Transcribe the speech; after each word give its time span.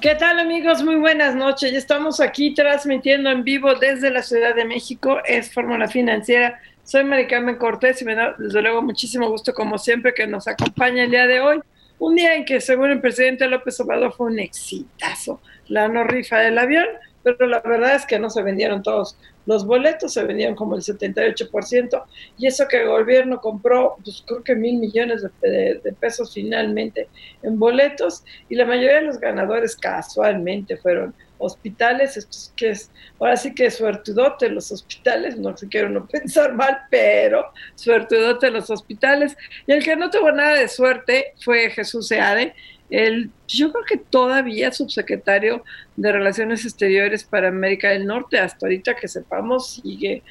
¿Qué 0.00 0.14
tal 0.14 0.38
amigos? 0.38 0.84
Muy 0.84 0.94
buenas 0.94 1.34
noches. 1.34 1.72
Estamos 1.72 2.20
aquí 2.20 2.54
transmitiendo 2.54 3.30
en 3.30 3.42
vivo 3.42 3.74
desde 3.74 4.12
la 4.12 4.22
Ciudad 4.22 4.54
de 4.54 4.64
México. 4.64 5.18
Es 5.24 5.52
Fórmula 5.52 5.88
Financiera. 5.88 6.60
Soy 6.84 7.02
Maricarmen 7.02 7.56
Cortés 7.56 8.00
y 8.02 8.04
me 8.04 8.14
da 8.14 8.36
desde 8.38 8.62
luego 8.62 8.80
muchísimo 8.80 9.28
gusto 9.28 9.52
como 9.52 9.76
siempre 9.76 10.14
que 10.14 10.28
nos 10.28 10.46
acompaña 10.46 11.02
el 11.02 11.10
día 11.10 11.26
de 11.26 11.40
hoy. 11.40 11.60
Un 11.98 12.14
día 12.14 12.36
en 12.36 12.44
que 12.44 12.60
según 12.60 12.90
el 12.92 13.00
presidente 13.00 13.48
López 13.48 13.80
Obrador 13.80 14.12
fue 14.12 14.28
un 14.28 14.38
exitazo. 14.38 15.40
La 15.66 15.88
no 15.88 16.04
rifa 16.04 16.38
del 16.38 16.58
avión, 16.58 16.86
pero 17.24 17.48
la 17.48 17.58
verdad 17.58 17.96
es 17.96 18.06
que 18.06 18.20
no 18.20 18.30
se 18.30 18.42
vendieron 18.42 18.84
todos 18.84 19.18
los 19.48 19.64
boletos, 19.64 20.12
se 20.12 20.22
vendieron 20.24 20.54
como 20.54 20.76
el 20.76 20.82
78%, 20.82 22.04
y 22.36 22.46
eso 22.46 22.68
que 22.68 22.82
el 22.82 22.88
gobierno 22.88 23.40
compró, 23.40 23.96
pues 24.04 24.22
creo 24.26 24.44
que 24.44 24.54
mil 24.54 24.78
millones 24.78 25.22
de, 25.40 25.94
pesos 25.98 26.34
finalmente 26.34 27.08
en 27.42 27.58
boletos, 27.58 28.24
y 28.50 28.56
la 28.56 28.66
mayoría 28.66 28.96
de 28.96 29.06
los 29.06 29.18
ganadores 29.18 29.74
casualmente 29.74 30.76
fueron 30.76 31.14
hospitales, 31.38 32.18
esto 32.18 32.30
es 32.36 32.52
que 32.56 32.68
es, 32.70 32.90
ahora 33.18 33.38
sí 33.38 33.54
que 33.54 33.70
suertudote 33.70 34.50
los 34.50 34.70
hospitales, 34.70 35.38
no 35.38 35.56
se 35.56 35.66
quiero 35.68 35.88
no 35.88 36.06
pensar 36.06 36.52
mal, 36.52 36.80
pero 36.90 37.46
suertudote 37.74 38.50
los 38.50 38.68
hospitales, 38.68 39.34
y 39.66 39.72
el 39.72 39.82
que 39.82 39.96
no 39.96 40.10
tuvo 40.10 40.30
nada 40.30 40.58
de 40.58 40.68
suerte 40.68 41.32
fue 41.42 41.70
Jesús 41.70 42.08
Seade, 42.08 42.54
el, 42.90 43.30
yo 43.46 43.72
creo 43.72 43.84
que 43.84 43.96
todavía 43.96 44.72
subsecretario 44.72 45.64
de 45.96 46.12
Relaciones 46.12 46.64
Exteriores 46.64 47.24
para 47.24 47.48
América 47.48 47.90
del 47.90 48.06
Norte, 48.06 48.38
hasta 48.38 48.66
ahorita 48.66 48.96
que 48.96 49.08
sepamos, 49.08 49.74
sigue, 49.82 50.22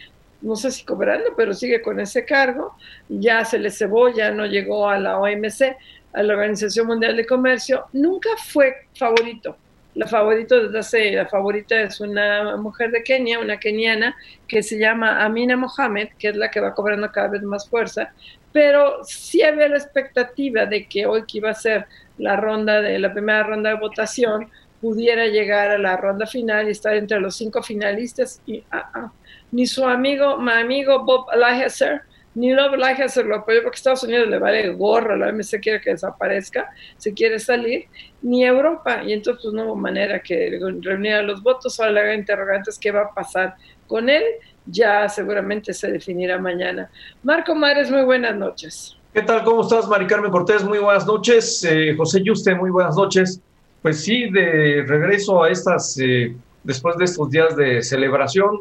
no 0.41 0.55
sé 0.55 0.71
si 0.71 0.83
cobrando, 0.83 1.31
pero 1.35 1.53
sigue 1.53 1.81
con 1.81 1.99
ese 1.99 2.25
cargo, 2.25 2.75
ya 3.09 3.45
se 3.45 3.59
le 3.59 3.69
cebó, 3.69 4.09
ya 4.09 4.31
no 4.31 4.45
llegó 4.45 4.89
a 4.89 4.99
la 4.99 5.19
OMC, 5.19 5.75
a 6.13 6.23
la 6.23 6.33
Organización 6.33 6.87
Mundial 6.87 7.15
de 7.15 7.25
Comercio, 7.25 7.85
nunca 7.93 8.29
fue 8.37 8.87
favorito. 8.95 9.55
La 9.93 10.05
favorita 10.05 10.55
desde 10.59 10.77
hace, 10.77 11.11
la 11.11 11.25
favorita 11.25 11.81
es 11.81 11.99
una 11.99 12.55
mujer 12.57 12.91
de 12.91 13.03
Kenia, 13.03 13.39
una 13.39 13.59
keniana, 13.59 14.15
que 14.47 14.61
se 14.61 14.77
llama 14.77 15.25
Amina 15.25 15.57
Mohamed, 15.57 16.09
que 16.19 16.29
es 16.29 16.35
la 16.35 16.51
que 16.51 16.59
va 16.59 16.75
cobrando 16.75 17.11
cada 17.11 17.29
vez 17.29 17.41
más 17.41 17.67
fuerza, 17.67 18.13
pero 18.51 19.03
sí 19.03 19.41
había 19.41 19.67
la 19.67 19.77
expectativa 19.77 20.65
de 20.65 20.87
que 20.87 21.05
hoy 21.05 21.23
que 21.27 21.39
iba 21.39 21.51
a 21.51 21.53
ser 21.53 21.85
la 22.17 22.35
ronda 22.35 22.81
de 22.81 22.97
la 22.99 23.13
primera 23.13 23.43
ronda 23.43 23.69
de 23.69 23.75
votación 23.77 24.49
pudiera 24.81 25.27
llegar 25.27 25.69
a 25.69 25.77
la 25.77 25.97
ronda 25.97 26.25
final 26.25 26.67
y 26.67 26.71
estar 26.71 26.95
entre 26.95 27.19
los 27.19 27.35
cinco 27.35 27.63
finalistas 27.63 28.41
y 28.45 28.63
ah, 28.71 28.89
ah, 28.93 29.11
ni 29.51 29.65
su 29.65 29.85
amigo, 29.85 30.37
mi 30.37 30.51
amigo 30.51 31.03
Bob 31.03 31.27
Lighthizer, 31.35 32.01
ni 32.35 32.53
Bob 32.53 32.75
Lighthizer 32.75 33.25
lo 33.25 33.37
apoyó 33.37 33.63
porque 33.63 33.77
Estados 33.77 34.03
Unidos 34.03 34.27
le 34.27 34.37
vale 34.37 34.69
gorro, 34.69 35.15
la 35.15 35.29
OMC 35.29 35.59
quiere 35.59 35.81
que 35.81 35.91
desaparezca, 35.91 36.69
se 36.97 37.13
quiere 37.13 37.39
salir, 37.39 37.85
ni 38.21 38.45
Europa, 38.45 39.01
y 39.03 39.13
entonces 39.13 39.41
pues, 39.43 39.53
no 39.55 39.65
hubo 39.65 39.75
manera 39.75 40.19
que 40.19 40.59
reuniera 40.81 41.23
los 41.23 41.41
votos, 41.41 41.79
ahora 41.79 41.91
la 41.93 42.13
interrogante 42.13 42.69
es 42.69 42.77
qué 42.77 42.91
va 42.91 43.01
a 43.01 43.13
pasar 43.13 43.55
con 43.87 44.09
él, 44.09 44.23
ya 44.67 45.07
seguramente 45.09 45.73
se 45.73 45.91
definirá 45.91 46.37
mañana. 46.37 46.89
Marco 47.23 47.55
Mares, 47.55 47.89
muy 47.91 48.03
buenas 48.03 48.35
noches. 48.35 48.97
¿Qué 49.13 49.21
tal? 49.21 49.43
¿Cómo 49.43 49.61
estás, 49.61 49.87
Mari 49.87 50.05
Carmen 50.05 50.31
Cortés? 50.31 50.63
Muy 50.63 50.79
buenas 50.79 51.07
noches. 51.07 51.63
Eh, 51.63 51.95
José 51.97 52.21
Yuste, 52.23 52.53
muy 52.55 52.69
buenas 52.69 52.95
noches. 52.95 53.41
Pues 53.81 54.03
sí, 54.03 54.29
de 54.29 54.83
regreso 54.87 55.43
a 55.43 55.49
estas, 55.49 55.97
eh, 55.99 56.35
después 56.63 56.97
de 56.97 57.05
estos 57.05 57.29
días 57.29 57.55
de 57.55 57.81
celebración, 57.81 58.59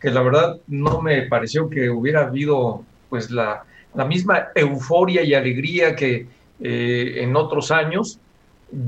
que 0.00 0.10
la 0.10 0.22
verdad 0.22 0.58
no 0.68 1.00
me 1.02 1.22
pareció 1.22 1.68
que 1.68 1.90
hubiera 1.90 2.26
habido 2.26 2.84
pues 3.08 3.30
la, 3.30 3.64
la 3.94 4.04
misma 4.04 4.48
euforia 4.54 5.22
y 5.22 5.34
alegría 5.34 5.96
que 5.96 6.26
eh, 6.60 7.14
en 7.16 7.36
otros 7.36 7.70
años. 7.70 8.18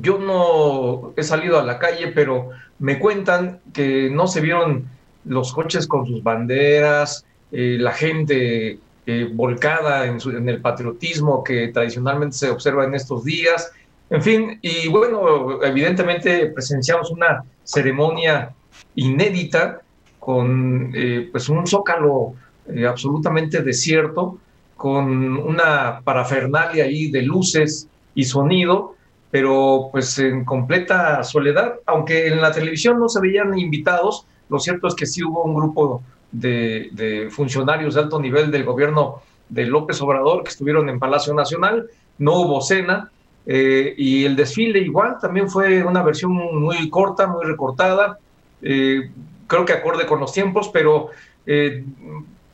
Yo 0.00 0.18
no 0.18 1.12
he 1.16 1.22
salido 1.22 1.58
a 1.58 1.64
la 1.64 1.78
calle, 1.78 2.08
pero 2.08 2.50
me 2.78 2.98
cuentan 2.98 3.60
que 3.72 4.10
no 4.10 4.26
se 4.26 4.40
vieron 4.40 4.88
los 5.28 5.52
coches 5.52 5.86
con 5.86 6.06
sus 6.06 6.22
banderas, 6.22 7.24
la 7.50 7.92
gente 7.92 8.78
eh, 9.06 9.26
volcada 9.32 10.04
en, 10.04 10.18
en, 10.36 10.48
el 10.50 10.60
patriotismo 10.60 11.42
que 11.42 11.68
tradicionalmente 11.68 12.36
se 12.36 12.50
observa 12.50 12.84
en 12.84 12.94
estos 12.94 13.24
días. 13.24 13.72
En 14.10 14.22
fin, 14.22 14.58
y 14.60 14.86
bueno, 14.88 15.62
evidentemente 15.62 16.48
presenciamos 16.48 17.10
una 17.10 17.42
ceremonia 17.64 18.50
inédita 18.94 19.80
con 20.18 20.92
eh, 20.94 21.28
pues 21.32 21.48
un 21.48 21.66
zócalo 21.66 22.34
eh, 22.68 22.86
absolutamente 22.86 23.62
desierto, 23.62 24.36
con 24.76 25.38
una 25.38 26.02
parafernalia 26.04 26.84
ahí 26.84 27.10
de 27.10 27.22
luces 27.22 27.88
y 28.14 28.24
sonido, 28.24 28.94
pero 29.30 29.88
pues 29.90 30.18
en 30.18 30.44
completa 30.44 31.24
soledad, 31.24 31.76
aunque 31.86 32.28
en 32.28 32.42
la 32.42 32.52
televisión 32.52 32.98
no 32.98 33.08
se 33.08 33.22
veían 33.22 33.58
invitados, 33.58 34.26
lo 34.48 34.58
cierto 34.58 34.88
es 34.88 34.94
que 34.94 35.06
sí 35.06 35.22
hubo 35.22 35.44
un 35.44 35.54
grupo 35.54 36.02
de, 36.32 37.28
funcionarios 37.30 37.94
de 37.94 38.00
alto 38.00 38.20
nivel 38.20 38.50
del 38.50 38.64
gobierno 38.64 39.22
de 39.48 39.66
López 39.66 40.00
Obrador 40.02 40.42
que 40.42 40.50
estuvieron 40.50 40.88
en 40.88 40.98
Palacio 40.98 41.34
Nacional, 41.34 41.88
no 42.18 42.40
hubo 42.40 42.60
cena, 42.60 43.10
eh, 43.46 43.94
y 43.96 44.24
el 44.24 44.36
desfile 44.36 44.80
igual 44.80 45.16
también 45.20 45.48
fue 45.48 45.82
una 45.82 46.02
versión 46.02 46.32
muy 46.32 46.90
corta, 46.90 47.26
muy 47.26 47.44
recortada, 47.44 48.18
eh, 48.60 49.10
creo 49.46 49.64
que 49.64 49.72
acorde 49.72 50.04
con 50.04 50.20
los 50.20 50.32
tiempos, 50.32 50.68
pero 50.70 51.08
eh, 51.46 51.82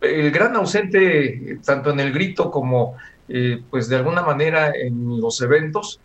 el 0.01 0.31
gran 0.31 0.55
ausente, 0.55 1.59
tanto 1.65 1.91
en 1.91 2.01
el 2.01 2.13
grito 2.13 2.51
como 2.51 2.97
pues 3.71 3.89
de 3.89 3.97
alguna 3.97 4.21
manera 4.21 4.71
en 4.77 5.19
los 5.19 5.41
eventos, 5.41 5.99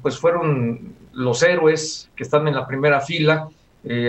pues 0.00 0.16
fueron 0.16 0.94
los 1.12 1.42
héroes 1.42 2.08
que 2.14 2.22
están 2.22 2.46
en 2.46 2.54
la 2.54 2.68
primera 2.68 3.00
fila, 3.00 3.48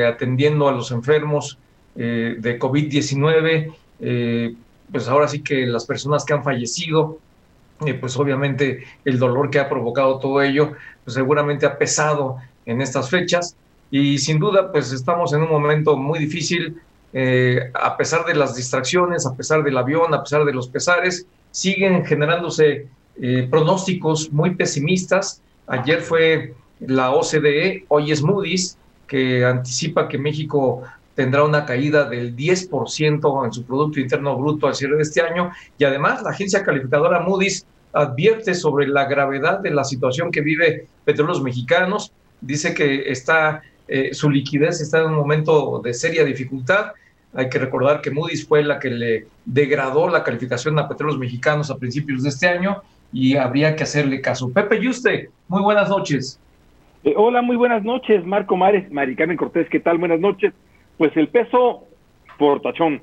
atendiendo 0.07 0.67
a 0.67 0.71
los 0.71 0.91
enfermos, 0.91 1.57
eh, 1.99 2.35
de 2.37 2.59
COVID-19, 2.59 3.73
eh, 4.01 4.53
pues 4.91 5.07
ahora 5.07 5.27
sí 5.27 5.41
que 5.41 5.65
las 5.65 5.83
personas 5.87 6.23
que 6.23 6.33
han 6.33 6.43
fallecido, 6.43 7.17
eh, 7.87 7.95
pues 7.95 8.15
obviamente 8.17 8.83
el 9.03 9.17
dolor 9.17 9.49
que 9.49 9.59
ha 9.59 9.67
provocado 9.67 10.19
todo 10.19 10.43
ello, 10.43 10.73
pues 11.03 11.15
seguramente 11.15 11.65
ha 11.65 11.75
pesado 11.75 12.37
en 12.67 12.83
estas 12.83 13.09
fechas 13.09 13.55
y 13.89 14.19
sin 14.19 14.37
duda 14.37 14.71
pues 14.71 14.91
estamos 14.91 15.33
en 15.33 15.41
un 15.41 15.49
momento 15.49 15.97
muy 15.97 16.19
difícil, 16.19 16.79
a 17.73 17.97
pesar 17.97 18.25
de 18.25 18.35
las 18.35 18.55
distracciones, 18.55 19.25
a 19.25 19.33
pesar 19.33 19.63
del 19.63 19.75
avión, 19.75 20.13
a 20.13 20.21
pesar 20.21 20.45
de 20.45 20.53
los 20.53 20.67
pesares, 20.67 21.25
siguen 21.49 22.05
generándose 22.05 22.85
pronósticos 23.49 24.31
muy 24.31 24.53
pesimistas. 24.53 25.41
Ayer 25.65 26.01
fue 26.01 26.53
la 26.79 27.09
OCDE, 27.09 27.85
hoy 27.87 28.11
es 28.11 28.21
Moody's, 28.21 28.77
que 29.07 29.45
anticipa 29.45 30.07
que 30.07 30.17
México 30.17 30.83
tendrá 31.15 31.43
una 31.43 31.65
caída 31.65 32.07
del 32.07 32.35
10% 32.35 33.45
en 33.45 33.51
su 33.51 33.63
Producto 33.63 33.99
Interno 33.99 34.37
Bruto 34.37 34.67
al 34.67 34.75
cierre 34.75 34.97
de 34.97 35.01
este 35.01 35.21
año 35.21 35.51
y 35.77 35.83
además 35.83 36.21
la 36.21 36.29
agencia 36.29 36.63
calificadora 36.63 37.21
Moody's 37.21 37.65
advierte 37.93 38.53
sobre 38.53 38.87
la 38.87 39.05
gravedad 39.05 39.59
de 39.59 39.71
la 39.71 39.83
situación 39.83 40.31
que 40.31 40.41
vive 40.41 40.87
Petróleos 41.05 41.41
Mexicanos, 41.41 42.11
dice 42.41 42.73
que 42.73 43.09
está, 43.09 43.63
eh, 43.87 44.13
su 44.13 44.29
liquidez 44.29 44.81
está 44.81 44.99
en 44.99 45.07
un 45.07 45.15
momento 45.15 45.81
de 45.83 45.93
seria 45.93 46.23
dificultad. 46.23 46.91
Hay 47.33 47.49
que 47.49 47.59
recordar 47.59 48.01
que 48.01 48.11
Moody's 48.11 48.45
fue 48.45 48.63
la 48.63 48.79
que 48.79 48.89
le 48.89 49.27
degradó 49.45 50.07
la 50.09 50.23
calificación 50.23 50.77
a 50.77 50.87
Petróleos 50.87 51.19
Mexicanos 51.19 51.71
a 51.71 51.77
principios 51.77 52.23
de 52.23 52.29
este 52.29 52.47
año 52.47 52.83
y 53.11 53.37
habría 53.37 53.75
que 53.75 53.83
hacerle 53.83 54.21
caso. 54.21 54.49
Pepe 54.49 54.81
Yuste, 54.81 55.29
muy 55.47 55.61
buenas 55.61 55.89
noches. 55.89 56.39
Eh, 57.07 57.13
hola, 57.15 57.41
muy 57.41 57.55
buenas 57.55 57.85
noches, 57.85 58.25
Marco 58.25 58.57
Mares, 58.57 58.91
Mari 58.91 59.15
Cortés, 59.37 59.69
¿qué 59.69 59.79
tal? 59.79 59.97
Buenas 59.97 60.19
noches. 60.19 60.53
Pues 60.97 61.15
el 61.15 61.29
peso, 61.29 61.85
fortachón. 62.37 63.01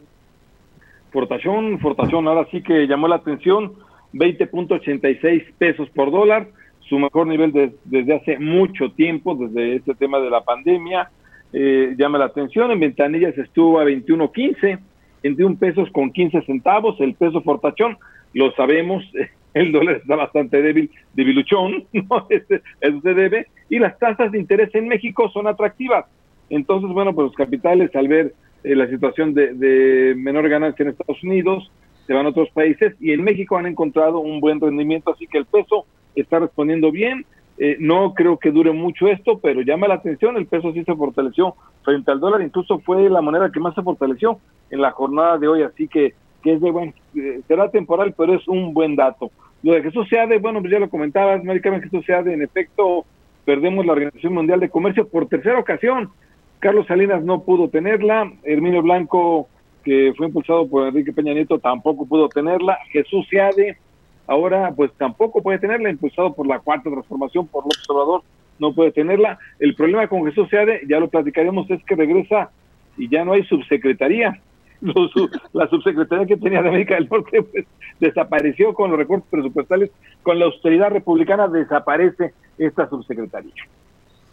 Fortachón, 1.11 1.79
fortachón. 1.79 2.29
Ahora 2.29 2.47
sí 2.51 2.63
que 2.63 2.87
llamó 2.87 3.09
la 3.09 3.17
atención, 3.17 3.73
20.86 4.13 5.55
pesos 5.57 5.89
por 5.95 6.11
dólar, 6.11 6.49
su 6.81 6.99
mejor 6.99 7.29
nivel 7.29 7.79
desde 7.87 8.15
hace 8.15 8.39
mucho 8.39 8.93
tiempo, 8.93 9.37
desde 9.37 9.77
este 9.77 9.95
tema 9.95 10.21
de 10.21 10.29
la 10.29 10.43
pandemia. 10.43 11.09
Eh, 11.55 11.95
llama 11.97 12.19
la 12.19 12.27
atención, 12.27 12.73
en 12.73 12.81
ventanillas 12.81 13.39
estuvo 13.39 13.81
a 13.81 13.85
21.15, 13.85 14.81
21 15.23 15.57
pesos 15.57 15.89
con 15.93 16.13
15 16.13 16.43
centavos, 16.43 17.01
el 17.01 17.15
peso 17.15 17.41
fortachón, 17.41 17.97
lo 18.35 18.53
sabemos, 18.53 19.03
el 19.55 19.73
dólar 19.73 19.97
está 19.97 20.17
bastante 20.17 20.61
débil, 20.61 20.91
debiluchón, 21.15 21.87
¿no? 21.93 22.27
Este, 22.29 22.61
eso 22.81 23.01
se 23.01 23.15
debe, 23.15 23.47
y 23.71 23.79
las 23.79 23.99
tasas 23.99 24.33
de 24.33 24.39
interés 24.39 24.75
en 24.75 24.89
México 24.89 25.31
son 25.31 25.47
atractivas. 25.47 26.07
Entonces, 26.51 26.91
bueno, 26.91 27.15
pues 27.15 27.29
los 27.29 27.37
capitales 27.37 27.95
al 27.97 28.09
ver 28.09 28.35
eh, 28.65 28.75
la 28.75 28.89
situación 28.89 29.35
de, 29.35 29.55
de, 29.55 30.15
menor 30.15 30.49
ganancia 30.49 30.83
en 30.83 30.91
Estados 30.91 31.23
Unidos, 31.23 31.71
se 32.07 32.13
van 32.13 32.27
a 32.27 32.31
otros 32.31 32.51
países 32.51 32.95
y 33.01 33.13
en 33.13 33.23
México 33.23 33.57
han 33.57 33.67
encontrado 33.67 34.19
un 34.19 34.41
buen 34.41 34.61
rendimiento, 34.61 35.13
así 35.13 35.27
que 35.27 35.39
el 35.39 35.47
peso 35.47 35.87
está 36.15 36.39
respondiendo 36.39 36.91
bien. 36.91 37.25
Eh, 37.57 37.77
no 37.79 38.15
creo 38.15 38.37
que 38.37 38.51
dure 38.51 38.73
mucho 38.73 39.07
esto, 39.07 39.39
pero 39.39 39.61
llama 39.61 39.87
la 39.87 39.95
atención, 39.95 40.37
el 40.37 40.47
peso 40.47 40.73
sí 40.73 40.83
se 40.83 40.95
fortaleció 40.97 41.55
frente 41.83 42.11
al 42.11 42.19
dólar, 42.19 42.43
incluso 42.43 42.81
fue 42.81 43.09
la 43.09 43.21
moneda 43.21 43.53
que 43.53 43.61
más 43.61 43.75
se 43.77 43.83
fortaleció 43.83 44.41
en 44.71 44.81
la 44.81 44.91
jornada 44.91 45.39
de 45.39 45.47
hoy, 45.47 45.63
así 45.63 45.87
que, 45.87 46.15
que 46.43 46.55
es 46.55 46.61
de 46.61 46.71
bueno, 46.73 46.93
eh, 47.15 47.43
será 47.47 47.71
temporal, 47.71 48.13
pero 48.17 48.35
es 48.35 48.49
un 48.49 48.75
buen 48.75 48.97
dato. 48.97 49.31
Lo 49.65 49.73
de 49.73 49.83
Jesús 49.83 50.07
Seade, 50.11 50.39
bueno, 50.41 50.61
pues 50.61 50.71
ya 50.71 50.79
lo 50.79 50.91
comentabas, 50.91 51.41
América 51.41 51.81
Jesús 51.81 52.05
Seade, 52.05 52.35
en 52.35 52.43
efecto, 52.43 53.07
perdemos 53.47 53.87
la 53.87 53.93
Organización 53.93 54.35
Mundial 54.35 54.61
de 54.61 54.69
Comercio 54.69 55.09
por 55.09 55.27
tercera 55.27 55.59
ocasión. 55.59 56.11
Carlos 56.59 56.87
Salinas 56.87 57.25
no 57.25 57.45
pudo 57.45 57.71
tenerla, 57.71 58.31
Herminio 58.43 58.83
Blanco, 58.83 59.49
que 59.83 60.13
fue 60.19 60.27
impulsado 60.27 60.69
por 60.69 60.87
Enrique 60.87 61.15
Peña 61.15 61.33
Nieto, 61.33 61.59
tampoco 61.61 62.05
pudo 62.05 62.29
tenerla, 62.29 62.77
Jesús 62.91 63.27
Seade, 63.31 63.79
ahora 64.27 64.71
pues 64.77 64.93
tampoco 64.99 65.43
puede 65.43 65.59
tenerla, 65.59 65.89
impulsado 65.89 66.35
por 66.35 66.47
la 66.47 66.59
cuarta 66.59 66.91
transformación, 66.91 67.47
por 67.47 67.65
López 67.65 67.89
Obrador, 67.89 68.23
no 68.59 68.75
puede 68.75 68.93
tenerla. 68.93 69.39
El 69.61 69.75
problema 69.75 70.07
con 70.09 70.27
Jesús 70.27 70.47
Seade, 70.51 70.83
ya 70.87 71.01
lo 71.01 71.09
platicaremos, 71.09 71.71
es 71.71 71.83
que 71.85 71.97
regresa 71.97 72.51
y 72.99 73.09
ya 73.09 73.25
no 73.25 73.33
hay 73.33 73.45
subsecretaría. 73.45 74.39
la 75.53 75.69
subsecretaría 75.69 76.27
que 76.27 76.37
tenía 76.37 76.63
de 76.63 76.69
América 76.69 76.95
del 76.95 77.09
Norte 77.09 77.43
pues, 77.43 77.65
desapareció 78.01 78.75
con 78.75 78.91
los 78.91 78.99
recortes 78.99 79.29
presupuestales, 79.31 79.91
con 80.23 80.39
la 80.39 80.47
austeridad 80.47 80.91
republicana 80.91 81.49
desaparece 81.49 82.35
esta 82.59 82.89
subsecretaría. 82.89 83.53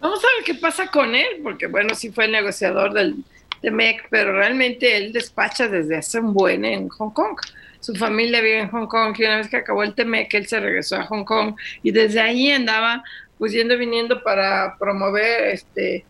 Vamos 0.01 0.19
a 0.19 0.27
ver 0.35 0.45
qué 0.45 0.55
pasa 0.55 0.87
con 0.87 1.15
él, 1.15 1.41
porque 1.43 1.67
bueno, 1.67 1.93
sí 1.95 2.11
fue 2.11 2.27
negociador 2.27 2.93
del, 2.93 3.15
de 3.61 3.71
MEC, 3.71 4.07
pero 4.09 4.33
realmente 4.33 4.97
él 4.97 5.13
despacha 5.13 5.67
desde 5.67 5.97
hace 5.97 6.19
un 6.19 6.33
buen 6.33 6.65
en 6.65 6.89
Hong 6.89 7.11
Kong. 7.11 7.37
Su 7.79 7.95
familia 7.95 8.41
vive 8.41 8.59
en 8.59 8.69
Hong 8.69 8.87
Kong 8.87 9.15
y 9.17 9.23
una 9.23 9.37
vez 9.37 9.49
que 9.49 9.57
acabó 9.57 9.83
el 9.83 9.95
TMEC, 9.95 10.33
él 10.33 10.47
se 10.47 10.59
regresó 10.59 10.97
a 10.97 11.03
Hong 11.05 11.23
Kong 11.23 11.55
y 11.81 11.91
desde 11.91 12.19
ahí 12.19 12.51
andaba 12.51 13.03
pues 13.37 13.53
yendo 13.53 13.75
viniendo 13.77 14.21
para 14.21 14.75
promover 14.77 15.47
este, 15.47 16.05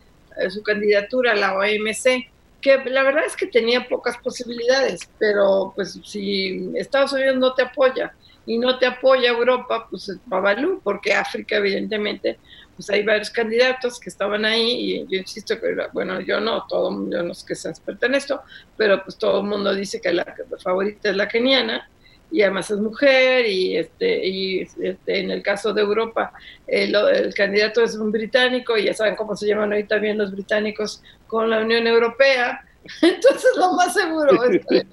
su 0.50 0.62
candidatura 0.62 1.32
a 1.32 1.34
la 1.34 1.56
OMC 1.56 2.31
que 2.62 2.78
la 2.86 3.02
verdad 3.02 3.24
es 3.26 3.36
que 3.36 3.46
tenía 3.46 3.86
pocas 3.86 4.16
posibilidades, 4.18 5.10
pero 5.18 5.72
pues 5.74 6.00
si 6.04 6.70
Estados 6.74 7.12
Unidos 7.12 7.36
no 7.36 7.52
te 7.54 7.62
apoya 7.62 8.14
y 8.46 8.56
no 8.58 8.78
te 8.78 8.86
apoya 8.86 9.30
Europa, 9.30 9.86
pues 9.90 10.08
es 10.08 10.18
Babalú, 10.26 10.80
porque 10.82 11.12
África 11.12 11.56
evidentemente, 11.56 12.38
pues 12.76 12.88
hay 12.90 13.02
varios 13.04 13.30
candidatos 13.30 14.00
que 14.00 14.08
estaban 14.08 14.44
ahí 14.44 14.70
y 14.70 15.06
yo 15.08 15.18
insisto 15.18 15.60
que, 15.60 15.76
bueno, 15.92 16.20
yo 16.20 16.40
no, 16.40 16.66
todo 16.66 16.90
yo 17.10 17.22
no 17.22 17.32
es 17.32 17.44
que 17.44 17.54
sea 17.54 17.72
experta 17.72 18.06
en 18.06 18.14
esto, 18.14 18.40
pero 18.76 19.02
pues 19.04 19.18
todo 19.18 19.40
el 19.40 19.46
mundo 19.46 19.74
dice 19.74 20.00
que 20.00 20.12
la, 20.12 20.34
favorita 20.62 21.10
es 21.10 21.16
la 21.16 21.28
keniana 21.28 21.88
y 22.32 22.42
además 22.42 22.70
es 22.70 22.78
mujer 22.78 23.46
y 23.46 23.76
este 23.76 24.26
y 24.26 24.60
este, 24.62 25.20
en 25.20 25.30
el 25.30 25.42
caso 25.42 25.72
de 25.72 25.82
Europa 25.82 26.32
el, 26.66 26.94
el, 26.94 27.34
candidato 27.34 27.84
es 27.84 27.94
un 27.94 28.10
británico 28.10 28.76
y 28.76 28.86
ya 28.86 28.94
saben 28.94 29.16
cómo 29.16 29.36
se 29.36 29.46
llaman 29.46 29.72
hoy 29.72 29.84
también 29.84 30.18
los 30.18 30.32
británicos 30.32 31.02
con 31.26 31.50
la 31.50 31.60
Unión 31.60 31.86
Europea 31.86 32.64
entonces 33.02 33.50
lo 33.56 33.74
más 33.74 33.92
seguro 33.92 34.42
es 34.44 34.64
que 34.66 34.86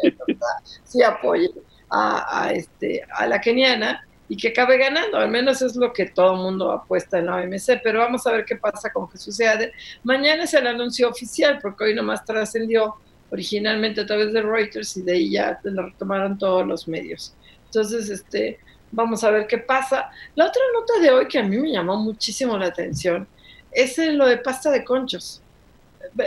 sí 0.83 1.01
apoye 1.01 1.49
a, 1.89 2.43
a, 2.43 2.51
este 2.51 3.03
a 3.09 3.25
la 3.25 3.39
keniana 3.39 4.05
y 4.31 4.37
que 4.37 4.49
acabe 4.49 4.77
ganando, 4.77 5.17
al 5.17 5.29
menos 5.29 5.63
es 5.63 5.75
lo 5.75 5.91
que 5.91 6.05
todo 6.05 6.33
el 6.33 6.37
mundo 6.37 6.71
apuesta 6.71 7.17
en 7.17 7.25
la 7.25 7.37
OMC, 7.37 7.81
pero 7.83 7.99
vamos 7.99 8.27
a 8.27 8.31
ver 8.31 8.45
qué 8.45 8.57
pasa 8.57 8.93
con 8.93 9.09
Jesús 9.09 9.35
Seade. 9.35 9.73
Mañana 10.03 10.43
es 10.43 10.53
el 10.53 10.67
anuncio 10.67 11.09
oficial, 11.09 11.57
porque 11.59 11.85
hoy 11.85 11.95
nomás 11.95 12.23
trascendió 12.23 12.93
originalmente 13.31 14.01
a 14.01 14.05
través 14.05 14.33
de 14.33 14.41
Reuters 14.41 14.97
y 14.97 15.01
de 15.01 15.13
ahí 15.13 15.31
ya 15.31 15.59
lo 15.63 15.87
retomaron 15.87 16.37
todos 16.37 16.65
los 16.65 16.87
medios. 16.87 17.33
Entonces, 17.65 18.09
este, 18.09 18.59
vamos 18.91 19.23
a 19.23 19.31
ver 19.31 19.47
qué 19.47 19.57
pasa. 19.57 20.09
La 20.35 20.45
otra 20.45 20.61
nota 20.73 20.99
de 21.01 21.11
hoy 21.11 21.27
que 21.27 21.39
a 21.39 21.43
mí 21.43 21.57
me 21.57 21.71
llamó 21.71 21.97
muchísimo 21.97 22.57
la 22.57 22.67
atención 22.67 23.27
es 23.71 23.97
lo 23.97 24.27
de 24.27 24.37
pasta 24.37 24.71
de 24.71 24.83
conchos. 24.83 25.41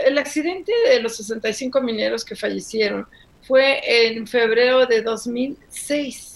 El 0.05 0.17
accidente 0.17 0.71
de 0.89 1.01
los 1.01 1.17
65 1.17 1.81
mineros 1.81 2.23
que 2.23 2.35
fallecieron 2.35 3.05
fue 3.41 3.81
en 3.83 4.25
febrero 4.25 4.85
de 4.85 5.01
2006 5.01 6.32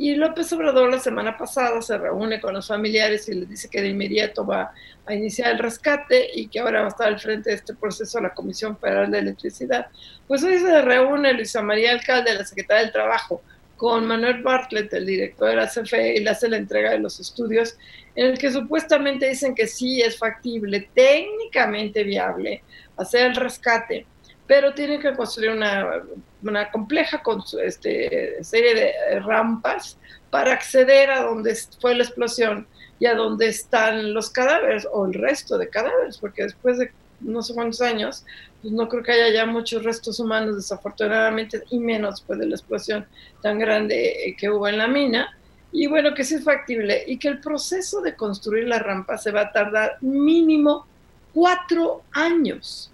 y 0.00 0.14
López 0.14 0.50
Obrador 0.54 0.90
la 0.90 0.98
semana 0.98 1.36
pasada 1.36 1.82
se 1.82 1.98
reúne 1.98 2.40
con 2.40 2.54
los 2.54 2.68
familiares 2.68 3.28
y 3.28 3.34
les 3.34 3.50
dice 3.50 3.68
que 3.68 3.82
de 3.82 3.88
inmediato 3.88 4.46
va 4.46 4.72
a 5.04 5.14
iniciar 5.14 5.52
el 5.52 5.58
rescate 5.58 6.26
y 6.34 6.48
que 6.48 6.60
ahora 6.60 6.80
va 6.80 6.86
a 6.86 6.88
estar 6.88 7.08
al 7.08 7.20
frente 7.20 7.50
de 7.50 7.56
este 7.56 7.74
proceso 7.74 8.18
la 8.18 8.32
Comisión 8.32 8.78
Federal 8.78 9.10
de 9.10 9.18
Electricidad. 9.18 9.88
Pues 10.26 10.42
hoy 10.42 10.58
se 10.58 10.80
reúne 10.80 11.34
Luisa 11.34 11.60
María 11.60 11.92
Alcalde, 11.92 12.32
la 12.32 12.46
secretaria 12.46 12.84
del 12.84 12.92
Trabajo, 12.92 13.42
con 13.76 14.06
Manuel 14.06 14.42
Bartlett, 14.42 14.90
el 14.94 15.04
director 15.04 15.50
de 15.50 15.56
la 15.56 15.66
CFE, 15.66 16.16
y 16.16 16.20
le 16.20 16.30
hace 16.30 16.48
la 16.48 16.56
entrega 16.56 16.92
de 16.92 16.98
los 16.98 17.20
estudios, 17.20 17.76
en 18.14 18.24
el 18.24 18.38
que 18.38 18.50
supuestamente 18.50 19.28
dicen 19.28 19.54
que 19.54 19.66
sí 19.66 20.00
es 20.00 20.16
factible, 20.16 20.88
técnicamente 20.94 22.04
viable, 22.04 22.62
hacer 22.96 23.26
el 23.26 23.36
rescate 23.36 24.06
pero 24.50 24.74
tiene 24.74 24.98
que 24.98 25.12
construir 25.12 25.52
una, 25.52 26.02
una 26.42 26.70
compleja 26.70 27.22
este, 27.62 28.42
serie 28.42 28.74
de 28.74 29.20
rampas 29.20 29.98
para 30.30 30.52
acceder 30.52 31.10
a 31.10 31.22
donde 31.22 31.56
fue 31.80 31.94
la 31.94 32.04
explosión 32.04 32.66
y 32.98 33.06
a 33.06 33.14
donde 33.14 33.48
están 33.48 34.14
los 34.14 34.30
cadáveres 34.30 34.86
o 34.92 35.06
el 35.06 35.14
resto 35.14 35.58
de 35.58 35.68
cadáveres, 35.68 36.18
porque 36.18 36.44
después 36.44 36.78
de 36.78 36.92
no 37.20 37.42
sé 37.42 37.54
cuántos 37.54 37.80
años, 37.80 38.24
pues 38.60 38.72
no 38.72 38.88
creo 38.88 39.02
que 39.02 39.12
haya 39.12 39.32
ya 39.32 39.46
muchos 39.46 39.84
restos 39.84 40.20
humanos, 40.20 40.56
desafortunadamente, 40.56 41.62
y 41.70 41.78
menos 41.78 42.16
después 42.16 42.38
de 42.38 42.46
la 42.46 42.54
explosión 42.54 43.06
tan 43.42 43.58
grande 43.58 44.34
que 44.38 44.50
hubo 44.50 44.68
en 44.68 44.78
la 44.78 44.88
mina. 44.88 45.36
Y 45.72 45.86
bueno, 45.86 46.14
que 46.14 46.24
sí 46.24 46.34
es 46.34 46.44
factible 46.44 47.04
y 47.06 47.18
que 47.18 47.28
el 47.28 47.40
proceso 47.40 48.00
de 48.00 48.16
construir 48.16 48.66
la 48.66 48.78
rampa 48.78 49.16
se 49.18 49.30
va 49.30 49.42
a 49.42 49.52
tardar 49.52 49.98
mínimo 50.00 50.86
cuatro 51.32 52.02
años. 52.12 52.89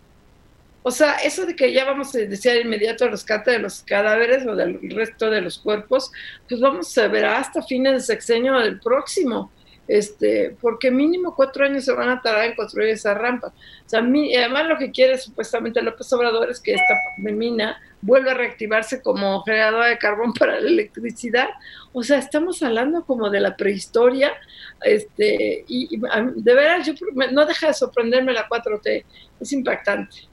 O 0.88 0.92
sea, 0.92 1.14
eso 1.16 1.46
de 1.46 1.56
que 1.56 1.72
ya 1.72 1.84
vamos 1.84 2.14
a 2.14 2.18
decir 2.18 2.64
inmediato 2.64 3.06
el 3.06 3.10
rescate 3.10 3.50
de 3.50 3.58
los 3.58 3.82
cadáveres 3.82 4.46
o 4.46 4.54
del 4.54 4.78
resto 4.88 5.28
de 5.28 5.40
los 5.40 5.58
cuerpos, 5.58 6.12
pues 6.48 6.60
vamos 6.60 6.96
a 6.96 7.08
ver 7.08 7.24
hasta 7.24 7.60
fines 7.60 7.92
de 7.92 8.00
sexenio 8.14 8.56
del 8.60 8.78
próximo. 8.78 9.50
Este, 9.88 10.56
porque 10.60 10.92
mínimo 10.92 11.34
cuatro 11.34 11.64
años 11.64 11.84
se 11.84 11.92
van 11.92 12.08
a 12.08 12.22
tardar 12.22 12.44
en 12.44 12.54
construir 12.54 12.90
esa 12.90 13.14
rampa. 13.14 13.48
O 13.48 13.88
sea, 13.88 13.98
además 13.98 14.68
lo 14.68 14.78
que 14.78 14.92
quiere 14.92 15.18
supuestamente 15.18 15.82
López 15.82 16.12
Obrador 16.12 16.48
es 16.52 16.60
que 16.60 16.74
esta 16.74 16.94
mina 17.16 17.82
vuelva 18.00 18.30
a 18.30 18.34
reactivarse 18.34 19.02
como 19.02 19.42
generadora 19.42 19.88
de 19.88 19.98
carbón 19.98 20.34
para 20.34 20.60
la 20.60 20.68
electricidad. 20.68 21.48
O 21.94 22.04
sea, 22.04 22.18
estamos 22.18 22.62
hablando 22.62 23.04
como 23.04 23.28
de 23.28 23.40
la 23.40 23.56
prehistoria, 23.56 24.34
este, 24.82 25.64
y, 25.66 25.98
de 25.98 26.54
veras, 26.54 26.86
yo, 26.86 26.92
no 27.32 27.44
deja 27.44 27.66
de 27.66 27.74
sorprenderme 27.74 28.32
la 28.32 28.48
4T, 28.48 29.04
es 29.40 29.52
impactante 29.52 30.28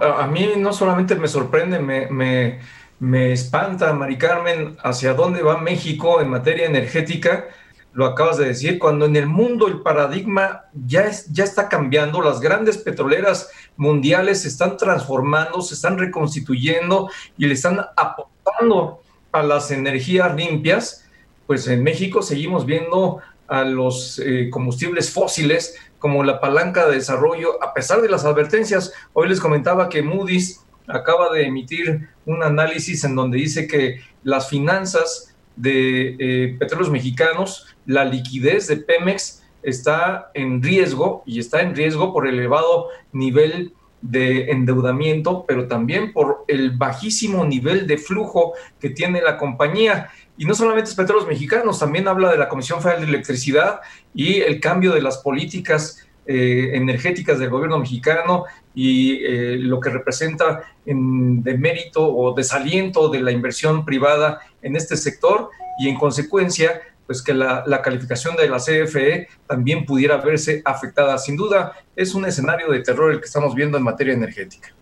a 0.00 0.26
mí 0.26 0.48
no 0.56 0.72
solamente 0.72 1.14
me 1.14 1.28
sorprende, 1.28 1.78
me, 1.78 2.06
me, 2.06 2.60
me, 2.98 3.32
espanta, 3.32 3.92
Mari 3.92 4.18
Carmen, 4.18 4.76
hacia 4.82 5.14
dónde 5.14 5.42
va 5.42 5.58
México 5.58 6.20
en 6.20 6.30
materia 6.30 6.66
energética. 6.66 7.46
Lo 7.92 8.06
acabas 8.06 8.38
de 8.38 8.46
decir, 8.46 8.78
cuando 8.78 9.06
en 9.06 9.14
el 9.14 9.26
mundo 9.26 9.68
el 9.68 9.80
paradigma 9.80 10.64
ya, 10.72 11.02
es, 11.02 11.32
ya 11.32 11.44
está 11.44 11.68
cambiando, 11.68 12.20
las 12.22 12.40
grandes 12.40 12.78
petroleras 12.78 13.50
mundiales 13.76 14.42
se 14.42 14.48
están 14.48 14.76
transformando, 14.76 15.62
se 15.62 15.74
están 15.74 15.98
reconstituyendo 15.98 17.08
y 17.38 17.46
le 17.46 17.54
están 17.54 17.80
aportando 17.96 19.00
a 19.30 19.42
las 19.42 19.70
energías 19.70 20.34
limpias, 20.34 21.08
pues 21.46 21.68
en 21.68 21.82
México 21.82 22.22
seguimos 22.22 22.66
viendo 22.66 23.20
a 23.46 23.64
los 23.64 24.18
eh, 24.18 24.48
combustibles 24.50 25.12
fósiles 25.12 25.76
como 26.04 26.22
la 26.22 26.38
palanca 26.38 26.86
de 26.86 26.96
desarrollo, 26.96 27.64
a 27.64 27.72
pesar 27.72 28.02
de 28.02 28.10
las 28.10 28.26
advertencias. 28.26 28.92
Hoy 29.14 29.26
les 29.26 29.40
comentaba 29.40 29.88
que 29.88 30.02
Moody's 30.02 30.62
acaba 30.86 31.32
de 31.32 31.46
emitir 31.46 32.10
un 32.26 32.42
análisis 32.42 33.04
en 33.04 33.16
donde 33.16 33.38
dice 33.38 33.66
que 33.66 34.00
las 34.22 34.50
finanzas 34.50 35.34
de 35.56 36.14
eh, 36.18 36.56
petróleos 36.58 36.90
mexicanos, 36.90 37.74
la 37.86 38.04
liquidez 38.04 38.66
de 38.66 38.76
Pemex 38.76 39.44
está 39.62 40.30
en 40.34 40.62
riesgo 40.62 41.22
y 41.24 41.38
está 41.38 41.62
en 41.62 41.74
riesgo 41.74 42.12
por 42.12 42.26
el 42.26 42.38
elevado 42.38 42.88
nivel 43.12 43.72
de 44.02 44.50
endeudamiento, 44.50 45.46
pero 45.48 45.68
también 45.68 46.12
por 46.12 46.44
el 46.48 46.72
bajísimo 46.72 47.46
nivel 47.46 47.86
de 47.86 47.96
flujo 47.96 48.52
que 48.78 48.90
tiene 48.90 49.22
la 49.22 49.38
compañía. 49.38 50.10
Y 50.36 50.44
no 50.44 50.54
solamente 50.54 50.90
es 50.90 50.96
Petróleos 50.96 51.28
Mexicanos, 51.28 51.78
también 51.78 52.08
habla 52.08 52.30
de 52.30 52.38
la 52.38 52.48
Comisión 52.48 52.82
Federal 52.82 53.02
de 53.02 53.08
Electricidad 53.08 53.80
y 54.14 54.40
el 54.40 54.60
cambio 54.60 54.92
de 54.92 55.00
las 55.00 55.18
políticas 55.18 56.04
eh, 56.26 56.70
energéticas 56.72 57.38
del 57.38 57.50
gobierno 57.50 57.78
mexicano 57.78 58.44
y 58.74 59.24
eh, 59.24 59.56
lo 59.58 59.78
que 59.78 59.90
representa 59.90 60.64
en 60.86 61.42
demérito 61.42 62.02
o 62.02 62.34
desaliento 62.34 63.08
de 63.10 63.20
la 63.20 63.30
inversión 63.30 63.84
privada 63.84 64.40
en 64.62 64.74
este 64.74 64.96
sector 64.96 65.50
y 65.78 65.88
en 65.88 65.96
consecuencia 65.96 66.80
pues 67.06 67.22
que 67.22 67.34
la, 67.34 67.82
calificación 67.82 68.36
de 68.36 68.48
la 68.48 68.56
CFE 68.56 69.28
también 69.46 69.84
pudiera 69.84 70.16
verse 70.16 70.62
afectada. 70.64 71.18
Sin 71.18 71.36
duda, 71.36 71.72
es 71.94 72.14
un 72.14 72.24
escenario 72.24 72.70
de 72.70 72.80
terror 72.80 73.12
el 73.12 73.20
que 73.20 73.26
estamos 73.26 73.54
viendo 73.54 73.76
en 73.76 73.84
materia 73.84 74.14
energética. 74.14 74.74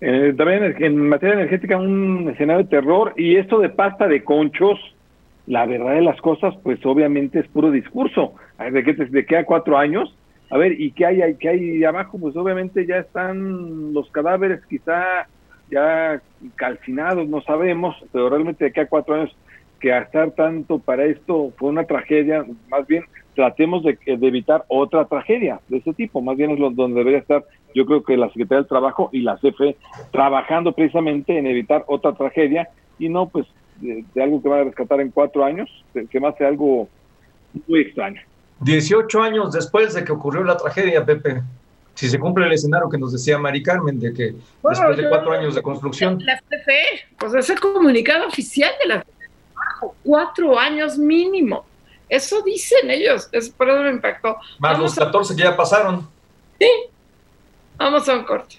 Eh, 0.00 0.32
también 0.36 0.74
en 0.78 1.08
materia 1.08 1.34
energética 1.34 1.76
un 1.76 2.30
escenario 2.30 2.64
de 2.64 2.70
terror 2.70 3.12
y 3.16 3.36
esto 3.36 3.58
de 3.60 3.68
pasta 3.68 4.08
de 4.08 4.24
conchos, 4.24 4.78
la 5.46 5.66
verdad 5.66 5.94
de 5.94 6.02
las 6.02 6.20
cosas, 6.20 6.54
pues 6.62 6.84
obviamente 6.86 7.40
es 7.40 7.48
puro 7.48 7.70
discurso. 7.70 8.34
¿De 8.58 8.82
qué, 8.82 8.94
de 8.94 9.26
qué 9.26 9.36
a 9.36 9.44
cuatro 9.44 9.76
años? 9.76 10.14
A 10.50 10.56
ver, 10.56 10.80
¿y 10.80 10.92
qué 10.92 11.06
hay, 11.06 11.34
qué 11.36 11.48
hay 11.48 11.84
abajo? 11.84 12.18
Pues 12.18 12.34
obviamente 12.36 12.86
ya 12.86 12.98
están 12.98 13.92
los 13.92 14.10
cadáveres 14.10 14.64
quizá 14.66 15.28
ya 15.70 16.20
calcinados, 16.56 17.28
no 17.28 17.42
sabemos, 17.42 17.96
pero 18.12 18.28
realmente 18.28 18.64
de 18.64 18.72
qué 18.72 18.80
a 18.80 18.88
cuatro 18.88 19.14
años 19.14 19.36
que 19.78 19.88
gastar 19.88 20.32
tanto 20.32 20.78
para 20.78 21.04
esto 21.04 21.52
fue 21.56 21.70
una 21.70 21.84
tragedia, 21.84 22.44
más 22.68 22.86
bien 22.86 23.04
tratemos 23.34 23.82
de, 23.82 23.98
evitar 24.06 24.64
otra 24.68 25.04
tragedia 25.06 25.60
de 25.68 25.78
ese 25.78 25.92
tipo, 25.92 26.20
más 26.20 26.36
bien 26.36 26.50
es 26.50 26.58
donde 26.58 26.98
debería 26.98 27.18
estar 27.18 27.44
yo 27.74 27.86
creo 27.86 28.02
que 28.02 28.16
la 28.16 28.26
Secretaría 28.28 28.58
del 28.58 28.68
Trabajo 28.68 29.10
y 29.12 29.20
la 29.20 29.36
CFE 29.36 29.76
trabajando 30.10 30.72
precisamente 30.72 31.38
en 31.38 31.46
evitar 31.46 31.84
otra 31.86 32.14
tragedia 32.14 32.68
y 32.98 33.08
no 33.08 33.28
pues 33.28 33.46
de, 33.80 34.04
algo 34.20 34.42
que 34.42 34.48
va 34.48 34.60
a 34.60 34.64
rescatar 34.64 35.00
en 35.00 35.10
cuatro 35.10 35.44
años, 35.44 35.68
que 36.10 36.20
más 36.20 36.36
sea 36.36 36.48
algo 36.48 36.88
muy 37.66 37.80
extraño. 37.80 38.20
18 38.60 39.22
años 39.22 39.52
después 39.52 39.94
de 39.94 40.04
que 40.04 40.12
ocurrió 40.12 40.44
la 40.44 40.56
tragedia, 40.56 41.04
Pepe, 41.04 41.42
si 41.94 42.08
se 42.08 42.18
cumple 42.18 42.46
el 42.46 42.52
escenario 42.52 42.88
que 42.88 42.98
nos 42.98 43.12
decía 43.12 43.38
Mari 43.38 43.62
Carmen, 43.62 43.98
de 43.98 44.12
que 44.12 44.34
después 44.62 44.96
de 44.96 45.08
cuatro 45.08 45.32
años 45.32 45.54
de 45.54 45.62
construcción. 45.62 46.18
La 46.24 46.38
CFE, 46.38 47.16
pues 47.18 47.34
es 47.34 47.50
el 47.50 47.60
comunicado 47.60 48.26
oficial 48.26 48.70
de 48.82 48.88
la 48.88 49.04
cuatro 50.02 50.58
años 50.58 50.98
mínimo. 50.98 51.64
Eso 52.10 52.42
dicen 52.42 52.90
ellos, 52.90 53.28
es 53.30 53.48
por 53.48 53.70
eso 53.70 53.82
me 53.82 53.90
impactó. 53.90 54.36
Más 54.58 54.78
los 54.78 54.94
14 54.96 55.36
que 55.36 55.42
ya 55.44 55.56
pasaron. 55.56 56.08
Sí. 56.58 56.68
Vamos 57.76 58.06
a 58.08 58.14
un 58.14 58.24
corte. 58.24 58.56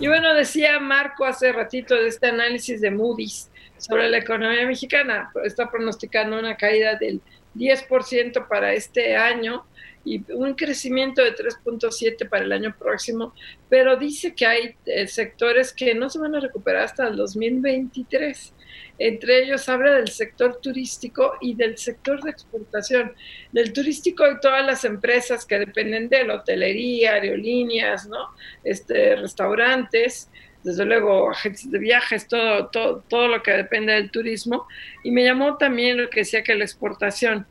Y 0.00 0.08
bueno, 0.08 0.34
decía 0.34 0.80
Marco 0.80 1.24
hace 1.24 1.52
ratito 1.52 1.94
de 1.94 2.08
este 2.08 2.26
análisis 2.26 2.80
de 2.80 2.90
Moody's 2.90 3.50
sobre 3.78 4.08
la 4.08 4.18
economía 4.18 4.66
mexicana. 4.66 5.30
Está 5.44 5.70
pronosticando 5.70 6.38
una 6.38 6.56
caída 6.56 6.96
del 6.96 7.20
10% 7.54 8.48
para 8.48 8.72
este 8.72 9.16
año 9.16 9.64
y 10.04 10.22
un 10.32 10.54
crecimiento 10.54 11.22
de 11.22 11.34
3.7 11.34 12.28
para 12.28 12.44
el 12.44 12.52
año 12.52 12.74
próximo, 12.78 13.32
pero 13.68 13.96
dice 13.96 14.34
que 14.34 14.44
hay 14.44 14.76
eh, 14.84 15.06
sectores 15.06 15.72
que 15.72 15.94
no 15.94 16.10
se 16.10 16.18
van 16.18 16.34
a 16.34 16.40
recuperar 16.40 16.82
hasta 16.82 17.08
el 17.08 17.16
2023. 17.16 18.52
Entre 18.98 19.42
ellos 19.42 19.68
habla 19.68 19.92
del 19.94 20.08
sector 20.08 20.60
turístico 20.60 21.34
y 21.40 21.54
del 21.54 21.76
sector 21.78 22.22
de 22.22 22.30
exportación. 22.30 23.12
Del 23.52 23.72
turístico 23.72 24.24
y 24.30 24.40
todas 24.40 24.64
las 24.64 24.84
empresas 24.84 25.44
que 25.44 25.58
dependen 25.58 26.08
de 26.08 26.24
la 26.24 26.36
hotelería, 26.36 27.14
aerolíneas, 27.14 28.06
¿no? 28.06 28.28
este, 28.62 29.16
restaurantes, 29.16 30.30
desde 30.62 30.84
luego 30.84 31.30
agencias 31.30 31.70
de 31.70 31.78
viajes, 31.78 32.26
todo, 32.28 32.68
todo, 32.68 33.04
todo 33.08 33.28
lo 33.28 33.42
que 33.42 33.52
depende 33.52 33.92
del 33.92 34.10
turismo. 34.10 34.66
Y 35.02 35.10
me 35.10 35.24
llamó 35.24 35.56
también 35.56 36.00
lo 36.00 36.08
que 36.08 36.20
decía 36.20 36.42
que 36.42 36.54
la 36.54 36.64
exportación 36.64 37.46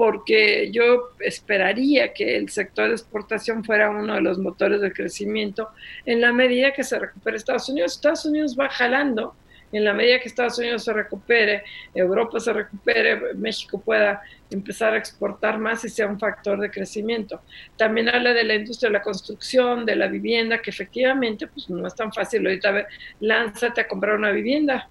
porque 0.00 0.70
yo 0.72 1.10
esperaría 1.18 2.14
que 2.14 2.38
el 2.38 2.48
sector 2.48 2.88
de 2.88 2.94
exportación 2.94 3.62
fuera 3.62 3.90
uno 3.90 4.14
de 4.14 4.22
los 4.22 4.38
motores 4.38 4.80
de 4.80 4.94
crecimiento 4.94 5.68
en 6.06 6.22
la 6.22 6.32
medida 6.32 6.72
que 6.72 6.84
se 6.84 6.98
recupere 6.98 7.36
Estados 7.36 7.68
Unidos. 7.68 7.96
Estados 7.96 8.24
Unidos 8.24 8.56
va 8.58 8.70
jalando 8.70 9.34
en 9.72 9.84
la 9.84 9.92
medida 9.92 10.18
que 10.18 10.28
Estados 10.28 10.58
Unidos 10.58 10.84
se 10.84 10.92
recupere, 10.92 11.64
Europa 11.94 12.40
se 12.40 12.52
recupere, 12.52 13.34
México 13.34 13.80
pueda 13.80 14.22
empezar 14.50 14.94
a 14.94 14.98
exportar 14.98 15.58
más 15.58 15.84
y 15.84 15.88
sea 15.88 16.08
un 16.08 16.18
factor 16.18 16.58
de 16.58 16.70
crecimiento. 16.70 17.40
También 17.76 18.08
habla 18.08 18.32
de 18.32 18.44
la 18.44 18.54
industria 18.54 18.88
de 18.88 18.94
la 18.94 19.02
construcción, 19.02 19.86
de 19.86 19.96
la 19.96 20.08
vivienda, 20.08 20.60
que 20.60 20.70
efectivamente 20.70 21.46
pues 21.46 21.70
no 21.70 21.86
es 21.86 21.94
tan 21.94 22.12
fácil 22.12 22.44
ahorita 22.46 22.70
ver, 22.72 22.86
lánzate 23.20 23.80
a 23.80 23.88
comprar 23.88 24.16
una 24.16 24.30
vivienda. 24.30 24.88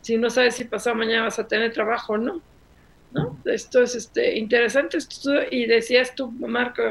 Si 0.00 0.16
no 0.16 0.30
sabes 0.30 0.56
si 0.56 0.64
pasado 0.64 0.96
mañana 0.96 1.24
vas 1.24 1.38
a 1.38 1.48
tener 1.48 1.72
trabajo 1.72 2.12
o 2.12 2.18
no. 2.18 2.40
¿no? 3.12 3.38
Esto 3.44 3.82
es 3.82 3.94
este, 3.94 4.38
interesante 4.38 4.98
y 5.50 5.66
decías 5.66 6.14
tú, 6.14 6.30
Marco, 6.30 6.82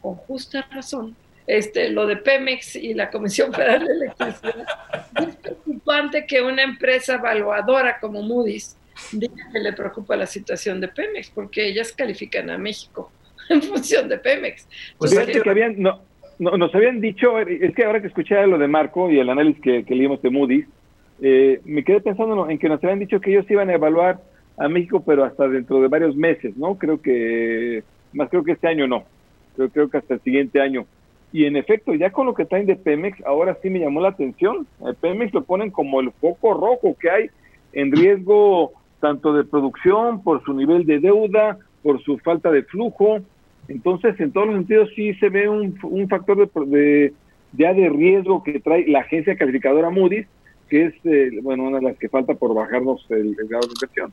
con 0.00 0.14
justa 0.14 0.66
razón, 0.70 1.16
este, 1.46 1.90
lo 1.90 2.06
de 2.06 2.16
Pemex 2.16 2.76
y 2.76 2.94
la 2.94 3.10
Comisión 3.10 3.52
Federal 3.52 3.86
de 3.86 3.92
Electricidad. 3.92 4.66
es 5.28 5.36
preocupante 5.36 6.26
que 6.26 6.40
una 6.42 6.62
empresa 6.62 7.14
evaluadora 7.14 7.98
como 8.00 8.22
Moody's 8.22 8.76
diga 9.12 9.50
que 9.52 9.58
le 9.58 9.72
preocupa 9.72 10.16
la 10.16 10.26
situación 10.26 10.80
de 10.80 10.88
Pemex, 10.88 11.30
porque 11.30 11.66
ellas 11.66 11.92
califican 11.92 12.50
a 12.50 12.58
México 12.58 13.10
en 13.48 13.62
función 13.62 14.08
de 14.08 14.18
Pemex. 14.18 14.68
Pues 14.98 15.14
que 15.14 15.50
habían, 15.50 15.80
no, 15.80 16.00
nos 16.38 16.74
habían 16.74 17.00
dicho, 17.00 17.38
es 17.38 17.74
que 17.74 17.84
ahora 17.84 18.00
que 18.00 18.08
escuché 18.08 18.46
lo 18.46 18.58
de 18.58 18.68
Marco 18.68 19.10
y 19.10 19.18
el 19.18 19.28
análisis 19.28 19.60
que, 19.62 19.84
leímos 19.88 20.22
de 20.22 20.30
Moody's, 20.30 20.66
eh, 21.20 21.60
me 21.64 21.84
quedé 21.84 22.00
pensando 22.00 22.48
en 22.48 22.58
que 22.58 22.68
nos 22.68 22.82
habían 22.82 22.98
dicho 22.98 23.20
que 23.20 23.30
ellos 23.30 23.50
iban 23.50 23.70
a 23.70 23.74
evaluar 23.74 24.20
a 24.56 24.68
México, 24.68 25.02
pero 25.04 25.24
hasta 25.24 25.48
dentro 25.48 25.80
de 25.80 25.88
varios 25.88 26.16
meses, 26.16 26.56
¿no? 26.56 26.76
Creo 26.76 27.00
que, 27.00 27.84
más 28.12 28.28
creo 28.28 28.44
que 28.44 28.52
este 28.52 28.68
año 28.68 28.86
no, 28.86 29.04
creo, 29.56 29.70
creo 29.70 29.90
que 29.90 29.98
hasta 29.98 30.14
el 30.14 30.20
siguiente 30.20 30.60
año. 30.60 30.86
Y 31.32 31.46
en 31.46 31.56
efecto, 31.56 31.94
ya 31.94 32.10
con 32.10 32.26
lo 32.26 32.34
que 32.34 32.44
traen 32.44 32.66
de 32.66 32.76
Pemex, 32.76 33.24
ahora 33.24 33.56
sí 33.62 33.70
me 33.70 33.80
llamó 33.80 34.00
la 34.00 34.08
atención. 34.08 34.66
El 34.86 34.94
Pemex 34.96 35.32
lo 35.32 35.44
ponen 35.44 35.70
como 35.70 36.00
el 36.00 36.12
foco 36.12 36.52
rojo 36.52 36.94
que 37.00 37.10
hay 37.10 37.30
en 37.72 37.90
riesgo 37.90 38.72
tanto 39.00 39.32
de 39.32 39.44
producción, 39.44 40.22
por 40.22 40.44
su 40.44 40.52
nivel 40.52 40.86
de 40.86 41.00
deuda, 41.00 41.58
por 41.82 42.02
su 42.02 42.18
falta 42.18 42.50
de 42.50 42.62
flujo. 42.62 43.18
Entonces, 43.68 44.18
en 44.20 44.30
todos 44.30 44.46
los 44.46 44.56
sentidos 44.56 44.90
sí 44.94 45.14
se 45.14 45.28
ve 45.28 45.48
un, 45.48 45.76
un 45.82 46.08
factor 46.08 46.36
de, 46.36 46.66
de, 46.66 47.12
ya 47.52 47.72
de 47.72 47.88
riesgo 47.88 48.42
que 48.42 48.60
trae 48.60 48.86
la 48.86 49.00
agencia 49.00 49.36
calificadora 49.36 49.90
Moody's, 49.90 50.26
que 50.68 50.86
es, 50.86 50.94
eh, 51.04 51.30
bueno, 51.42 51.64
una 51.64 51.78
de 51.78 51.84
las 51.84 51.98
que 51.98 52.08
falta 52.08 52.34
por 52.34 52.54
bajarnos 52.54 53.04
el 53.10 53.34
grado 53.34 53.66
de 53.66 53.74
inversión. 53.74 54.12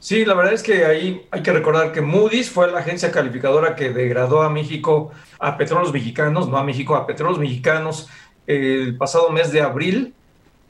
Sí, 0.00 0.24
la 0.24 0.34
verdad 0.34 0.52
es 0.52 0.62
que 0.62 0.84
ahí 0.84 1.26
hay 1.30 1.42
que 1.42 1.52
recordar 1.52 1.92
que 1.92 2.00
Moody's 2.00 2.50
fue 2.50 2.70
la 2.70 2.78
agencia 2.78 3.10
calificadora 3.10 3.74
que 3.74 3.90
degradó 3.90 4.42
a 4.42 4.50
México, 4.50 5.10
a 5.40 5.56
petróleos 5.56 5.92
mexicanos, 5.92 6.48
no 6.48 6.56
a 6.56 6.64
México, 6.64 6.94
a 6.94 7.06
petróleos 7.06 7.38
mexicanos 7.38 8.08
el 8.46 8.96
pasado 8.96 9.30
mes 9.30 9.50
de 9.50 9.60
abril. 9.60 10.14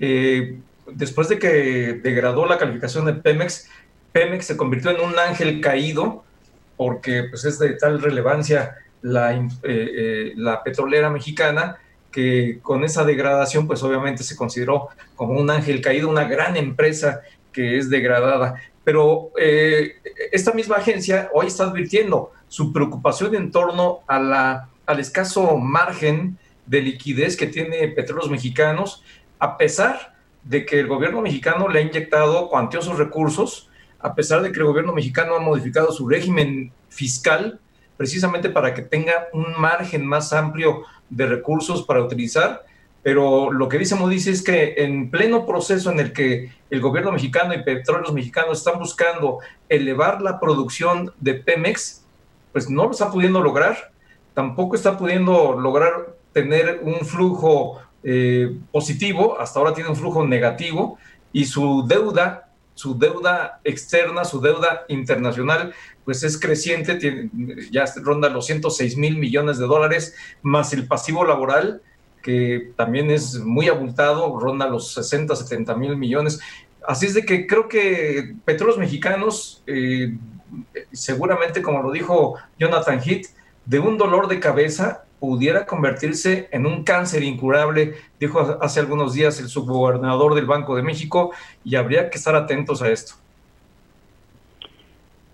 Eh, 0.01 0.59
después 0.93 1.29
de 1.29 1.39
que 1.39 2.01
degradó 2.03 2.47
la 2.47 2.59
calificación 2.59 3.05
de 3.05 3.15
Pemex, 3.15 3.69
Pemex 4.13 4.47
se 4.47 4.57
convirtió 4.57 4.91
en 4.91 5.01
un 5.01 5.19
ángel 5.19 5.61
caído 5.61 6.25
porque 6.77 7.25
pues, 7.25 7.45
es 7.45 7.59
de 7.59 7.75
tal 7.75 8.01
relevancia 8.01 8.77
la, 9.03 9.35
eh, 9.35 9.49
eh, 9.63 10.33
la 10.37 10.63
petrolera 10.63 11.11
mexicana 11.11 11.77
que 12.11 12.59
con 12.63 12.85
esa 12.85 13.05
degradación 13.05 13.67
pues 13.67 13.83
obviamente 13.83 14.23
se 14.23 14.37
consideró 14.37 14.89
como 15.15 15.35
un 15.39 15.51
ángel 15.51 15.81
caído, 15.83 16.09
una 16.09 16.25
gran 16.25 16.57
empresa 16.57 17.21
que 17.53 17.79
es 17.79 17.91
degradada 17.91 18.55
pero 18.89 19.33
eh, 19.39 19.97
esta 20.33 20.55
misma 20.55 20.77
agencia 20.77 21.29
hoy 21.35 21.49
está 21.49 21.65
advirtiendo 21.65 22.33
su 22.49 22.73
preocupación 22.73 23.35
en 23.35 23.51
torno 23.51 23.99
a 24.07 24.19
la, 24.19 24.71
al 24.87 24.99
escaso 24.99 25.59
margen 25.59 26.39
de 26.65 26.81
liquidez 26.81 27.37
que 27.37 27.49
tiene 27.49 27.87
Petróleos 27.89 28.31
Mexicanos, 28.31 29.03
a 29.41 29.59
pesar 29.59 30.17
de 30.43 30.65
que 30.65 30.81
el 30.81 30.87
gobierno 30.87 31.21
mexicano 31.21 31.69
le 31.69 31.81
ha 31.81 31.83
inyectado 31.83 32.49
cuantiosos 32.49 32.97
recursos, 32.97 33.69
a 33.99 34.15
pesar 34.15 34.41
de 34.41 34.53
que 34.53 34.59
el 34.59 34.65
gobierno 34.65 34.95
mexicano 34.95 35.35
ha 35.35 35.41
modificado 35.41 35.93
su 35.93 36.09
régimen 36.09 36.73
fiscal 36.89 37.61
precisamente 37.99 38.49
para 38.49 38.73
que 38.73 38.81
tenga 38.81 39.29
un 39.35 39.53
margen 39.61 40.07
más 40.07 40.33
amplio 40.33 40.85
de 41.11 41.27
recursos 41.27 41.83
para 41.83 42.03
utilizar 42.03 42.65
pero 43.09 43.51
lo 43.51 43.71
que 43.71 43.79
dice 43.79 43.95
Moody's 43.95 44.27
es 44.27 44.43
que 44.43 44.75
en 44.77 45.11
pleno 45.11 45.47
proceso 45.47 45.91
en 45.91 45.99
el 45.99 46.13
que 46.13 46.53
el 46.69 46.83
gobierno 46.83 47.11
mexicano 47.11 47.55
y 47.55 47.63
petróleos 47.63 48.13
mexicanos 48.13 48.59
están 48.59 48.79
buscando 48.79 49.39
elevar 49.67 50.21
la 50.21 50.39
producción 50.39 51.15
de 51.19 51.33
Pemex, 51.33 52.05
pues 52.53 52.69
no 52.69 52.85
lo 52.85 52.91
está 52.91 53.11
pudiendo 53.11 53.41
lograr, 53.41 53.93
tampoco 54.35 54.77
está 54.77 54.99
pudiendo 54.99 55.59
lograr 55.59 56.17
tener 56.35 56.81
un 56.83 56.97
flujo 56.97 57.81
eh, 58.03 58.55
positivo, 58.71 59.41
hasta 59.41 59.59
ahora 59.59 59.73
tiene 59.73 59.89
un 59.89 59.97
flujo 59.97 60.27
negativo 60.27 60.99
y 61.33 61.47
su 61.47 61.87
deuda 61.89 62.51
su 62.75 62.99
deuda 62.99 63.61
externa, 63.65 64.27
su 64.27 64.43
deuda 64.43 64.85
internacional, 64.89 65.73
pues 66.05 66.23
es 66.25 66.39
creciente, 66.39 66.97
tiene, 66.97 67.31
ya 67.73 67.87
ronda 68.03 68.29
los 68.29 68.45
106 68.45 68.99
mil 68.99 69.17
millones 69.17 69.57
de 69.59 69.67
dólares, 69.67 70.15
más 70.43 70.75
el 70.75 70.87
pasivo 70.87 71.25
laboral, 71.25 71.81
que 72.23 72.73
también 72.77 73.11
es 73.11 73.39
muy 73.39 73.69
abultado, 73.69 74.39
ronda 74.39 74.69
los 74.69 74.93
60, 74.95 75.35
70 75.35 75.75
mil 75.77 75.97
millones. 75.97 76.41
Así 76.87 77.07
es 77.07 77.15
de 77.15 77.25
que 77.25 77.47
creo 77.47 77.69
que 77.69 78.35
Petróleos 78.45 78.79
Mexicanos, 78.79 79.63
eh, 79.67 80.17
seguramente 80.93 81.63
como 81.63 81.83
lo 81.83 81.91
dijo 81.91 82.37
Jonathan 82.59 83.01
Heath, 83.05 83.27
de 83.67 83.79
un 83.79 83.99
dolor 83.99 84.29
de 84.29 84.41
cabeza 84.41 85.05
pudiera 85.21 85.67
convertirse 85.67 86.49
en 86.53 86.65
un 86.65 86.85
cáncer 86.85 87.23
incurable, 87.23 87.95
dijo 88.21 88.59
hace 88.63 88.81
algunos 88.81 89.15
días 89.15 89.41
el 89.41 89.49
subgobernador 89.49 90.35
del 90.35 90.47
Banco 90.47 90.77
de 90.77 90.83
México, 90.83 91.33
y 91.65 91.77
habría 91.77 92.09
que 92.09 92.19
estar 92.19 92.35
atentos 92.35 92.83
a 92.83 92.89
esto. 92.89 93.15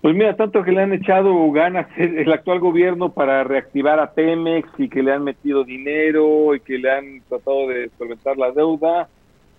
Pues 0.04 0.14
mira, 0.14 0.36
tanto 0.36 0.62
que 0.62 0.70
le 0.70 0.82
han 0.82 0.92
echado 0.92 1.50
ganas 1.50 1.86
el 1.96 2.30
actual 2.30 2.60
gobierno 2.60 3.14
para 3.14 3.42
reactivar 3.42 3.98
a 3.98 4.12
Pemex 4.12 4.68
y 4.76 4.90
que 4.90 5.02
le 5.02 5.14
han 5.14 5.24
metido 5.24 5.64
dinero 5.64 6.54
y 6.54 6.60
que 6.60 6.76
le 6.76 6.90
han 6.90 7.22
tratado 7.26 7.68
de 7.68 7.90
solventar 7.96 8.36
la 8.36 8.50
deuda 8.50 9.08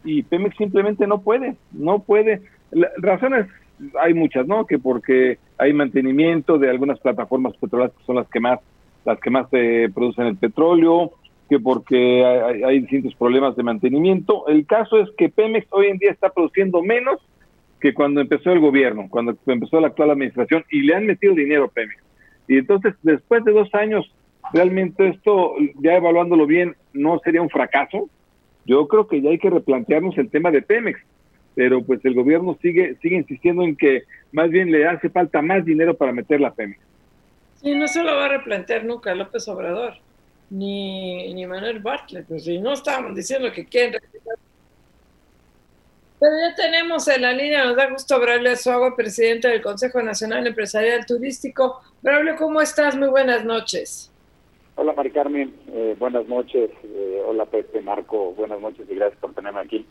y 0.03 0.21
Pemex 0.21 0.55
simplemente 0.55 1.07
no 1.07 1.19
puede, 1.21 1.55
no 1.71 1.97
puede. 1.97 2.43
razones 2.97 3.47
hay 3.99 4.13
muchas, 4.13 4.45
¿no? 4.45 4.67
Que 4.67 4.77
porque 4.77 5.39
hay 5.57 5.73
mantenimiento 5.73 6.59
de 6.59 6.69
algunas 6.69 6.99
plataformas 6.99 7.57
petroleras 7.57 7.93
que 7.97 8.05
son 8.05 8.17
las 8.17 8.29
que 8.29 8.39
más 8.39 8.59
las 9.03 9.19
que 9.19 9.31
más 9.31 9.49
se 9.49 9.89
producen 9.95 10.27
el 10.27 10.37
petróleo, 10.37 11.13
que 11.49 11.59
porque 11.59 12.23
hay, 12.23 12.81
distintos 12.81 13.15
problemas 13.15 13.55
de 13.55 13.63
mantenimiento. 13.63 14.47
El 14.47 14.67
caso 14.67 14.99
es 14.99 15.09
que 15.17 15.29
Pemex 15.29 15.65
hoy 15.71 15.87
en 15.87 15.97
día 15.97 16.11
está 16.11 16.29
produciendo 16.29 16.83
menos 16.83 17.19
que 17.79 17.93
cuando 17.93 18.21
empezó 18.21 18.51
el 18.51 18.59
gobierno, 18.59 19.07
cuando 19.09 19.37
empezó 19.47 19.79
la 19.79 19.87
actual 19.87 20.11
administración, 20.11 20.63
y 20.71 20.81
le 20.81 20.95
han 20.95 21.05
metido 21.05 21.33
dinero 21.33 21.65
a 21.65 21.69
Pemex. 21.69 22.01
Y 22.47 22.57
entonces, 22.57 22.93
después 23.03 23.43
de 23.43 23.51
dos 23.51 23.73
años, 23.73 24.11
realmente 24.53 25.09
esto, 25.09 25.53
ya 25.81 25.95
evaluándolo 25.95 26.45
bien, 26.45 26.75
no 26.93 27.19
sería 27.23 27.41
un 27.41 27.49
fracaso. 27.49 28.09
Yo 28.65 28.87
creo 28.87 29.07
que 29.07 29.21
ya 29.21 29.29
hay 29.29 29.39
que 29.39 29.49
replantearnos 29.49 30.17
el 30.17 30.29
tema 30.29 30.51
de 30.51 30.61
Pemex, 30.61 30.99
pero 31.53 31.83
pues 31.83 32.03
el 32.05 32.13
gobierno 32.13 32.57
sigue, 32.61 32.95
sigue 33.01 33.17
insistiendo 33.17 33.63
en 33.63 33.75
que 33.75 34.03
más 34.31 34.49
bien 34.49 34.71
le 34.71 34.87
hace 34.87 35.09
falta 35.09 35.41
más 35.41 35.63
dinero 35.65 35.95
para 35.95 36.11
meterla 36.11 36.49
a 36.49 36.53
Pemex. 36.53 36.79
Y 37.61 37.75
no 37.75 37.87
se 37.87 38.03
lo 38.03 38.15
va 38.15 38.25
a 38.25 38.29
replantear 38.29 38.85
nunca 38.85 39.15
López 39.15 39.47
Obrador, 39.47 39.93
ni, 40.49 41.33
ni 41.33 41.45
Manuel 41.47 41.79
Bartlett, 41.79 42.27
pues 42.27 42.43
si 42.43 42.59
no 42.59 42.73
estábamos 42.73 43.15
diciendo 43.15 43.51
que 43.51 43.65
quieren 43.65 43.99
pero 46.25 46.39
ya 46.39 46.55
tenemos 46.55 47.07
en 47.07 47.21
la 47.21 47.33
línea, 47.33 47.65
nos 47.65 47.75
da 47.75 47.87
gusto 47.87 48.19
Braulio 48.19 48.55
Suago, 48.55 48.95
presidente 48.95 49.47
del 49.47 49.61
Consejo 49.61 50.01
Nacional 50.01 50.47
Empresarial 50.47 51.05
Turístico. 51.05 51.81
Braulio, 52.01 52.35
¿cómo 52.35 52.61
estás? 52.61 52.97
Muy 52.97 53.09
buenas 53.09 53.45
noches. 53.45 54.11
Hola, 54.73 54.93
Mari 54.93 55.11
Carmen, 55.11 55.53
eh, 55.67 55.95
buenas 55.99 56.27
noches. 56.27 56.71
Eh, 56.83 57.21
hola, 57.23 57.45
Pepe, 57.45 57.79
Marco, 57.79 58.33
buenas 58.33 58.59
noches 58.59 58.87
y 58.89 58.95
gracias 58.95 59.19
por 59.19 59.35
tenerme 59.35 59.59
aquí. 59.59 59.85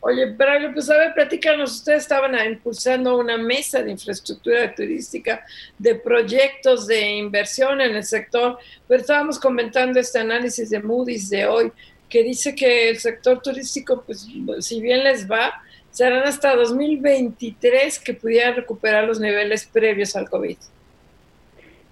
Oye, 0.00 0.28
pero 0.28 0.72
pues 0.72 0.88
a 0.88 0.96
ver, 0.96 1.12
platícanos, 1.12 1.72
ustedes 1.72 2.04
estaban 2.04 2.34
impulsando 2.50 3.18
una 3.18 3.36
mesa 3.36 3.82
de 3.82 3.90
infraestructura 3.90 4.74
turística, 4.74 5.44
de 5.76 5.94
proyectos 5.96 6.86
de 6.86 7.06
inversión 7.18 7.82
en 7.82 7.96
el 7.96 8.04
sector, 8.04 8.56
pero 8.88 9.02
estábamos 9.02 9.38
comentando 9.38 10.00
este 10.00 10.20
análisis 10.20 10.70
de 10.70 10.80
Moody's 10.80 11.28
de 11.28 11.44
hoy, 11.44 11.70
que 12.10 12.22
dice 12.22 12.54
que 12.54 12.90
el 12.90 12.96
sector 12.96 13.40
turístico, 13.40 14.02
pues 14.04 14.28
si 14.60 14.82
bien 14.82 15.04
les 15.04 15.30
va, 15.30 15.52
serán 15.90 16.24
hasta 16.24 16.54
2023 16.56 17.98
que 18.00 18.14
pudieran 18.14 18.56
recuperar 18.56 19.06
los 19.06 19.20
niveles 19.20 19.66
previos 19.66 20.16
al 20.16 20.28
COVID. 20.28 20.56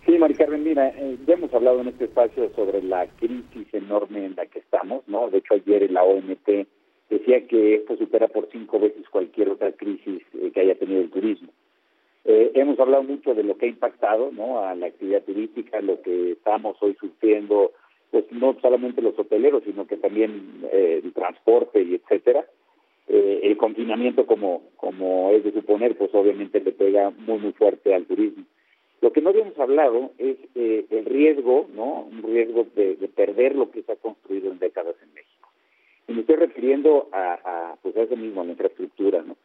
Sí, 0.06 0.18
Mari 0.18 0.34
Carmen, 0.34 0.64
mira, 0.64 0.88
eh, 0.88 1.18
ya 1.26 1.34
hemos 1.34 1.52
hablado 1.52 1.80
en 1.80 1.88
este 1.88 2.04
espacio 2.04 2.50
sobre 2.56 2.82
la 2.82 3.06
crisis 3.18 3.66
enorme 3.72 4.24
en 4.24 4.36
la 4.36 4.46
que 4.46 4.60
estamos, 4.60 5.06
¿no? 5.06 5.28
De 5.28 5.38
hecho, 5.38 5.54
ayer 5.54 5.90
la 5.90 6.02
OMT 6.02 6.66
decía 7.10 7.46
que 7.46 7.74
esto 7.74 7.96
supera 7.96 8.28
por 8.28 8.48
cinco 8.50 8.80
veces 8.80 9.08
cualquier 9.10 9.50
otra 9.50 9.72
crisis 9.72 10.22
eh, 10.34 10.50
que 10.52 10.60
haya 10.60 10.76
tenido 10.76 11.02
el 11.02 11.10
turismo. 11.10 11.52
Eh, 12.24 12.52
hemos 12.54 12.78
hablado 12.80 13.02
mucho 13.02 13.34
de 13.34 13.42
lo 13.42 13.56
que 13.56 13.66
ha 13.66 13.68
impactado 13.68 14.30
¿no? 14.32 14.60
a 14.60 14.74
la 14.74 14.86
actividad 14.86 15.22
turística, 15.24 15.80
lo 15.80 16.00
que 16.00 16.32
estamos 16.32 16.76
hoy 16.80 16.96
sufriendo, 16.98 17.72
pues 18.10 18.24
no 18.30 18.56
solamente 18.60 19.02
los 19.02 19.18
hoteleros, 19.18 19.62
sino 19.64 19.86
que 19.86 19.96
también 19.96 20.62
eh, 20.72 21.00
el 21.02 21.12
transporte 21.12 21.82
y 21.82 21.94
etcétera. 21.94 22.46
el 23.08 23.56
confinamiento, 23.56 24.26
como, 24.26 24.62
como 24.76 25.30
es 25.30 25.42
de 25.42 25.52
suponer, 25.52 25.96
pues 25.96 26.10
obviamente 26.14 26.60
le 26.60 26.72
pega 26.72 27.10
muy, 27.10 27.38
muy 27.38 27.52
fuerte 27.52 27.94
al 27.94 28.04
turismo. 28.04 28.44
Lo 29.00 29.12
que 29.12 29.20
no 29.20 29.30
habíamos 29.30 29.58
hablado 29.58 30.10
es 30.18 30.36
el 30.54 31.04
riesgo, 31.04 31.66
¿no? 31.74 32.08
Un 32.10 32.22
riesgo 32.22 32.66
de 32.74 33.08
perder 33.14 33.54
lo 33.54 33.70
que 33.70 33.82
se 33.82 33.92
ha 33.92 33.96
construido 33.96 34.50
en 34.50 34.58
décadas 34.58 34.96
en 35.02 35.14
México. 35.14 35.48
Y 36.08 36.12
me 36.14 36.20
estoy 36.22 36.36
refiriendo 36.36 37.08
a, 37.12 37.34
a, 37.44 37.76
pues 37.82 37.94
a 37.96 38.02
eso 38.02 38.16
mismo, 38.16 38.40
a 38.40 38.44
la 38.44 38.52
infraestructura, 38.52 39.22
¿no? 39.22 39.36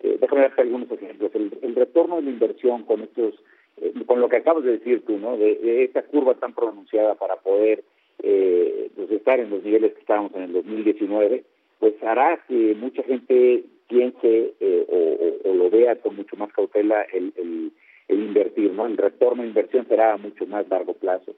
Eh, 0.00 0.18
déjame 0.20 0.42
darte 0.42 0.62
algunos 0.62 0.90
ejemplos. 0.90 1.32
El, 1.34 1.74
retorno 1.74 2.16
de 2.16 2.22
la 2.22 2.30
inversión 2.30 2.84
con 2.84 3.02
estos, 3.02 3.34
eh, 3.78 3.92
con 4.06 4.20
lo 4.20 4.28
que 4.28 4.36
acabas 4.36 4.62
de 4.62 4.78
decir 4.78 5.04
tú, 5.04 5.18
¿no? 5.18 5.36
De, 5.36 5.84
esta 5.84 6.02
curva 6.02 6.34
tan 6.34 6.54
pronunciada 6.54 7.16
para 7.16 7.36
poder 7.36 7.82
eh, 8.22 8.90
pues 8.94 9.10
estar 9.10 9.40
en 9.40 9.50
los 9.50 9.62
niveles 9.62 9.94
que 9.94 10.00
estábamos 10.00 10.34
en 10.34 10.42
el 10.42 10.52
2019, 10.52 11.44
pues 11.78 11.94
hará 12.02 12.42
que 12.48 12.74
mucha 12.74 13.02
gente 13.02 13.64
piense 13.88 14.54
eh, 14.60 15.40
o, 15.44 15.54
lo 15.54 15.70
vea 15.70 15.96
con 15.96 16.16
mucho 16.16 16.36
más 16.36 16.52
cautela 16.52 17.02
el, 17.12 17.32
el, 17.36 17.72
el 18.08 18.18
invertir, 18.20 18.72
¿no? 18.72 18.86
El 18.86 18.96
retorno 18.96 19.42
de 19.42 19.48
inversión 19.48 19.86
será 19.88 20.14
a 20.14 20.16
mucho 20.16 20.46
más 20.46 20.68
largo 20.68 20.94
plazo. 20.94 21.34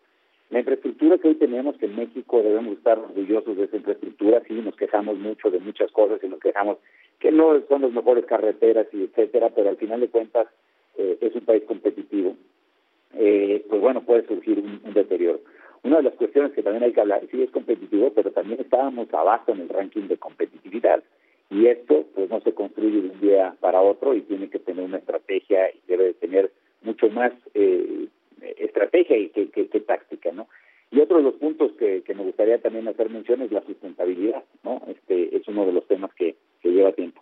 La 0.50 0.60
infraestructura 0.60 1.18
que 1.18 1.28
hoy 1.28 1.34
tenemos, 1.34 1.76
que 1.76 1.86
en 1.86 1.96
México 1.96 2.42
debemos 2.42 2.76
estar 2.76 2.98
orgullosos 2.98 3.56
de 3.56 3.64
esa 3.64 3.76
infraestructura, 3.76 4.42
sí, 4.46 4.54
nos 4.54 4.76
quejamos 4.76 5.18
mucho 5.18 5.50
de 5.50 5.58
muchas 5.58 5.90
cosas 5.90 6.22
y 6.22 6.28
nos 6.28 6.38
quejamos 6.38 6.78
que 7.18 7.32
no 7.32 7.60
son 7.68 7.82
las 7.82 7.92
mejores 7.92 8.24
carreteras 8.26 8.86
y 8.92 9.04
etcétera, 9.04 9.50
pero 9.54 9.70
al 9.70 9.76
final 9.76 10.00
de 10.00 10.08
cuentas 10.08 10.46
eh, 10.98 11.18
es 11.20 11.34
un 11.34 11.40
país 11.40 11.64
competitivo. 11.64 12.36
Eh, 13.14 13.64
pues 13.68 13.80
bueno, 13.80 14.02
puede 14.02 14.26
surgir 14.26 14.58
un, 14.58 14.92
deterioro. 14.92 15.40
Una 15.84 15.98
de 15.98 16.04
las 16.04 16.14
cuestiones 16.14 16.52
que 16.52 16.62
también 16.62 16.82
hay 16.82 16.92
que 16.92 17.00
hablar, 17.02 17.20
sí 17.30 17.42
es 17.42 17.50
competitivo, 17.50 18.10
pero 18.14 18.30
también 18.30 18.58
estábamos 18.58 19.12
abajo 19.12 19.52
en 19.52 19.60
el 19.60 19.68
ranking 19.68 20.08
de 20.08 20.16
competitividad. 20.16 21.04
Y 21.50 21.66
esto 21.66 22.06
pues 22.14 22.30
no 22.30 22.40
se 22.40 22.54
construye 22.54 23.02
de 23.02 23.10
un 23.10 23.20
día 23.20 23.54
para 23.60 23.82
otro 23.82 24.14
y 24.14 24.22
tiene 24.22 24.48
que 24.48 24.58
tener 24.58 24.82
una 24.82 24.96
estrategia 24.96 25.68
y 25.70 25.80
debe 25.86 26.14
tener 26.14 26.50
mucho 26.82 27.10
más 27.10 27.32
eh, 27.52 28.08
estrategia 28.56 29.18
y 29.18 29.28
que, 29.28 29.50
que, 29.50 29.80
táctica, 29.80 30.32
¿no? 30.32 30.48
Y 30.90 31.00
otro 31.00 31.18
de 31.18 31.24
los 31.24 31.34
puntos 31.34 31.72
que, 31.72 32.02
que, 32.02 32.14
me 32.14 32.22
gustaría 32.22 32.58
también 32.62 32.88
hacer 32.88 33.10
mención 33.10 33.42
es 33.42 33.52
la 33.52 33.62
sustentabilidad, 33.62 34.42
¿no? 34.62 34.80
Este 34.88 35.36
es 35.36 35.46
uno 35.48 35.66
de 35.66 35.72
los 35.72 35.86
temas 35.86 36.14
que, 36.14 36.34
que 36.62 36.70
lleva 36.70 36.92
tiempo. 36.92 37.20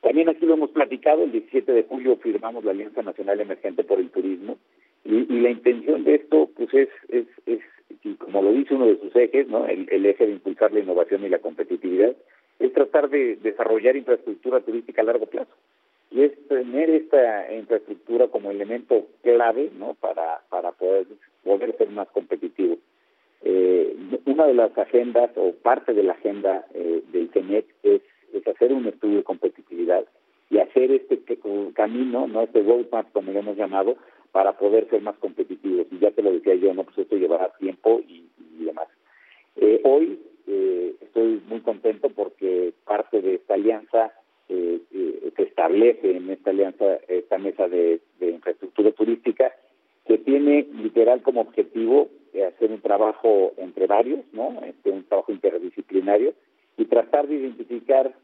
También 0.00 0.28
aquí 0.28 0.46
lo 0.46 0.54
hemos 0.54 0.70
platicado, 0.70 1.24
el 1.24 1.32
17 1.32 1.72
de 1.72 1.82
julio 1.82 2.16
firmamos 2.18 2.64
la 2.64 2.70
Alianza 2.70 3.02
Nacional 3.02 3.40
Emergente 3.40 3.82
por 3.82 3.98
el 3.98 4.10
Turismo 4.10 4.58
y, 5.04 5.26
y 5.32 5.40
la 5.40 5.50
intención 5.50 6.04
de 6.04 6.14
esto, 6.16 6.50
pues 6.56 6.72
es, 6.72 6.88
es, 7.08 7.26
es 7.46 7.60
y 8.02 8.14
como 8.14 8.42
lo 8.42 8.52
dice 8.52 8.74
uno 8.74 8.86
de 8.86 8.98
sus 8.98 9.14
ejes, 9.16 9.48
¿no? 9.48 9.66
El, 9.66 10.06
eje 10.06 10.26
de 10.26 10.32
impulsar 10.32 10.72
la 10.72 10.80
innovación 10.80 11.24
y 11.24 11.28
la 11.28 11.38
competitividad, 11.38 12.14
es 12.58 12.72
tratar 12.72 13.08
de 13.10 13.36
desarrollar 13.36 13.96
infraestructura 13.96 14.60
turística 14.60 15.02
a 15.02 15.04
largo 15.04 15.26
plazo. 15.26 15.50
Y 16.10 16.22
es 16.22 16.48
tener 16.48 16.88
esta 16.88 17.52
infraestructura 17.52 18.28
como 18.28 18.50
elemento 18.50 19.06
clave 19.22 19.70
no 19.78 19.94
para 19.94 20.40
para 20.50 20.72
poder 20.72 21.06
poder 21.42 21.76
ser 21.76 21.90
más 21.90 22.08
competitivo. 22.08 22.78
Eh, 23.42 23.96
una 24.24 24.46
de 24.46 24.54
las 24.54 24.76
agendas 24.78 25.30
o 25.36 25.52
parte 25.52 25.92
de 25.92 26.02
la 26.02 26.12
agenda 26.12 26.64
eh, 26.74 27.02
del 27.12 27.28
CENEC 27.30 27.66
es, 27.82 28.02
es 28.32 28.46
hacer 28.46 28.72
un 28.72 28.86
estudio 28.86 29.18
de 29.18 29.24
competitividad 29.24 30.04
y 30.50 30.58
hacer 30.58 30.90
este 30.92 31.20
camino 31.74 32.26
no 32.26 32.42
este 32.42 32.62
roadmap 32.62 33.10
como 33.12 33.32
le 33.32 33.40
hemos 33.40 33.56
llamado 33.56 33.96
para 34.36 34.52
poder 34.52 34.86
ser 34.90 35.00
más 35.00 35.16
competitivos. 35.16 35.86
Y 35.90 35.98
ya 35.98 36.10
te 36.10 36.20
lo 36.20 36.30
decía 36.30 36.54
yo 36.56 36.74
no 36.74 36.84
pues 36.84 36.98
esto 36.98 37.16
llevará 37.16 37.54
tiempo 37.58 38.02
y, 38.06 38.28
demás. 38.66 38.86
Eh, 39.56 39.80
hoy 39.82 40.20
eh, 40.46 40.94
estoy 41.00 41.40
muy 41.48 41.60
contento 41.60 42.10
porque 42.10 42.74
parte 42.84 43.22
de 43.22 43.36
esta 43.36 43.54
alianza 43.54 44.12
eh, 44.50 44.82
eh, 44.92 45.32
que 45.34 45.44
establece 45.44 46.18
en 46.18 46.28
esta 46.28 46.50
alianza, 46.50 46.84
esta 47.08 47.38
mesa 47.38 47.66
de, 47.66 48.02
infraestructura 48.20 48.90
turística, 48.90 49.54
que 50.04 50.18
tiene 50.18 50.66
literal 50.82 51.22
como 51.22 51.40
objetivo 51.40 52.08
eh, 52.34 52.44
hacer 52.44 52.70
un 52.70 52.82
trabajo 52.82 53.54
entre 53.56 53.86
varios, 53.86 54.20
¿no? 54.34 54.60
Este, 54.66 54.90
un 54.90 55.04
trabajo 55.04 55.32
interdisciplinario 55.32 56.34
y 56.76 56.84
tratar 56.84 57.26
de 57.26 57.36
identificar 57.36 58.14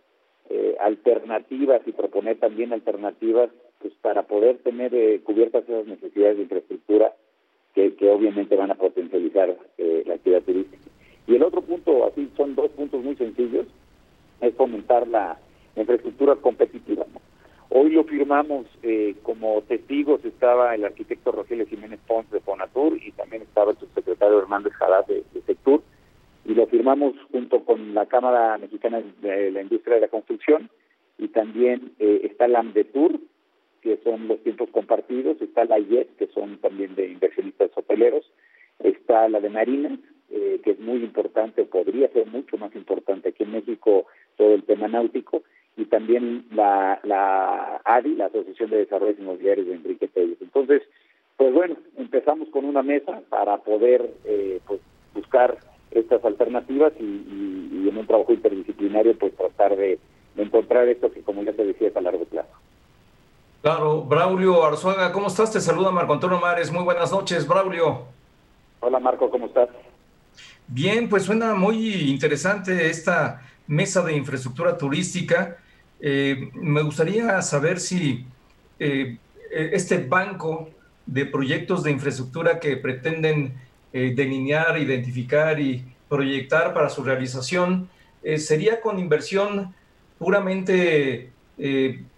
eh, 0.51 0.77
alternativas 0.79 1.81
y 1.87 1.93
proponer 1.93 2.39
también 2.39 2.75
alternativas 2.75 3.49
pues 3.83 3.95
para 4.01 4.23
poder 4.23 4.59
tener 4.59 4.93
cubiertas 5.23 5.65
esas 5.65 5.87
necesidades 5.87 6.37
de 6.37 6.45
infraestructura 6.45 7.13
que, 7.75 7.93
obviamente 8.09 8.57
van 8.57 8.71
a 8.71 8.77
potencializar 8.77 9.57
la 9.79 10.15
actividad 10.15 10.43
turística. 10.43 10.89
Y 11.27 11.35
el 11.37 11.43
otro 11.43 11.63
punto, 11.63 12.07
así 12.07 12.31
son 12.37 12.55
dos 12.55 12.71
puntos 12.71 13.03
muy 13.03 13.17
sencillos, 13.17 13.67
es 14.41 14.55
fomentar 14.55 15.07
la 15.09 15.39
infraestructura 15.77 16.37
competitiva. 16.37 17.07
Hoy 17.71 17.91
lo 17.91 18.05
firmamos 18.05 18.67
eh, 18.83 19.15
como 19.23 19.63
testigos, 19.63 20.23
estaba 20.27 20.75
el 20.75 20.85
arquitecto 20.85 21.33
Rogelio 21.33 21.67
Jiménez 21.67 22.01
Pons 22.07 22.31
de 22.31 22.41
Fonatur 22.41 22.99
y 23.03 23.13
también 23.13 23.43
estaba 23.43 23.71
el 23.71 23.79
subsecretario 23.79 24.41
Hernández 24.41 24.75
Haddad 24.79 25.07
de, 25.07 25.25
Sectur, 25.47 25.83
y 26.45 26.55
lo 26.55 26.67
firmamos 26.67 27.15
junto 27.31 27.65
con 27.65 27.95
la 27.95 28.05
Cámara 28.07 28.59
Mexicana 28.59 29.03
de 29.23 29.51
la 29.53 29.63
Industria 29.63 29.95
de 29.95 30.03
la 30.03 30.09
Construcción, 30.09 30.69
y 31.17 31.29
también 31.29 31.93
eh, 31.99 32.21
está 32.25 32.47
la 32.47 32.59
AMDETUR, 32.59 33.19
que 33.83 33.99
son 34.05 34.29
los 34.29 34.43
tiempos 34.43 34.71
compartidos, 34.71 35.41
está 35.43 35.65
la 35.65 35.79
IET, 35.79 36.17
que 36.17 36.29
son 36.29 36.59
también 36.59 36.95
de 36.95 37.09
inversionistas 37.09 37.71
hoteleros, 37.75 38.25
está 38.79 39.29
la 39.29 39.41
de 39.41 39.51
Marina, 39.51 39.99
eh, 40.31 40.61
que 40.65 40.71
es 40.71 40.81
muy 40.81 41.03
importante, 41.03 41.65
podría 41.65 42.09
ser 42.09 42.27
mucho 42.27 42.57
más 42.57 42.75
importante 42.75 43.31
aquí 43.31 43.43
en 43.43 43.53
México 43.53 44.07
todo 44.37 44.55
el 44.55 44.63
tema 44.63 44.89
náutico, 44.89 45.43
y 45.77 45.87
también 45.87 46.47
la, 46.53 47.01
la 47.03 47.81
ADI, 47.85 48.15
la 48.15 48.27
Asociación 48.27 48.71
de 48.71 48.79
Desarrollo 48.79 49.17
Inmobiliarios 49.19 49.67
de 49.67 49.75
Enrique 49.75 50.09
Pérez. 50.09 50.39
Entonces, 50.41 50.83
pues 51.37 51.53
bueno, 51.53 51.77
empezamos 51.97 52.49
con 52.51 52.65
una 52.65 52.83
mesa 52.83 53.23
para 53.29 53.57
poder 53.59 54.11
eh, 54.25 54.61
pues 54.67 54.81
buscar 55.15 55.59
estas 55.91 56.25
alternativas 56.25 56.93
y, 56.99 57.05
y, 57.05 57.89
en 57.89 57.99
un 57.99 58.07
trabajo 58.07 58.33
interdisciplinario 58.33 59.19
pues 59.19 59.35
tratar 59.35 59.77
de, 59.77 59.99
encontrar 60.37 60.89
esto 60.89 61.13
que 61.13 61.21
como 61.21 61.43
ya 61.43 61.53
te 61.53 61.65
decía 61.65 61.89
es 61.89 61.97
a 61.97 62.01
largo 62.01 62.25
plazo. 62.25 62.49
Claro, 63.63 64.03
Braulio 64.03 64.65
Arzuaga, 64.65 65.13
¿cómo 65.13 65.29
estás? 65.29 65.53
Te 65.53 65.61
saluda 65.61 65.93
Marco 65.93 66.13
Antonio 66.13 66.41
Mares. 66.41 66.73
Muy 66.73 66.83
buenas 66.83 67.13
noches, 67.13 67.47
Braulio. 67.47 68.07
Hola 68.81 68.99
Marco, 68.99 69.31
¿cómo 69.31 69.47
estás? 69.47 69.69
Bien, 70.67 71.09
pues 71.09 71.23
suena 71.23 71.55
muy 71.55 72.11
interesante 72.11 72.91
esta 72.91 73.41
mesa 73.69 74.03
de 74.03 74.17
infraestructura 74.17 74.77
turística. 74.77 75.59
Eh, 76.01 76.51
me 76.55 76.83
gustaría 76.83 77.41
saber 77.41 77.79
si 77.79 78.27
eh, 78.81 79.17
este 79.53 79.99
banco 79.99 80.69
de 81.07 81.27
proyectos 81.27 81.85
de 81.85 81.93
infraestructura 81.93 82.59
que 82.59 82.77
pretenden 82.77 83.55
eh, 83.93 84.13
delinear, 84.13 84.77
identificar 84.77 85.61
y 85.61 85.85
proyectar 86.09 86.75
para 86.75 86.89
su 86.89 87.05
realización, 87.05 87.89
¿sería 88.39 88.81
con 88.81 88.99
inversión 88.99 89.73
puramente 90.19 91.31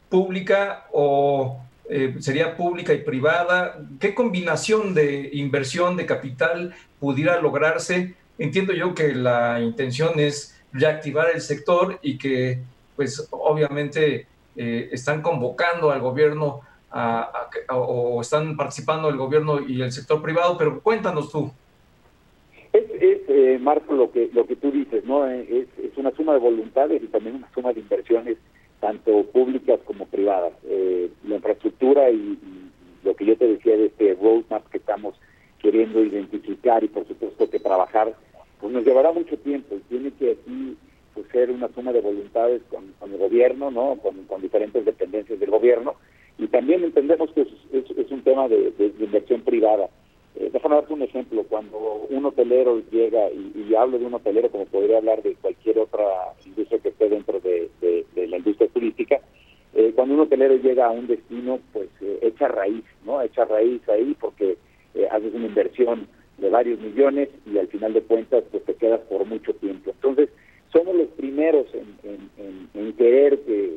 pública 0.09 0.87
o 0.93 1.61
sería 2.21 2.57
pública 2.57 2.93
y 2.93 2.99
privada? 2.99 3.79
¿Qué 4.01 4.14
combinación 4.14 4.95
de 4.95 5.31
inversión 5.33 5.97
de 5.97 6.07
capital 6.07 6.75
pudiera 6.99 7.40
lograrse? 7.40 8.14
Entiendo 8.38 8.73
yo 8.73 8.95
que 8.95 9.14
la 9.14 9.61
intención 9.61 10.19
es 10.19 10.55
reactivar 10.73 11.29
el 11.33 11.40
sector 11.40 11.99
y 12.03 12.19
que 12.19 12.61
pues 12.97 13.29
obviamente 13.31 14.27
eh, 14.57 14.88
están 14.93 15.23
convocando 15.23 15.90
al 15.90 16.01
gobierno 16.01 16.61
a, 16.90 17.49
o 17.71 18.21
están 18.21 18.57
participando 18.57 19.09
el 19.09 19.17
gobierno 19.17 19.61
y 19.67 19.83
el 19.83 19.90
sector 19.90 20.23
privado, 20.23 20.57
pero 20.57 20.81
cuéntanos 20.81 21.31
tú. 21.33 21.51
Es, 22.73 22.85
eh, 22.93 23.59
Marco, 23.61 23.95
lo 23.95 24.12
que 24.12 24.31
lo 24.33 24.47
que 24.47 24.55
tú 24.57 24.71
dices, 24.71 25.05
¿no? 25.05 25.29
Eh, 25.29 25.67
es, 25.77 25.97
una 25.97 26.11
suma 26.12 26.35
de 26.35 26.40
voluntades 26.40 27.03
y 27.03 27.07
también 27.07 27.37
una 27.37 27.49
suma 27.55 27.73
de 27.73 27.81
inversiones, 27.81 28.37
tanto 28.85 29.25
públicas 29.33 29.81
como 29.87 30.05
privadas. 30.05 30.53
la 31.27 31.37
infraestructura 31.37 32.11
y, 32.11 32.38
lo 33.03 33.14
que 33.16 33.25
yo 33.25 33.37
te 33.37 33.47
decía 33.47 33.77
de 33.77 33.87
este 33.87 34.14
roadmap 34.14 34.66
que 34.70 34.79
estamos 34.79 35.14
queriendo 35.59 36.03
identificar 36.03 36.83
y 36.85 36.88
por 36.88 37.07
supuesto 37.07 37.49
que 37.51 37.59
trabajar 37.59 38.14
pues 38.61 38.73
nos 38.73 38.85
llevará 38.85 39.12
mucho 39.12 39.37
tiempo 39.38 39.75
y 39.75 39.81
tiene 39.90 40.11
que 40.12 40.33
aquí 40.33 40.77
pues, 41.14 41.27
ser 41.33 41.51
una 41.51 41.68
suma 41.68 41.92
de 41.92 42.01
voluntades 42.01 42.62
con, 42.70 43.12
el 43.12 43.18
gobierno, 43.18 43.70
¿no? 43.70 43.99
Con, 44.03 44.42
diferentes 44.42 44.85
dependencias 44.85 45.38
del 45.40 45.51
gobierno 45.51 45.94
y 46.38 46.47
también 46.47 46.85
entendemos 46.85 47.31
que 47.33 47.42
es, 47.42 48.11
un 48.11 48.23
tema 48.23 48.49
de, 48.49 48.73
inversión 49.01 49.40
privada. 49.42 49.88
Eh, 50.37 50.51
déjame 50.53 50.75
darte 50.75 50.92
un 50.92 51.03
ejemplo, 51.03 51.44
cuando 51.44 52.07
un 52.11 52.25
hotelero 52.27 52.83
llega, 52.90 53.31
y, 53.31 53.75
hablo 53.75 53.99
de 53.99 54.07
un 54.07 54.14
hotelero 54.14 54.51
como 54.51 54.66
podría 54.66 54.99
hablar 54.99 55.23
de 55.23 55.35
cualquier 55.37 55.79
otra 55.79 56.05
industria 56.44 56.81
que 56.81 56.88
esté 56.88 57.09
dentro 57.09 57.40
de, 57.40 57.70
la 58.14 58.37
industria 58.38 58.68
turística, 58.68 59.20
eh, 59.75 59.92
cuando 59.94 60.14
un 60.14 60.20
hotelero 60.20 60.57
llega 60.57 60.87
a 60.87 60.90
un 60.90 61.07
destino, 61.07 61.61
pues 61.73 61.88
eh, 62.01 62.18
echa 62.23 62.49
raíz, 62.49 62.85
¿no? 63.05 63.20
Echa 63.23 63.44
raíz 63.44 63.87
ahí 63.88 64.16
porque 64.20 64.57
eh, 64.94 65.09
haces 65.11 65.35
una 65.35 65.47
inversión 65.47 66.07
de 66.38 66.49
varios 66.49 66.81
millones 66.81 67.29
y 67.47 67.59
al 67.59 67.68
final 67.68 67.92
de 67.92 68.03
cuentas 68.03 68.44
pues 68.51 68.64
te 68.64 68.75
quedas 68.75 69.01
por 69.03 69.25
mucho 69.25 69.53
tiempo. 69.55 69.90
Entonces, 69.90 70.31
somos 70.73 70.94
los 70.97 71.09
primeros 71.09 71.66
en, 71.75 72.92
querer 72.97 73.40
que, 73.40 73.75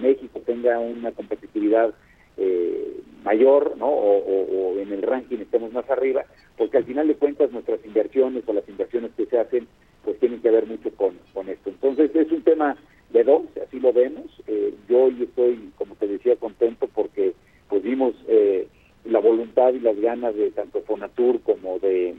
México 0.00 0.40
tenga 0.44 0.78
una 0.78 1.10
competitividad 1.12 1.94
eh, 2.36 3.00
mayor, 3.24 3.76
¿no? 3.76 3.88
O, 3.88 4.78
en 4.78 4.92
el 4.92 5.02
ranking 5.02 5.38
estemos 5.38 5.72
más 5.72 5.88
arriba, 5.90 6.24
porque 6.56 6.76
al 6.76 6.84
final 6.84 7.08
de 7.08 7.16
cuentas 7.16 7.50
nuestras 7.50 7.84
inversiones 7.84 8.44
o 8.46 8.52
las 8.52 8.68
inversiones 8.68 9.10
que 9.16 9.26
se 9.26 9.38
hacen, 9.38 9.66
pues 10.04 10.18
tienen 10.20 10.40
que 10.40 10.50
ver 10.50 10.66
mucho 10.66 10.90
con, 10.92 11.18
con 11.34 11.48
esto. 11.48 11.70
Entonces 11.70 12.14
es 12.14 12.30
un 12.30 12.42
tema 12.42 12.76
de 13.10 13.24
dos, 13.24 13.42
así 13.66 13.80
lo 13.80 13.92
vemos. 13.92 14.26
Eh, 14.46 14.74
yo 14.88 15.04
hoy 15.04 15.22
estoy, 15.22 15.70
como 15.76 15.94
te 15.96 16.06
decía, 16.06 16.36
contento 16.36 16.88
porque 16.94 17.34
pues 17.68 17.82
vimos 17.82 18.14
eh, 18.28 18.68
la 19.04 19.18
voluntad 19.20 19.72
y 19.72 19.80
las 19.80 19.98
ganas 19.98 20.34
de 20.34 20.50
tanto 20.50 20.82
Fonatur 20.82 21.40
como 21.40 21.78
de, 21.78 22.14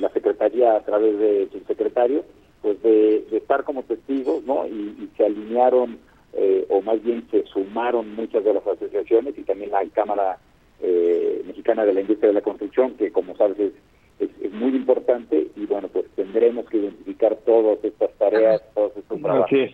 la 0.00 0.10
Secretaría 0.10 0.76
a 0.76 0.84
través 0.84 1.18
de 1.18 1.48
su 1.50 1.58
secretario, 1.66 2.24
pues 2.62 2.80
de, 2.82 3.24
estar 3.32 3.64
como 3.64 3.82
testigos, 3.82 4.44
¿no? 4.44 4.66
Y, 4.66 5.10
se 5.16 5.26
alinearon, 5.26 5.98
eh, 6.34 6.66
o 6.68 6.82
más 6.82 7.02
bien 7.02 7.26
se 7.30 7.44
sumaron 7.44 8.14
muchas 8.14 8.44
de 8.44 8.54
las 8.54 8.66
asociaciones 8.66 9.36
y 9.38 9.42
también 9.42 9.70
la 9.70 9.84
Cámara 9.92 10.38
eh, 10.80 11.42
Mexicana 11.46 11.84
de 11.84 11.94
la 11.94 12.00
Industria 12.00 12.28
de 12.28 12.34
la 12.34 12.42
Construcción, 12.42 12.94
que 12.94 13.10
como 13.10 13.36
sabes 13.36 13.58
es, 13.58 13.72
es, 14.20 14.52
muy 14.52 14.74
importante 14.74 15.48
y 15.56 15.66
bueno, 15.66 15.88
pues 15.88 16.06
tendremos 16.16 16.68
que 16.68 16.78
identificar 16.78 17.36
todas 17.46 17.82
estas 17.84 18.12
tareas, 18.14 18.62
todos 18.74 18.96
estos 18.96 19.20
trabajos. 19.20 19.46
Así 19.46 19.60
es. 19.60 19.72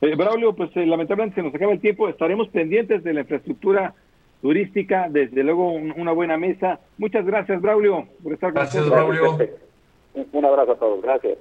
Eh, 0.00 0.16
Braulio, 0.16 0.54
pues 0.54 0.74
lamentablemente 0.74 1.36
se 1.36 1.42
nos 1.42 1.54
acaba 1.54 1.72
el 1.72 1.80
tiempo, 1.80 2.08
estaremos 2.08 2.48
pendientes 2.48 3.04
de 3.04 3.14
la 3.14 3.20
infraestructura 3.20 3.94
turística, 4.40 5.06
desde 5.08 5.44
luego 5.44 5.72
una 5.72 6.12
buena 6.12 6.36
mesa. 6.36 6.80
Muchas 6.98 7.24
gracias, 7.24 7.62
Braulio, 7.62 8.08
por 8.22 8.32
estar 8.32 8.52
con 8.52 8.62
nosotros. 8.62 8.90
Braulio. 8.90 9.38
Un 10.32 10.44
abrazo 10.44 10.72
a 10.72 10.76
todos, 10.76 11.00
gracias. 11.00 11.38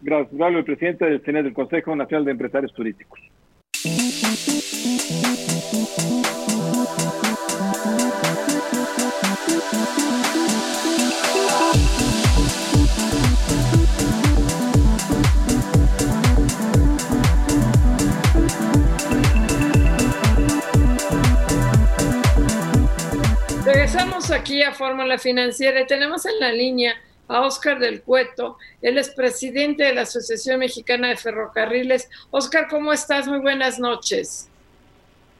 Gracias, 0.00 0.36
Braulio, 0.36 0.60
el 0.60 0.64
presidente 0.64 1.04
del 1.04 1.20
CNE 1.22 1.42
del 1.42 1.52
Consejo 1.52 1.96
Nacional 1.96 2.24
de 2.24 2.30
Empresarios 2.30 2.72
Turísticos. 2.72 3.20
Regresamos 24.16 24.30
aquí 24.30 24.62
a 24.62 24.72
Fórmula 24.72 25.18
Financiera 25.18 25.82
y 25.82 25.86
tenemos 25.86 26.24
en 26.24 26.40
la 26.40 26.50
línea 26.50 26.94
a 27.28 27.42
Oscar 27.42 27.78
del 27.78 28.00
Cueto. 28.00 28.56
Él 28.80 28.96
es 28.96 29.10
presidente 29.10 29.84
de 29.84 29.92
la 29.92 30.02
Asociación 30.02 30.58
Mexicana 30.60 31.08
de 31.08 31.16
Ferrocarriles. 31.16 32.08
Oscar, 32.30 32.66
¿cómo 32.70 32.94
estás? 32.94 33.28
Muy 33.28 33.40
buenas 33.40 33.78
noches. 33.78 34.48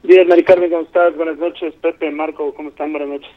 Bien, 0.03 0.29
Mari 0.29 0.45
Carmen, 0.45 0.69
¿cómo 0.69 0.83
estás? 0.83 1.17
Buenas 1.17 1.39
noches. 1.39 1.73
Pepe, 1.81 2.11
Marco, 2.11 2.53
¿cómo 2.55 2.69
están? 2.69 2.93
Buenas 2.93 3.09
noches. 3.09 3.31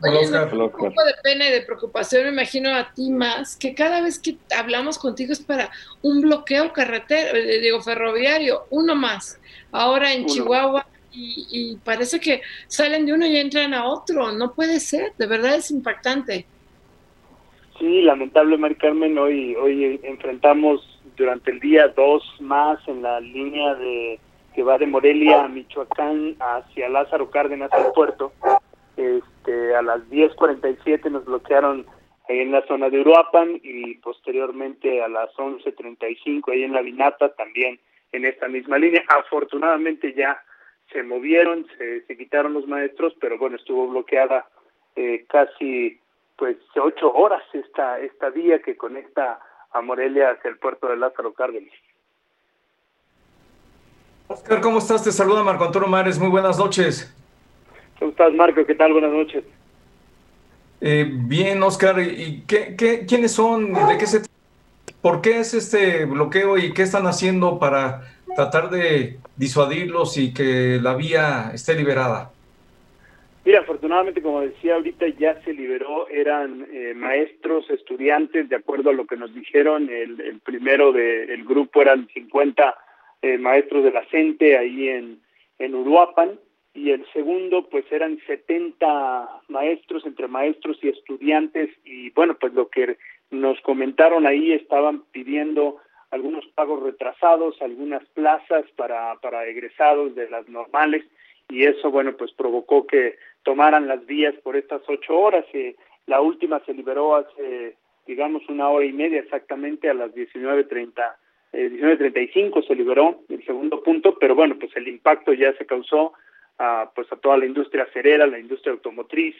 Oscar. 0.00 0.54
un 0.54 0.70
poco 0.70 1.04
de 1.04 1.14
pena 1.22 1.48
y 1.48 1.52
de 1.52 1.60
preocupación, 1.60 2.24
me 2.24 2.30
imagino 2.30 2.74
a 2.74 2.92
ti 2.92 3.10
más, 3.10 3.54
que 3.54 3.72
cada 3.72 4.00
vez 4.00 4.18
que 4.18 4.36
hablamos 4.56 4.98
contigo 4.98 5.32
es 5.32 5.38
para 5.38 5.70
un 6.00 6.22
bloqueo 6.22 6.72
carretero, 6.72 7.36
eh, 7.36 7.60
digo 7.60 7.80
ferroviario, 7.82 8.64
uno 8.70 8.96
más. 8.96 9.38
Ahora 9.70 10.12
en 10.12 10.26
Chihuahua 10.26 10.86
y, 11.12 11.76
parece 11.84 12.20
que 12.20 12.42
salen 12.66 13.06
de 13.06 13.12
uno 13.12 13.26
y 13.26 13.36
entran 13.36 13.74
a 13.74 13.86
otro. 13.86 14.32
No 14.32 14.52
puede 14.54 14.80
ser, 14.80 15.12
de 15.18 15.26
verdad 15.26 15.56
es 15.56 15.70
impactante. 15.70 16.46
Sí, 17.78 18.02
lamentable, 18.02 18.56
Mari 18.56 18.76
Carmen, 18.76 19.18
hoy, 19.18 19.54
hoy 19.56 20.00
enfrentamos 20.04 21.00
durante 21.16 21.50
el 21.50 21.60
día 21.60 21.88
dos 21.88 22.22
más 22.40 22.78
en 22.86 23.02
la 23.02 23.20
línea 23.20 23.74
de 23.74 24.20
que 24.54 24.62
va 24.62 24.78
de 24.78 24.86
Morelia 24.86 25.44
a 25.44 25.48
Michoacán 25.48 26.36
hacia 26.38 26.88
Lázaro 26.88 27.30
Cárdenas 27.30 27.72
al 27.72 27.92
puerto. 27.92 28.32
Este, 28.96 29.74
a 29.74 29.82
las 29.82 30.00
10.47 30.10 31.10
nos 31.10 31.24
bloquearon 31.24 31.86
en 32.28 32.52
la 32.52 32.64
zona 32.66 32.90
de 32.90 33.00
Uruapan 33.00 33.60
y 33.62 33.94
posteriormente 33.96 35.02
a 35.02 35.08
las 35.08 35.30
11.35 35.34 36.52
ahí 36.52 36.62
en 36.62 36.72
la 36.72 36.82
Vinata 36.82 37.34
también 37.34 37.80
en 38.12 38.26
esta 38.26 38.48
misma 38.48 38.78
línea. 38.78 39.02
Afortunadamente 39.08 40.14
ya 40.14 40.38
se 40.92 41.02
movieron, 41.02 41.66
se, 41.78 42.04
se 42.06 42.16
quitaron 42.16 42.54
los 42.54 42.66
maestros, 42.66 43.14
pero 43.20 43.38
bueno, 43.38 43.56
estuvo 43.56 43.88
bloqueada 43.88 44.46
eh, 44.96 45.24
casi 45.28 45.98
pues 46.36 46.56
ocho 46.76 47.12
horas 47.12 47.42
esta 47.52 48.00
esta 48.00 48.30
vía 48.30 48.60
que 48.60 48.76
conecta 48.76 49.38
a 49.72 49.80
Morelia 49.80 50.30
hacia 50.30 50.50
el 50.50 50.58
puerto 50.58 50.88
de 50.88 50.96
Lázaro 50.96 51.32
Cárdenas. 51.32 51.72
Oscar, 54.28 54.60
¿cómo 54.60 54.78
estás? 54.78 55.04
Te 55.04 55.12
saluda 55.12 55.42
Marco 55.42 55.64
Antonio 55.64 55.88
Mares. 55.88 56.18
Muy 56.18 56.28
buenas 56.28 56.58
noches. 56.58 57.14
¿Cómo 57.98 58.10
estás, 58.10 58.32
Marco? 58.34 58.64
¿Qué 58.64 58.74
tal? 58.74 58.92
Buenas 58.92 59.12
noches. 59.12 59.44
Eh, 60.80 61.08
bien, 61.08 61.62
Oscar. 61.62 62.00
¿Y 62.00 62.44
qué, 62.46 62.74
qué, 62.76 63.06
quiénes 63.06 63.32
son? 63.32 63.72
¿De 63.72 63.98
qué 63.98 64.06
se 64.06 64.22
¿Por 65.00 65.20
qué 65.20 65.40
es 65.40 65.52
este 65.52 66.04
bloqueo 66.04 66.58
y 66.58 66.72
qué 66.72 66.82
están 66.82 67.06
haciendo 67.06 67.58
para 67.58 68.11
tratar 68.34 68.70
de 68.70 69.18
disuadirlos 69.36 70.18
y 70.18 70.32
que 70.32 70.78
la 70.82 70.94
vía 70.94 71.50
esté 71.54 71.74
liberada? 71.74 72.30
Mira, 73.44 73.60
afortunadamente, 73.60 74.22
como 74.22 74.40
decía 74.40 74.76
ahorita, 74.76 75.08
ya 75.18 75.40
se 75.42 75.52
liberó, 75.52 76.08
eran 76.08 76.66
eh, 76.72 76.94
maestros, 76.94 77.68
estudiantes, 77.70 78.48
de 78.48 78.56
acuerdo 78.56 78.90
a 78.90 78.92
lo 78.92 79.06
que 79.06 79.16
nos 79.16 79.34
dijeron, 79.34 79.90
el, 79.90 80.40
primero 80.44 80.92
del 80.92 81.44
grupo 81.44 81.82
eran 81.82 82.06
50 82.14 82.76
eh, 83.22 83.38
maestros 83.38 83.82
de 83.82 83.90
la 83.90 84.04
CENTE 84.10 84.56
ahí 84.56 84.88
en, 84.88 85.20
en 85.58 85.74
Uruapan, 85.74 86.38
y 86.74 86.90
el 86.90 87.04
segundo 87.12 87.68
pues 87.68 87.84
eran 87.90 88.18
70 88.26 89.42
maestros 89.48 90.06
entre 90.06 90.28
maestros 90.28 90.78
y 90.82 90.88
estudiantes. 90.88 91.68
Y 91.84 92.10
bueno 92.10 92.36
pues 92.40 92.54
lo 92.54 92.68
que 92.68 92.96
nos 93.30 93.60
comentaron 93.60 94.26
ahí 94.26 94.52
estaban 94.52 95.02
pidiendo 95.12 95.78
algunos 96.12 96.46
pagos 96.54 96.82
retrasados, 96.82 97.60
algunas 97.60 98.04
plazas 98.10 98.64
para, 98.76 99.16
para 99.16 99.46
egresados 99.46 100.14
de 100.14 100.30
las 100.30 100.48
normales 100.48 101.04
y 101.48 101.64
eso 101.64 101.90
bueno 101.90 102.16
pues 102.16 102.32
provocó 102.32 102.86
que 102.86 103.16
tomaran 103.42 103.88
las 103.88 104.06
vías 104.06 104.34
por 104.44 104.56
estas 104.56 104.82
ocho 104.86 105.18
horas. 105.18 105.44
y 105.52 105.74
la 106.06 106.20
última 106.20 106.60
se 106.60 106.74
liberó 106.74 107.16
hace 107.16 107.76
digamos 108.06 108.48
una 108.48 108.68
hora 108.68 108.84
y 108.84 108.92
media 108.92 109.20
exactamente 109.20 109.90
a 109.90 109.94
las 109.94 110.14
19.30 110.14 111.14
eh, 111.52 111.70
19.35 111.70 112.66
se 112.66 112.74
liberó 112.74 113.20
el 113.28 113.44
segundo 113.44 113.82
punto, 113.82 114.16
pero 114.18 114.34
bueno, 114.34 114.56
pues 114.58 114.74
el 114.74 114.88
impacto 114.88 115.34
ya 115.34 115.52
se 115.58 115.66
causó 115.66 116.14
a, 116.58 116.90
pues 116.94 117.12
a 117.12 117.16
toda 117.16 117.36
la 117.36 117.44
industria 117.44 117.86
cerera, 117.92 118.26
la 118.26 118.38
industria 118.38 118.72
automotriz, 118.72 119.36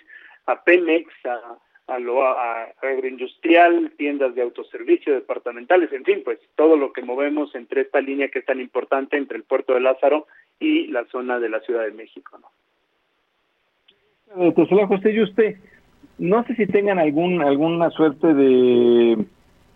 a 0.46 0.62
Pemex, 0.62 1.10
a, 1.24 1.56
a 1.86 1.98
lo 1.98 2.24
a 2.24 2.68
agroindustrial, 2.80 3.92
tiendas 3.96 4.34
de 4.34 4.42
autoservicio, 4.42 5.14
departamentales, 5.14 5.92
en 5.92 6.04
fin, 6.04 6.22
pues 6.24 6.38
todo 6.54 6.76
lo 6.76 6.92
que 6.92 7.02
movemos 7.02 7.54
entre 7.54 7.82
esta 7.82 8.00
línea 8.00 8.28
que 8.28 8.38
es 8.40 8.44
tan 8.44 8.60
importante 8.60 9.16
entre 9.16 9.36
el 9.36 9.44
puerto 9.44 9.74
de 9.74 9.80
Lázaro 9.80 10.26
y 10.60 10.86
la 10.86 11.04
zona 11.06 11.38
de 11.38 11.48
la 11.48 11.60
Ciudad 11.60 11.84
de 11.84 11.92
México, 11.92 12.38
¿no? 12.38 12.48
Doctor 14.44 14.68
Sola 14.68 14.86
José, 14.86 15.12
y 15.12 15.20
usted, 15.20 15.56
no 16.18 16.42
sé 16.44 16.54
si 16.54 16.66
tengan 16.66 16.98
algún 16.98 17.42
alguna 17.42 17.90
suerte 17.90 18.32
de 18.32 19.24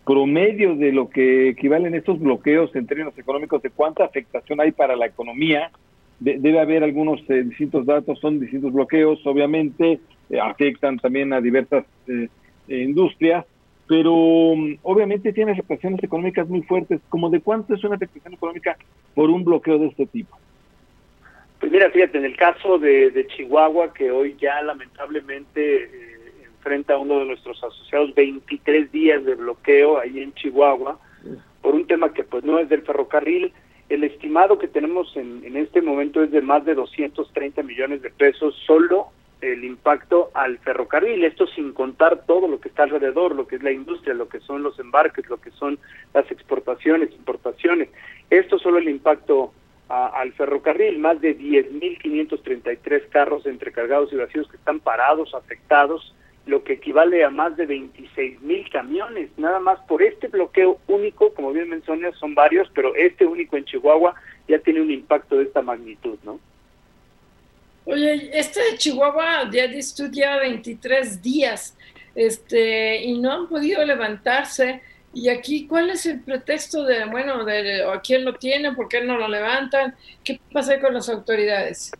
promedio 0.07 0.77
de 0.77 0.92
lo 0.92 1.11
que 1.11 1.51
equivalen 1.51 1.95
estos 1.95 2.19
bloqueos 2.21 2.75
en 2.77 2.87
términos 2.87 3.19
económicos, 3.19 3.61
de 3.61 3.71
cuánta 3.71 4.05
afectación 4.05 4.61
hay 4.61 4.71
para 4.71 4.97
la 4.97 5.07
economía 5.07 5.71
debe 6.18 6.61
haber 6.61 6.83
algunos 6.83 7.20
eh, 7.29 7.42
distintos 7.42 7.85
datos, 7.87 8.18
son 8.20 8.40
distintos 8.40 8.72
bloqueos, 8.72 9.24
obviamente, 9.26 10.00
eh, 10.31 10.40
afectan 10.40 10.98
también 10.98 11.33
a 11.33 11.40
diversas 11.40 11.85
eh, 12.09 12.29
industrias, 12.68 13.44
pero 13.87 14.12
mm, 14.57 14.79
obviamente 14.83 15.33
tiene 15.33 15.52
afectaciones 15.52 16.02
económicas 16.02 16.48
muy 16.48 16.62
fuertes. 16.62 17.00
¿Como 17.09 17.29
de 17.31 17.40
cuánto 17.40 17.74
es 17.74 17.85
una 17.85 17.96
afectación 17.96 18.35
económica 18.35 18.76
por 19.14 19.31
un 19.31 19.44
bloqueo 19.44 19.79
de 19.79 19.88
este 19.88 20.07
tipo? 20.07 20.37
Pues 21.61 21.72
mira, 21.72 21.90
fíjate, 21.90 22.18
en 22.18 22.24
el 22.24 22.37
caso 22.37 22.79
de, 22.79 23.26
Chihuahua, 23.35 23.92
que 23.92 24.11
hoy 24.11 24.37
ya 24.38 24.61
lamentablemente 24.62 25.90
enfrenta 26.44 26.94
a 26.94 26.98
uno 26.98 27.18
de 27.20 27.24
nuestros 27.26 27.62
asociados 27.62 28.14
23 28.14 28.92
días 28.92 29.24
de 29.24 29.35
bloqueo 29.37 29.98
ahí 29.98 30.20
en 30.20 30.35
Chihuahua, 30.35 30.98
por 31.62 31.74
un 31.74 31.87
tema 31.87 32.12
que 32.12 32.24
pues 32.24 32.44
no 32.44 32.59
es 32.59 32.68
del 32.68 32.83
ferrocarril, 32.83 33.52
el 33.88 34.05
estimado 34.05 34.59
que 34.59 34.68
tenemos 34.68 35.16
en, 35.16 35.42
en 35.44 35.57
este 35.57 35.83
momento 35.83 36.22
es 36.22 36.31
de 36.31 36.42
más 36.42 36.64
de 36.64 36.75
230 36.75 37.62
millones 37.62 38.03
de 38.03 38.11
pesos 38.11 38.55
solo 38.66 39.09
el 39.40 39.64
impacto 39.64 40.31
al 40.35 40.59
ferrocarril, 40.59 41.25
esto 41.25 41.46
sin 41.46 41.72
contar 41.72 42.25
todo 42.27 42.49
lo 42.49 42.61
que 42.61 42.68
está 42.68 42.85
alrededor, 42.85 43.35
lo 43.35 43.46
que 43.46 43.57
es 43.57 43.62
la 43.62 43.70
industria, 43.70 44.14
lo 44.14 44.29
que 44.29 44.40
son 44.40 44.62
los 44.62 44.79
embarques, 44.79 45.29
lo 45.29 45.38
que 45.38 45.51
son 45.53 45.79
las 46.14 46.31
exportaciones, 46.31 47.12
importaciones. 47.12 47.88
Esto 48.31 48.59
solo 48.59 48.79
el 48.79 48.88
impacto 48.88 49.53
al 49.88 50.33
ferrocarril, 50.33 50.99
más 50.99 51.20
de 51.20 51.38
10.533 51.38 53.09
carros 53.09 53.46
entre 53.46 53.70
cargados 53.70 54.12
y 54.12 54.16
vacíos 54.16 54.49
que 54.49 54.57
están 54.57 54.81
parados, 54.81 55.33
afectados, 55.35 56.14
lo 56.46 56.62
que 56.62 56.74
equivale 56.74 57.24
a 57.24 57.30
más 57.30 57.56
de 57.56 57.66
26 57.66 58.40
mil 58.40 58.68
camiones, 58.70 59.30
nada 59.37 59.59
más 59.59 59.80
por 59.80 60.02
este 60.02 60.28
bloqueo 60.28 60.78
único, 60.87 61.35
como 61.35 61.52
bien 61.52 61.68
mencionas, 61.68 62.16
son 62.18 62.35
varios, 62.35 62.70
pero 62.74 62.94
este 62.94 63.26
único 63.26 63.56
en 63.56 63.64
Chihuahua 63.64 64.14
ya 64.46 64.61
tiene 64.61 64.80
un 64.80 64.90
impacto 64.92 65.37
de 65.37 65.44
esta 65.44 65.61
magnitud, 65.61 66.18
¿no? 66.22 66.38
Oye, 67.85 68.30
este 68.32 68.61
de 68.62 68.78
Chihuahua 68.78 69.50
ya 69.50 69.64
estudia 69.64 70.37
23 70.38 71.20
días, 71.20 71.76
este, 72.14 73.02
y 73.02 73.18
no 73.18 73.32
han 73.32 73.48
podido 73.48 73.85
levantarse. 73.85 74.82
Y 75.12 75.28
aquí, 75.28 75.66
¿cuál 75.66 75.90
es 75.90 76.04
el 76.06 76.20
pretexto 76.20 76.85
de, 76.85 77.06
bueno, 77.06 77.44
de, 77.44 77.85
a 77.85 78.00
quién 78.00 78.24
lo 78.24 78.35
tiene, 78.35 78.72
por 78.74 78.88
qué 78.88 79.02
no 79.02 79.16
lo 79.16 79.28
levantan? 79.28 79.94
¿Qué 80.22 80.40
pasa 80.52 80.80
con 80.80 80.94
las 80.94 81.09
autoridades? 81.09 81.90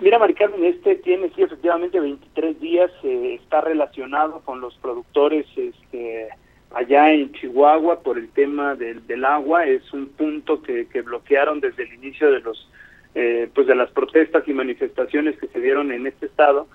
Mira, 0.00 0.18
Maricarmen, 0.18 0.64
este 0.64 0.96
tiene 0.96 1.30
sí 1.36 1.42
efectivamente 1.42 2.00
23 2.00 2.58
días, 2.58 2.90
eh, 3.02 3.38
está 3.42 3.60
relacionado 3.60 4.40
con 4.40 4.60
los 4.62 4.74
productores 4.78 5.46
este, 5.56 6.28
allá 6.74 7.12
en 7.12 7.30
Chihuahua 7.32 8.00
por 8.00 8.16
el 8.16 8.30
tema 8.30 8.74
del, 8.74 9.06
del 9.06 9.26
agua, 9.26 9.66
es 9.66 9.92
un 9.92 10.08
punto 10.08 10.62
que, 10.62 10.86
que 10.88 11.02
bloquearon 11.02 11.60
desde 11.60 11.82
el 11.82 11.92
inicio 11.92 12.32
de 12.32 12.40
los 12.40 12.70
eh, 13.14 13.50
pues 13.54 13.66
de 13.66 13.74
las 13.74 13.90
protestas 13.90 14.46
y 14.46 14.52
manifestaciones 14.54 15.36
que 15.38 15.48
se 15.48 15.60
dieron 15.60 15.92
en 15.92 16.06
este 16.06 16.26
estado. 16.26 16.68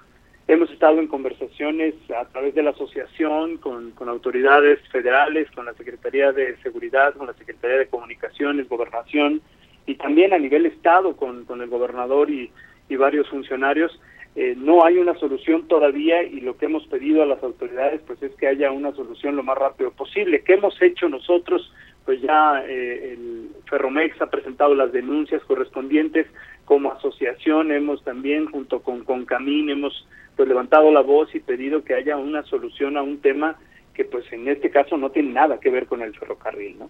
Hemos 0.48 0.70
estado 0.70 1.00
en 1.00 1.08
conversaciones 1.08 1.96
a 2.16 2.26
través 2.26 2.54
de 2.54 2.62
la 2.62 2.72
asociación 2.72 3.58
con, 3.58 3.92
con 3.92 4.08
autoridades 4.10 4.80
federales, 4.90 5.50
con 5.52 5.66
la 5.66 5.74
Secretaría 5.74 6.32
de 6.32 6.58
Seguridad, 6.58 7.16
con 7.16 7.26
la 7.26 7.34
Secretaría 7.34 7.78
de 7.78 7.88
Comunicaciones, 7.88 8.70
Gobernación 8.70 9.42
y 9.88 9.96
también 9.96 10.34
a 10.34 10.38
nivel 10.38 10.66
estado 10.68 11.16
con, 11.16 11.46
con 11.46 11.62
el 11.62 11.70
gobernador 11.70 12.30
y 12.30 12.52
y 12.90 12.96
varios 12.96 13.28
funcionarios. 13.30 14.00
Eh, 14.36 14.54
no 14.58 14.84
hay 14.84 14.98
una 14.98 15.16
solución 15.16 15.68
todavía 15.68 16.22
y 16.24 16.42
lo 16.42 16.58
que 16.58 16.66
hemos 16.66 16.86
pedido 16.88 17.24
a 17.24 17.26
las 17.26 17.42
autoridades 17.42 18.02
pues 18.06 18.22
es 18.22 18.36
que 18.36 18.48
haya 18.48 18.70
una 18.70 18.92
solución 18.94 19.36
lo 19.36 19.44
más 19.44 19.58
rápido 19.58 19.92
posible. 19.92 20.42
¿Qué 20.44 20.56
hemos 20.56 20.80
hecho 20.82 21.08
nosotros? 21.08 21.72
Pues 22.04 22.22
ya 22.22 22.62
eh, 22.68 23.14
el 23.14 23.50
Ferromex 23.70 24.22
ha 24.22 24.30
presentado 24.30 24.76
las 24.76 24.92
denuncias 24.92 25.42
correspondientes 25.46 26.28
como 26.66 26.92
asociación, 26.92 27.72
hemos 27.72 28.04
también 28.04 28.48
junto 28.48 28.82
con, 28.82 29.06
con 29.06 29.26
Camín 29.26 29.70
hemos 29.70 30.06
pues 30.36 30.50
levantado 30.50 30.92
la 30.92 31.02
voz 31.02 31.34
y 31.34 31.40
pedido 31.40 31.84
que 31.84 31.94
haya 31.94 32.18
una 32.18 32.44
solución 32.44 32.98
a 32.98 33.04
un 33.04 33.22
tema 33.22 33.58
que 33.94 34.04
pues 34.04 34.26
en 34.34 34.48
este 34.50 34.70
caso 34.70 34.98
no 34.98 35.12
tiene 35.12 35.32
nada 35.32 35.60
que 35.60 35.70
ver 35.70 35.88
con 35.88 36.02
el 36.02 36.14
ferrocarril, 36.14 36.78
¿no? 36.78 36.90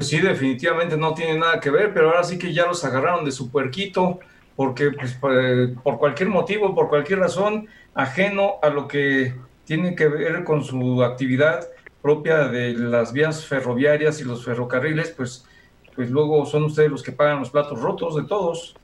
Sí, 0.00 0.18
definitivamente 0.18 0.96
no 0.96 1.12
tiene 1.14 1.38
nada 1.38 1.60
que 1.60 1.70
ver, 1.70 1.92
pero 1.92 2.08
ahora 2.08 2.24
sí 2.24 2.38
que 2.38 2.52
ya 2.52 2.66
los 2.66 2.84
agarraron 2.84 3.24
de 3.24 3.32
su 3.32 3.50
puerquito, 3.50 4.18
porque 4.56 4.90
pues, 4.90 5.14
por 5.14 5.98
cualquier 5.98 6.30
motivo, 6.30 6.74
por 6.74 6.88
cualquier 6.88 7.18
razón, 7.18 7.68
ajeno 7.94 8.54
a 8.62 8.70
lo 8.70 8.88
que 8.88 9.34
tiene 9.64 9.94
que 9.94 10.08
ver 10.08 10.44
con 10.44 10.64
su 10.64 11.04
actividad 11.04 11.68
propia 12.00 12.48
de 12.48 12.72
las 12.72 13.12
vías 13.12 13.46
ferroviarias 13.46 14.20
y 14.20 14.24
los 14.24 14.44
ferrocarriles, 14.44 15.10
pues, 15.10 15.46
pues 15.94 16.10
luego 16.10 16.46
son 16.46 16.64
ustedes 16.64 16.90
los 16.90 17.02
que 17.02 17.12
pagan 17.12 17.40
los 17.40 17.50
platos 17.50 17.80
rotos 17.80 18.16
de 18.16 18.24
todos. 18.24 18.74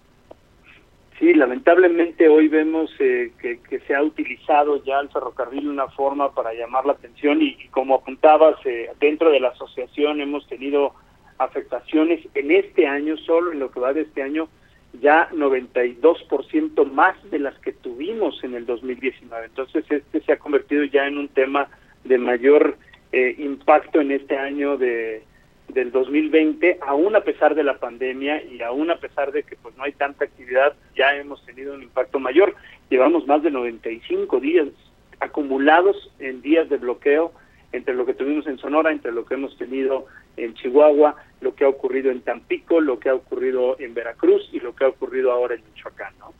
Sí, 1.18 1.32
lamentablemente 1.32 2.28
hoy 2.28 2.48
vemos 2.48 2.90
eh, 2.98 3.32
que, 3.40 3.80
se 3.86 3.94
ha 3.94 4.02
utilizado 4.02 4.84
ya 4.84 5.00
el 5.00 5.08
ferrocarril 5.08 5.66
una 5.68 5.88
forma 5.88 6.34
para 6.34 6.52
llamar 6.52 6.84
la 6.84 6.92
atención 6.92 7.40
y, 7.40 7.68
como 7.68 7.94
apuntabas, 7.94 8.56
eh, 8.66 8.90
dentro 9.00 9.30
de 9.30 9.40
la 9.40 9.48
asociación 9.48 10.20
hemos 10.20 10.46
tenido 10.46 10.92
afectaciones 11.38 12.20
en 12.34 12.50
este 12.50 12.86
año, 12.86 13.16
solo 13.18 13.52
en 13.52 13.58
lo 13.58 13.70
que 13.70 13.80
va 13.80 13.92
de 13.92 14.02
este 14.02 14.22
año, 14.22 14.48
ya 15.00 15.28
92% 15.30 16.90
más 16.90 17.16
de 17.30 17.38
las 17.38 17.58
que 17.58 17.72
tuvimos 17.72 18.42
en 18.44 18.54
el 18.54 18.66
2019. 18.66 19.46
Entonces, 19.46 19.84
este 19.90 20.20
se 20.20 20.32
ha 20.32 20.38
convertido 20.38 20.84
ya 20.84 21.06
en 21.06 21.18
un 21.18 21.28
tema 21.28 21.68
de 22.04 22.18
mayor 22.18 22.76
eh, 23.12 23.34
impacto 23.38 24.00
en 24.00 24.12
este 24.12 24.36
año 24.36 24.76
de 24.76 25.22
del 25.68 25.90
2020, 25.90 26.78
aún 26.86 27.16
a 27.16 27.22
pesar 27.22 27.54
de 27.54 27.64
la 27.64 27.78
pandemia 27.78 28.42
y 28.44 28.62
aún 28.62 28.90
a 28.90 28.96
pesar 28.96 29.32
de 29.32 29.42
que 29.42 29.56
pues 29.56 29.76
no 29.76 29.82
hay 29.82 29.92
tanta 29.92 30.24
actividad, 30.24 30.74
ya 30.94 31.16
hemos 31.16 31.44
tenido 31.44 31.74
un 31.74 31.82
impacto 31.82 32.20
mayor. 32.20 32.54
Llevamos 32.88 33.26
más 33.26 33.42
de 33.42 33.50
95 33.50 34.40
días 34.40 34.68
acumulados 35.18 36.10
en 36.18 36.40
días 36.40 36.68
de 36.68 36.76
bloqueo 36.76 37.32
entre 37.72 37.94
lo 37.94 38.06
que 38.06 38.14
tuvimos 38.14 38.46
en 38.46 38.58
Sonora, 38.58 38.92
entre 38.92 39.12
lo 39.12 39.24
que 39.24 39.34
hemos 39.34 39.56
tenido 39.58 40.06
en 40.36 40.54
Chihuahua, 40.54 41.16
lo 41.40 41.54
que 41.54 41.64
ha 41.64 41.68
ocurrido 41.68 42.10
en 42.10 42.20
Tampico, 42.20 42.80
lo 42.80 42.98
que 42.98 43.08
ha 43.08 43.14
ocurrido 43.14 43.76
en 43.78 43.94
Veracruz 43.94 44.48
y 44.52 44.60
lo 44.60 44.74
que 44.74 44.84
ha 44.84 44.88
ocurrido 44.88 45.32
ahora 45.32 45.54
en 45.54 45.62
Michoacán, 45.64 46.14
¿no? 46.18 46.32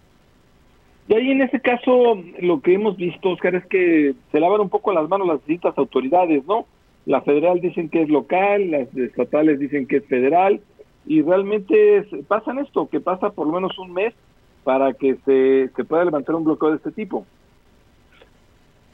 Y 1.09 1.15
ahí 1.15 1.31
en 1.31 1.43
ese 1.43 1.61
caso 1.61 2.21
lo 2.41 2.61
que 2.61 2.75
hemos 2.75 2.97
visto, 2.97 3.31
Oscar, 3.31 3.55
es 3.55 3.65
que 3.67 4.15
se 4.33 4.41
lavan 4.41 4.61
un 4.61 4.69
poco 4.69 4.93
las 4.93 5.09
manos 5.09 5.29
las 5.29 5.39
distintas 5.39 5.79
autoridades, 5.79 6.45
¿no? 6.47 6.67
La 7.05 7.21
federal 7.21 7.61
dicen 7.61 7.89
que 7.89 8.03
es 8.03 8.09
local, 8.09 8.71
las 8.73 8.97
estatales 8.97 9.61
dicen 9.61 9.87
que 9.87 9.99
es 9.99 10.07
federal, 10.07 10.61
y 11.07 11.23
realmente 11.23 12.05
pasa 12.27 12.53
esto, 12.61 12.89
que 12.89 12.99
pasa 12.99 13.31
por 13.31 13.47
lo 13.47 13.53
menos 13.53 13.79
un 13.79 13.93
mes 13.93 14.13
para 14.65 14.93
que 14.95 15.15
se, 15.25 15.69
se 15.77 15.85
pueda 15.85 16.05
levantar 16.05 16.35
un 16.35 16.43
bloqueo 16.43 16.71
de 16.71 16.77
este 16.77 16.91
tipo. 16.91 17.25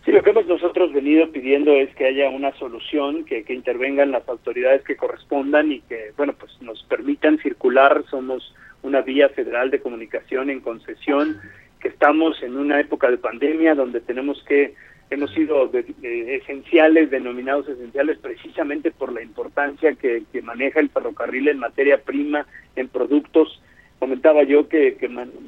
Sí, 0.04 0.10
lo 0.10 0.22
que 0.22 0.30
hemos 0.30 0.46
nosotros 0.46 0.92
venido 0.92 1.30
pidiendo 1.30 1.72
es 1.72 1.94
que 1.94 2.06
haya 2.06 2.28
una 2.28 2.52
solución, 2.56 3.24
que, 3.24 3.44
que 3.44 3.54
intervengan 3.54 4.10
las 4.10 4.28
autoridades 4.28 4.82
que 4.82 4.96
correspondan 4.96 5.70
y 5.70 5.80
que, 5.82 6.12
bueno, 6.16 6.32
pues 6.32 6.50
nos 6.60 6.82
permitan 6.84 7.38
circular. 7.38 8.04
Somos 8.10 8.52
una 8.82 9.00
vía 9.00 9.28
federal 9.28 9.70
de 9.70 9.80
comunicación 9.80 10.50
en 10.50 10.60
concesión, 10.60 11.40
que 11.80 11.88
estamos 11.88 12.42
en 12.42 12.56
una 12.56 12.80
época 12.80 13.10
de 13.10 13.18
pandemia 13.18 13.74
donde 13.74 14.00
tenemos 14.00 14.42
que 14.44 14.74
hemos 15.12 15.30
sido 15.32 15.70
esenciales, 16.02 17.10
denominados 17.10 17.68
esenciales 17.68 18.18
precisamente 18.18 18.90
por 18.90 19.12
la 19.12 19.22
importancia 19.22 19.94
que, 19.94 20.24
maneja 20.42 20.80
el 20.80 20.88
ferrocarril 20.88 21.48
en 21.48 21.58
materia 21.58 21.98
prima, 22.02 22.46
en 22.76 22.88
productos. 22.88 23.62
Comentaba 23.98 24.42
yo 24.42 24.68
que, 24.68 24.96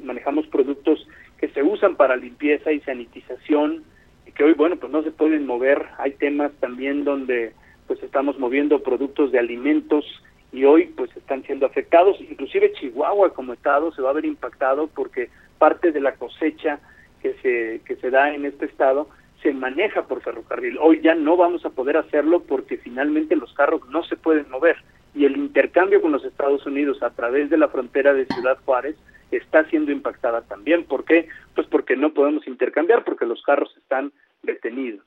manejamos 0.03 0.45
productos 0.47 1.07
que 1.39 1.49
se 1.49 1.63
usan 1.63 1.95
para 1.95 2.15
limpieza 2.15 2.71
y 2.71 2.79
sanitización 2.81 3.83
y 4.25 4.31
que 4.31 4.43
hoy, 4.43 4.53
bueno, 4.53 4.75
pues 4.77 4.91
no 4.91 5.03
se 5.03 5.11
pueden 5.11 5.45
mover. 5.45 5.85
Hay 5.97 6.11
temas 6.11 6.51
también 6.59 7.03
donde 7.03 7.53
pues 7.87 8.01
estamos 8.03 8.39
moviendo 8.39 8.81
productos 8.81 9.31
de 9.31 9.39
alimentos 9.39 10.05
y 10.51 10.63
hoy 10.63 10.87
pues 10.95 11.15
están 11.15 11.43
siendo 11.43 11.65
afectados. 11.65 12.19
Inclusive 12.21 12.73
Chihuahua 12.73 13.33
como 13.33 13.53
estado 13.53 13.91
se 13.93 14.01
va 14.01 14.09
a 14.09 14.13
ver 14.13 14.25
impactado 14.25 14.87
porque 14.87 15.29
parte 15.57 15.91
de 15.91 16.01
la 16.01 16.15
cosecha 16.15 16.79
que 17.21 17.33
se, 17.41 17.81
que 17.85 17.95
se 17.97 18.09
da 18.09 18.33
en 18.33 18.45
este 18.45 18.65
estado 18.65 19.07
se 19.43 19.53
maneja 19.53 20.07
por 20.07 20.21
ferrocarril. 20.21 20.77
Hoy 20.79 21.01
ya 21.01 21.13
no 21.13 21.37
vamos 21.37 21.65
a 21.65 21.69
poder 21.69 21.97
hacerlo 21.97 22.41
porque 22.41 22.77
finalmente 22.77 23.35
los 23.35 23.53
carros 23.53 23.87
no 23.89 24.03
se 24.03 24.15
pueden 24.15 24.49
mover 24.49 24.77
y 25.13 25.25
el 25.25 25.37
intercambio 25.37 26.01
con 26.01 26.11
los 26.11 26.25
Estados 26.25 26.65
Unidos 26.65 27.01
a 27.01 27.11
través 27.11 27.49
de 27.49 27.57
la 27.57 27.69
frontera 27.69 28.13
de 28.13 28.25
Ciudad 28.25 28.57
Juárez 28.65 28.95
está 29.31 29.67
siendo 29.69 29.91
impactada 29.91 30.41
también. 30.41 30.85
¿Por 30.85 31.05
qué? 31.05 31.27
Pues 31.53 31.67
porque 31.67 31.95
no 31.95 32.13
podemos 32.13 32.47
intercambiar 32.47 33.03
porque 33.03 33.25
los 33.25 33.41
carros 33.43 33.75
están 33.77 34.11
detenidos. 34.43 35.05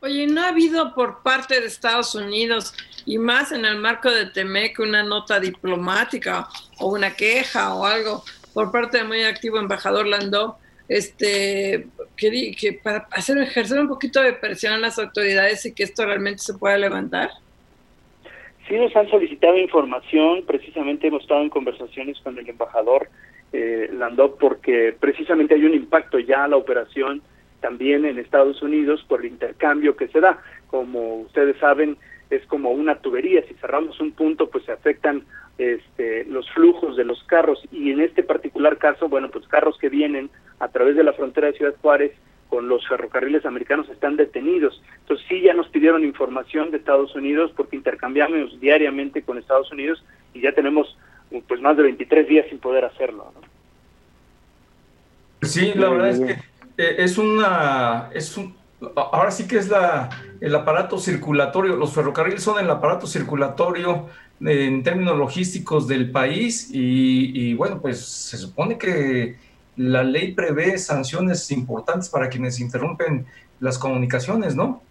Oye, 0.00 0.26
¿no 0.26 0.42
ha 0.42 0.48
habido 0.48 0.94
por 0.94 1.22
parte 1.22 1.58
de 1.58 1.66
Estados 1.66 2.14
Unidos 2.14 2.74
y 3.06 3.18
más 3.18 3.50
en 3.50 3.64
el 3.64 3.78
marco 3.78 4.10
de 4.10 4.26
TEMEC 4.26 4.78
una 4.80 5.02
nota 5.02 5.40
diplomática 5.40 6.48
o 6.78 6.92
una 6.92 7.14
queja 7.14 7.74
o 7.74 7.86
algo 7.86 8.22
por 8.52 8.70
parte 8.70 8.98
del 8.98 9.08
muy 9.08 9.22
activo 9.24 9.58
embajador 9.58 10.06
Landó 10.06 10.58
este, 10.88 11.88
que, 12.16 12.54
que 12.54 12.74
para 12.74 13.08
hacer 13.10 13.38
ejercer 13.38 13.80
un 13.80 13.88
poquito 13.88 14.20
de 14.20 14.34
presión 14.34 14.74
a 14.74 14.78
las 14.78 14.98
autoridades 14.98 15.64
y 15.66 15.72
que 15.72 15.82
esto 15.82 16.04
realmente 16.04 16.42
se 16.42 16.54
pueda 16.54 16.78
levantar? 16.78 17.30
Sí, 18.68 18.74
nos 18.74 18.94
han 18.96 19.08
solicitado 19.08 19.56
información, 19.56 20.42
precisamente 20.44 21.06
hemos 21.06 21.22
estado 21.22 21.42
en 21.42 21.50
conversaciones 21.50 22.18
con 22.20 22.36
el 22.36 22.48
embajador 22.48 23.08
eh, 23.52 23.88
Landó 23.92 24.34
porque 24.34 24.94
precisamente 24.98 25.54
hay 25.54 25.64
un 25.64 25.74
impacto 25.74 26.18
ya 26.18 26.44
a 26.44 26.48
la 26.48 26.56
operación 26.56 27.22
también 27.60 28.04
en 28.04 28.18
Estados 28.18 28.60
Unidos 28.62 29.04
por 29.08 29.20
el 29.20 29.32
intercambio 29.32 29.96
que 29.96 30.08
se 30.08 30.20
da. 30.20 30.42
Como 30.66 31.20
ustedes 31.20 31.56
saben, 31.58 31.96
es 32.28 32.44
como 32.46 32.70
una 32.70 32.96
tubería, 32.96 33.46
si 33.46 33.54
cerramos 33.54 34.00
un 34.00 34.12
punto, 34.12 34.50
pues 34.50 34.64
se 34.64 34.72
afectan 34.72 35.24
este, 35.58 36.24
los 36.24 36.50
flujos 36.50 36.96
de 36.96 37.04
los 37.04 37.22
carros 37.24 37.62
y 37.70 37.92
en 37.92 38.00
este 38.00 38.24
particular 38.24 38.78
caso, 38.78 39.08
bueno, 39.08 39.30
pues 39.30 39.46
carros 39.46 39.78
que 39.78 39.88
vienen 39.88 40.28
a 40.58 40.68
través 40.68 40.96
de 40.96 41.04
la 41.04 41.12
frontera 41.12 41.46
de 41.46 41.56
Ciudad 41.56 41.74
Juárez 41.80 42.12
con 42.48 42.68
los 42.68 42.86
ferrocarriles 42.86 43.44
americanos 43.44 43.88
están 43.88 44.16
detenidos. 44.16 44.82
Entonces 45.00 45.26
sí 45.28 45.40
ya 45.40 45.54
nos 45.54 45.68
pidieron 45.68 46.04
información 46.04 46.70
de 46.70 46.78
Estados 46.78 47.14
Unidos 47.14 47.52
porque 47.56 47.76
intercambiamos 47.76 48.60
diariamente 48.60 49.22
con 49.22 49.38
Estados 49.38 49.70
Unidos 49.72 50.04
y 50.34 50.40
ya 50.40 50.52
tenemos 50.52 50.96
pues 51.48 51.60
más 51.60 51.76
de 51.76 51.82
23 51.84 52.28
días 52.28 52.46
sin 52.48 52.58
poder 52.58 52.84
hacerlo. 52.84 53.32
Sí, 55.42 55.72
la 55.74 55.88
verdad 55.90 56.10
es 56.10 56.20
que 56.20 56.32
eh, 56.82 56.96
es 56.98 57.18
una 57.18 58.10
es 58.14 58.36
un 58.36 58.54
ahora 58.94 59.30
sí 59.30 59.48
que 59.48 59.56
es 59.56 59.68
la 59.68 60.10
el 60.40 60.54
aparato 60.54 60.98
circulatorio, 60.98 61.76
los 61.76 61.92
ferrocarriles 61.92 62.42
son 62.42 62.62
el 62.62 62.70
aparato 62.70 63.06
circulatorio 63.06 64.06
en 64.40 64.82
términos 64.82 65.16
logísticos 65.16 65.88
del 65.88 66.10
país 66.10 66.68
y, 66.70 67.54
bueno, 67.54 67.80
pues 67.80 68.04
se 68.04 68.36
supone 68.36 68.76
que 68.76 69.36
la 69.76 70.02
ley 70.02 70.32
prevé 70.32 70.78
sanciones 70.78 71.50
importantes 71.50 72.08
para 72.08 72.28
quienes 72.28 72.60
interrumpen 72.60 73.26
las 73.60 73.78
comunicaciones, 73.78 74.54
¿no? 74.56 74.82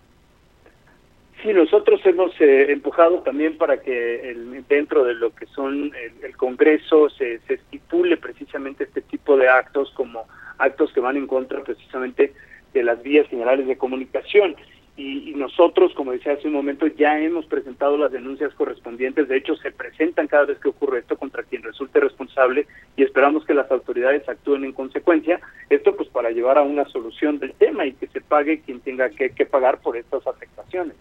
Sí, 1.42 1.54
nosotros 1.54 2.02
hemos 2.06 2.32
eh, 2.40 2.72
empujado 2.72 3.20
también 3.20 3.58
para 3.58 3.80
que 3.82 4.32
el, 4.32 4.66
dentro 4.68 5.04
de 5.04 5.14
lo 5.14 5.34
que 5.36 5.46
son 5.48 5.92
el, 6.24 6.36
Congreso 6.38 7.10
se, 7.10 7.40
se, 7.48 7.56
estipule 7.56 8.18
precisamente 8.18 8.86
este 8.86 9.02
tipo 9.02 9.38
de 9.38 9.48
actos 9.48 9.92
como 9.92 10.26
actos 10.58 10.92
que 10.92 11.02
van 11.02 11.18
en 11.18 11.28
contra 11.28 11.64
precisamente 11.64 12.34
de 12.74 12.84
las 12.84 13.02
vías 13.04 13.28
generales 13.28 13.68
de 13.68 13.78
comunicación 13.78 14.56
y, 14.98 15.34
nosotros, 15.36 15.94
como 15.94 16.14
decía 16.14 16.34
hace 16.34 16.48
un 16.48 16.54
momento, 16.54 16.88
ya 16.88 17.20
hemos 17.20 17.46
presentado 17.48 17.98
las 17.98 18.14
denuncias 18.14 18.54
correspondientes. 18.54 19.28
De 19.28 19.36
hecho, 19.36 19.56
se 19.58 19.72
presentan 19.72 20.28
cada 20.28 20.46
vez 20.46 20.58
que 20.60 20.70
ocurre 20.70 21.00
esto 21.00 21.18
contra 21.18 21.44
quien 21.44 21.64
resulte 21.64 22.00
responsable 22.00 22.66
y 22.96 23.04
esperamos 23.04 23.46
que 23.46 23.54
las 23.54 23.70
autoridades 23.70 24.28
actúen 24.30 24.64
en 24.64 24.72
consecuencia. 24.72 25.42
Esto, 25.70 25.96
pues, 25.98 26.08
para 26.10 26.32
llevar 26.32 26.58
a 26.58 26.62
una 26.62 26.86
solución 26.86 27.40
del 27.40 27.54
tema 27.54 27.86
y 27.86 27.92
que 27.92 28.08
se 28.08 28.22
pague 28.22 28.62
quien 28.62 28.80
tenga 28.80 29.10
que, 29.10 29.30
pagar 29.46 29.82
por 29.82 29.98
estas 29.98 30.26
afectaciones. 30.26 30.96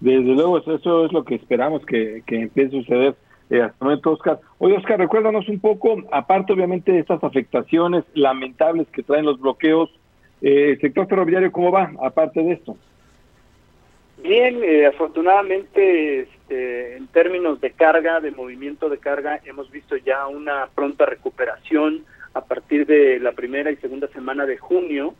Desde 0.00 0.34
luego, 0.34 0.58
eso 0.58 1.06
es 1.06 1.12
lo 1.12 1.24
que 1.24 1.36
esperamos 1.36 1.84
que, 1.86 2.22
que 2.26 2.42
empiece 2.42 2.76
a 2.76 2.80
suceder. 2.82 3.14
Eh, 3.48 3.62
hasta 3.62 3.76
el 3.80 3.84
momento, 3.84 4.12
Oscar. 4.12 4.40
Oye, 4.58 4.76
Oscar, 4.76 4.98
recuérdanos 4.98 5.48
un 5.48 5.60
poco, 5.60 5.96
aparte 6.10 6.52
obviamente 6.52 6.92
de 6.92 7.00
estas 7.00 7.24
afectaciones 7.24 8.04
lamentables 8.14 8.86
que 8.88 9.02
traen 9.02 9.24
los 9.24 9.40
bloqueos, 9.40 9.90
eh, 10.42 10.70
¿El 10.72 10.80
sector 10.80 11.06
ferroviario 11.06 11.52
cómo 11.52 11.70
va, 11.70 11.92
aparte 12.02 12.42
de 12.42 12.52
esto? 12.52 12.76
Bien, 14.22 14.60
eh, 14.62 14.86
afortunadamente 14.86 16.20
este, 16.20 16.96
en 16.96 17.06
términos 17.08 17.60
de 17.60 17.72
carga, 17.72 18.20
de 18.20 18.30
movimiento 18.30 18.88
de 18.88 18.98
carga, 18.98 19.40
hemos 19.44 19.70
visto 19.70 19.96
ya 19.96 20.26
una 20.28 20.68
pronta 20.74 21.06
recuperación 21.06 22.04
a 22.34 22.44
partir 22.44 22.86
de 22.86 23.18
la 23.18 23.32
primera 23.32 23.70
y 23.70 23.76
segunda 23.76 24.08
semana 24.08 24.46
de 24.46 24.58
junio. 24.58 25.14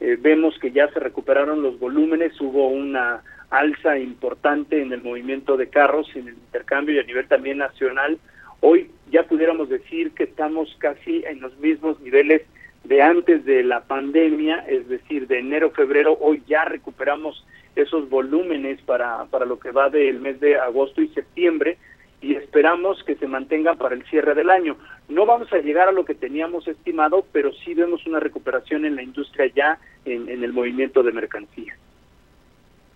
Eh, 0.00 0.16
vemos 0.20 0.58
que 0.58 0.70
ya 0.72 0.88
se 0.88 1.00
recuperaron 1.00 1.62
los 1.62 1.78
volúmenes, 1.78 2.38
hubo 2.40 2.68
una 2.68 3.22
alza 3.50 3.98
importante 3.98 4.82
en 4.82 4.92
el 4.92 5.02
movimiento 5.02 5.56
de 5.56 5.68
carros, 5.68 6.08
en 6.14 6.28
el 6.28 6.34
intercambio 6.34 6.96
y 6.96 6.98
a 6.98 7.04
nivel 7.04 7.28
también 7.28 7.58
nacional. 7.58 8.18
Hoy 8.60 8.90
ya 9.10 9.24
pudiéramos 9.24 9.68
decir 9.68 10.12
que 10.12 10.24
estamos 10.24 10.74
casi 10.78 11.24
en 11.26 11.40
los 11.40 11.56
mismos 11.58 12.00
niveles 12.00 12.42
de 12.84 13.02
antes 13.02 13.44
de 13.44 13.62
la 13.62 13.82
pandemia, 13.82 14.64
es 14.68 14.88
decir, 14.88 15.26
de 15.26 15.38
enero, 15.38 15.70
febrero, 15.70 16.18
hoy 16.20 16.42
ya 16.46 16.64
recuperamos 16.64 17.44
esos 17.76 18.08
volúmenes 18.10 18.80
para, 18.82 19.24
para 19.26 19.46
lo 19.46 19.58
que 19.58 19.70
va 19.70 19.88
del 19.88 20.20
mes 20.20 20.40
de 20.40 20.58
agosto 20.58 21.00
y 21.00 21.08
septiembre 21.08 21.78
y 22.20 22.34
esperamos 22.34 23.02
que 23.04 23.16
se 23.16 23.26
mantengan 23.26 23.76
para 23.78 23.94
el 23.94 24.04
cierre 24.06 24.34
del 24.34 24.50
año. 24.50 24.76
No 25.08 25.26
vamos 25.26 25.52
a 25.52 25.58
llegar 25.58 25.88
a 25.88 25.92
lo 25.92 26.04
que 26.04 26.14
teníamos 26.14 26.68
estimado, 26.68 27.24
pero 27.32 27.52
sí 27.52 27.74
vemos 27.74 28.06
una 28.06 28.20
recuperación 28.20 28.84
en 28.84 28.96
la 28.96 29.02
industria 29.02 29.50
ya 29.54 29.78
en, 30.04 30.28
en 30.28 30.44
el 30.44 30.52
movimiento 30.52 31.02
de 31.02 31.12
mercancías. 31.12 31.76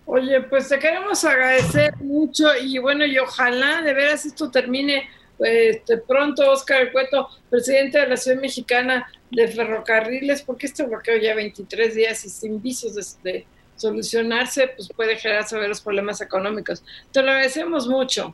Oye, 0.05 0.39
pues 0.43 0.69
te 0.69 0.79
queremos 0.79 1.23
agradecer 1.25 1.93
mucho 1.97 2.45
y 2.63 2.77
bueno, 2.77 3.05
y 3.05 3.19
ojalá 3.19 3.81
de 3.81 3.93
veras 3.93 4.25
esto 4.25 4.49
termine 4.49 5.09
este, 5.39 5.97
pronto 5.97 6.51
Oscar 6.51 6.81
El 6.81 6.91
Cueto, 6.91 7.29
presidente 7.49 7.99
de 7.99 8.07
la 8.07 8.17
Ciudad 8.17 8.41
Mexicana 8.41 9.11
de 9.31 9.47
Ferrocarriles, 9.47 10.41
porque 10.41 10.67
este 10.67 10.83
bloqueo 10.83 11.17
ya 11.17 11.35
23 11.35 11.95
días 11.95 12.25
y 12.25 12.29
sin 12.29 12.61
vicios 12.61 13.21
de, 13.23 13.45
solucionarse, 13.75 14.69
pues 14.69 14.89
puede 14.95 15.17
generar 15.17 15.47
severos 15.47 15.81
problemas 15.81 16.19
económicos. 16.19 16.83
Te 17.11 17.21
lo 17.21 17.29
agradecemos 17.29 17.87
mucho. 17.87 18.33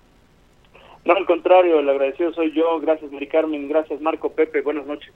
No, 1.03 1.13
al 1.13 1.25
contrario, 1.25 1.79
el 1.79 1.89
agradecido 1.89 2.33
soy 2.33 2.53
yo. 2.55 2.79
Gracias, 2.79 3.11
Mari 3.11 3.27
Carmen. 3.27 3.67
Gracias, 3.67 3.99
Marco 3.99 4.31
Pepe. 4.31 4.61
Buenas 4.61 4.85
noches. 4.85 5.11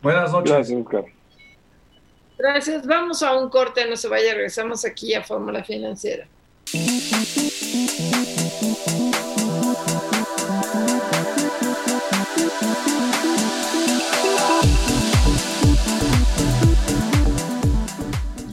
Buenas 0.00 0.32
noches. 0.32 0.50
Gracias, 0.50 0.80
Oscar. 0.80 1.04
Gracias. 2.38 2.86
Vamos 2.86 3.22
a 3.22 3.36
un 3.36 3.50
corte, 3.50 3.86
no 3.86 3.96
se 3.96 4.08
vaya. 4.08 4.32
Regresamos 4.32 4.86
aquí 4.86 5.12
a 5.12 5.22
Fórmula 5.22 5.62
Financiera. 5.62 6.26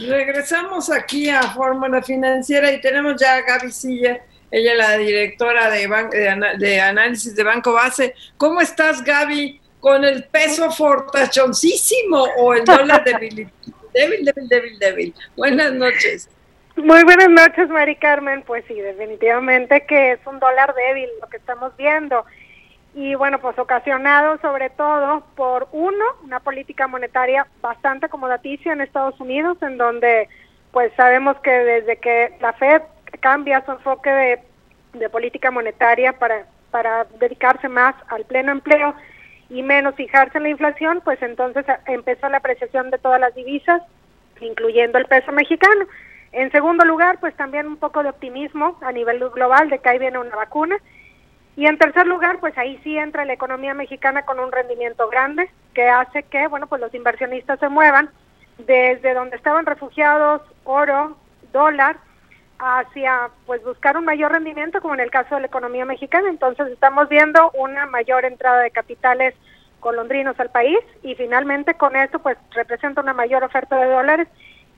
Regresamos 0.08 0.92
aquí 0.92 1.30
a 1.30 1.42
Fórmula 1.44 2.02
Financiera 2.02 2.72
y 2.72 2.82
tenemos 2.82 3.20
ya 3.20 3.36
a 3.36 3.42
Gaby 3.42 3.72
Silla, 3.72 4.22
ella 4.52 4.72
es 4.72 4.78
la 4.78 4.98
directora 4.98 5.70
de, 5.70 6.56
de, 6.58 6.80
análisis 6.80 7.36
de 7.36 7.44
Banco 7.44 7.74
Base. 7.74 8.14
¿Cómo 8.38 8.62
estás, 8.62 9.04
Gaby? 9.04 9.62
con 9.86 10.04
el 10.04 10.24
peso 10.24 10.72
fortachoncísimo 10.72 12.18
o 12.40 12.56
el 12.56 12.66
dólar 12.66 13.04
débil, 13.04 13.48
débil, 13.94 14.26
débil, 14.26 14.50
débil, 14.50 14.80
débil. 14.80 15.14
Buenas 15.38 15.74
noches. 15.74 16.28
Muy 16.76 17.04
buenas 17.04 17.30
noches, 17.30 17.70
Mari 17.70 17.96
Carmen. 17.98 18.42
Pues 18.48 18.66
sí, 18.68 18.74
definitivamente 18.74 19.86
que 19.86 20.14
es 20.14 20.20
un 20.26 20.40
dólar 20.40 20.74
débil 20.74 21.08
lo 21.22 21.28
que 21.30 21.38
estamos 21.38 21.78
viendo. 21.78 22.26
Y 22.96 23.14
bueno, 23.16 23.40
pues 23.40 23.60
ocasionado 23.60 24.40
sobre 24.40 24.72
todo 24.72 25.24
por 25.36 25.68
uno, 25.74 26.06
una 26.24 26.40
política 26.40 26.88
monetaria 26.88 27.46
bastante 27.62 28.08
acomodaticia 28.08 28.74
en 28.74 28.82
Estados 28.82 29.20
Unidos, 29.20 29.58
en 29.62 29.78
donde 29.78 30.28
pues 30.72 30.92
sabemos 30.96 31.38
que 31.42 31.52
desde 31.52 31.98
que 31.98 32.36
la 32.40 32.54
Fed 32.54 32.82
cambia 33.20 33.64
su 33.66 33.74
enfoque 33.74 34.10
de, 34.10 34.40
de 34.94 35.10
política 35.10 35.52
monetaria 35.52 36.14
para, 36.14 36.48
para 36.72 37.06
dedicarse 37.20 37.70
más 37.70 37.96
al 38.08 38.26
pleno 38.26 38.52
empleo, 38.52 38.96
y 39.50 39.62
menos 39.62 39.96
fijarse 39.96 40.38
en 40.38 40.44
la 40.44 40.50
inflación, 40.50 41.02
pues 41.04 41.22
entonces 41.22 41.66
empezó 41.86 42.30
la 42.30 42.38
apreciación 42.38 42.90
de 42.90 42.98
todas 42.98 43.20
las 43.20 43.36
divisas, 43.36 43.82
incluyendo 44.42 44.98
el 44.98 45.06
peso 45.06 45.32
mexicano. 45.32 45.86
En 46.32 46.52
segundo 46.52 46.84
lugar, 46.84 47.20
pues 47.20 47.36
también 47.36 47.68
un 47.68 47.78
poco 47.78 48.04
de 48.04 48.10
optimismo 48.10 48.78
a 48.82 48.92
nivel 48.92 49.20
global 49.30 49.70
de 49.70 49.80
que 49.80 49.90
ahí 49.90 50.00
viene 50.00 50.18
una 50.18 50.36
vacuna. 50.36 50.78
Y 51.56 51.68
en 51.68 51.78
tercer 51.78 52.06
lugar, 52.06 52.40
pues 52.40 52.58
ahí 52.58 52.80
sí 52.84 52.98
entra 52.98 53.26
la 53.26 53.34
economía 53.34 53.74
mexicana 53.74 54.24
con 54.24 54.40
un 54.40 54.52
rendimiento 54.52 55.08
grande 55.10 55.50
que 55.74 55.88
hace 55.88 56.24
que, 56.24 56.48
bueno, 56.48 56.68
pues 56.68 56.82
los 56.82 56.94
inversionistas 56.94 57.60
se 57.60 57.70
muevan 57.70 58.10
desde 58.58 59.14
donde 59.14 59.36
estaban 59.38 59.66
refugiados 59.66 60.42
oro, 60.64 61.18
dólar, 61.54 61.98
hacia 62.58 63.30
pues 63.46 63.64
buscar 63.64 63.98
un 63.98 64.06
mayor 64.06 64.32
rendimiento 64.32 64.82
como 64.82 64.94
en 64.94 65.02
el 65.02 65.12
caso 65.12 65.36
de 65.36 65.42
la 65.42 65.48
economía 65.48 65.86
mexicana. 65.86 66.30
Entonces 66.30 66.68
estamos 66.68 67.10
viendo 67.10 67.52
una 67.52 67.86
mayor 67.86 68.26
entrada 68.26 68.62
de 68.62 68.72
capitales 68.72 69.34
colondrinos 69.80 70.40
al 70.40 70.50
país 70.50 70.80
y 71.04 71.16
finalmente 71.16 71.76
con 71.76 71.96
esto 71.96 72.20
pues 72.20 72.38
representa 72.52 73.02
una 73.02 73.14
mayor 73.14 73.44
oferta 73.44 73.78
de 73.78 73.92
dólares 73.92 74.28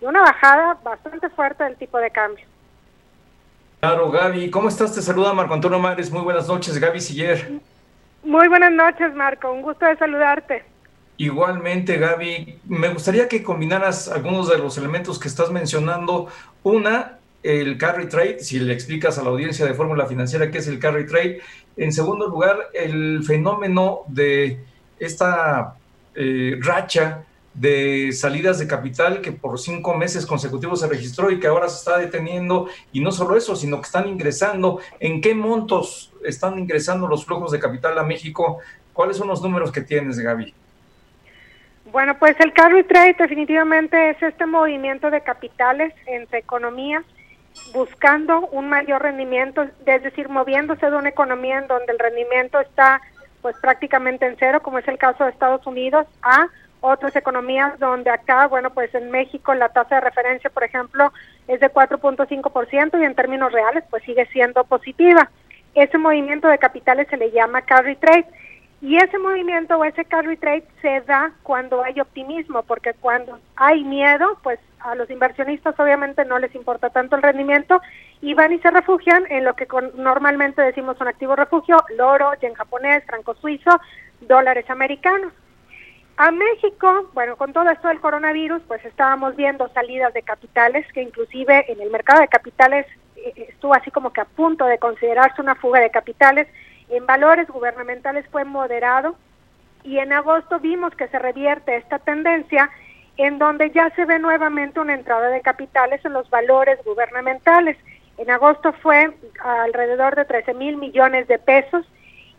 y 0.01 0.05
una 0.05 0.21
bajada 0.21 0.77
bastante 0.83 1.29
fuerte 1.29 1.63
del 1.63 1.77
tipo 1.77 1.97
de 1.99 2.11
cambio. 2.11 2.45
Claro, 3.79 4.09
Gaby. 4.09 4.49
¿Cómo 4.49 4.69
estás? 4.69 4.95
Te 4.95 5.01
saluda 5.03 5.33
Marco 5.33 5.53
Antonio 5.53 5.77
Mares. 5.77 6.11
Muy 6.11 6.21
buenas 6.23 6.47
noches, 6.47 6.79
Gaby 6.79 6.99
Siller. 6.99 7.59
Muy 8.23 8.47
buenas 8.47 8.71
noches, 8.71 9.13
Marco. 9.13 9.51
Un 9.51 9.61
gusto 9.61 9.85
de 9.85 9.95
saludarte. 9.97 10.63
Igualmente, 11.17 11.97
Gaby. 11.97 12.59
Me 12.65 12.89
gustaría 12.89 13.27
que 13.27 13.43
combinaras 13.43 14.07
algunos 14.07 14.49
de 14.49 14.57
los 14.57 14.79
elementos 14.79 15.19
que 15.19 15.27
estás 15.27 15.51
mencionando. 15.51 16.27
Una, 16.63 17.19
el 17.43 17.77
carry 17.77 18.09
trade, 18.09 18.39
si 18.39 18.59
le 18.59 18.73
explicas 18.73 19.19
a 19.19 19.23
la 19.23 19.29
audiencia 19.29 19.65
de 19.65 19.75
Fórmula 19.75 20.07
Financiera 20.07 20.49
qué 20.49 20.57
es 20.57 20.67
el 20.67 20.79
carry 20.79 21.05
trade. 21.05 21.41
En 21.75 21.91
segundo 21.93 22.27
lugar, 22.27 22.57
el 22.73 23.23
fenómeno 23.23 24.01
de 24.07 24.59
esta 24.99 25.75
eh, 26.15 26.57
racha 26.61 27.25
de 27.57 28.11
salidas 28.13 28.59
de 28.59 28.67
capital 28.67 29.21
que 29.21 29.31
por 29.31 29.59
cinco 29.59 29.95
meses 29.95 30.25
consecutivos 30.25 30.79
se 30.79 30.87
registró 30.87 31.31
y 31.31 31.39
que 31.39 31.47
ahora 31.47 31.67
se 31.67 31.79
está 31.79 31.97
deteniendo. 31.97 32.69
Y 32.91 33.01
no 33.01 33.11
solo 33.11 33.35
eso, 33.35 33.55
sino 33.55 33.77
que 33.77 33.87
están 33.87 34.07
ingresando. 34.07 34.79
¿En 34.99 35.21
qué 35.21 35.33
montos 35.33 36.13
están 36.23 36.59
ingresando 36.59 37.07
los 37.07 37.25
flujos 37.25 37.51
de 37.51 37.59
capital 37.59 37.97
a 37.97 38.03
México? 38.03 38.59
¿Cuáles 38.93 39.17
son 39.17 39.27
los 39.27 39.41
números 39.41 39.71
que 39.71 39.81
tienes, 39.81 40.19
Gaby? 40.19 40.53
Bueno, 41.91 42.17
pues 42.19 42.39
el 42.39 42.53
carry 42.53 42.83
trade 42.83 43.15
definitivamente 43.17 44.11
es 44.11 44.21
este 44.21 44.45
movimiento 44.45 45.09
de 45.09 45.21
capitales 45.21 45.93
entre 46.05 46.39
economías 46.39 47.03
buscando 47.73 48.41
un 48.51 48.69
mayor 48.69 49.01
rendimiento, 49.01 49.63
es 49.85 50.03
decir, 50.03 50.29
moviéndose 50.29 50.89
de 50.89 50.95
una 50.95 51.09
economía 51.09 51.57
en 51.57 51.67
donde 51.67 51.91
el 51.91 51.97
rendimiento 51.97 52.59
está 52.59 53.01
pues 53.41 53.55
prácticamente 53.61 54.27
en 54.27 54.35
cero, 54.37 54.61
como 54.61 54.77
es 54.77 54.87
el 54.87 54.97
caso 54.97 55.23
de 55.23 55.31
Estados 55.31 55.65
Unidos, 55.65 56.05
a 56.21 56.47
otras 56.81 57.15
economías 57.15 57.77
donde 57.79 58.09
acá, 58.09 58.47
bueno, 58.47 58.69
pues 58.71 58.93
en 58.93 59.11
México 59.11 59.53
la 59.53 59.69
tasa 59.69 59.95
de 59.95 60.01
referencia, 60.01 60.49
por 60.49 60.63
ejemplo, 60.63 61.11
es 61.47 61.59
de 61.59 61.71
4.5% 61.71 63.01
y 63.01 63.03
en 63.03 63.15
términos 63.15 63.51
reales 63.51 63.83
pues 63.89 64.03
sigue 64.03 64.25
siendo 64.27 64.63
positiva. 64.63 65.29
Ese 65.73 65.97
movimiento 65.97 66.47
de 66.47 66.57
capitales 66.57 67.07
se 67.09 67.17
le 67.17 67.31
llama 67.31 67.61
carry 67.61 67.95
trade 67.95 68.27
y 68.81 68.97
ese 68.97 69.17
movimiento 69.17 69.75
o 69.75 69.83
ese 69.83 70.05
carry 70.05 70.37
trade 70.37 70.63
se 70.81 71.01
da 71.01 71.31
cuando 71.41 71.83
hay 71.83 71.99
optimismo, 71.99 72.61
porque 72.63 72.93
cuando 72.93 73.39
hay 73.55 73.83
miedo, 73.83 74.37
pues 74.43 74.59
a 74.79 74.93
los 74.93 75.09
inversionistas 75.09 75.79
obviamente 75.79 76.23
no 76.25 76.37
les 76.37 76.53
importa 76.53 76.91
tanto 76.91 77.15
el 77.15 77.23
rendimiento 77.23 77.81
y 78.21 78.35
van 78.35 78.53
y 78.53 78.59
se 78.59 78.69
refugian 78.69 79.25
en 79.29 79.45
lo 79.45 79.55
que 79.55 79.67
normalmente 79.95 80.61
decimos 80.61 80.99
un 81.01 81.07
activo 81.07 81.35
refugio, 81.35 81.77
loro, 81.95 82.33
yen 82.41 82.53
japonés, 82.53 83.03
franco 83.05 83.33
suizo, 83.35 83.79
dólares 84.21 84.69
americanos. 84.69 85.33
A 86.17 86.31
México, 86.31 87.11
bueno, 87.13 87.35
con 87.35 87.53
todo 87.53 87.69
esto 87.69 87.89
del 87.89 88.01
coronavirus, 88.01 88.63
pues 88.67 88.83
estábamos 88.83 89.35
viendo 89.35 89.69
salidas 89.69 90.11
de 90.15 90.23
capitales, 90.23 90.91
que 90.91 91.03
inclusive 91.03 91.71
en 91.71 91.79
el 91.79 91.91
mercado 91.91 92.21
de 92.21 92.27
capitales 92.27 92.87
eh, 93.17 93.49
estuvo 93.49 93.75
así 93.75 93.91
como 93.91 94.11
que 94.11 94.21
a 94.21 94.25
punto 94.25 94.65
de 94.65 94.79
considerarse 94.79 95.39
una 95.39 95.53
fuga 95.53 95.79
de 95.79 95.91
capitales 95.91 96.47
en 96.89 97.05
valores 97.05 97.47
gubernamentales 97.47 98.25
fue 98.31 98.45
moderado 98.45 99.15
y 99.83 99.99
en 99.99 100.11
agosto 100.11 100.59
vimos 100.59 100.95
que 100.95 101.07
se 101.07 101.19
revierte 101.19 101.77
esta 101.77 101.99
tendencia 101.99 102.71
en 103.17 103.37
donde 103.37 103.69
ya 103.69 103.91
se 103.91 104.05
ve 104.05 104.17
nuevamente 104.17 104.79
una 104.79 104.95
entrada 104.95 105.29
de 105.29 105.41
capitales 105.41 106.03
en 106.03 106.13
los 106.13 106.27
valores 106.31 106.79
gubernamentales. 106.83 107.77
En 108.17 108.31
agosto 108.31 108.73
fue 108.73 109.11
alrededor 109.43 110.15
de 110.15 110.25
13 110.25 110.55
mil 110.55 110.77
millones 110.77 111.27
de 111.27 111.37
pesos 111.37 111.85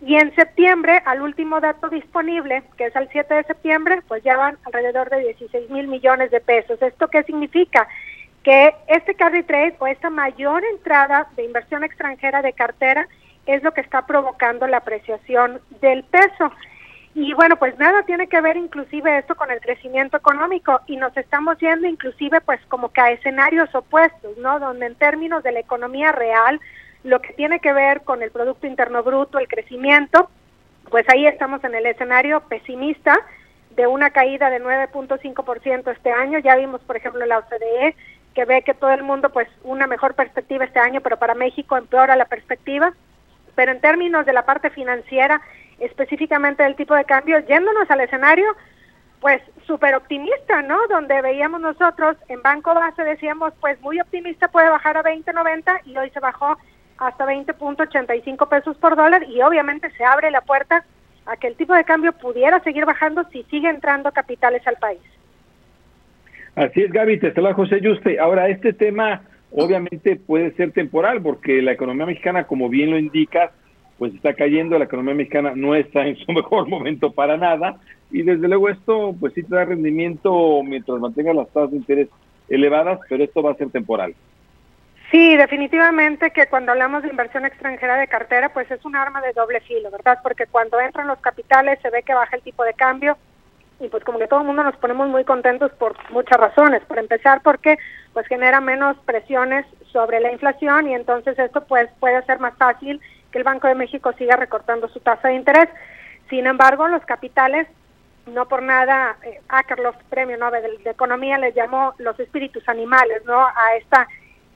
y 0.00 0.14
en 0.14 0.34
septiembre, 0.36 1.02
al 1.04 1.22
último 1.22 1.60
dato 1.60 1.88
disponible, 1.88 2.62
que 2.76 2.86
es 2.86 2.94
al 2.94 3.08
7 3.10 3.34
de 3.34 3.44
septiembre, 3.44 4.00
pues 4.06 4.22
ya 4.22 4.36
van 4.36 4.56
alrededor 4.64 5.10
de 5.10 5.20
16 5.20 5.70
mil 5.70 5.88
millones 5.88 6.30
de 6.30 6.40
pesos. 6.40 6.80
¿Esto 6.80 7.08
qué 7.08 7.24
significa? 7.24 7.88
Que 8.44 8.74
este 8.86 9.14
carry 9.14 9.42
trade 9.42 9.74
o 9.80 9.86
esta 9.88 10.08
mayor 10.08 10.62
entrada 10.64 11.28
de 11.36 11.44
inversión 11.44 11.82
extranjera 11.82 12.42
de 12.42 12.52
cartera 12.52 13.08
es 13.46 13.62
lo 13.64 13.72
que 13.72 13.80
está 13.80 14.06
provocando 14.06 14.68
la 14.68 14.76
apreciación 14.76 15.60
del 15.80 16.04
peso. 16.04 16.52
Y 17.14 17.32
bueno, 17.34 17.56
pues 17.56 17.76
nada 17.78 18.04
tiene 18.04 18.28
que 18.28 18.40
ver 18.40 18.56
inclusive 18.56 19.18
esto 19.18 19.34
con 19.34 19.50
el 19.50 19.60
crecimiento 19.60 20.16
económico 20.16 20.80
y 20.86 20.96
nos 20.96 21.16
estamos 21.16 21.58
yendo 21.58 21.88
inclusive 21.88 22.40
pues 22.42 22.60
como 22.68 22.92
que 22.92 23.00
a 23.00 23.10
escenarios 23.10 23.74
opuestos, 23.74 24.36
¿no? 24.38 24.60
Donde 24.60 24.86
en 24.86 24.94
términos 24.94 25.42
de 25.42 25.50
la 25.50 25.60
economía 25.60 26.12
real, 26.12 26.60
lo 27.04 27.20
que 27.20 27.32
tiene 27.34 27.60
que 27.60 27.72
ver 27.72 28.02
con 28.02 28.22
el 28.22 28.30
Producto 28.30 28.66
Interno 28.66 29.02
Bruto, 29.02 29.38
el 29.38 29.48
crecimiento, 29.48 30.30
pues 30.90 31.06
ahí 31.08 31.26
estamos 31.26 31.62
en 31.64 31.74
el 31.74 31.86
escenario 31.86 32.40
pesimista 32.48 33.18
de 33.76 33.86
una 33.86 34.10
caída 34.10 34.50
de 34.50 34.60
9.5% 34.60 35.92
este 35.92 36.10
año. 36.10 36.38
Ya 36.38 36.56
vimos, 36.56 36.80
por 36.82 36.96
ejemplo, 36.96 37.24
la 37.26 37.38
OCDE 37.38 37.94
que 38.34 38.44
ve 38.44 38.62
que 38.62 38.74
todo 38.74 38.90
el 38.90 39.02
mundo 39.02 39.30
pues 39.30 39.48
una 39.64 39.86
mejor 39.86 40.14
perspectiva 40.14 40.64
este 40.64 40.78
año, 40.78 41.00
pero 41.00 41.18
para 41.18 41.34
México 41.34 41.76
empeora 41.76 42.16
la 42.16 42.26
perspectiva 42.26 42.92
pero 43.58 43.72
en 43.72 43.80
términos 43.80 44.24
de 44.24 44.32
la 44.32 44.44
parte 44.44 44.70
financiera, 44.70 45.42
específicamente 45.80 46.62
del 46.62 46.76
tipo 46.76 46.94
de 46.94 47.04
cambio, 47.04 47.40
yéndonos 47.40 47.90
al 47.90 48.02
escenario, 48.02 48.46
pues 49.20 49.42
súper 49.66 49.96
optimista, 49.96 50.62
¿no? 50.62 50.78
Donde 50.86 51.20
veíamos 51.22 51.60
nosotros 51.60 52.16
en 52.28 52.40
Banco 52.40 52.72
Base 52.72 53.02
decíamos, 53.02 53.52
pues 53.60 53.80
muy 53.80 54.00
optimista 54.00 54.46
puede 54.46 54.70
bajar 54.70 54.96
a 54.96 55.02
20.90 55.02 55.80
y 55.86 55.96
hoy 55.96 56.08
se 56.10 56.20
bajó 56.20 56.56
hasta 56.98 57.26
20.85 57.26 58.48
pesos 58.48 58.76
por 58.76 58.96
dólar 58.96 59.24
y 59.28 59.40
obviamente 59.42 59.90
se 59.90 60.04
abre 60.04 60.30
la 60.30 60.40
puerta 60.40 60.84
a 61.26 61.36
que 61.36 61.46
el 61.46 61.54
tipo 61.54 61.74
de 61.74 61.84
cambio 61.84 62.12
pudiera 62.12 62.60
seguir 62.60 62.84
bajando 62.84 63.24
si 63.30 63.44
sigue 63.44 63.68
entrando 63.68 64.10
capitales 64.12 64.66
al 64.66 64.76
país. 64.76 65.00
Así 66.56 66.82
es, 66.82 66.90
Gaby, 66.90 67.20
te 67.20 67.32
saluda 67.32 67.54
José 67.54 67.80
Yuste. 67.80 68.18
Ahora, 68.18 68.48
este 68.48 68.72
tema 68.72 69.22
obviamente 69.52 70.16
puede 70.16 70.52
ser 70.52 70.72
temporal 70.72 71.22
porque 71.22 71.62
la 71.62 71.72
economía 71.72 72.06
mexicana, 72.06 72.44
como 72.44 72.68
bien 72.68 72.90
lo 72.90 72.98
indica, 72.98 73.52
pues 73.98 74.14
está 74.14 74.34
cayendo, 74.34 74.78
la 74.78 74.86
economía 74.86 75.14
mexicana 75.14 75.52
no 75.54 75.74
está 75.74 76.06
en 76.06 76.16
su 76.16 76.32
mejor 76.32 76.68
momento 76.68 77.12
para 77.12 77.36
nada 77.36 77.76
y 78.10 78.22
desde 78.22 78.48
luego 78.48 78.70
esto 78.70 79.14
pues 79.18 79.34
sí 79.34 79.42
te 79.42 79.54
da 79.54 79.66
rendimiento 79.66 80.62
mientras 80.64 80.98
mantenga 80.98 81.32
las 81.34 81.48
tasas 81.48 81.70
de 81.70 81.76
interés 81.76 82.08
elevadas, 82.48 83.00
pero 83.08 83.22
esto 83.22 83.42
va 83.42 83.52
a 83.52 83.56
ser 83.56 83.70
temporal. 83.70 84.14
Sí, 85.10 85.36
definitivamente 85.36 86.30
que 86.32 86.46
cuando 86.46 86.72
hablamos 86.72 87.02
de 87.02 87.08
inversión 87.08 87.46
extranjera 87.46 87.96
de 87.96 88.08
cartera, 88.08 88.50
pues 88.50 88.70
es 88.70 88.84
un 88.84 88.94
arma 88.94 89.22
de 89.22 89.32
doble 89.32 89.60
filo, 89.60 89.90
¿verdad? 89.90 90.18
Porque 90.22 90.46
cuando 90.46 90.78
entran 90.80 91.06
los 91.06 91.18
capitales 91.20 91.78
se 91.80 91.88
ve 91.90 92.02
que 92.02 92.12
baja 92.12 92.36
el 92.36 92.42
tipo 92.42 92.62
de 92.62 92.74
cambio, 92.74 93.16
y 93.80 93.88
pues 93.88 94.04
como 94.04 94.18
que 94.18 94.26
todo 94.26 94.40
el 94.40 94.46
mundo 94.46 94.64
nos 94.64 94.76
ponemos 94.76 95.08
muy 95.08 95.24
contentos 95.24 95.72
por 95.72 95.96
muchas 96.10 96.38
razones. 96.38 96.82
Por 96.84 96.98
empezar, 96.98 97.42
porque 97.42 97.78
pues 98.12 98.26
genera 98.26 98.60
menos 98.60 98.96
presiones 99.04 99.64
sobre 99.92 100.20
la 100.20 100.32
inflación 100.32 100.88
y 100.88 100.94
entonces 100.94 101.38
esto 101.38 101.64
pues 101.64 101.88
puede 102.00 102.16
hacer 102.16 102.40
más 102.40 102.56
fácil 102.56 103.00
que 103.30 103.38
el 103.38 103.44
Banco 103.44 103.68
de 103.68 103.74
México 103.74 104.12
siga 104.18 104.36
recortando 104.36 104.88
su 104.88 105.00
tasa 105.00 105.28
de 105.28 105.34
interés. 105.34 105.68
Sin 106.28 106.46
embargo, 106.46 106.88
los 106.88 107.04
capitales, 107.04 107.68
no 108.26 108.48
por 108.48 108.62
nada, 108.62 109.16
eh, 109.22 109.40
Akerlof, 109.48 109.96
Premio 110.10 110.36
Nobel 110.36 110.82
de, 110.82 110.90
Economía, 110.90 111.38
les 111.38 111.54
llamó 111.54 111.94
los 111.98 112.18
espíritus 112.18 112.68
animales, 112.68 113.22
¿no? 113.24 113.46
A 113.46 113.76
esta 113.78 114.08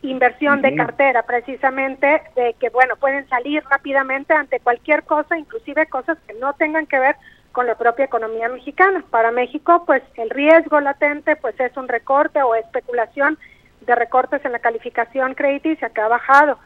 inversión 0.02 0.62
de 0.62 0.74
cartera, 0.74 1.22
precisamente, 1.22 2.22
de 2.34 2.54
que, 2.58 2.70
bueno, 2.70 2.96
pueden 2.96 3.28
salir 3.28 3.62
rápidamente 3.70 4.34
ante 4.34 4.60
cualquier 4.60 5.04
cosa, 5.04 5.38
inclusive 5.38 5.86
cosas 5.86 6.18
que 6.26 6.34
no 6.34 6.52
tengan 6.54 6.86
que 6.86 6.98
ver 6.98 7.16
con 7.52 7.66
la 7.66 7.76
propia 7.76 8.06
economía 8.06 8.48
mexicana. 8.48 9.04
Para 9.10 9.30
México, 9.30 9.84
pues 9.86 10.02
el 10.16 10.30
riesgo 10.30 10.80
latente 10.80 11.36
pues 11.36 11.58
es 11.60 11.76
un 11.76 11.86
recorte 11.86 12.42
o 12.42 12.54
especulación 12.54 13.38
de 13.82 13.94
recortes 13.94 14.44
en 14.44 14.52
la 14.52 14.58
calificación 14.58 15.34
crediticia 15.34 15.90
que 15.90 16.00
ha 16.00 16.08
bajado. 16.08 16.58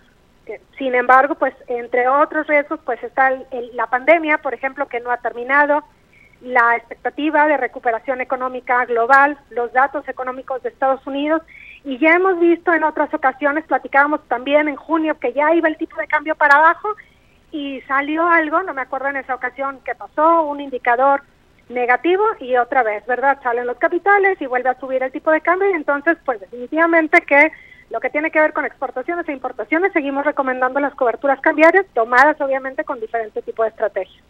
Sin 0.78 0.95
embargo, 0.95 1.34
pues 1.34 1.55
entre 1.66 2.09
otros 2.09 2.47
riesgos, 2.47 2.78
pues 2.84 3.03
está 3.03 3.32
la 3.72 3.89
pandemia, 3.89 4.39
por 4.39 4.55
ejemplo, 4.55 4.87
que 4.87 5.01
no 5.01 5.11
ha 5.11 5.16
terminado, 5.18 5.82
la 6.41 6.76
expectativa 6.76 7.47
de 7.49 7.57
recuperación 7.57 8.20
económica 8.20 8.84
global, 8.84 9.39
los 9.51 9.72
datos 9.72 10.07
económicos 10.09 10.62
de 10.62 10.68
Estados 10.68 11.05
Unidos 11.07 11.43
y 11.87 11.99
ya 11.99 12.16
hemos 12.16 12.41
visto 12.41 12.74
en 12.74 12.82
otras 12.82 13.14
ocasiones, 13.14 13.64
platicábamos 13.64 14.20
también 14.26 14.66
en 14.66 14.74
junio 14.74 15.16
que 15.20 15.32
ya 15.32 15.55
iba 15.55 15.68
el 15.68 15.76
tipo 15.76 15.97
de 16.01 16.09
cambio 16.09 16.34
para 16.34 16.57
abajo 16.57 16.89
y 17.53 17.80
salió 17.82 18.28
algo, 18.28 18.61
no 18.64 18.74
me 18.74 18.82
acuerdo 18.82 19.07
en 19.07 19.18
esa 19.18 19.37
ocasión 19.37 19.78
que 19.84 19.95
pasó, 19.95 20.43
un 20.43 20.61
indicador 20.61 21.22
negativo 21.68 22.24
y 22.41 22.57
otra 22.57 22.82
vez, 22.82 23.07
¿verdad? 23.07 23.39
Salen 23.41 23.68
los 23.68 23.76
capitales 23.76 24.37
y 24.41 24.47
vuelve 24.47 24.68
a 24.68 24.80
subir 24.80 25.01
el 25.05 25.12
tipo 25.12 25.30
de 25.30 25.41
cambio 25.41 25.70
y 25.70 25.74
entonces 25.74 26.18
pues 26.24 26.41
definitivamente 26.41 27.20
que 27.20 27.53
lo 27.91 28.01
que 28.01 28.11
tiene 28.11 28.32
que 28.32 28.41
ver 28.41 28.53
con 28.53 28.64
exportaciones 28.64 29.28
e 29.28 29.32
importaciones 29.32 29.93
seguimos 29.93 30.24
recomendando 30.24 30.80
las 30.80 30.95
coberturas 30.97 31.41
cambiarias 31.41 31.87
tomadas 31.95 32.41
obviamente 32.41 32.82
con 32.82 32.99
diferentes 32.99 33.45
tipos 33.45 33.64
de 33.64 33.70
estrategias. 33.70 34.24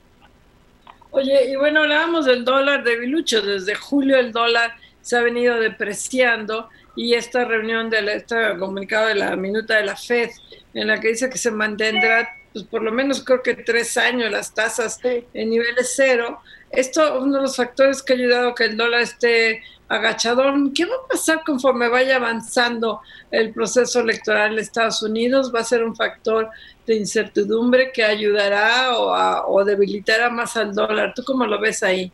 Oye, 1.11 1.53
y 1.53 1.57
bueno, 1.57 1.81
hablábamos 1.81 2.27
del 2.27 2.45
dólar 2.45 2.85
de 2.85 2.99
Bilucho, 2.99 3.41
desde 3.41 3.75
julio 3.75 4.19
el 4.19 4.33
dólar 4.33 4.75
se 5.07 5.17
ha 5.17 5.23
venido 5.23 5.61
depreciando 5.61 6.69
y 6.97 7.15
esta 7.15 7.45
reunión 7.45 7.89
de 7.91 7.99
este 8.13 8.59
comunicado 8.59 9.07
de 9.07 9.15
la 9.15 9.37
minuta 9.37 9.77
de 9.77 9.85
la 9.85 9.95
Fed 9.95 10.31
en 10.75 10.89
la 10.89 10.99
que 10.99 11.11
dice 11.11 11.31
que 11.31 11.39
se 11.39 11.53
mantendrá 11.53 12.29
pues 12.53 12.65
por 12.65 12.83
lo 12.83 12.91
menos 12.91 13.23
creo 13.23 13.41
que 13.41 13.55
tres 13.55 13.97
años 13.99 14.33
las 14.33 14.53
tasas 14.53 14.99
en 15.05 15.51
niveles 15.51 15.93
cero. 15.95 16.41
Esto 16.73 17.05
es 17.05 17.23
uno 17.23 17.37
de 17.37 17.43
los 17.43 17.55
factores 17.55 18.03
que 18.03 18.15
ha 18.15 18.17
ayudado 18.17 18.49
a 18.49 18.55
que 18.57 18.65
el 18.65 18.77
dólar 18.77 19.03
esté 19.03 19.63
agachadón. 19.89 20.75
¿Qué 20.75 20.87
va 20.87 20.97
a 20.97 21.09
pasar 21.09 21.43
conforme 21.47 21.89
vaya 21.89 22.17
avanzando 22.17 23.01
el 23.31 23.53
proceso 23.53 24.01
electoral 24.01 24.55
en 24.55 24.59
Estados 24.59 25.03
Unidos? 25.05 25.53
¿Va 25.55 25.61
a 25.61 25.65
ser 25.65 25.85
un 25.85 25.95
factor 25.95 26.49
de 26.85 26.97
incertidumbre 26.97 27.93
que 27.93 28.03
ayudará 28.03 28.99
o, 28.99 29.53
o 29.53 29.65
debilitará 29.65 30.31
más 30.31 30.57
al 30.57 30.75
dólar? 30.75 31.13
¿Tú 31.15 31.23
cómo 31.23 31.47
lo 31.47 31.61
ves 31.61 31.85
ahí? 31.85 32.11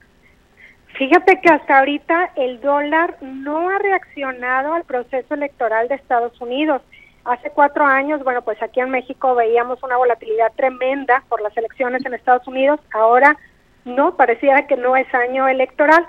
Fíjate 1.02 1.40
que 1.40 1.48
hasta 1.50 1.80
ahorita 1.80 2.30
el 2.36 2.60
dólar 2.60 3.16
no 3.20 3.70
ha 3.70 3.78
reaccionado 3.80 4.72
al 4.72 4.84
proceso 4.84 5.34
electoral 5.34 5.88
de 5.88 5.96
Estados 5.96 6.40
Unidos. 6.40 6.80
Hace 7.24 7.50
cuatro 7.50 7.84
años, 7.84 8.22
bueno, 8.22 8.42
pues 8.42 8.62
aquí 8.62 8.78
en 8.78 8.90
México 8.90 9.34
veíamos 9.34 9.82
una 9.82 9.96
volatilidad 9.96 10.52
tremenda 10.54 11.24
por 11.28 11.42
las 11.42 11.56
elecciones 11.56 12.06
en 12.06 12.14
Estados 12.14 12.46
Unidos. 12.46 12.78
Ahora 12.92 13.36
no, 13.84 14.16
pareciera 14.16 14.68
que 14.68 14.76
no 14.76 14.96
es 14.96 15.12
año 15.12 15.48
electoral. 15.48 16.06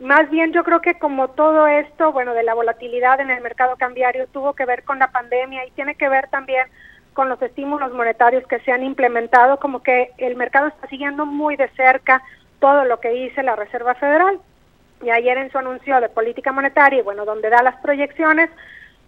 Más 0.00 0.28
bien 0.28 0.52
yo 0.52 0.64
creo 0.64 0.82
que 0.82 0.98
como 0.98 1.28
todo 1.28 1.66
esto, 1.66 2.12
bueno, 2.12 2.34
de 2.34 2.42
la 2.42 2.52
volatilidad 2.52 3.18
en 3.22 3.30
el 3.30 3.40
mercado 3.42 3.76
cambiario 3.76 4.26
tuvo 4.26 4.52
que 4.52 4.66
ver 4.66 4.84
con 4.84 4.98
la 4.98 5.12
pandemia 5.12 5.64
y 5.64 5.70
tiene 5.70 5.94
que 5.94 6.10
ver 6.10 6.28
también 6.28 6.66
con 7.14 7.30
los 7.30 7.40
estímulos 7.40 7.90
monetarios 7.94 8.46
que 8.46 8.60
se 8.60 8.70
han 8.70 8.82
implementado, 8.82 9.58
como 9.58 9.82
que 9.82 10.10
el 10.18 10.36
mercado 10.36 10.66
está 10.66 10.88
siguiendo 10.88 11.24
muy 11.24 11.56
de 11.56 11.70
cerca 11.70 12.22
todo 12.60 12.84
lo 12.84 13.00
que 13.00 13.10
dice 13.10 13.42
la 13.42 13.56
Reserva 13.56 13.94
Federal. 13.94 14.38
Y 15.02 15.10
ayer 15.10 15.36
en 15.38 15.50
su 15.50 15.58
anuncio 15.58 16.00
de 16.00 16.08
política 16.08 16.52
monetaria, 16.52 17.02
bueno, 17.02 17.24
donde 17.24 17.50
da 17.50 17.62
las 17.62 17.76
proyecciones, 17.76 18.48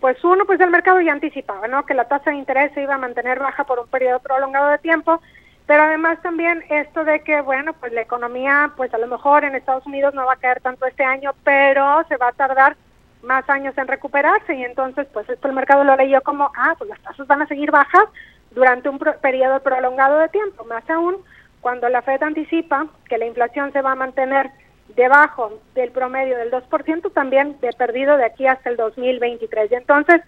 pues 0.00 0.22
uno, 0.22 0.44
pues 0.44 0.60
el 0.60 0.70
mercado 0.70 1.00
ya 1.00 1.12
anticipaba, 1.12 1.66
¿no? 1.66 1.84
Que 1.86 1.94
la 1.94 2.04
tasa 2.04 2.30
de 2.30 2.36
interés 2.36 2.72
se 2.74 2.82
iba 2.82 2.94
a 2.94 2.98
mantener 2.98 3.38
baja 3.38 3.64
por 3.64 3.78
un 3.78 3.88
periodo 3.88 4.20
prolongado 4.20 4.68
de 4.68 4.78
tiempo, 4.78 5.20
pero 5.66 5.82
además 5.82 6.20
también 6.22 6.62
esto 6.70 7.04
de 7.04 7.20
que, 7.20 7.40
bueno, 7.40 7.72
pues 7.74 7.92
la 7.92 8.02
economía, 8.02 8.72
pues 8.76 8.92
a 8.94 8.98
lo 8.98 9.06
mejor 9.06 9.44
en 9.44 9.54
Estados 9.54 9.86
Unidos 9.86 10.14
no 10.14 10.26
va 10.26 10.34
a 10.34 10.36
caer 10.36 10.60
tanto 10.60 10.86
este 10.86 11.04
año, 11.04 11.32
pero 11.42 12.04
se 12.08 12.16
va 12.16 12.28
a 12.28 12.32
tardar 12.32 12.76
más 13.22 13.48
años 13.50 13.76
en 13.76 13.88
recuperarse 13.88 14.54
y 14.54 14.64
entonces, 14.64 15.06
pues 15.12 15.28
esto 15.28 15.48
el 15.48 15.54
mercado 15.54 15.84
lo 15.84 15.96
leyó 15.96 16.20
como, 16.22 16.50
ah, 16.56 16.74
pues 16.78 16.88
las 16.90 17.00
tasas 17.00 17.26
van 17.26 17.42
a 17.42 17.46
seguir 17.46 17.70
bajas 17.70 18.04
durante 18.52 18.88
un 18.88 18.98
periodo 18.98 19.60
prolongado 19.60 20.18
de 20.18 20.28
tiempo, 20.28 20.64
más 20.64 20.88
aún 20.88 21.16
cuando 21.60 21.88
la 21.88 22.02
Fed 22.02 22.22
anticipa 22.22 22.86
que 23.08 23.18
la 23.18 23.26
inflación 23.26 23.72
se 23.72 23.82
va 23.82 23.92
a 23.92 23.96
mantener 23.96 24.50
debajo 24.96 25.60
del 25.74 25.90
promedio 25.90 26.36
del 26.38 26.50
2%, 26.50 27.12
también 27.12 27.58
de 27.60 27.72
perdido 27.72 28.16
de 28.16 28.24
aquí 28.24 28.46
hasta 28.46 28.70
el 28.70 28.76
2023. 28.76 29.70
Y 29.70 29.74
entonces, 29.74 30.22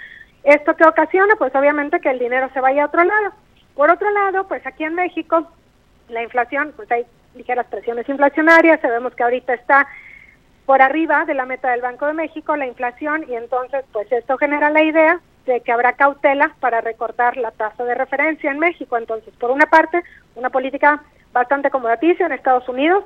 ¿esto 0.44 0.76
qué 0.76 0.84
ocasiona? 0.84 1.34
Pues 1.36 1.54
obviamente 1.54 2.00
que 2.00 2.10
el 2.10 2.18
dinero 2.18 2.50
se 2.52 2.60
vaya 2.60 2.84
a 2.84 2.86
otro 2.86 3.04
lado. 3.04 3.32
Por 3.74 3.90
otro 3.90 4.10
lado, 4.10 4.46
pues 4.48 4.66
aquí 4.66 4.84
en 4.84 4.94
México, 4.94 5.48
la 6.08 6.22
inflación, 6.22 6.72
pues 6.76 6.90
hay 6.90 7.06
ligeras 7.34 7.66
presiones 7.66 8.08
inflacionarias, 8.08 8.80
sabemos 8.80 9.14
que 9.14 9.22
ahorita 9.22 9.54
está 9.54 9.86
por 10.66 10.82
arriba 10.82 11.24
de 11.24 11.34
la 11.34 11.46
meta 11.46 11.70
del 11.70 11.80
Banco 11.80 12.06
de 12.06 12.12
México 12.12 12.56
la 12.56 12.66
inflación 12.66 13.24
y 13.28 13.34
entonces 13.34 13.84
pues 13.92 14.10
esto 14.12 14.36
genera 14.38 14.70
la 14.70 14.82
idea 14.82 15.20
de 15.50 15.60
que 15.60 15.72
habrá 15.72 15.94
cautela 15.94 16.52
para 16.60 16.80
recortar 16.80 17.36
la 17.36 17.50
tasa 17.50 17.84
de 17.84 17.94
referencia 17.94 18.50
en 18.50 18.58
México. 18.60 18.96
Entonces, 18.96 19.34
por 19.34 19.50
una 19.50 19.66
parte, 19.66 20.02
una 20.36 20.50
política 20.50 21.02
bastante 21.32 21.68
acomodaticia 21.68 22.26
en 22.26 22.32
Estados 22.32 22.68
Unidos, 22.68 23.04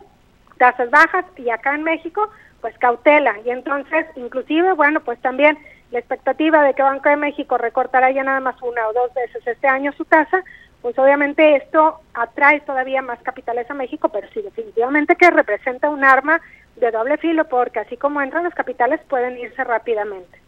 tasas 0.59 0.91
bajas 0.91 1.25
y 1.37 1.49
acá 1.51 1.75
en 1.75 1.83
México, 1.83 2.31
pues 2.61 2.77
cautela. 2.79 3.35
Y 3.45 3.51
entonces, 3.51 4.07
inclusive, 4.17 4.73
bueno, 4.75 5.01
pues 5.01 5.19
también 5.21 5.59
la 5.91 5.99
expectativa 6.01 6.63
de 6.63 6.75
que 6.75 6.83
Banco 6.83 7.09
de 7.09 7.17
México 7.17 7.57
recortará 7.57 8.11
ya 8.11 8.23
nada 8.23 8.41
más 8.41 8.61
una 8.63 8.87
o 8.89 8.93
dos 8.93 9.15
veces 9.15 9.47
este 9.47 9.67
año 9.67 9.93
su 9.93 10.05
tasa, 10.05 10.43
pues 10.83 10.99
obviamente 10.99 11.57
esto 11.57 12.01
atrae 12.13 12.61
todavía 12.61 13.01
más 13.01 13.19
capitales 13.23 13.71
a 13.71 13.75
México, 13.75 14.11
pero 14.11 14.29
sí 14.35 14.43
definitivamente 14.43 15.17
que 15.17 15.31
representa 15.31 15.89
un 15.89 16.05
arma 16.05 16.41
de 16.77 16.91
doble 16.91 17.17
filo, 17.17 17.47
porque 17.49 17.81
así 17.81 17.97
como 17.97 18.21
entran 18.21 18.45
los 18.45 18.55
capitales 18.55 19.01
pueden 19.09 19.39
irse 19.39 19.65
rápidamente. 19.65 20.44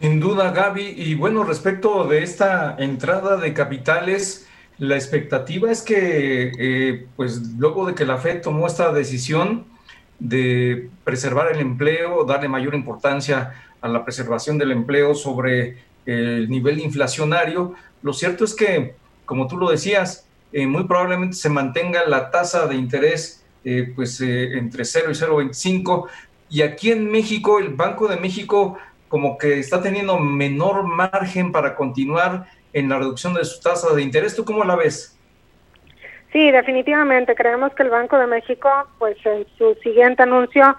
Sin 0.00 0.20
duda, 0.20 0.52
Gaby. 0.52 0.94
Y 0.96 1.14
bueno, 1.16 1.42
respecto 1.42 2.04
de 2.06 2.22
esta 2.22 2.76
entrada 2.78 3.36
de 3.36 3.52
capitales, 3.52 4.46
la 4.78 4.94
expectativa 4.94 5.72
es 5.72 5.82
que, 5.82 6.52
eh, 6.56 7.06
pues 7.16 7.40
luego 7.58 7.84
de 7.84 7.96
que 7.96 8.06
la 8.06 8.18
FED 8.18 8.42
tomó 8.42 8.68
esta 8.68 8.92
decisión 8.92 9.66
de 10.20 10.88
preservar 11.02 11.50
el 11.52 11.58
empleo, 11.58 12.24
darle 12.24 12.48
mayor 12.48 12.76
importancia 12.76 13.54
a 13.80 13.88
la 13.88 14.04
preservación 14.04 14.56
del 14.56 14.70
empleo 14.70 15.16
sobre 15.16 15.78
el 16.06 16.48
nivel 16.48 16.78
inflacionario, 16.78 17.74
lo 18.02 18.12
cierto 18.12 18.44
es 18.44 18.54
que, 18.54 18.94
como 19.26 19.48
tú 19.48 19.56
lo 19.56 19.68
decías, 19.68 20.28
eh, 20.52 20.66
muy 20.66 20.84
probablemente 20.84 21.36
se 21.36 21.48
mantenga 21.48 22.06
la 22.06 22.30
tasa 22.30 22.66
de 22.68 22.76
interés 22.76 23.44
eh, 23.64 23.92
pues 23.94 24.20
entre 24.20 24.84
0 24.84 25.10
y 25.10 25.14
0,25. 25.14 26.06
Y 26.50 26.62
aquí 26.62 26.92
en 26.92 27.10
México, 27.10 27.58
el 27.58 27.70
Banco 27.70 28.08
de 28.08 28.16
México 28.16 28.78
como 29.08 29.38
que 29.38 29.58
está 29.58 29.82
teniendo 29.82 30.18
menor 30.18 30.84
margen 30.84 31.52
para 31.52 31.74
continuar 31.74 32.46
en 32.72 32.88
la 32.88 32.98
reducción 32.98 33.34
de 33.34 33.44
su 33.44 33.60
tasa 33.60 33.94
de 33.94 34.02
interés. 34.02 34.36
¿Tú 34.36 34.44
cómo 34.44 34.64
la 34.64 34.76
ves? 34.76 35.18
Sí, 36.32 36.50
definitivamente. 36.50 37.34
Creemos 37.34 37.72
que 37.74 37.82
el 37.82 37.90
Banco 37.90 38.18
de 38.18 38.26
México, 38.26 38.70
pues 38.98 39.16
en 39.24 39.46
su 39.56 39.74
siguiente 39.82 40.22
anuncio, 40.22 40.76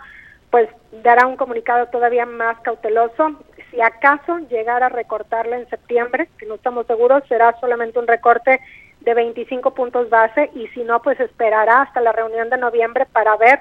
pues 0.52 0.70
dará 1.04 1.26
un 1.26 1.38
comunicado 1.38 1.88
todavía 1.88 2.26
más 2.26 2.60
cauteloso. 2.62 3.40
Si 3.72 3.82
acaso 3.82 4.40
llegara 4.50 4.88
a 4.88 4.90
recortarla 4.90 5.58
en 5.58 5.70
septiembre, 5.70 6.30
que 6.38 6.46
no 6.46 6.56
estamos 6.56 6.88
seguros, 6.88 7.24
será 7.28 7.56
solamente 7.60 8.00
un 8.00 8.08
recorte 8.08 8.60
de 9.02 9.14
25 9.14 9.74
puntos 9.74 10.10
base 10.10 10.50
y 10.56 10.68
si 10.70 10.84
no, 10.84 11.02
pues 11.02 11.20
esperará 11.20 11.84
hasta 11.84 12.02
la 12.02 12.12
reunión 12.12 12.50
de 12.50 12.58
noviembre 12.58 13.06
para 13.06 13.36
ver 13.38 13.60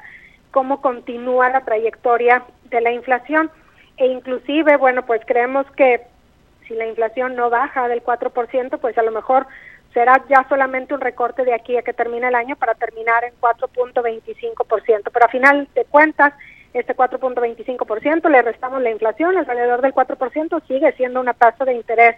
cómo 0.50 0.80
continúa 0.80 1.50
la 1.50 1.64
trayectoria 1.64 2.42
de 2.64 2.80
la 2.80 2.90
inflación. 2.90 3.50
E 3.98 4.06
inclusive, 4.06 4.76
bueno, 4.76 5.04
pues 5.04 5.20
creemos 5.26 5.66
que 5.72 6.02
si 6.66 6.74
la 6.74 6.86
inflación 6.86 7.34
no 7.34 7.50
baja 7.50 7.88
del 7.88 8.02
4%, 8.02 8.78
pues 8.78 8.96
a 8.96 9.02
lo 9.02 9.10
mejor 9.10 9.46
será 9.92 10.22
ya 10.28 10.46
solamente 10.48 10.94
un 10.94 11.00
recorte 11.00 11.44
de 11.44 11.54
aquí 11.54 11.76
a 11.76 11.82
que 11.82 11.92
termine 11.92 12.28
el 12.28 12.34
año 12.34 12.56
para 12.56 12.74
terminar 12.74 13.24
en 13.24 13.34
4.25%. 13.40 15.10
Pero 15.12 15.26
a 15.26 15.28
final 15.28 15.68
de 15.74 15.84
cuentas, 15.86 16.32
este 16.74 16.94
4.25% 16.94 18.28
le 18.28 18.42
restamos 18.42 18.82
la 18.82 18.90
inflación, 18.90 19.36
alrededor 19.36 19.80
del 19.80 19.94
4% 19.94 20.62
sigue 20.68 20.92
siendo 20.92 21.20
una 21.20 21.34
tasa 21.34 21.64
de 21.64 21.74
interés 21.74 22.16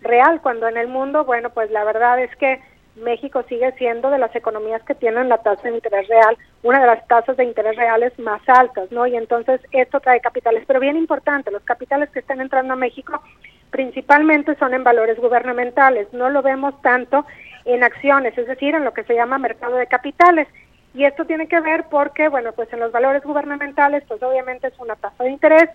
real, 0.00 0.40
cuando 0.42 0.68
en 0.68 0.76
el 0.76 0.88
mundo, 0.88 1.24
bueno, 1.24 1.50
pues 1.50 1.70
la 1.70 1.84
verdad 1.84 2.18
es 2.20 2.34
que 2.36 2.60
México 2.96 3.42
sigue 3.48 3.72
siendo 3.72 4.10
de 4.10 4.18
las 4.18 4.34
economías 4.36 4.82
que 4.82 4.94
tienen 4.94 5.28
la 5.28 5.38
tasa 5.38 5.68
de 5.68 5.74
interés 5.74 6.08
real, 6.08 6.36
una 6.62 6.80
de 6.80 6.86
las 6.86 7.06
tasas 7.08 7.36
de 7.36 7.44
interés 7.44 7.76
reales 7.76 8.18
más 8.18 8.42
altas, 8.46 8.92
¿no? 8.92 9.06
Y 9.06 9.16
entonces 9.16 9.60
esto 9.72 10.00
trae 10.00 10.20
capitales, 10.20 10.64
pero 10.66 10.80
bien 10.80 10.96
importante, 10.96 11.50
los 11.50 11.62
capitales 11.62 12.10
que 12.10 12.18
están 12.18 12.40
entrando 12.40 12.74
a 12.74 12.76
México 12.76 13.22
principalmente 13.70 14.54
son 14.56 14.74
en 14.74 14.84
valores 14.84 15.18
gubernamentales, 15.18 16.12
no 16.12 16.28
lo 16.28 16.42
vemos 16.42 16.80
tanto 16.82 17.24
en 17.64 17.82
acciones, 17.82 18.36
es 18.36 18.46
decir, 18.46 18.74
en 18.74 18.84
lo 18.84 18.92
que 18.92 19.04
se 19.04 19.14
llama 19.14 19.38
mercado 19.38 19.76
de 19.76 19.86
capitales. 19.86 20.46
Y 20.94 21.04
esto 21.04 21.24
tiene 21.24 21.48
que 21.48 21.60
ver 21.60 21.86
porque, 21.90 22.28
bueno, 22.28 22.52
pues 22.52 22.70
en 22.72 22.80
los 22.80 22.92
valores 22.92 23.22
gubernamentales, 23.22 24.04
pues 24.06 24.22
obviamente 24.22 24.66
es 24.66 24.78
una 24.78 24.96
tasa 24.96 25.24
de 25.24 25.30
interés, 25.30 25.70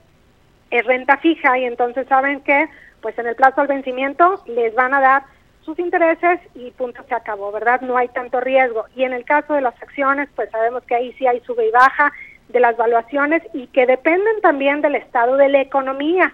es 0.69 0.85
renta 0.85 1.17
fija 1.17 1.57
y 1.57 1.65
entonces 1.65 2.07
saben 2.07 2.41
que, 2.41 2.67
pues 3.01 3.17
en 3.17 3.25
el 3.25 3.35
plazo 3.35 3.61
al 3.61 3.67
vencimiento 3.67 4.43
les 4.45 4.75
van 4.75 4.93
a 4.93 5.01
dar 5.01 5.23
sus 5.67 5.77
intereses 5.79 6.39
y 6.55 6.71
punto 6.71 7.03
se 7.09 7.13
acabó, 7.13 7.51
¿verdad? 7.51 7.81
No 7.81 7.97
hay 7.97 8.07
tanto 8.07 8.39
riesgo. 8.39 8.85
Y 8.95 9.03
en 9.03 9.11
el 9.11 9.25
caso 9.25 9.53
de 9.53 9.59
las 9.59 9.75
acciones, 9.81 10.29
pues 10.33 10.49
sabemos 10.49 10.81
que 10.83 10.95
ahí 10.95 11.11
sí 11.19 11.27
hay 11.27 11.41
sube 11.41 11.67
y 11.67 11.71
baja 11.71 12.13
de 12.47 12.61
las 12.61 12.77
valuaciones 12.77 13.43
y 13.53 13.67
que 13.67 13.85
dependen 13.85 14.39
también 14.41 14.79
del 14.79 14.95
estado 14.95 15.35
de 15.35 15.49
la 15.49 15.59
economía. 15.59 16.33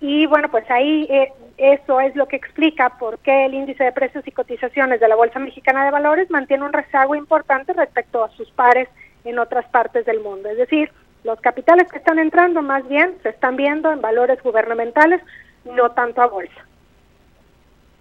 Y 0.00 0.24
bueno, 0.24 0.50
pues 0.50 0.64
ahí 0.70 1.06
eh, 1.10 1.30
eso 1.58 2.00
es 2.00 2.16
lo 2.16 2.26
que 2.26 2.36
explica 2.36 2.96
por 2.98 3.18
qué 3.18 3.44
el 3.44 3.52
índice 3.52 3.84
de 3.84 3.92
precios 3.92 4.26
y 4.26 4.32
cotizaciones 4.32 4.98
de 4.98 5.08
la 5.08 5.14
Bolsa 5.14 5.38
Mexicana 5.38 5.84
de 5.84 5.90
Valores 5.90 6.30
mantiene 6.30 6.64
un 6.64 6.72
rezago 6.72 7.14
importante 7.14 7.74
respecto 7.74 8.24
a 8.24 8.30
sus 8.30 8.50
pares 8.52 8.88
en 9.26 9.38
otras 9.38 9.66
partes 9.66 10.06
del 10.06 10.20
mundo. 10.20 10.48
Es 10.48 10.56
decir, 10.56 10.90
los 11.22 11.38
capitales 11.42 11.92
que 11.92 11.98
están 11.98 12.18
entrando 12.18 12.62
más 12.62 12.88
bien 12.88 13.14
se 13.22 13.28
están 13.28 13.56
viendo 13.56 13.92
en 13.92 14.00
valores 14.00 14.42
gubernamentales, 14.42 15.20
no 15.66 15.90
tanto 15.90 16.22
a 16.22 16.28
bolsa. 16.28 16.64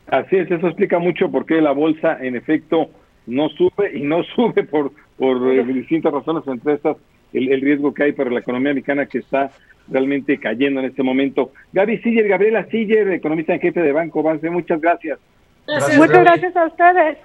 Así 0.08 0.36
es, 0.36 0.52
eso 0.52 0.68
explica 0.68 1.00
mucho 1.00 1.32
por 1.32 1.46
qué 1.46 1.62
la 1.62 1.72
bolsa 1.72 2.18
en 2.22 2.36
efecto 2.36 2.90
no 3.26 3.50
sube 3.50 3.92
y 3.94 4.02
no 4.02 4.24
sube 4.36 4.64
por, 4.64 4.92
por 5.18 5.54
eh, 5.54 5.64
distintas 5.64 6.14
razones, 6.14 6.44
entre 6.48 6.74
estas 6.74 6.98
el, 7.32 7.52
el, 7.52 7.62
riesgo 7.62 7.94
que 7.94 8.04
hay 8.04 8.12
para 8.12 8.30
la 8.30 8.42
economía 8.42 8.74
mexicana 8.74 9.08
que 9.08 9.20
está 9.20 9.52
realmente 9.88 10.40
cayendo 10.40 10.80
en 10.80 10.88
este 10.88 11.04
momento. 11.04 11.52
Gaby 11.72 11.98
Siller, 12.00 12.28
Gabriela 12.28 12.66
Siller, 12.66 13.12
economista 13.12 13.54
en 13.54 13.60
jefe 13.60 13.82
de 13.82 13.92
Banco 13.92 14.22
Base, 14.22 14.50
muchas 14.50 14.80
gracias. 14.80 15.20
Muchas 15.68 16.24
gracias 16.24 16.56
a 16.56 16.66
ustedes. 16.66 17.18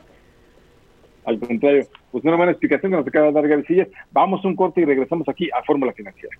Al 1.25 1.39
contrario, 1.39 1.85
pues 2.11 2.25
una 2.25 2.37
buena 2.37 2.53
explicación 2.53 2.91
que 2.91 2.97
nos 2.97 3.07
acaba 3.07 3.27
de 3.27 3.33
dar 3.33 3.49
Gaby 3.49 3.65
Siller. 3.65 3.91
Vamos 4.13 4.43
a 4.45 4.49
un 4.49 4.57
corte 4.57 4.81
y 4.81 4.85
regresamos 4.85 5.29
aquí 5.29 5.51
a 5.51 5.63
Fórmula 5.63 5.93
Financiera. 5.93 6.37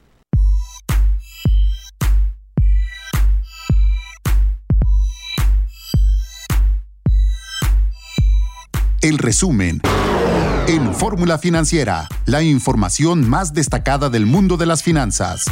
El 9.09 9.17
resumen. 9.17 9.81
En 10.67 10.95
Fórmula 10.95 11.39
Financiera, 11.39 12.09
la 12.27 12.43
información 12.43 13.27
más 13.27 13.55
destacada 13.55 14.11
del 14.11 14.27
mundo 14.27 14.59
de 14.59 14.67
las 14.67 14.83
finanzas. 14.83 15.47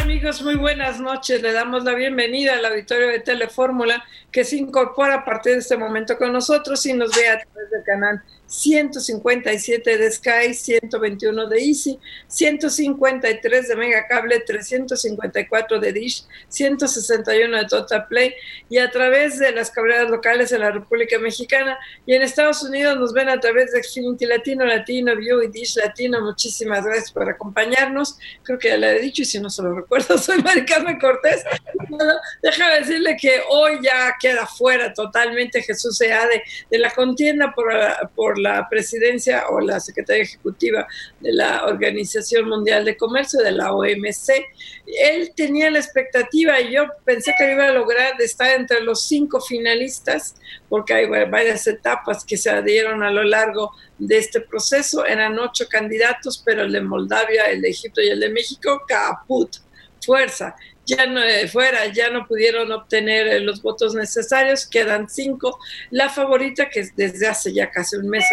amigos, 0.00 0.42
muy 0.42 0.56
buenas 0.56 1.00
noches. 1.00 1.40
Le 1.40 1.52
damos 1.52 1.82
la 1.84 1.94
bienvenida 1.94 2.54
al 2.54 2.64
auditorio 2.64 3.08
de 3.08 3.20
Telefórmula 3.20 4.04
que 4.30 4.44
se 4.44 4.56
incorpora 4.56 5.14
a 5.14 5.24
partir 5.24 5.52
de 5.52 5.58
este 5.58 5.76
momento 5.76 6.18
con 6.18 6.32
nosotros 6.32 6.84
y 6.86 6.92
nos 6.92 7.10
ve 7.16 7.28
a 7.28 7.38
través 7.38 7.70
del 7.70 7.82
canal 7.84 8.22
157 8.50 9.96
de 9.96 10.10
Sky, 10.10 10.52
121 10.52 11.46
de 11.46 11.58
Easy, 11.64 12.00
153 12.26 13.68
de 13.68 13.76
Megacable, 13.76 14.40
354 14.40 15.78
de 15.78 15.92
Dish, 15.92 16.24
161 16.48 17.56
de 17.56 17.64
Total 17.66 18.06
Play 18.08 18.34
y 18.68 18.78
a 18.78 18.90
través 18.90 19.38
de 19.38 19.52
las 19.52 19.70
cableras 19.70 20.10
locales 20.10 20.50
en 20.50 20.60
la 20.60 20.72
República 20.72 21.18
Mexicana 21.20 21.78
y 22.04 22.14
en 22.14 22.22
Estados 22.22 22.64
Unidos 22.64 22.98
nos 22.98 23.12
ven 23.12 23.28
a 23.28 23.38
través 23.38 23.70
de 23.70 23.84
Xfinity 23.84 24.26
Latino, 24.26 24.64
Latino, 24.66 25.14
View 25.14 25.42
y 25.42 25.48
Dish 25.48 25.76
Latino. 25.76 26.20
Muchísimas 26.20 26.84
gracias 26.84 27.12
por 27.12 27.28
acompañarnos. 27.28 28.18
Creo 28.42 28.58
que 28.58 28.70
ya 28.70 28.76
le 28.76 28.96
he 28.96 29.00
dicho 29.00 29.22
y 29.22 29.26
si 29.26 29.38
no 29.38 29.48
se 29.48 29.62
lo 29.62 29.74
recuerdo, 29.74 30.18
soy 30.18 30.42
Maricarmen 30.42 30.98
Cortés. 30.98 31.44
Bueno, 31.88 32.14
déjame 32.42 32.80
decirle 32.80 33.16
que 33.16 33.42
hoy 33.48 33.78
ya 33.80 34.16
queda 34.20 34.44
fuera 34.44 34.92
totalmente 34.92 35.62
Jesús 35.62 35.96
Seade 35.96 36.42
de 36.68 36.78
la 36.78 36.90
contienda 36.90 37.52
por, 37.54 37.72
por 38.16 38.39
la 38.40 38.68
presidencia 38.68 39.44
o 39.50 39.60
la 39.60 39.78
secretaria 39.80 40.22
ejecutiva 40.22 40.86
de 41.20 41.32
la 41.32 41.66
Organización 41.66 42.48
Mundial 42.48 42.84
de 42.84 42.96
Comercio, 42.96 43.40
de 43.40 43.52
la 43.52 43.72
OMC. 43.72 44.44
Él 44.86 45.32
tenía 45.36 45.70
la 45.70 45.78
expectativa 45.78 46.60
y 46.60 46.72
yo 46.72 46.84
pensé 47.04 47.34
que 47.38 47.52
iba 47.52 47.66
a 47.66 47.72
lograr 47.72 48.20
estar 48.20 48.58
entre 48.58 48.80
los 48.80 49.06
cinco 49.06 49.40
finalistas, 49.40 50.34
porque 50.68 50.94
hay 50.94 51.06
varias 51.06 51.66
etapas 51.66 52.24
que 52.24 52.36
se 52.36 52.50
adhieron 52.50 53.02
a 53.02 53.10
lo 53.10 53.22
largo 53.22 53.72
de 53.98 54.18
este 54.18 54.40
proceso. 54.40 55.04
Eran 55.04 55.38
ocho 55.38 55.66
candidatos, 55.68 56.42
pero 56.44 56.62
el 56.62 56.72
de 56.72 56.80
Moldavia, 56.80 57.44
el 57.44 57.60
de 57.60 57.70
Egipto 57.70 58.00
y 58.00 58.08
el 58.08 58.20
de 58.20 58.30
México, 58.30 58.82
caput, 58.86 59.56
fuerza 60.00 60.56
ya 60.90 61.06
no 61.06 61.22
eh, 61.22 61.46
fuera, 61.48 61.86
ya 61.86 62.10
no 62.10 62.26
pudieron 62.26 62.72
obtener 62.72 63.28
eh, 63.28 63.40
los 63.40 63.62
votos 63.62 63.94
necesarios, 63.94 64.66
quedan 64.66 65.08
cinco. 65.08 65.58
La 65.90 66.08
favorita, 66.08 66.68
que 66.68 66.88
desde 66.96 67.28
hace 67.28 67.52
ya 67.52 67.70
casi 67.70 67.96
un 67.96 68.08
mes 68.08 68.24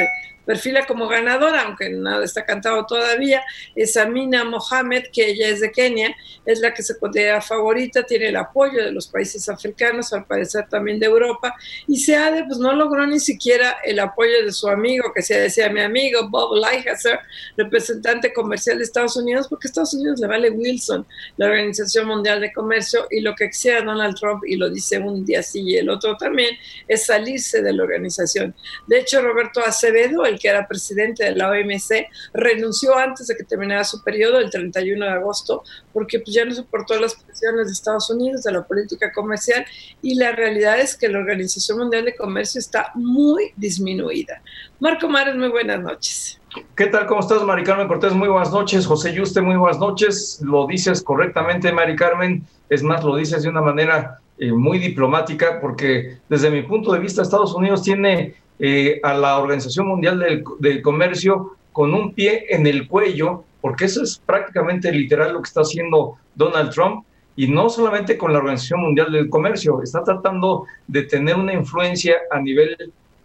perfila 0.48 0.86
como 0.86 1.10
ganadora, 1.10 1.64
aunque 1.64 1.90
nada 1.90 2.24
está 2.24 2.46
cantado 2.46 2.86
todavía, 2.86 3.44
es 3.76 3.98
Amina 3.98 4.46
Mohamed, 4.46 5.08
que 5.12 5.30
ella 5.30 5.50
es 5.50 5.60
de 5.60 5.72
Kenia, 5.74 6.16
es 6.46 6.62
la 6.62 6.74
que 6.74 6.82
se 6.82 6.98
considera 6.98 7.42
favorita, 7.42 8.04
tiene 8.04 8.30
el 8.30 8.38
apoyo 8.38 8.84
de 8.86 8.92
los 8.94 9.08
países 9.08 9.50
africanos, 9.50 10.14
al 10.14 10.26
parecer 10.26 10.66
también 10.70 11.00
de 11.00 11.06
Europa, 11.06 11.54
y 11.86 12.00
Seade 12.00 12.46
pues 12.46 12.60
no 12.60 12.72
logró 12.72 13.06
ni 13.06 13.20
siquiera 13.20 13.78
el 13.84 14.00
apoyo 14.00 14.46
de 14.46 14.54
su 14.54 14.70
amigo, 14.70 15.12
que 15.14 15.22
se 15.22 15.38
decía 15.38 15.70
mi 15.70 15.82
amigo 15.82 16.30
Bob 16.30 16.56
Lighthizer, 16.56 17.20
representante 17.58 18.32
comercial 18.32 18.78
de 18.78 18.86
Estados 18.86 19.18
Unidos, 19.18 19.48
porque 19.50 19.68
Estados 19.68 19.94
Unidos 19.96 20.22
le 20.22 20.28
vale 20.28 20.50
Wilson, 20.50 21.06
la 21.36 21.48
Organización 21.48 22.08
Mundial 22.08 22.40
de 22.40 22.54
Comercio, 22.54 23.06
y 23.12 23.20
lo 23.20 23.36
que 23.36 23.50
quisiera 23.50 23.82
Donald 23.82 24.16
Trump, 24.18 24.44
y 24.48 24.56
lo 24.56 24.70
dice 24.70 24.98
un 24.98 25.26
día 25.26 25.44
sí 25.44 25.62
y 25.62 25.76
el 25.76 25.90
otro 25.90 26.16
también, 26.16 26.56
es 26.88 27.06
salirse 27.06 27.62
de 27.62 27.74
la 27.74 27.84
organización. 27.84 28.56
De 28.88 29.00
hecho, 29.00 29.22
Roberto 29.22 29.60
Acevedo, 29.60 30.26
el 30.26 30.37
que 30.38 30.48
era 30.48 30.68
presidente 30.68 31.24
de 31.24 31.36
la 31.36 31.50
OMC, 31.50 32.08
renunció 32.34 32.98
antes 32.98 33.28
de 33.28 33.36
que 33.36 33.44
terminara 33.44 33.84
su 33.84 34.04
periodo, 34.04 34.40
el 34.40 34.50
31 34.50 35.06
de 35.06 35.12
agosto, 35.12 35.64
porque 35.94 36.20
pues, 36.20 36.36
ya 36.36 36.46
no 36.46 36.54
soportó 36.54 37.00
las 37.00 37.16
presiones 37.16 37.68
de 37.68 37.74
Estados 37.74 38.10
Unidos, 38.10 38.44
de 38.44 38.52
la 38.52 38.64
política 38.64 39.12
comercial, 39.12 39.66
y 40.02 40.16
la 40.16 40.32
realidad 40.32 40.80
es 40.80 40.96
que 40.96 41.10
la 41.10 41.20
Organización 41.20 41.80
Mundial 41.80 42.06
de 42.06 42.16
Comercio 42.16 42.60
está 42.60 42.92
muy 42.96 43.52
disminuida. 43.56 44.42
Marco 44.80 45.08
Mares, 45.08 45.36
muy 45.36 45.50
buenas 45.50 45.82
noches. 45.82 46.40
¿Qué 46.76 46.88
tal? 46.88 47.06
¿Cómo 47.06 47.20
estás, 47.22 47.44
Mari 47.44 47.64
Carmen 47.64 47.88
Cortés? 47.88 48.14
Muy 48.14 48.30
buenas 48.30 48.52
noches. 48.52 48.86
José 48.86 49.14
Yuste, 49.14 49.42
muy 49.42 49.56
buenas 49.56 49.80
noches. 49.80 50.40
Lo 50.42 50.66
dices 50.66 51.04
correctamente, 51.04 51.72
Mari 51.72 51.96
Carmen. 51.96 52.46
Es 52.70 52.84
más, 52.84 53.04
lo 53.04 53.16
dices 53.16 53.44
de 53.44 53.50
una 53.50 53.62
manera 53.62 54.22
eh, 54.40 54.52
muy 54.52 54.78
diplomática, 54.78 55.60
porque 55.60 56.18
desde 56.30 56.52
mi 56.52 56.62
punto 56.62 56.94
de 56.94 57.00
vista, 57.00 57.22
Estados 57.22 57.56
Unidos 57.56 57.82
tiene 57.82 58.36
eh, 58.60 59.00
a 59.02 59.14
la 59.14 59.40
Organización 59.40 59.88
Mundial 59.88 60.44
del, 60.60 60.82
Comercio 60.82 61.56
con 61.72 61.94
un 61.94 62.14
pie 62.14 62.46
en 62.50 62.68
el 62.68 62.88
cuello, 62.88 63.44
porque 63.62 63.86
eso 63.86 64.04
es 64.04 64.22
prácticamente 64.24 64.92
literal 64.92 65.34
lo 65.34 65.42
que 65.42 65.48
está 65.48 65.62
haciendo 65.62 66.18
Donald 66.36 66.72
Trump, 66.72 67.04
y 67.36 67.48
no 67.48 67.70
solamente 67.70 68.18
con 68.18 68.32
la 68.32 68.40
Organización 68.40 68.82
Mundial 68.82 69.12
del 69.12 69.30
Comercio, 69.30 69.82
está 69.82 70.04
tratando 70.04 70.66
de 70.88 71.04
tener 71.04 71.36
una 71.36 71.54
influencia 71.54 72.16
a 72.32 72.40
nivel 72.40 72.76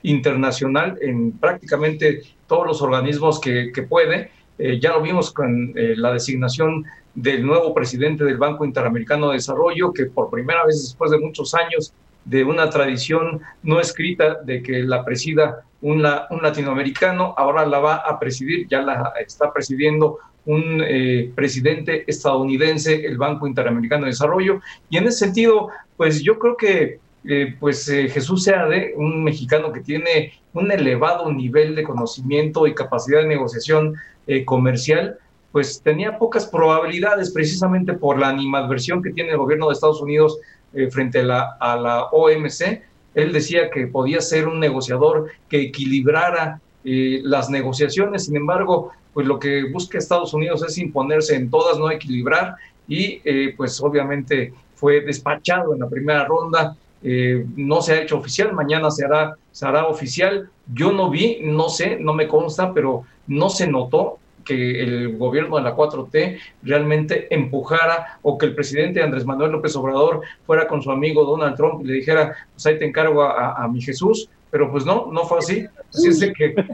internacional 0.03 0.99
en 1.01 1.33
prácticamente 1.33 2.23
todos 2.47 2.67
los 2.67 2.83
organismos 2.83 3.41
que, 3.41 3.71
que 3.73 3.83
puede. 3.83 4.31
Eh, 4.59 4.79
ya 4.81 4.93
lo 4.93 5.03
vimos 5.03 5.33
con 5.33 5.73
eh, 5.77 5.95
la 5.97 6.13
designación 6.13 6.85
del 7.15 7.45
nuevo 7.45 7.75
presidente 7.75 8.25
del 8.25 8.39
Banco 8.39 8.65
Interamericano 8.65 9.29
de 9.29 9.35
Desarrollo, 9.35 9.93
que 9.93 10.07
por 10.07 10.31
primera 10.31 10.65
vez 10.65 10.83
después 10.83 11.11
de 11.11 11.19
muchos 11.19 11.55
años 11.55 11.93
de 12.25 12.45
una 12.45 12.71
tradición 12.71 13.41
no 13.63 13.81
escrita 13.81 14.37
de 14.45 14.63
que 14.63 14.83
la 14.83 15.05
presida 15.05 15.65
un, 15.81 16.03
latinoamericano, 16.03 17.35
ahora 17.37 17.67
la 17.67 17.81
va 17.81 17.97
a 17.97 18.19
presidir, 18.19 18.69
ya 18.69 18.83
la 18.83 19.13
está 19.21 19.53
presidiendo 19.53 20.19
un 20.45 20.83
eh, 20.87 21.33
presidente 21.35 22.05
estadounidense, 22.07 23.05
el 23.05 23.19
Banco 23.19 23.47
Interamericano 23.47 24.05
de 24.05 24.11
Desarrollo, 24.11 24.61
y 24.89 24.97
en 24.97 25.09
ese 25.09 25.19
sentido, 25.19 25.69
pues 25.97 26.23
yo 26.23 26.39
creo 26.39 26.57
que 26.57 27.01
eh, 27.25 27.55
pues 27.59 27.89
eh, 27.89 28.09
Jesús 28.09 28.45
Seade, 28.45 28.95
un 28.97 29.23
mexicano 29.23 29.73
que 29.73 29.81
tiene 29.81 30.33
un 30.55 30.70
elevado 30.70 31.33
nivel 31.33 31.75
de 31.75 31.85
conocimiento 31.85 32.66
y 32.66 32.75
capacidad 32.75 33.20
de 33.20 33.29
negociación 33.29 33.95
eh, 34.27 34.45
comercial, 34.45 35.18
pues 35.53 35.83
tenía 35.83 36.18
pocas 36.18 36.47
probabilidades 36.47 37.31
precisamente 37.31 37.93
por 37.93 38.18
la 38.18 38.31
animadversión 38.31 39.03
que 39.03 39.11
tiene 39.11 39.31
el 39.31 39.37
gobierno 39.37 39.68
de 39.68 39.75
Estados 39.75 40.01
Unidos 40.01 40.39
eh, 40.73 40.91
frente 40.91 41.20
a 41.20 41.23
la, 41.23 41.57
a 41.61 41.77
la, 41.77 42.05
OMC. 42.05 42.83
Él 43.14 43.33
decía 43.33 43.70
que 43.70 43.87
podía 43.87 44.23
ser 44.23 44.49
un 44.49 44.59
negociador 44.59 45.31
que 45.51 45.61
equilibrara 45.61 46.61
eh, 46.85 47.20
las 47.23 47.51
negociaciones, 47.51 48.25
sin 48.25 48.37
embargo, 48.37 48.91
pues 49.12 49.27
lo 49.27 49.39
que 49.39 49.64
busca 49.70 49.99
Estados 49.99 50.33
Unidos 50.33 50.64
es 50.66 50.79
imponerse 50.79 51.37
en 51.37 51.51
todas, 51.51 51.79
no 51.79 51.91
equilibrar, 51.91 52.57
y 52.89 53.20
eh, 53.25 53.53
pues 53.55 53.81
obviamente 53.83 54.55
fue 54.75 55.03
despachado 55.03 55.75
en 55.75 55.81
la 55.81 55.89
primera 55.89 56.25
ronda, 56.25 56.75
no 57.03 57.83
se 57.83 57.93
ha 57.93 58.03
hecho 58.03 58.19
oficial, 58.19 58.53
mañana 58.53 58.91
se 58.91 59.05
hará, 59.05 59.37
se 59.51 59.67
hará 59.67 59.87
oficial. 59.87 60.51
Yo 60.73 60.93
no 60.93 61.11
vi, 61.11 61.41
no 61.43 61.69
sé, 61.69 61.99
no 61.99 62.15
me 62.15 62.29
consta, 62.29 62.73
pero 62.73 63.05
no 63.27 63.49
se 63.49 63.67
notó 63.67 64.19
que 64.45 64.83
el 64.83 65.17
gobierno 65.17 65.57
de 65.57 65.63
la 65.63 65.77
4T 65.77 66.39
realmente 66.63 67.33
empujara 67.33 68.19
o 68.23 68.37
que 68.37 68.47
el 68.47 68.55
presidente 68.55 69.03
Andrés 69.03 69.25
Manuel 69.25 69.53
López 69.53 69.75
Obrador 69.77 70.23
fuera 70.45 70.67
con 70.67 70.83
su 70.83 70.91
amigo 70.91 71.25
Donald 71.25 71.57
Trump 71.57 71.83
y 71.83 71.89
le 71.89 71.95
dijera, 71.95 72.37
pues 72.53 72.67
ahí 72.67 72.79
te 72.79 72.85
encargo 72.85 73.23
a, 73.23 73.63
a 73.63 73.69
mi 73.69 73.81
Jesús, 73.81 74.29
pero 74.53 74.71
pues 74.71 74.85
no, 74.85 75.09
no 75.11 75.25
fue 75.25 75.39
así. 75.39 75.67
Así 75.89 76.09
es 76.09 76.21
de 76.21 76.33
que... 76.35 76.55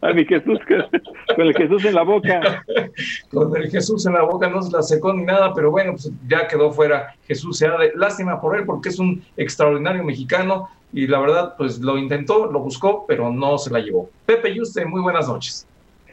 A 0.00 0.12
mi 0.12 0.24
Jesús, 0.24 0.60
con 1.34 1.46
el 1.46 1.54
Jesús 1.54 1.84
en 1.84 1.94
la 1.94 2.02
boca. 2.02 2.64
Con 3.30 3.56
el 3.56 3.70
Jesús 3.70 4.06
en 4.06 4.12
la 4.12 4.22
boca 4.22 4.48
no 4.48 4.62
se 4.62 4.70
la 4.70 4.82
secó 4.82 5.12
ni 5.12 5.24
nada, 5.24 5.52
pero 5.52 5.70
bueno, 5.70 5.92
pues 5.92 6.12
ya 6.28 6.46
quedó 6.46 6.72
fuera 6.72 7.14
Jesús 7.26 7.58
de 7.58 7.92
Lástima 7.96 8.40
por 8.40 8.56
él, 8.56 8.64
porque 8.66 8.90
es 8.90 8.98
un 9.00 9.22
extraordinario 9.36 10.04
mexicano 10.04 10.68
y 10.92 11.08
la 11.08 11.18
verdad, 11.18 11.54
pues 11.58 11.80
lo 11.80 11.98
intentó, 11.98 12.46
lo 12.46 12.60
buscó, 12.60 13.04
pero 13.08 13.32
no 13.32 13.58
se 13.58 13.72
la 13.72 13.80
llevó. 13.80 14.08
Pepe 14.24 14.50
y 14.50 14.60
usted, 14.60 14.86
muy 14.86 15.00
buenas 15.00 15.26
noches. 15.26 15.66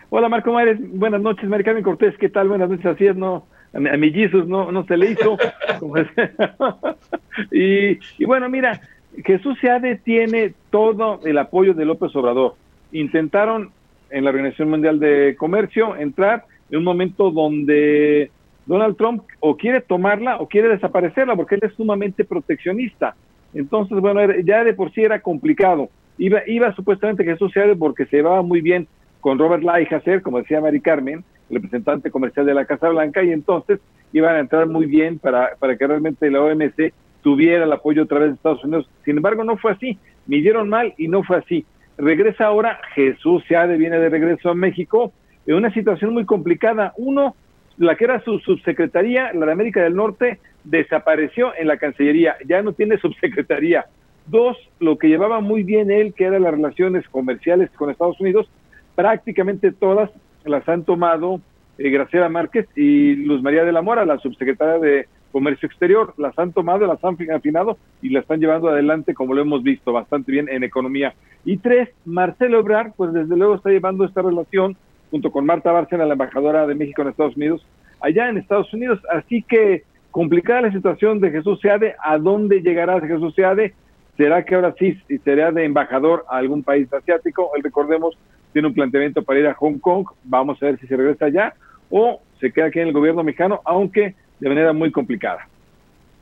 Hola 0.10 0.28
Marco 0.28 0.52
Mares, 0.52 0.78
buenas 0.80 1.22
noches, 1.22 1.48
Maricami 1.48 1.84
Cortés, 1.84 2.18
¿qué 2.18 2.30
tal? 2.30 2.48
Buenas 2.48 2.70
noches, 2.70 2.86
así 2.88 3.06
es, 3.06 3.16
no, 3.16 3.46
a 3.74 3.80
mi, 3.80 4.12
Jesús 4.12 4.48
no, 4.48 4.72
no 4.72 4.86
se 4.86 4.98
le 4.98 5.12
hizo. 5.12 5.38
y, 7.52 8.00
y 8.18 8.26
bueno, 8.26 8.50
mira, 8.50 8.82
Jesús 9.24 9.58
Seade 9.60 9.98
tiene 9.98 10.54
todo 10.70 11.20
el 11.26 11.38
apoyo 11.38 11.74
de 11.74 11.86
López 11.86 12.16
Obrador. 12.16 12.56
Intentaron 12.92 13.72
en 14.10 14.24
la 14.24 14.30
Organización 14.30 14.70
Mundial 14.70 15.00
de 15.00 15.36
Comercio 15.38 15.96
entrar 15.96 16.46
en 16.70 16.80
un 16.80 16.84
momento 16.84 17.32
donde 17.32 18.32
Donald 18.66 18.96
Trump 18.98 19.24
o 19.40 19.58
quiere 19.58 19.82
tomarla 19.82 20.38
o 20.38 20.48
quiere 20.48 20.70
desaparecerla 20.70 21.36
porque 21.36 21.56
él 21.56 21.62
es 21.64 21.74
sumamente 21.74 22.24
proteccionista. 22.24 23.16
Entonces, 23.54 24.00
bueno, 24.00 24.22
ya 24.44 24.64
de 24.64 24.74
por 24.74 24.92
sí 24.94 25.02
era 25.02 25.22
complicado. 25.22 25.90
Iba, 26.18 26.42
iba 26.48 26.74
supuestamente 26.76 27.24
Jesús 27.24 27.52
Seade 27.52 27.76
porque 27.76 28.06
se 28.06 28.18
llevaba 28.18 28.42
muy 28.42 28.62
bien 28.62 28.88
con 29.20 29.38
Robert 29.38 29.64
Lighthizer, 29.64 30.22
como 30.22 30.40
decía 30.40 30.62
Mari 30.62 30.82
Carmen, 30.82 31.24
el 31.50 31.56
representante 31.56 32.10
comercial 32.10 32.46
de 32.46 32.54
la 32.54 32.66
Casa 32.66 32.90
Blanca, 32.90 33.24
y 33.24 33.32
entonces 33.32 33.80
iban 34.14 34.36
a 34.36 34.40
entrar 34.40 34.68
muy 34.68 34.86
bien 34.86 35.20
para, 35.20 35.56
para 35.60 35.78
que 35.78 35.86
realmente 35.88 36.30
la 36.32 36.42
OMC 36.42 36.94
tuviera 37.22 37.64
el 37.64 37.72
apoyo 37.72 38.04
otra 38.04 38.20
vez 38.20 38.30
de 38.30 38.36
Estados 38.36 38.64
Unidos. 38.64 38.90
Sin 39.06 39.18
embargo, 39.18 39.44
no 39.44 39.58
fue 39.58 39.72
así. 39.72 39.98
Midieron 40.28 40.70
mal 40.70 40.94
y 40.98 41.08
no 41.08 41.24
fue 41.24 41.38
así. 41.38 41.66
Regresa 41.98 42.46
ahora, 42.46 42.80
Jesús 42.96 43.44
Seade 43.48 43.78
viene 43.78 44.00
de 44.00 44.10
regreso 44.10 44.50
a 44.50 44.56
México 44.56 45.14
en 45.46 45.56
una 45.56 45.74
situación 45.74 46.14
muy 46.14 46.26
complicada. 46.26 46.94
Uno, 46.98 47.36
la 47.78 47.96
que 47.96 48.06
era 48.06 48.24
su 48.24 48.40
subsecretaría, 48.40 49.34
la 49.34 49.46
de 49.46 49.52
América 49.52 49.84
del 49.84 49.96
Norte, 49.96 50.40
desapareció 50.64 51.54
en 51.58 51.68
la 51.68 51.78
Cancillería, 51.78 52.38
ya 52.48 52.62
no 52.62 52.74
tiene 52.74 52.98
subsecretaría. 53.02 53.86
Dos, 54.28 54.58
lo 54.80 54.98
que 54.98 55.08
llevaba 55.08 55.42
muy 55.42 55.64
bien 55.64 55.92
él, 55.92 56.14
que 56.14 56.26
eran 56.26 56.44
las 56.44 56.54
relaciones 56.54 57.08
comerciales 57.10 57.70
con 57.72 57.90
Estados 57.90 58.20
Unidos, 58.20 58.50
prácticamente 58.96 59.72
todas 59.72 60.12
las 60.46 60.68
han 60.70 60.84
tomado 60.84 61.42
eh, 61.78 61.90
Graciela 61.90 62.30
Márquez 62.30 62.68
y 62.76 63.16
Luz 63.16 63.42
María 63.42 63.64
de 63.64 63.72
la 63.72 63.82
Mora, 63.82 64.06
la 64.06 64.20
subsecretaria 64.20 64.80
de 64.80 65.08
Comercio 65.32 65.68
Exterior, 65.68 66.14
las 66.18 66.38
han 66.38 66.52
tomado, 66.52 66.86
las 66.86 67.04
han 67.04 67.18
afinado 67.32 67.78
y 68.02 68.10
las 68.10 68.24
están 68.24 68.40
llevando 68.40 68.70
adelante, 68.70 69.14
como 69.14 69.34
lo 69.34 69.42
hemos 69.42 69.64
visto, 69.64 69.94
bastante 69.94 70.32
bien 70.32 70.50
en 70.50 70.64
economía. 70.64 71.14
Y 71.46 71.58
tres, 71.58 71.90
Marcelo 72.06 72.60
Ebrard, 72.60 72.92
pues 72.96 73.14
desde 73.14 73.36
luego 73.36 73.56
está 73.56 73.70
llevando 73.70 74.06
esta 74.06 74.22
relación 74.22 74.76
junto 75.10 75.32
con 75.32 75.46
Marta 75.46 75.72
Bárcena, 75.72 76.06
la 76.06 76.14
embajadora 76.14 76.66
de 76.68 76.76
México 76.76 77.02
en 77.02 77.10
Estados 77.10 77.36
Unidos, 77.36 77.66
allá 78.00 78.30
en 78.30 78.38
Estados 78.38 78.74
Unidos. 78.74 79.00
Así 79.12 79.44
que 79.44 79.84
complicada 80.12 80.62
la 80.62 80.72
situación 80.72 81.20
de 81.20 81.32
Jesús 81.32 81.60
Seade. 81.62 81.96
¿A 82.04 82.18
dónde 82.18 82.62
llegará 82.62 83.00
Jesús 83.02 83.34
Seade? 83.36 83.74
¿Será 84.18 84.44
que 84.46 84.56
ahora 84.56 84.76
sí 84.78 84.98
será 85.24 85.52
de 85.52 85.66
embajador 85.66 86.26
a 86.30 86.38
algún 86.38 86.64
país 86.64 86.92
asiático? 86.94 87.52
Él, 87.56 87.64
recordemos, 87.64 88.18
tiene 88.54 88.68
un 88.68 88.74
planteamiento 88.74 89.24
para 89.24 89.40
ir 89.40 89.48
a 89.48 89.54
Hong 89.56 89.80
Kong. 89.80 90.06
Vamos 90.24 90.62
a 90.62 90.68
ver 90.68 90.80
si 90.80 90.88
se 90.88 90.96
regresa 90.96 91.26
allá 91.26 91.54
o 91.90 92.22
se 92.40 92.52
queda 92.52 92.68
aquí 92.68 92.80
en 92.80 92.88
el 92.88 92.94
gobierno 92.94 93.24
mexicano, 93.24 93.62
aunque 93.66 94.16
de 94.42 94.50
manera 94.50 94.74
muy 94.74 94.92
complicada. 94.92 95.48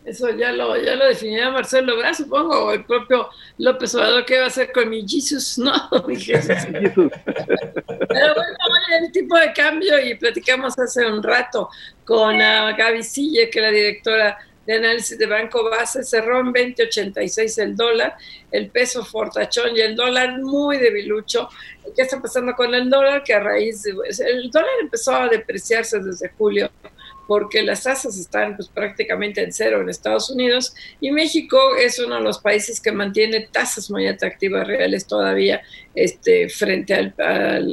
Eso 0.06 0.30
ya 0.32 0.52
lo, 0.52 0.76
ya 0.78 0.96
lo 0.96 1.08
definirá 1.08 1.52
Marcelo 1.52 1.94
Ebrard, 1.94 2.16
supongo, 2.16 2.66
o 2.66 2.72
el 2.72 2.84
propio 2.84 3.30
López 3.58 3.94
Obrador, 3.96 4.26
¿qué 4.26 4.38
va 4.40 4.46
a 4.46 4.48
hacer 4.48 4.72
con 4.72 4.90
mi 4.90 5.08
Jesus? 5.08 5.58
No, 5.60 5.74
mi 6.08 6.16
Jesús. 6.16 6.50
Pero 7.26 8.34
bueno, 8.34 8.86
el 9.02 9.12
tipo 9.12 9.38
de 9.38 9.54
cambio, 9.54 10.00
y 10.00 10.16
platicamos 10.16 10.78
hace 10.80 11.06
un 11.06 11.22
rato 11.22 11.70
con 12.06 12.36
uh, 12.36 12.76
Gaby 12.78 13.04
Sille, 13.04 13.50
que 13.50 13.60
es 13.60 13.64
la 13.64 13.72
directora 13.72 14.38
de 14.66 14.76
análisis 14.76 15.18
de 15.18 15.26
Banco 15.26 15.70
Base, 15.70 16.04
cerró 16.04 16.40
en 16.40 16.54
20.86 16.54 17.62
el 17.62 17.76
dólar, 17.76 18.16
el 18.52 18.70
peso 18.70 19.04
fortachón 19.06 19.76
y 19.76 19.82
el 19.82 19.96
dólar 19.96 20.40
muy 20.40 20.78
debilucho. 20.78 21.50
¿Qué 21.96 22.04
está 22.04 22.22
pasando 22.22 22.54
con 22.54 22.74
el 22.74 22.90
dólar? 22.90 23.24
Que 23.24 23.34
a 23.34 23.40
raíz 23.40 23.84
de... 23.84 23.94
El 24.28 24.50
dólar 24.50 24.70
empezó 24.82 25.16
a 25.16 25.28
depreciarse 25.28 26.00
desde 26.00 26.30
julio 26.30 26.70
porque 27.30 27.62
las 27.62 27.84
tasas 27.84 28.18
están 28.18 28.56
pues, 28.56 28.70
prácticamente 28.70 29.44
en 29.44 29.54
cero 29.54 29.82
en 29.82 29.88
Estados 29.88 30.32
Unidos 30.32 30.74
y 31.00 31.12
México 31.12 31.76
es 31.80 32.00
uno 32.00 32.16
de 32.16 32.22
los 32.22 32.40
países 32.40 32.82
que 32.82 32.92
mantiene 32.92 33.48
tasas 33.52 33.92
muy 33.92 34.08
atractivas 34.08 34.66
reales 34.66 35.06
todavía 35.06 35.62
este, 35.94 36.50
frente 36.50 36.96
al, 36.96 37.14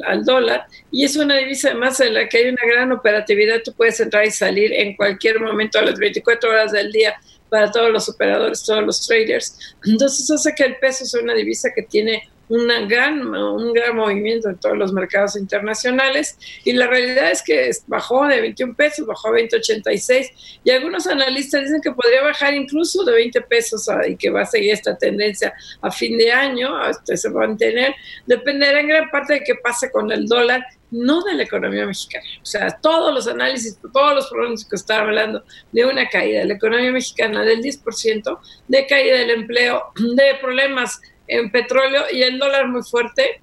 al, 0.04 0.24
dólar 0.26 0.66
y 0.92 1.04
es 1.04 1.16
una 1.16 1.38
divisa 1.38 1.70
además 1.70 1.98
en 2.00 2.12
la 2.12 2.28
que 2.28 2.36
hay 2.36 2.48
una 2.50 2.70
gran 2.70 2.92
operatividad, 2.92 3.62
tú 3.64 3.72
puedes 3.72 3.98
entrar 3.98 4.26
y 4.26 4.30
salir 4.30 4.74
en 4.74 4.94
cualquier 4.94 5.40
momento 5.40 5.78
a 5.78 5.82
las 5.82 5.98
24 5.98 6.50
horas 6.50 6.72
del 6.72 6.92
día 6.92 7.14
para 7.48 7.70
todos 7.70 7.90
los 7.90 8.10
operadores, 8.10 8.62
todos 8.62 8.84
los 8.84 9.06
traders. 9.06 9.74
Entonces 9.86 10.30
hace 10.30 10.54
que 10.54 10.64
el 10.64 10.76
peso 10.76 11.06
sea 11.06 11.22
una 11.22 11.32
divisa 11.32 11.70
que 11.74 11.82
tiene 11.82 12.28
una 12.48 12.80
gran, 12.80 13.26
un 13.26 13.72
gran 13.72 13.96
movimiento 13.96 14.48
en 14.48 14.58
todos 14.58 14.76
los 14.76 14.92
mercados 14.92 15.36
internacionales. 15.36 16.38
Y 16.64 16.72
la 16.72 16.86
realidad 16.86 17.30
es 17.30 17.42
que 17.42 17.70
bajó 17.86 18.26
de 18.26 18.40
21 18.40 18.74
pesos, 18.74 19.06
bajó 19.06 19.28
a 19.28 19.32
20.86 19.32 20.60
y 20.64 20.70
algunos 20.70 21.06
analistas 21.06 21.64
dicen 21.64 21.80
que 21.80 21.92
podría 21.92 22.22
bajar 22.22 22.54
incluso 22.54 23.04
de 23.04 23.12
20 23.12 23.40
pesos 23.42 23.88
y 24.08 24.16
que 24.16 24.30
va 24.30 24.42
a 24.42 24.46
seguir 24.46 24.72
esta 24.72 24.96
tendencia 24.96 25.52
a 25.80 25.90
fin 25.90 26.16
de 26.18 26.32
año, 26.32 26.76
hasta 26.76 27.16
se 27.16 27.28
va 27.30 27.44
a 27.44 27.46
mantener, 27.48 27.94
dependerá 28.26 28.80
en 28.80 28.88
gran 28.88 29.10
parte 29.10 29.34
de 29.34 29.40
qué 29.44 29.54
pase 29.56 29.90
con 29.90 30.10
el 30.10 30.26
dólar 30.26 30.64
no 30.90 31.22
de 31.24 31.34
la 31.34 31.42
economía 31.42 31.86
mexicana. 31.86 32.24
O 32.42 32.46
sea, 32.46 32.70
todos 32.80 33.12
los 33.12 33.26
análisis, 33.26 33.78
todos 33.92 34.14
los 34.14 34.28
pronósticos 34.28 34.80
estaban 34.80 35.08
hablando 35.08 35.44
de 35.72 35.84
una 35.84 36.08
caída 36.08 36.40
de 36.40 36.46
la 36.46 36.54
economía 36.54 36.92
mexicana 36.92 37.42
del 37.42 37.60
10%, 37.60 38.38
de 38.68 38.86
caída 38.86 39.18
del 39.18 39.30
empleo, 39.30 39.82
de 39.96 40.34
problemas 40.40 41.00
en 41.28 41.50
petróleo 41.50 42.02
y 42.12 42.22
el 42.22 42.38
dólar 42.38 42.68
muy 42.68 42.82
fuerte, 42.82 43.40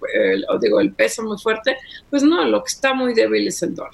o 0.50 0.58
digo, 0.60 0.80
el 0.80 0.94
peso 0.94 1.24
muy 1.24 1.38
fuerte, 1.38 1.78
pues 2.10 2.24
no, 2.24 2.44
lo 2.46 2.64
que 2.64 2.70
está 2.70 2.94
muy 2.94 3.14
débil 3.14 3.48
es 3.48 3.62
el 3.64 3.76
dólar. 3.76 3.92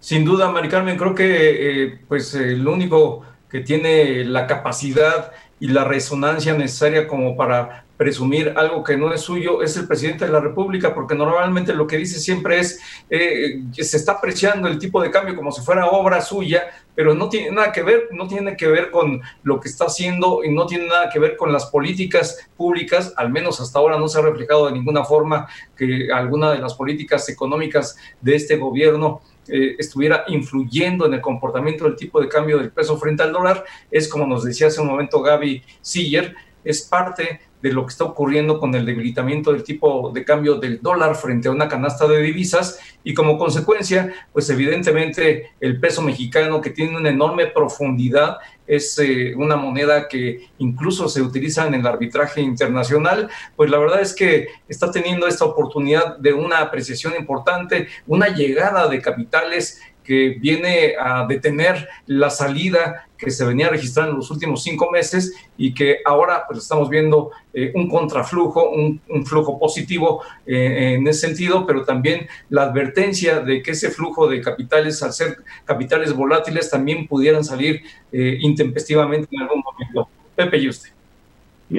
Sin 0.00 0.24
duda, 0.24 0.50
Mari 0.50 0.68
Carmen, 0.68 0.96
creo 0.98 1.14
que 1.14 1.84
eh, 1.84 1.98
pues 2.06 2.34
el 2.34 2.66
único 2.66 3.24
que 3.50 3.60
tiene 3.60 4.24
la 4.24 4.46
capacidad 4.46 5.32
y 5.60 5.68
la 5.68 5.84
resonancia 5.84 6.54
necesaria 6.54 7.06
como 7.06 7.36
para 7.36 7.84
presumir 7.96 8.52
algo 8.56 8.82
que 8.82 8.96
no 8.96 9.12
es 9.12 9.20
suyo 9.20 9.62
es 9.62 9.76
el 9.76 9.86
presidente 9.86 10.26
de 10.26 10.32
la 10.32 10.40
República, 10.40 10.94
porque 10.94 11.14
normalmente 11.14 11.72
lo 11.72 11.86
que 11.86 11.96
dice 11.96 12.18
siempre 12.18 12.58
es 12.58 12.80
eh, 13.08 13.62
que 13.74 13.84
se 13.84 13.96
está 13.96 14.12
apreciando 14.12 14.68
el 14.68 14.78
tipo 14.78 15.00
de 15.00 15.10
cambio 15.10 15.36
como 15.36 15.52
si 15.52 15.62
fuera 15.62 15.86
obra 15.86 16.20
suya, 16.20 16.64
pero 16.94 17.14
no 17.14 17.28
tiene 17.28 17.50
nada 17.50 17.72
que 17.72 17.82
ver, 17.82 18.08
no 18.12 18.28
tiene 18.28 18.56
que 18.56 18.66
ver 18.66 18.90
con 18.90 19.20
lo 19.42 19.60
que 19.60 19.68
está 19.68 19.86
haciendo 19.86 20.44
y 20.44 20.52
no 20.52 20.66
tiene 20.66 20.86
nada 20.86 21.10
que 21.12 21.18
ver 21.18 21.36
con 21.36 21.52
las 21.52 21.66
políticas 21.66 22.48
públicas, 22.56 23.12
al 23.16 23.30
menos 23.30 23.60
hasta 23.60 23.78
ahora 23.78 23.98
no 23.98 24.08
se 24.08 24.18
ha 24.18 24.22
reflejado 24.22 24.66
de 24.66 24.72
ninguna 24.72 25.04
forma 25.04 25.48
que 25.76 26.08
alguna 26.12 26.52
de 26.52 26.58
las 26.58 26.74
políticas 26.74 27.28
económicas 27.28 27.96
de 28.20 28.36
este 28.36 28.56
gobierno 28.56 29.20
eh, 29.48 29.76
estuviera 29.78 30.24
influyendo 30.28 31.06
en 31.06 31.14
el 31.14 31.20
comportamiento 31.20 31.84
del 31.84 31.96
tipo 31.96 32.20
de 32.20 32.28
cambio 32.28 32.58
del 32.58 32.70
peso 32.70 32.96
frente 32.96 33.22
al 33.22 33.32
dólar, 33.32 33.64
es 33.90 34.08
como 34.08 34.26
nos 34.26 34.44
decía 34.44 34.68
hace 34.68 34.80
un 34.80 34.88
momento 34.88 35.20
Gaby 35.20 35.62
Siller, 35.80 36.34
es 36.64 36.82
parte 36.82 37.40
de 37.64 37.72
lo 37.72 37.86
que 37.86 37.92
está 37.92 38.04
ocurriendo 38.04 38.60
con 38.60 38.74
el 38.74 38.84
debilitamiento 38.84 39.50
del 39.50 39.64
tipo 39.64 40.10
de 40.12 40.22
cambio 40.22 40.56
del 40.56 40.82
dólar 40.82 41.14
frente 41.14 41.48
a 41.48 41.50
una 41.50 41.66
canasta 41.66 42.06
de 42.06 42.20
divisas. 42.20 42.78
Y 43.02 43.14
como 43.14 43.38
consecuencia, 43.38 44.12
pues 44.34 44.50
evidentemente 44.50 45.52
el 45.60 45.80
peso 45.80 46.02
mexicano 46.02 46.60
que 46.60 46.68
tiene 46.68 46.94
una 46.94 47.08
enorme 47.08 47.46
profundidad 47.46 48.36
es 48.66 48.98
eh, 48.98 49.34
una 49.34 49.56
moneda 49.56 50.08
que 50.08 50.50
incluso 50.58 51.08
se 51.08 51.22
utiliza 51.22 51.66
en 51.66 51.72
el 51.72 51.86
arbitraje 51.86 52.42
internacional, 52.42 53.30
pues 53.56 53.70
la 53.70 53.78
verdad 53.78 54.02
es 54.02 54.14
que 54.14 54.48
está 54.68 54.90
teniendo 54.90 55.26
esta 55.26 55.46
oportunidad 55.46 56.18
de 56.18 56.34
una 56.34 56.58
apreciación 56.58 57.14
importante, 57.18 57.88
una 58.06 58.28
llegada 58.28 58.88
de 58.88 59.00
capitales 59.00 59.80
que 60.04 60.36
viene 60.38 60.94
a 61.00 61.26
detener 61.26 61.88
la 62.06 62.30
salida 62.30 63.06
que 63.16 63.30
se 63.30 63.44
venía 63.44 63.68
registrando 63.68 64.12
en 64.12 64.18
los 64.18 64.30
últimos 64.30 64.62
cinco 64.62 64.90
meses 64.90 65.34
y 65.56 65.72
que 65.72 65.98
ahora 66.04 66.44
pues 66.46 66.60
estamos 66.60 66.90
viendo 66.90 67.30
eh, 67.54 67.72
un 67.74 67.88
contraflujo, 67.88 68.70
un, 68.70 69.00
flujo 69.24 69.58
positivo 69.58 70.22
eh, 70.46 70.96
en 70.98 71.06
ese 71.08 71.28
sentido, 71.28 71.66
pero 71.66 71.84
también 71.84 72.26
la 72.50 72.64
advertencia 72.64 73.40
de 73.40 73.62
que 73.62 73.70
ese 73.70 73.90
flujo 73.90 74.28
de 74.28 74.40
capitales, 74.40 75.02
al 75.02 75.12
ser 75.12 75.38
capitales 75.64 76.14
volátiles, 76.14 76.70
también 76.70 77.06
pudieran 77.06 77.44
salir 77.44 77.80
eh, 78.12 78.38
intempestivamente 78.40 79.28
en 79.30 79.42
algún 79.42 79.62
momento. 79.64 80.08
Pepe 80.36 80.58
y 80.58 80.68
usted. 80.68 80.90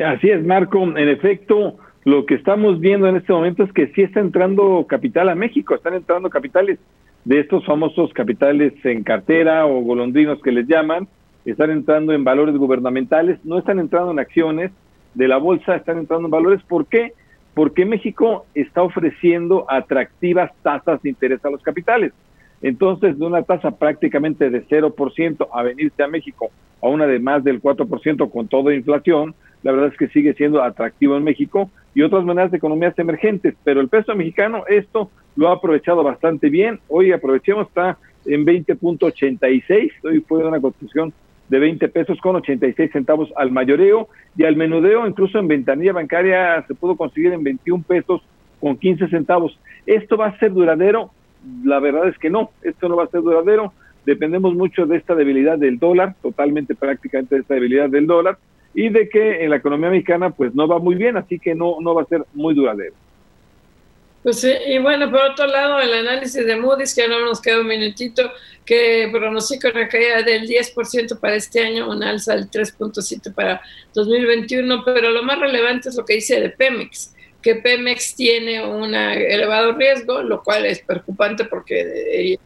Así 0.03 0.29
es, 0.29 0.43
Marco. 0.43 0.81
En 0.81 1.09
efecto, 1.09 1.77
lo 2.05 2.25
que 2.25 2.35
estamos 2.35 2.79
viendo 2.79 3.07
en 3.07 3.17
este 3.17 3.33
momento 3.33 3.63
es 3.63 3.71
que 3.71 3.87
sí 3.87 4.01
está 4.01 4.19
entrando 4.19 4.85
capital 4.87 5.29
a 5.29 5.35
México, 5.35 5.75
están 5.75 5.93
entrando 5.93 6.29
capitales 6.29 6.79
de 7.25 7.39
estos 7.39 7.65
famosos 7.65 8.13
capitales 8.13 8.73
en 8.85 9.03
cartera 9.03 9.65
o 9.65 9.81
golondrinos 9.81 10.41
que 10.41 10.51
les 10.51 10.67
llaman, 10.67 11.07
están 11.43 11.71
entrando 11.71 12.13
en 12.13 12.23
valores 12.23 12.55
gubernamentales, 12.55 13.43
no 13.43 13.57
están 13.57 13.79
entrando 13.79 14.11
en 14.11 14.19
acciones, 14.19 14.71
de 15.15 15.27
la 15.27 15.37
bolsa 15.37 15.75
están 15.75 15.97
entrando 15.97 16.27
en 16.27 16.31
valores. 16.31 16.61
¿Por 16.63 16.85
qué? 16.85 17.13
Porque 17.53 17.85
México 17.85 18.45
está 18.53 18.83
ofreciendo 18.83 19.65
atractivas 19.69 20.51
tasas 20.61 21.01
de 21.01 21.09
interés 21.09 21.43
a 21.43 21.49
los 21.49 21.61
capitales. 21.63 22.13
Entonces, 22.61 23.17
de 23.17 23.25
una 23.25 23.43
tasa 23.43 23.71
prácticamente 23.71 24.49
de 24.49 24.65
0% 24.65 25.47
a 25.51 25.63
venirse 25.63 26.03
a 26.03 26.07
México 26.07 26.49
a 26.81 26.87
una 26.87 27.07
de 27.07 27.19
más 27.19 27.43
del 27.43 27.61
4% 27.61 28.29
con 28.31 28.47
toda 28.47 28.75
inflación, 28.75 29.33
la 29.63 29.71
verdad 29.71 29.89
es 29.91 29.97
que 29.97 30.07
sigue 30.09 30.33
siendo 30.33 30.61
atractivo 30.61 31.17
en 31.17 31.23
México 31.23 31.69
y 31.95 32.01
otras 32.01 32.25
maneras 32.25 32.51
de 32.51 32.57
economías 32.57 32.99
emergentes, 32.99 33.55
pero 33.63 33.79
el 33.79 33.87
peso 33.87 34.13
mexicano 34.15 34.65
esto 34.67 35.09
lo 35.37 35.47
ha 35.47 35.53
aprovechado 35.53 36.03
bastante 36.03 36.49
bien. 36.49 36.79
Hoy 36.89 37.13
aprovechemos, 37.13 37.67
está 37.67 37.97
en 38.25 38.45
20.86, 38.45 39.91
hoy 40.03 40.19
fue 40.27 40.45
una 40.45 40.59
construcción 40.59 41.13
de 41.47 41.59
20 41.59 41.87
pesos 41.89 42.19
con 42.19 42.35
86 42.35 42.91
centavos 42.91 43.31
al 43.37 43.51
mayoreo 43.51 44.09
y 44.35 44.43
al 44.43 44.57
menudeo, 44.57 45.07
incluso 45.07 45.39
en 45.39 45.47
ventanilla 45.47 45.93
bancaria 45.93 46.65
se 46.67 46.75
pudo 46.75 46.97
conseguir 46.97 47.31
en 47.31 47.43
21 47.43 47.83
pesos 47.87 48.21
con 48.59 48.77
15 48.77 49.07
centavos. 49.07 49.57
¿Esto 49.85 50.17
va 50.17 50.27
a 50.27 50.37
ser 50.37 50.51
duradero? 50.51 51.11
La 51.63 51.79
verdad 51.79 52.09
es 52.09 52.17
que 52.17 52.29
no, 52.29 52.51
esto 52.61 52.89
no 52.89 52.97
va 52.97 53.05
a 53.05 53.07
ser 53.09 53.21
duradero. 53.21 53.71
Dependemos 54.05 54.53
mucho 54.53 54.85
de 54.85 54.97
esta 54.97 55.15
debilidad 55.15 55.57
del 55.57 55.79
dólar, 55.79 56.15
totalmente 56.21 56.75
prácticamente 56.75 57.35
de 57.35 57.41
esta 57.41 57.53
debilidad 57.53 57.89
del 57.89 58.05
dólar 58.05 58.37
y 58.75 58.89
de 58.89 59.07
que 59.07 59.43
en 59.43 59.49
la 59.49 59.55
economía 59.55 59.89
mexicana 59.89 60.29
pues 60.29 60.53
no 60.53 60.67
va 60.67 60.79
muy 60.79 60.95
bien, 60.95 61.15
así 61.15 61.39
que 61.39 61.55
no, 61.55 61.77
no 61.79 61.95
va 61.95 62.01
a 62.01 62.05
ser 62.05 62.25
muy 62.33 62.53
duradero. 62.53 62.93
Pues 64.21 64.43
y 64.43 64.79
bueno, 64.79 65.09
por 65.11 65.21
otro 65.21 65.45
lado, 65.45 65.79
el 65.79 65.93
análisis 65.93 66.45
de 66.45 66.55
Moody's, 66.55 66.95
que 66.95 67.07
no 67.07 67.23
nos 67.23 67.39
queda 67.39 67.61
un 67.61 67.67
minutito, 67.67 68.31
que 68.65 69.07
pronostica 69.11 69.69
una 69.69 69.87
caída 69.87 70.23
del 70.23 70.47
10% 70.49 71.19
para 71.19 71.35
este 71.35 71.61
año, 71.61 71.89
un 71.89 72.03
alza 72.03 72.35
del 72.35 72.49
3.7% 72.49 73.33
para 73.33 73.61
2021, 73.93 74.83
pero 74.83 75.11
lo 75.11 75.23
más 75.23 75.39
relevante 75.39 75.89
es 75.89 75.95
lo 75.95 76.03
que 76.03 76.15
dice 76.15 76.41
de 76.41 76.49
Pemex, 76.49 77.13
que 77.39 77.55
Pemex 77.55 78.15
tiene 78.15 78.65
un 78.65 78.95
elevado 78.95 79.73
riesgo, 79.73 80.23
lo 80.23 80.41
cual 80.43 80.65
es 80.65 80.79
preocupante 80.79 81.45
porque 81.45 82.37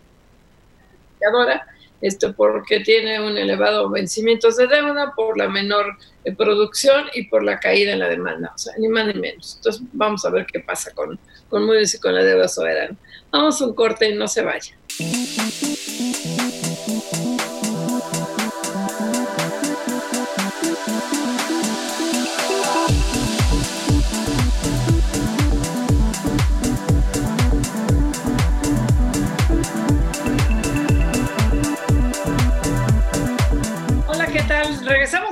ahora 1.34 1.66
esto 2.02 2.34
porque 2.34 2.80
tiene 2.80 3.20
un 3.20 3.38
elevado 3.38 3.90
vencimiento 3.90 4.50
de 4.50 4.68
deuda, 4.68 5.14
por 5.16 5.38
la 5.38 5.48
menor 5.50 5.98
eh, 6.24 6.34
producción 6.34 7.06
y 7.14 7.24
por 7.28 7.44
la 7.44 7.60
caída 7.60 7.94
en 7.94 8.00
la 8.00 8.10
demanda, 8.10 8.52
o 8.54 8.58
sea, 8.58 8.74
ni 8.78 8.88
más 8.88 9.08
ni 9.08 9.14
menos. 9.14 9.56
Entonces 9.58 9.82
vamos 9.94 10.26
a 10.26 10.30
ver 10.30 10.46
qué 10.46 10.60
pasa 10.60 10.92
con, 10.94 11.20
con 11.50 11.66
Moody's 11.66 11.96
y 11.96 12.00
con 12.00 12.16
la 12.16 12.24
deuda 12.24 12.48
soberana. 12.48 12.96
Vamos 13.32 13.62
a 13.62 13.66
un 13.66 13.74
corte 13.74 14.10
y 14.10 14.16
no 14.16 14.28
se 14.28 14.42
vaya. 14.42 14.76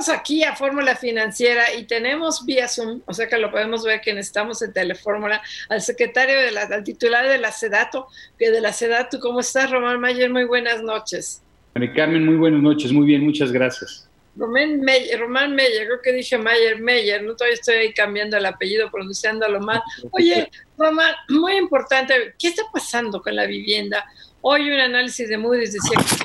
Aquí 0.08 0.44
a 0.44 0.54
Fórmula 0.54 0.94
Financiera 0.94 1.74
y 1.74 1.84
tenemos 1.84 2.46
vía 2.46 2.68
Zoom, 2.68 3.00
o 3.06 3.12
sea 3.12 3.26
que 3.26 3.36
lo 3.38 3.50
podemos 3.50 3.82
ver 3.82 4.00
que 4.00 4.12
estamos 4.12 4.62
en 4.62 4.72
Telefórmula, 4.72 5.42
al 5.68 5.82
secretario 5.82 6.40
de 6.40 6.52
la, 6.52 6.62
al 6.62 6.84
titular 6.84 7.26
de 7.26 7.38
la 7.38 7.50
SEDATO, 7.50 8.06
que 8.38 8.50
de 8.50 8.60
la 8.60 8.72
SEDATO, 8.72 9.18
¿cómo 9.18 9.40
estás, 9.40 9.70
Román 9.70 9.98
Mayer? 9.98 10.30
Muy 10.30 10.44
buenas 10.44 10.82
noches. 10.82 11.42
María 11.74 11.92
Carmen, 11.94 12.24
muy 12.24 12.36
buenas 12.36 12.62
noches, 12.62 12.92
muy 12.92 13.06
bien, 13.06 13.24
muchas 13.24 13.50
gracias. 13.50 14.08
Román 14.36 14.80
Meyer, 14.80 15.18
Román 15.18 15.56
Meyer, 15.56 15.86
creo 15.86 16.00
que 16.00 16.12
dije 16.12 16.38
Mayer, 16.38 16.80
Meyer, 16.80 17.24
no 17.24 17.34
todavía 17.34 17.54
estoy 17.54 17.74
ahí 17.74 17.92
cambiando 17.92 18.36
el 18.36 18.46
apellido, 18.46 18.90
pronunciándolo 18.90 19.58
mal. 19.60 19.82
Oye, 20.12 20.48
Román, 20.76 21.12
muy 21.28 21.56
importante, 21.56 22.34
¿qué 22.38 22.48
está 22.48 22.62
pasando 22.72 23.20
con 23.20 23.34
la 23.34 23.46
vivienda? 23.46 24.04
Hoy 24.42 24.70
un 24.70 24.78
análisis 24.78 25.28
de 25.28 25.36
Moody's 25.36 25.72
decía 25.72 25.98
que 25.98 26.24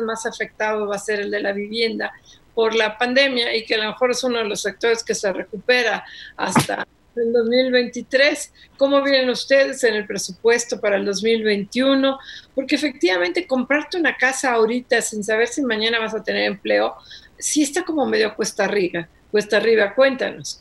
el 0.00 0.04
más 0.04 0.26
afectado 0.26 0.88
va 0.88 0.96
a 0.96 0.98
ser 0.98 1.20
el 1.20 1.30
de 1.30 1.40
la 1.40 1.52
vivienda 1.52 2.12
por 2.58 2.74
la 2.74 2.98
pandemia 2.98 3.54
y 3.54 3.64
que 3.64 3.76
a 3.76 3.78
lo 3.78 3.84
mejor 3.84 4.10
es 4.10 4.24
uno 4.24 4.38
de 4.38 4.44
los 4.46 4.62
sectores 4.62 5.04
que 5.04 5.14
se 5.14 5.32
recupera 5.32 6.04
hasta 6.36 6.88
el 7.14 7.32
2023. 7.32 8.52
¿Cómo 8.76 9.00
vienen 9.00 9.30
ustedes 9.30 9.84
en 9.84 9.94
el 9.94 10.08
presupuesto 10.08 10.80
para 10.80 10.96
el 10.96 11.04
2021? 11.04 12.18
Porque 12.56 12.74
efectivamente 12.74 13.46
comprarte 13.46 13.96
una 13.96 14.16
casa 14.16 14.54
ahorita 14.54 15.00
sin 15.02 15.22
saber 15.22 15.46
si 15.46 15.62
mañana 15.62 16.00
vas 16.00 16.16
a 16.16 16.24
tener 16.24 16.46
empleo, 16.46 16.96
sí 17.38 17.62
está 17.62 17.84
como 17.84 18.04
medio 18.06 18.34
cuesta 18.34 18.64
arriba. 18.64 19.08
Cuesta 19.30 19.58
arriba, 19.58 19.94
cuéntanos. 19.94 20.60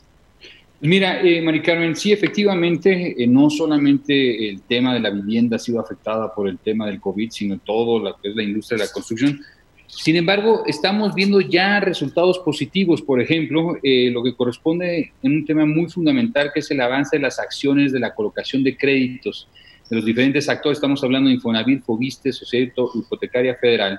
Mira, 0.79 1.19
eh, 1.21 1.41
Mari 1.41 1.63
Carmen, 1.63 1.95
sí, 1.95 2.11
efectivamente, 2.11 3.15
eh, 3.17 3.25
no 3.25 3.49
solamente 3.49 4.49
el 4.49 4.61
tema 4.61 4.93
de 4.93 4.99
la 4.99 5.09
vivienda 5.09 5.55
ha 5.55 5.59
sido 5.59 5.79
afectada 5.79 6.31
por 6.31 6.47
el 6.47 6.59
tema 6.59 6.85
del 6.85 7.01
COVID, 7.01 7.31
sino 7.31 7.57
todo 7.57 7.97
lo 7.97 8.15
que 8.17 8.29
es 8.29 8.35
la 8.35 8.43
industria 8.43 8.77
de 8.77 8.85
la 8.85 8.91
construcción. 8.91 9.39
Sin 9.87 10.17
embargo, 10.17 10.63
estamos 10.67 11.15
viendo 11.15 11.39
ya 11.39 11.79
resultados 11.79 12.39
positivos, 12.39 13.01
por 13.01 13.21
ejemplo, 13.21 13.77
eh, 13.81 14.09
lo 14.11 14.21
que 14.21 14.35
corresponde 14.35 15.13
en 15.23 15.31
un 15.31 15.45
tema 15.45 15.65
muy 15.65 15.89
fundamental, 15.89 16.51
que 16.53 16.59
es 16.59 16.69
el 16.71 16.81
avance 16.81 17.15
de 17.15 17.21
las 17.21 17.39
acciones 17.39 17.93
de 17.93 17.99
la 17.99 18.13
colocación 18.13 18.63
de 18.63 18.75
créditos 18.75 19.47
de 19.89 19.95
los 19.95 20.05
diferentes 20.05 20.49
actores. 20.49 20.77
Estamos 20.77 21.01
hablando 21.03 21.29
de 21.29 21.35
Infonavit, 21.35 21.83
Fobiste, 21.83 22.33
Sociedad 22.33 22.73
Hipotecaria 22.93 23.55
Federal. 23.55 23.97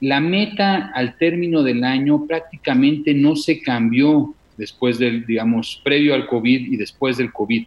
La 0.00 0.20
meta 0.20 0.90
al 0.94 1.18
término 1.18 1.62
del 1.62 1.84
año 1.84 2.26
prácticamente 2.26 3.12
no 3.12 3.36
se 3.36 3.60
cambió 3.60 4.34
después 4.56 4.98
del, 4.98 5.26
digamos, 5.26 5.80
previo 5.84 6.14
al 6.14 6.26
COVID 6.26 6.72
y 6.72 6.76
después 6.76 7.18
del 7.18 7.30
COVID. 7.30 7.66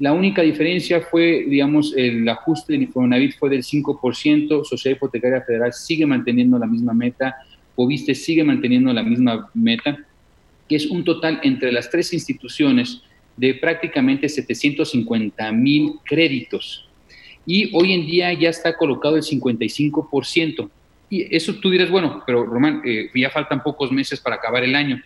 La 0.00 0.14
única 0.14 0.40
diferencia 0.40 1.02
fue, 1.02 1.44
digamos, 1.46 1.92
el 1.94 2.26
ajuste 2.26 2.72
del 2.72 2.84
Infonavit 2.84 3.38
fue 3.38 3.50
del 3.50 3.62
5%, 3.62 4.64
Sociedad 4.64 4.96
Hipotecaria 4.96 5.42
Federal 5.42 5.74
sigue 5.74 6.06
manteniendo 6.06 6.58
la 6.58 6.66
misma 6.66 6.94
meta, 6.94 7.36
Poviste 7.74 8.14
sigue 8.14 8.42
manteniendo 8.42 8.92
la 8.94 9.02
misma 9.02 9.50
meta, 9.52 9.98
que 10.66 10.76
es 10.76 10.86
un 10.86 11.04
total 11.04 11.40
entre 11.42 11.70
las 11.70 11.90
tres 11.90 12.14
instituciones 12.14 13.02
de 13.36 13.54
prácticamente 13.54 14.28
750 14.28 15.52
mil 15.52 15.94
créditos. 16.04 16.88
Y 17.44 17.74
hoy 17.74 17.92
en 17.92 18.06
día 18.06 18.32
ya 18.32 18.48
está 18.48 18.76
colocado 18.76 19.16
el 19.16 19.22
55%. 19.22 20.70
Y 21.10 21.34
eso 21.34 21.54
tú 21.56 21.70
dirás, 21.70 21.90
bueno, 21.90 22.22
pero 22.26 22.46
Román, 22.46 22.82
eh, 22.86 23.10
ya 23.14 23.28
faltan 23.30 23.62
pocos 23.62 23.92
meses 23.92 24.20
para 24.20 24.36
acabar 24.36 24.64
el 24.64 24.74
año. 24.74 25.02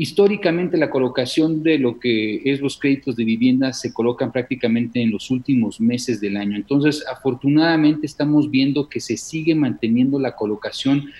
Históricamente 0.00 0.76
la 0.76 0.90
colocación 0.90 1.64
de 1.64 1.76
lo 1.76 1.98
que 1.98 2.40
es 2.44 2.60
los 2.60 2.78
créditos 2.78 3.16
de 3.16 3.24
vivienda 3.24 3.72
se 3.72 3.92
colocan 3.92 4.30
prácticamente 4.30 5.02
en 5.02 5.10
los 5.10 5.28
últimos 5.28 5.80
meses 5.80 6.20
del 6.20 6.36
año. 6.36 6.56
Entonces, 6.56 7.04
afortunadamente 7.10 8.06
estamos 8.06 8.48
viendo 8.48 8.88
que 8.88 9.00
se 9.00 9.16
sigue 9.16 9.56
manteniendo 9.56 10.20
la 10.20 10.36
colocación. 10.36 11.10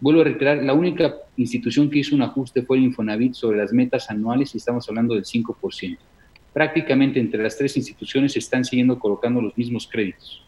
Vuelvo 0.00 0.22
a 0.22 0.24
reiterar, 0.24 0.62
la 0.62 0.72
única 0.72 1.14
institución 1.36 1.90
que 1.90 1.98
hizo 1.98 2.14
un 2.14 2.22
ajuste 2.22 2.62
fue 2.62 2.78
el 2.78 2.84
Infonavit 2.84 3.34
sobre 3.34 3.58
las 3.58 3.70
metas 3.70 4.08
anuales 4.08 4.54
y 4.54 4.58
estamos 4.58 4.88
hablando 4.88 5.14
del 5.14 5.24
5%. 5.24 5.98
Prácticamente 6.54 7.20
entre 7.20 7.42
las 7.42 7.58
tres 7.58 7.76
instituciones 7.76 8.32
se 8.32 8.38
están 8.38 8.64
siguiendo 8.64 8.98
colocando 8.98 9.42
los 9.42 9.56
mismos 9.58 9.86
créditos. 9.86 10.41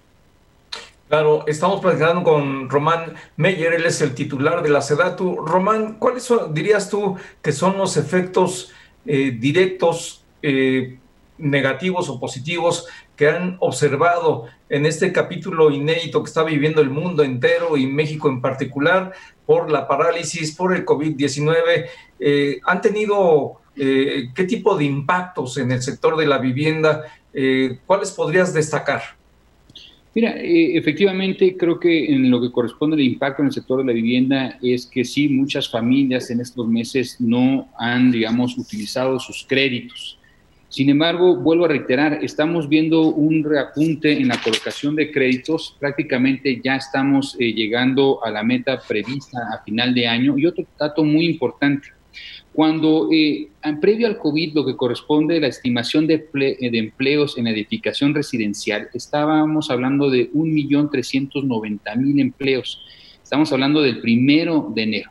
Claro, 1.08 1.44
estamos 1.46 1.80
platicando 1.80 2.24
con 2.24 2.70
Román 2.70 3.14
Meyer, 3.36 3.74
él 3.74 3.84
es 3.84 4.00
el 4.00 4.14
titular 4.14 4.62
de 4.62 4.70
la 4.70 4.80
SEDATU. 4.80 5.36
Román, 5.36 5.98
¿cuáles 5.98 6.26
dirías 6.52 6.88
tú 6.88 7.16
que 7.42 7.52
son 7.52 7.76
los 7.76 7.98
efectos 7.98 8.72
eh, 9.04 9.32
directos, 9.38 10.24
eh, 10.40 10.98
negativos 11.36 12.08
o 12.08 12.18
positivos 12.18 12.86
que 13.16 13.28
han 13.28 13.58
observado 13.60 14.46
en 14.70 14.86
este 14.86 15.12
capítulo 15.12 15.70
inédito 15.70 16.22
que 16.22 16.28
está 16.28 16.42
viviendo 16.42 16.80
el 16.80 16.88
mundo 16.88 17.22
entero 17.22 17.76
y 17.76 17.86
México 17.86 18.30
en 18.30 18.40
particular 18.40 19.12
por 19.44 19.70
la 19.70 19.86
parálisis, 19.86 20.56
por 20.56 20.74
el 20.74 20.86
COVID-19? 20.86 21.84
Eh, 22.18 22.60
¿Han 22.64 22.80
tenido 22.80 23.60
qué 23.76 24.44
tipo 24.48 24.76
de 24.76 24.84
impactos 24.84 25.58
en 25.58 25.72
el 25.72 25.82
sector 25.82 26.16
de 26.16 26.26
la 26.26 26.38
vivienda? 26.38 27.02
¿Cuáles 27.86 28.12
podrías 28.12 28.54
destacar? 28.54 29.02
Mira, 30.14 30.36
eh, 30.36 30.76
efectivamente 30.76 31.56
creo 31.56 31.80
que 31.80 32.12
en 32.12 32.30
lo 32.30 32.40
que 32.40 32.52
corresponde 32.52 32.94
al 32.94 33.02
impacto 33.02 33.42
en 33.42 33.48
el 33.48 33.52
sector 33.52 33.80
de 33.80 33.86
la 33.86 33.92
vivienda 33.92 34.58
es 34.62 34.86
que 34.86 35.04
sí, 35.04 35.28
muchas 35.28 35.68
familias 35.68 36.30
en 36.30 36.40
estos 36.40 36.68
meses 36.68 37.20
no 37.20 37.68
han, 37.76 38.12
digamos, 38.12 38.56
utilizado 38.56 39.18
sus 39.18 39.44
créditos. 39.44 40.18
Sin 40.68 40.88
embargo, 40.88 41.36
vuelvo 41.36 41.66
a 41.66 41.68
reiterar, 41.68 42.18
estamos 42.22 42.68
viendo 42.68 43.02
un 43.02 43.44
reapunte 43.44 44.12
en 44.12 44.26
la 44.26 44.40
colocación 44.40 44.96
de 44.96 45.10
créditos. 45.12 45.76
Prácticamente 45.78 46.60
ya 46.64 46.74
estamos 46.74 47.36
eh, 47.38 47.52
llegando 47.52 48.18
a 48.24 48.30
la 48.30 48.42
meta 48.42 48.80
prevista 48.80 49.38
a 49.52 49.62
final 49.62 49.94
de 49.94 50.08
año. 50.08 50.36
Y 50.36 50.46
otro 50.46 50.64
dato 50.78 51.04
muy 51.04 51.26
importante, 51.26 51.88
cuando, 52.54 53.08
eh, 53.12 53.48
previo 53.80 54.06
al 54.06 54.16
COVID, 54.16 54.54
lo 54.54 54.64
que 54.64 54.76
corresponde 54.76 55.38
a 55.38 55.40
la 55.40 55.48
estimación 55.48 56.06
de, 56.06 56.28
eh, 56.34 56.56
empleos 56.60 57.36
en 57.36 57.48
edificación 57.48 58.14
residencial, 58.14 58.88
estábamos 58.94 59.70
hablando 59.70 60.08
de 60.08 60.30
1.390.000 60.32 62.20
empleos. 62.20 62.80
Estamos 63.20 63.52
hablando 63.52 63.82
del 63.82 64.00
primero 64.00 64.70
de 64.72 64.82
enero. 64.84 65.10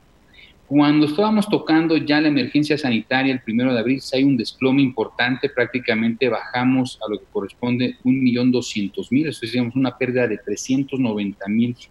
Cuando 0.67 1.05
estábamos 1.05 1.49
tocando 1.49 1.97
ya 1.97 2.21
la 2.21 2.29
emergencia 2.29 2.77
sanitaria 2.77 3.33
el 3.33 3.41
primero 3.41 3.73
de 3.73 3.79
abril, 3.79 4.01
hay 4.13 4.23
un 4.23 4.37
desplome 4.37 4.81
importante, 4.81 5.49
prácticamente 5.49 6.29
bajamos 6.29 6.97
a 7.05 7.11
lo 7.11 7.19
que 7.19 7.25
corresponde 7.29 7.97
1.200.000, 8.05 9.27
eso 9.27 9.45
es 9.45 9.55
una 9.75 9.97
pérdida 9.97 10.29
de 10.29 10.39
390.000, 10.39 11.89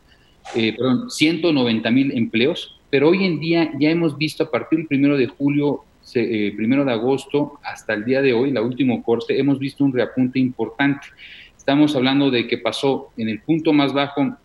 eh, 0.56 0.72
perdón, 0.72 1.10
190.000 1.10 2.16
empleos, 2.16 2.80
pero 2.92 3.08
hoy 3.08 3.24
en 3.24 3.40
día 3.40 3.72
ya 3.80 3.88
hemos 3.88 4.18
visto 4.18 4.42
a 4.44 4.50
partir 4.50 4.80
del 4.80 4.86
primero 4.86 5.16
de 5.16 5.26
julio, 5.26 5.80
eh, 6.14 6.52
primero 6.54 6.84
de 6.84 6.92
agosto, 6.92 7.54
hasta 7.64 7.94
el 7.94 8.04
día 8.04 8.20
de 8.20 8.34
hoy, 8.34 8.50
la 8.50 8.60
último 8.60 9.02
corte, 9.02 9.38
hemos 9.38 9.58
visto 9.58 9.82
un 9.82 9.94
reapunte 9.94 10.38
importante. 10.38 11.06
Estamos 11.56 11.96
hablando 11.96 12.30
de 12.30 12.46
que 12.46 12.58
pasó 12.58 13.08
en 13.16 13.30
el 13.30 13.40
punto 13.40 13.72
más 13.72 13.94
bajo 13.94 14.36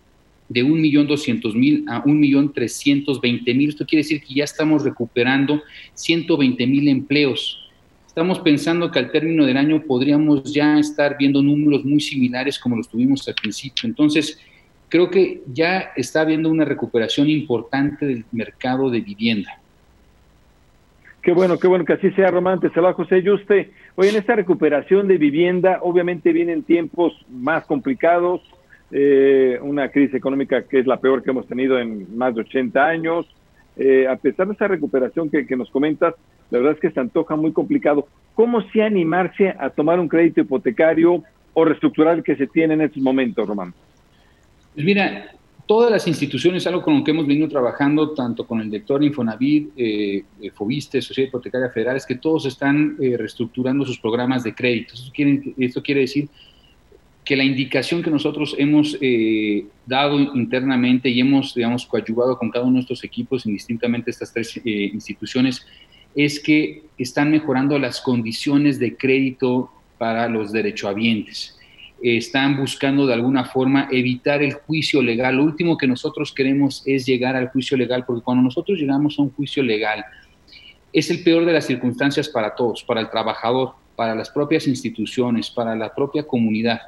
de 0.47 0.63
1.200.000 0.63 1.89
a 1.89 2.05
1.320.000. 2.05 3.67
Esto 3.67 3.85
quiere 3.85 4.03
decir 4.03 4.23
que 4.23 4.35
ya 4.35 4.45
estamos 4.45 4.85
recuperando 4.85 5.61
120.000 5.97 6.87
empleos. 6.87 7.69
Estamos 8.07 8.39
pensando 8.39 8.89
que 8.89 8.99
al 8.99 9.11
término 9.11 9.45
del 9.45 9.57
año 9.57 9.83
podríamos 9.83 10.53
ya 10.53 10.79
estar 10.79 11.17
viendo 11.19 11.43
números 11.43 11.83
muy 11.83 11.99
similares 11.99 12.57
como 12.57 12.77
los 12.77 12.87
tuvimos 12.87 13.27
al 13.27 13.35
principio. 13.35 13.89
Entonces, 13.89 14.39
creo 14.89 15.09
que 15.09 15.41
ya 15.51 15.91
está 15.95 16.21
habiendo 16.21 16.49
una 16.49 16.65
recuperación 16.65 17.29
importante 17.29 18.05
del 18.05 18.25
mercado 18.31 18.89
de 18.89 19.01
vivienda. 19.01 19.59
Qué 21.21 21.33
bueno, 21.33 21.59
qué 21.59 21.67
bueno 21.67 21.83
que 21.83 21.93
así 21.93 22.09
sea, 22.11 22.31
Román. 22.31 22.61
Te 22.61 22.69
saluda 22.69 22.93
José 22.93 23.21
Yuste. 23.21 23.71
Hoy 23.95 24.07
en 24.07 24.15
esta 24.15 24.35
recuperación 24.35 25.09
de 25.09 25.17
vivienda, 25.17 25.79
obviamente 25.81 26.31
vienen 26.31 26.63
tiempos 26.63 27.13
más 27.29 27.65
complicados, 27.65 28.41
eh, 28.91 29.59
una 29.61 29.89
crisis 29.89 30.15
económica 30.15 30.63
que 30.63 30.79
es 30.79 30.87
la 30.87 30.97
peor 30.97 31.21
que 31.21 31.31
hemos 31.31 31.45
tenido 31.45 31.79
en 31.79 32.17
más 32.17 32.33
de 32.33 32.41
80 32.41 32.85
años. 32.85 33.25
Eh, 33.75 34.07
a 34.07 34.15
pesar 34.15 34.47
de 34.47 34.53
esa 34.53 34.69
recuperación 34.69 35.29
que, 35.29 35.55
nos 35.57 35.69
comentas, 35.69 36.15
la 36.49 36.59
verdad 36.59 36.75
es 36.75 36.79
que 36.79 36.91
se 36.91 36.99
antoja 37.01 37.35
muy 37.35 37.51
complicado. 37.51 38.07
¿Cómo 38.33 38.61
se 38.69 38.81
animarse 38.81 39.49
a 39.49 39.69
tomar 39.69 39.99
un 39.99 40.07
crédito 40.07 40.39
hipotecario 40.39 41.23
o 41.53 41.65
reestructurar 41.65 42.17
el 42.17 42.23
que 42.23 42.37
se 42.37 42.47
tiene 42.47 42.75
en 42.75 42.81
estos 42.81 43.03
momentos, 43.03 43.45
Román? 43.45 43.73
Pues 44.77 44.85
mira, 44.85 45.31
todas 45.65 45.89
las 45.89 46.07
instituciones, 46.07 46.67
algo 46.67 46.83
con 46.83 46.99
lo 46.99 47.03
que 47.03 47.09
hemos 47.09 47.25
venido 47.25 47.49
trabajando, 47.49 48.11
tanto 48.11 48.45
con 48.45 48.61
el 48.61 48.69
director 48.69 49.03
Infonavit, 49.03 49.71
eh, 49.75 50.23
eh 50.39 50.51
Fobiste, 50.51 51.01
Sociedad 51.01 51.29
Hipotecaria 51.29 51.71
Federal, 51.71 51.97
es 51.97 52.05
que 52.05 52.13
todos 52.13 52.45
están 52.45 52.95
reestructurando 52.95 53.83
sus 53.85 53.97
programas 53.99 54.43
de 54.43 54.53
crédito. 54.53 54.93
Esto 54.93 55.81
quiere, 55.81 56.01
decir 56.01 56.29
que 57.25 57.35
la 57.35 57.43
indicación 57.43 58.03
que 58.03 58.11
nosotros 58.11 58.53
hemos 58.59 58.95
eh, 59.01 59.65
dado 59.87 60.19
internamente 60.19 61.09
y 61.09 61.21
hemos, 61.21 61.55
digamos, 61.55 61.87
coadyuvado 61.87 62.37
con 62.37 62.51
cada 62.51 62.63
uno 62.63 62.73
de 62.73 62.75
nuestros 62.75 63.03
equipos, 63.03 63.47
indistintamente 63.47 64.11
estas 64.11 64.31
tres 64.31 64.57
eh, 64.57 64.91
instituciones, 64.93 65.65
es 66.13 66.39
que 66.39 66.83
están 66.99 67.31
mejorando 67.31 67.79
las 67.79 67.99
condiciones 67.99 68.77
de 68.77 68.95
crédito 68.95 69.71
para 69.97 70.29
los 70.29 70.51
derechohabientes. 70.51 71.56
Están 72.01 72.57
buscando 72.57 73.05
de 73.07 73.13
alguna 73.13 73.45
forma 73.45 73.87
evitar 73.91 74.41
el 74.41 74.53
juicio 74.53 75.01
legal. 75.01 75.35
Lo 75.35 75.43
último 75.43 75.77
que 75.77 75.87
nosotros 75.87 76.33
queremos 76.33 76.83
es 76.85 77.05
llegar 77.05 77.35
al 77.35 77.49
juicio 77.49 77.77
legal, 77.77 78.05
porque 78.05 78.23
cuando 78.23 78.43
nosotros 78.43 78.77
llegamos 78.77 79.17
a 79.17 79.23
un 79.23 79.31
juicio 79.31 79.63
legal, 79.63 80.05
es 80.93 81.09
el 81.09 81.23
peor 81.23 81.45
de 81.45 81.53
las 81.53 81.65
circunstancias 81.65 82.29
para 82.29 82.55
todos, 82.55 82.83
para 82.83 83.01
el 83.01 83.09
trabajador, 83.09 83.73
para 83.95 84.15
las 84.15 84.29
propias 84.29 84.67
instituciones, 84.67 85.49
para 85.49 85.75
la 85.75 85.93
propia 85.93 86.23
comunidad. 86.23 86.79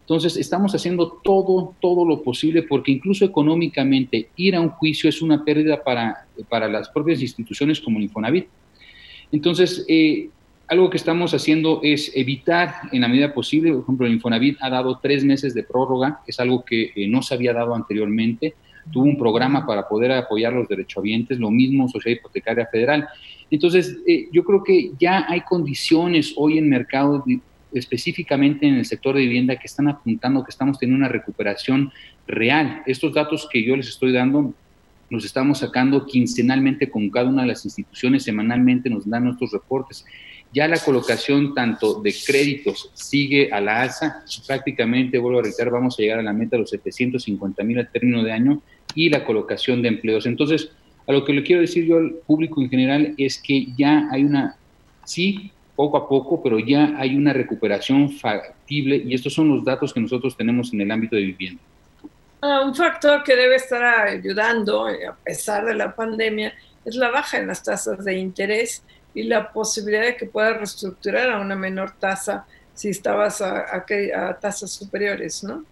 Entonces, 0.00 0.36
estamos 0.36 0.74
haciendo 0.74 1.20
todo, 1.24 1.74
todo 1.80 2.04
lo 2.04 2.22
posible 2.22 2.62
porque 2.62 2.92
incluso 2.92 3.24
económicamente 3.24 4.28
ir 4.36 4.54
a 4.54 4.60
un 4.60 4.68
juicio 4.68 5.08
es 5.08 5.22
una 5.22 5.44
pérdida 5.44 5.82
para, 5.82 6.26
para 6.48 6.68
las 6.68 6.90
propias 6.90 7.22
instituciones 7.22 7.80
como 7.80 7.98
el. 7.98 8.48
Entonces, 9.32 9.84
eh, 9.88 10.28
algo 10.68 10.90
que 10.90 10.96
estamos 10.96 11.34
haciendo 11.34 11.80
es 11.82 12.10
evitar 12.14 12.74
en 12.92 13.02
la 13.02 13.08
medida 13.08 13.34
posible, 13.34 13.72
por 13.72 13.82
ejemplo, 13.82 14.06
el 14.06 14.14
Infonavit 14.14 14.56
ha 14.60 14.70
dado 14.70 14.98
tres 15.02 15.24
meses 15.24 15.54
de 15.54 15.62
prórroga, 15.62 16.20
es 16.26 16.40
algo 16.40 16.64
que 16.64 16.92
eh, 16.94 17.06
no 17.08 17.22
se 17.22 17.34
había 17.34 17.52
dado 17.52 17.74
anteriormente, 17.74 18.54
tuvo 18.92 19.04
un 19.04 19.18
programa 19.18 19.66
para 19.66 19.88
poder 19.88 20.12
apoyar 20.12 20.52
los 20.52 20.68
derechohabientes, 20.68 21.38
lo 21.38 21.50
mismo 21.50 21.88
Sociedad 21.88 22.18
Hipotecaria 22.18 22.66
Federal. 22.66 23.08
Entonces, 23.50 23.98
eh, 24.06 24.28
yo 24.32 24.44
creo 24.44 24.62
que 24.62 24.92
ya 24.98 25.26
hay 25.28 25.42
condiciones 25.42 26.34
hoy 26.36 26.58
en 26.58 26.68
mercado 26.68 27.24
específicamente 27.72 28.66
en 28.66 28.76
el 28.76 28.84
sector 28.84 29.16
de 29.16 29.22
vivienda 29.22 29.56
que 29.56 29.66
están 29.66 29.88
apuntando 29.88 30.44
que 30.44 30.50
estamos 30.50 30.78
teniendo 30.78 31.04
una 31.04 31.12
recuperación 31.12 31.92
real. 32.26 32.82
Estos 32.86 33.12
datos 33.12 33.48
que 33.50 33.64
yo 33.64 33.76
les 33.76 33.88
estoy 33.88 34.12
dando 34.12 34.54
los 35.10 35.24
estamos 35.24 35.58
sacando 35.58 36.06
quincenalmente 36.06 36.90
con 36.90 37.10
cada 37.10 37.28
una 37.28 37.42
de 37.42 37.48
las 37.48 37.64
instituciones, 37.64 38.24
semanalmente 38.24 38.90
nos 38.90 39.08
dan 39.08 39.24
nuestros 39.24 39.52
reportes. 39.52 40.04
Ya 40.54 40.68
la 40.68 40.78
colocación 40.78 41.52
tanto 41.52 42.00
de 42.00 42.14
créditos 42.24 42.88
sigue 42.94 43.52
a 43.52 43.60
la 43.60 43.82
alza, 43.82 44.22
prácticamente, 44.46 45.18
vuelvo 45.18 45.40
a 45.40 45.42
reiterar, 45.42 45.72
vamos 45.72 45.98
a 45.98 46.02
llegar 46.02 46.20
a 46.20 46.22
la 46.22 46.32
meta 46.32 46.54
de 46.54 46.60
los 46.60 46.70
750 46.70 47.64
mil 47.64 47.80
al 47.80 47.90
término 47.90 48.22
de 48.22 48.30
año 48.30 48.62
y 48.94 49.10
la 49.10 49.24
colocación 49.24 49.82
de 49.82 49.88
empleos. 49.88 50.26
Entonces, 50.26 50.70
a 51.08 51.12
lo 51.12 51.24
que 51.24 51.32
le 51.32 51.42
quiero 51.42 51.60
decir 51.60 51.84
yo 51.86 51.96
al 51.96 52.12
público 52.24 52.62
en 52.62 52.70
general 52.70 53.14
es 53.18 53.38
que 53.38 53.66
ya 53.76 54.08
hay 54.12 54.22
una, 54.22 54.56
sí, 55.04 55.50
poco 55.74 55.96
a 55.96 56.08
poco, 56.08 56.40
pero 56.40 56.60
ya 56.60 56.94
hay 56.98 57.16
una 57.16 57.32
recuperación 57.32 58.12
factible 58.12 59.02
y 59.04 59.12
estos 59.12 59.34
son 59.34 59.48
los 59.48 59.64
datos 59.64 59.92
que 59.92 59.98
nosotros 59.98 60.36
tenemos 60.36 60.72
en 60.72 60.82
el 60.82 60.90
ámbito 60.92 61.16
de 61.16 61.22
vivienda. 61.22 61.60
Ah, 62.40 62.60
un 62.64 62.76
factor 62.76 63.24
que 63.24 63.34
debe 63.34 63.56
estar 63.56 63.82
ayudando, 63.82 64.88
eh, 64.88 65.06
a 65.06 65.14
pesar 65.16 65.64
de 65.64 65.74
la 65.74 65.96
pandemia, 65.96 66.54
es 66.84 66.94
la 66.94 67.10
baja 67.10 67.38
en 67.38 67.48
las 67.48 67.62
tasas 67.62 68.04
de 68.04 68.18
interés 68.18 68.84
y 69.14 69.22
la 69.22 69.52
posibilidad 69.52 70.02
de 70.02 70.16
que 70.16 70.26
pueda 70.26 70.54
reestructurar 70.54 71.30
a 71.30 71.40
una 71.40 71.54
menor 71.54 71.92
tasa 71.98 72.46
si 72.74 72.88
estabas 72.88 73.40
a, 73.40 73.64
a, 73.76 74.38
tasas 74.40 74.72
superiores, 74.72 75.44
¿no? 75.44 75.64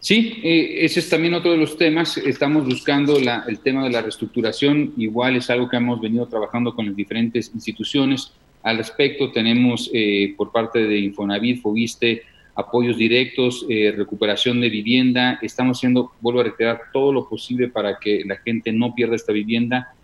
Sí, 0.00 0.40
eh, 0.42 0.84
ese 0.84 0.98
es 0.98 1.08
también 1.08 1.34
otro 1.34 1.52
de 1.52 1.58
los 1.58 1.76
temas. 1.76 2.16
Estamos 2.16 2.64
buscando 2.64 3.20
la, 3.20 3.44
el 3.46 3.60
tema 3.60 3.84
de 3.84 3.90
la 3.90 4.00
reestructuración. 4.00 4.94
Igual 4.96 5.36
es 5.36 5.48
algo 5.48 5.68
que 5.68 5.76
hemos 5.76 6.00
venido 6.00 6.26
trabajando 6.26 6.74
con 6.74 6.86
las 6.86 6.96
diferentes 6.96 7.52
instituciones. 7.54 8.32
Al 8.62 8.78
respecto, 8.78 9.30
tenemos 9.30 9.90
eh, 9.92 10.34
por 10.36 10.50
parte 10.50 10.80
de 10.80 10.98
Infonavit, 10.98 11.60
Fobiste, 11.60 12.22
apoyos 12.54 12.96
directos, 12.96 13.64
eh, 13.68 13.94
recuperación 13.96 14.60
de 14.60 14.70
vivienda. 14.70 15.38
Estamos 15.40 15.78
haciendo, 15.78 16.12
vuelvo 16.20 16.40
a 16.40 16.44
reiterar, 16.44 16.80
todo 16.92 17.12
lo 17.12 17.28
posible 17.28 17.68
para 17.68 17.98
que 17.98 18.22
la 18.26 18.36
gente 18.38 18.72
no 18.72 18.94
pierda 18.94 19.14
esta 19.14 19.32
vivienda 19.32 19.94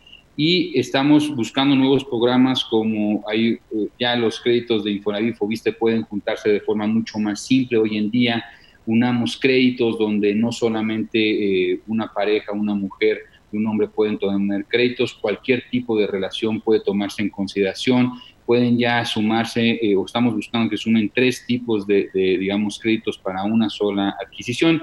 y 0.41 0.79
estamos 0.79 1.35
buscando 1.35 1.75
nuevos 1.75 2.05
programas 2.05 2.65
como 2.65 3.25
hay 3.29 3.55
eh, 3.55 3.89
ya 3.99 4.15
los 4.15 4.39
créditos 4.39 4.85
de 4.85 4.93
Infonavit 4.93 5.35
Fobiste 5.35 5.73
pueden 5.73 6.03
juntarse 6.03 6.49
de 6.49 6.61
forma 6.61 6.87
mucho 6.87 7.19
más 7.19 7.45
simple 7.45 7.77
hoy 7.77 7.99
en 7.99 8.09
día. 8.09 8.45
Unamos 8.87 9.37
créditos 9.37 9.99
donde 9.99 10.37
no 10.37 10.53
solamente 10.53 11.81
una 11.89 12.13
pareja, 12.13 12.53
una 12.53 12.77
mujer 12.77 13.19
y 13.51 13.57
un 13.57 13.67
hombre 13.67 13.89
pueden 13.89 14.17
tomar 14.17 14.65
créditos, 14.67 15.13
cualquier 15.13 15.65
tipo 15.73 15.99
de 15.99 16.07
relación 16.07 16.61
puede 16.61 16.81
tomarse 16.81 17.21
en 17.21 17.31
consideración 17.31 18.13
pueden 18.47 18.79
ya 18.79 19.05
sumarse 19.05 19.79
eh, 19.83 19.95
o 19.95 20.07
estamos 20.07 20.35
buscando 20.35 20.71
que 20.71 20.79
sumen 20.79 21.13
tres 21.15 21.45
tipos 21.45 21.87
de, 21.87 22.09
digamos, 22.15 22.79
créditos 22.79 23.19
para 23.19 23.45
una 23.45 23.69
sola 23.69 24.17
adquisición. 24.25 24.81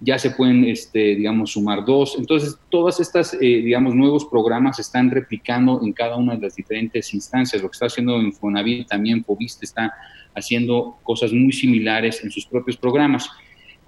Ya 0.00 0.18
se 0.18 0.30
pueden, 0.30 0.64
este, 0.64 1.16
digamos, 1.16 1.52
sumar 1.52 1.84
dos. 1.84 2.16
Entonces, 2.18 2.56
todas 2.68 3.00
estas, 3.00 3.34
eh, 3.34 3.38
digamos, 3.40 3.94
nuevos 3.94 4.24
programas 4.26 4.76
se 4.76 4.82
están 4.82 5.10
replicando 5.10 5.80
en 5.82 5.92
cada 5.92 6.16
una 6.16 6.36
de 6.36 6.42
las 6.42 6.54
diferentes 6.54 7.12
instancias. 7.14 7.60
Lo 7.62 7.68
que 7.68 7.74
está 7.74 7.86
haciendo 7.86 8.20
Infonavit, 8.20 8.86
también 8.86 9.24
Fobiste 9.24 9.64
está 9.64 9.92
haciendo 10.34 10.98
cosas 11.02 11.32
muy 11.32 11.52
similares 11.52 12.22
en 12.22 12.30
sus 12.30 12.46
propios 12.46 12.76
programas. 12.76 13.28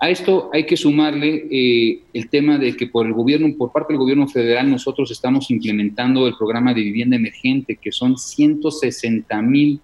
A 0.03 0.09
esto 0.09 0.49
hay 0.55 0.65
que 0.65 0.79
sumarle 0.79 1.47
eh, 1.51 2.03
el 2.15 2.31
tema 2.31 2.57
de 2.57 2.75
que 2.75 2.87
por 2.87 3.07
el 3.07 3.13
gobierno, 3.13 3.55
por 3.59 3.71
parte 3.71 3.93
del 3.93 3.99
gobierno 3.99 4.27
federal, 4.27 4.71
nosotros 4.71 5.11
estamos 5.11 5.51
implementando 5.51 6.27
el 6.27 6.35
programa 6.39 6.73
de 6.73 6.81
vivienda 6.81 7.17
emergente, 7.17 7.77
que 7.77 7.93
son 7.93 8.17
160 8.17 9.43
mil 9.43 9.81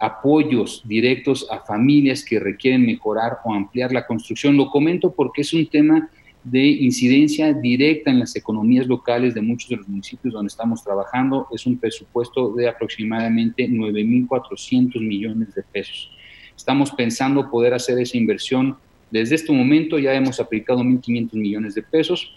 apoyos 0.00 0.82
directos 0.84 1.46
a 1.50 1.60
familias 1.60 2.24
que 2.24 2.40
requieren 2.40 2.86
mejorar 2.86 3.38
o 3.44 3.54
ampliar 3.54 3.92
la 3.92 4.06
construcción. 4.06 4.56
Lo 4.56 4.70
comento 4.70 5.12
porque 5.12 5.42
es 5.42 5.52
un 5.52 5.66
tema 5.66 6.10
de 6.42 6.66
incidencia 6.66 7.52
directa 7.52 8.10
en 8.10 8.18
las 8.18 8.34
economías 8.34 8.86
locales 8.86 9.34
de 9.34 9.42
muchos 9.42 9.68
de 9.68 9.76
los 9.76 9.88
municipios 9.88 10.32
donde 10.34 10.48
estamos 10.48 10.82
trabajando. 10.82 11.46
Es 11.52 11.66
un 11.66 11.78
presupuesto 11.78 12.52
de 12.54 12.68
aproximadamente 12.68 13.68
9.400 13.68 14.98
millones 15.00 15.54
de 15.54 15.62
pesos. 15.62 16.10
Estamos 16.56 16.90
pensando 16.90 17.50
poder 17.50 17.74
hacer 17.74 17.98
esa 17.98 18.16
inversión 18.16 18.76
desde 19.10 19.34
este 19.34 19.52
momento 19.52 19.98
ya 19.98 20.14
hemos 20.14 20.38
aplicado 20.38 20.80
1.500 20.80 21.32
millones 21.34 21.74
de 21.74 21.82
pesos 21.82 22.32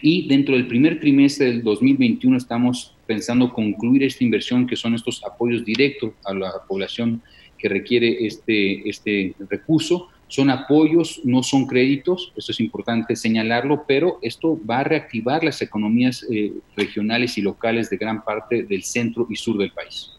y 0.00 0.26
dentro 0.28 0.54
del 0.54 0.66
primer 0.66 0.98
trimestre 0.98 1.46
del 1.46 1.62
2021 1.62 2.36
estamos 2.38 2.95
pensando 3.06 3.52
concluir 3.52 4.02
esta 4.02 4.24
inversión 4.24 4.66
que 4.66 4.76
son 4.76 4.94
estos 4.94 5.22
apoyos 5.24 5.64
directos 5.64 6.12
a 6.24 6.34
la 6.34 6.52
población 6.66 7.22
que 7.58 7.68
requiere 7.68 8.26
este, 8.26 8.88
este 8.88 9.34
recurso 9.48 10.08
Son 10.28 10.50
apoyos, 10.50 11.20
no 11.22 11.42
son 11.44 11.66
créditos, 11.66 12.32
eso 12.36 12.50
es 12.50 12.58
importante 12.58 13.14
señalarlo, 13.14 13.84
pero 13.86 14.18
esto 14.22 14.58
va 14.68 14.80
a 14.80 14.84
reactivar 14.84 15.44
las 15.44 15.62
economías 15.62 16.26
eh, 16.28 16.52
regionales 16.76 17.38
y 17.38 17.42
locales 17.42 17.88
de 17.90 17.96
gran 17.96 18.24
parte 18.24 18.64
del 18.64 18.82
centro 18.82 19.28
y 19.30 19.36
sur 19.36 19.56
del 19.56 19.70
país. 19.70 20.10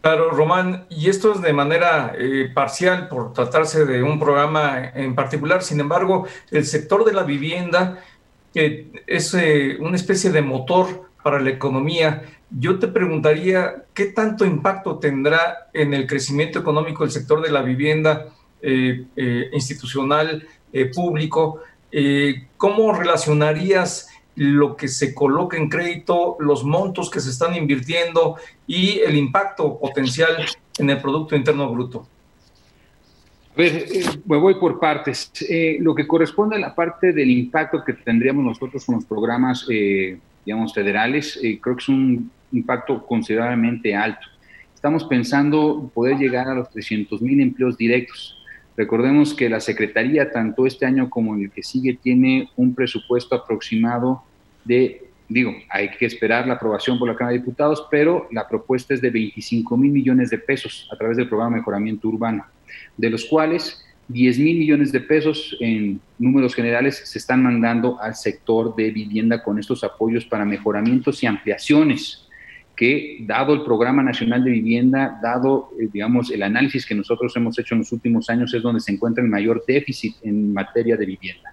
Claro, 0.00 0.30
Román, 0.30 0.86
y 0.90 1.08
esto 1.08 1.34
es 1.34 1.40
de 1.40 1.52
manera 1.52 2.14
eh, 2.18 2.50
parcial 2.52 3.08
por 3.08 3.32
tratarse 3.32 3.84
de 3.84 4.02
un 4.02 4.18
programa 4.18 4.90
en 4.92 5.14
particular. 5.14 5.62
Sin 5.62 5.78
embargo, 5.78 6.26
el 6.50 6.64
sector 6.64 7.04
de 7.04 7.12
la 7.12 7.22
vivienda, 7.22 8.02
es 8.54 9.34
eh, 9.34 9.76
una 9.80 9.96
especie 9.96 10.30
de 10.30 10.42
motor 10.42 11.07
para 11.22 11.40
la 11.40 11.50
economía, 11.50 12.22
yo 12.50 12.78
te 12.78 12.88
preguntaría, 12.88 13.84
¿qué 13.92 14.06
tanto 14.06 14.44
impacto 14.44 14.98
tendrá 14.98 15.68
en 15.72 15.92
el 15.94 16.06
crecimiento 16.06 16.58
económico 16.58 17.04
el 17.04 17.10
sector 17.10 17.42
de 17.42 17.50
la 17.50 17.62
vivienda 17.62 18.26
eh, 18.62 19.06
institucional, 19.52 20.46
público? 20.94 21.60
¿Cómo 22.56 22.92
relacionarías 22.92 24.08
lo 24.38 24.76
que 24.76 24.86
se 24.86 25.14
coloca 25.14 25.56
en 25.56 25.68
crédito, 25.68 26.36
los 26.38 26.62
montos 26.64 27.10
que 27.10 27.20
se 27.20 27.30
están 27.30 27.56
invirtiendo 27.56 28.36
y 28.66 29.00
el 29.00 29.16
impacto 29.16 29.78
potencial 29.78 30.46
en 30.78 30.90
el 30.90 31.00
Producto 31.00 31.34
Interno 31.34 31.70
Bruto? 31.70 32.06
A 33.52 33.60
ver, 33.60 33.86
eh, 33.92 34.04
me 34.24 34.36
voy 34.36 34.54
por 34.54 34.78
partes. 34.78 35.32
Eh, 35.48 35.78
lo 35.80 35.92
que 35.92 36.06
corresponde 36.06 36.54
a 36.54 36.60
la 36.60 36.74
parte 36.74 37.12
del 37.12 37.28
impacto 37.28 37.82
que 37.84 37.94
tendríamos 37.94 38.44
nosotros 38.44 38.84
con 38.84 38.94
los 38.96 39.04
programas, 39.04 39.66
eh, 39.68 40.16
digamos, 40.48 40.72
federales, 40.72 41.38
creo 41.60 41.76
que 41.76 41.82
es 41.82 41.88
un 41.90 42.30
impacto 42.52 43.04
considerablemente 43.04 43.94
alto. 43.94 44.26
Estamos 44.74 45.04
pensando 45.04 45.90
poder 45.92 46.16
llegar 46.16 46.48
a 46.48 46.54
los 46.54 46.70
300 46.70 47.20
mil 47.20 47.38
empleos 47.42 47.76
directos. 47.76 48.34
Recordemos 48.74 49.34
que 49.34 49.50
la 49.50 49.60
Secretaría, 49.60 50.32
tanto 50.32 50.66
este 50.66 50.86
año 50.86 51.10
como 51.10 51.34
el 51.34 51.50
que 51.50 51.62
sigue, 51.62 51.98
tiene 52.02 52.48
un 52.56 52.74
presupuesto 52.74 53.34
aproximado 53.34 54.22
de, 54.64 55.10
digo, 55.28 55.52
hay 55.68 55.90
que 55.90 56.06
esperar 56.06 56.46
la 56.46 56.54
aprobación 56.54 56.98
por 56.98 57.08
la 57.08 57.14
Cámara 57.14 57.34
de 57.34 57.40
Diputados, 57.40 57.86
pero 57.90 58.26
la 58.32 58.48
propuesta 58.48 58.94
es 58.94 59.02
de 59.02 59.10
25 59.10 59.76
mil 59.76 59.92
millones 59.92 60.30
de 60.30 60.38
pesos 60.38 60.88
a 60.90 60.96
través 60.96 61.18
del 61.18 61.28
programa 61.28 61.56
de 61.56 61.60
mejoramiento 61.60 62.08
urbano, 62.08 62.46
de 62.96 63.10
los 63.10 63.26
cuales 63.26 63.84
10 64.08 64.38
mil 64.38 64.58
millones 64.58 64.90
de 64.90 65.00
pesos 65.00 65.56
en 65.60 66.00
números 66.18 66.54
generales 66.54 67.02
se 67.04 67.18
están 67.18 67.42
mandando 67.42 68.00
al 68.00 68.14
sector 68.14 68.74
de 68.74 68.90
vivienda 68.90 69.42
con 69.42 69.58
estos 69.58 69.84
apoyos 69.84 70.24
para 70.24 70.44
mejoramientos 70.44 71.22
y 71.22 71.26
ampliaciones 71.26 72.24
que 72.74 73.18
dado 73.22 73.54
el 73.54 73.64
Programa 73.64 74.04
Nacional 74.04 74.44
de 74.44 74.52
Vivienda, 74.52 75.18
dado, 75.20 75.70
eh, 75.80 75.88
digamos, 75.92 76.30
el 76.30 76.44
análisis 76.44 76.86
que 76.86 76.94
nosotros 76.94 77.36
hemos 77.36 77.58
hecho 77.58 77.74
en 77.74 77.80
los 77.80 77.90
últimos 77.90 78.30
años, 78.30 78.54
es 78.54 78.62
donde 78.62 78.80
se 78.80 78.92
encuentra 78.92 79.22
el 79.22 79.28
mayor 79.28 79.64
déficit 79.66 80.14
en 80.22 80.54
materia 80.54 80.96
de 80.96 81.04
vivienda. 81.04 81.52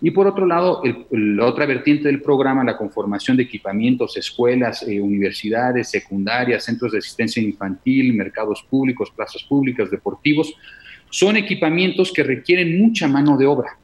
Y 0.00 0.10
por 0.10 0.26
otro 0.26 0.46
lado, 0.46 0.82
la 1.10 1.46
otra 1.46 1.64
vertiente 1.64 2.08
del 2.08 2.22
programa, 2.22 2.64
la 2.64 2.76
conformación 2.76 3.36
de 3.36 3.44
equipamientos, 3.44 4.16
escuelas, 4.16 4.82
eh, 4.82 5.00
universidades, 5.00 5.90
secundarias, 5.90 6.64
centros 6.64 6.90
de 6.90 6.98
asistencia 6.98 7.42
infantil, 7.42 8.14
mercados 8.14 8.64
públicos, 8.68 9.12
plazas 9.14 9.44
públicas, 9.44 9.90
deportivos, 9.90 10.54
son 11.10 11.36
equipamientos 11.36 12.12
que 12.12 12.22
requieren 12.22 12.78
mucha 12.78 13.08
mano 13.08 13.36
de 13.36 13.46
obra. 13.46 13.78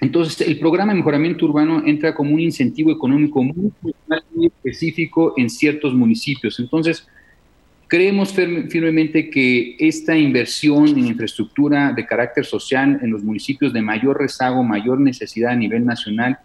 Entonces, 0.00 0.46
el 0.46 0.58
programa 0.58 0.92
de 0.92 0.98
mejoramiento 0.98 1.46
urbano 1.46 1.82
entra 1.86 2.14
como 2.14 2.34
un 2.34 2.40
incentivo 2.40 2.90
económico 2.90 3.42
muy, 3.42 3.72
específico 4.42 5.34
en 5.36 5.48
ciertos 5.48 5.94
municipios. 5.94 6.58
Entonces, 6.58 7.06
Creemos 7.86 8.32
firmemente 8.32 9.28
que 9.28 9.76
esta 9.78 10.16
inversión 10.16 10.88
en 10.88 11.06
infraestructura 11.06 11.92
de 11.92 12.06
carácter 12.06 12.44
social 12.44 12.98
en 13.02 13.10
los 13.10 13.22
municipios 13.22 13.72
de 13.72 13.82
mayor 13.82 14.18
rezago, 14.18 14.64
mayor 14.64 14.98
necesidad 14.98 15.52
a 15.52 15.56
nivel 15.56 15.84
nacional 15.84 16.38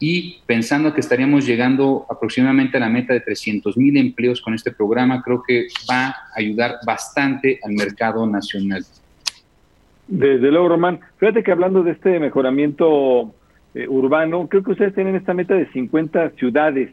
y 0.00 0.38
pensando 0.46 0.92
que 0.92 1.00
estaríamos 1.00 1.46
llegando 1.46 2.06
aproximadamente 2.10 2.78
a 2.78 2.80
la 2.80 2.88
meta 2.88 3.12
de 3.12 3.20
300 3.20 3.76
mil 3.76 3.96
empleos 3.96 4.40
con 4.40 4.54
este 4.54 4.72
programa, 4.72 5.22
creo 5.22 5.42
que 5.46 5.68
va 5.88 6.06
a 6.06 6.16
ayudar 6.34 6.78
bastante 6.84 7.60
al 7.62 7.74
mercado 7.74 8.26
nacional. 8.26 8.84
Desde 10.08 10.50
luego, 10.50 10.68
Román. 10.68 11.00
Fíjate 11.18 11.42
que 11.42 11.52
hablando 11.52 11.82
de 11.82 11.92
este 11.92 12.18
mejoramiento 12.18 13.34
eh, 13.74 13.86
urbano, 13.88 14.48
creo 14.48 14.62
que 14.62 14.72
ustedes 14.72 14.94
tienen 14.94 15.16
esta 15.16 15.34
meta 15.34 15.54
de 15.54 15.70
50 15.72 16.30
ciudades 16.30 16.90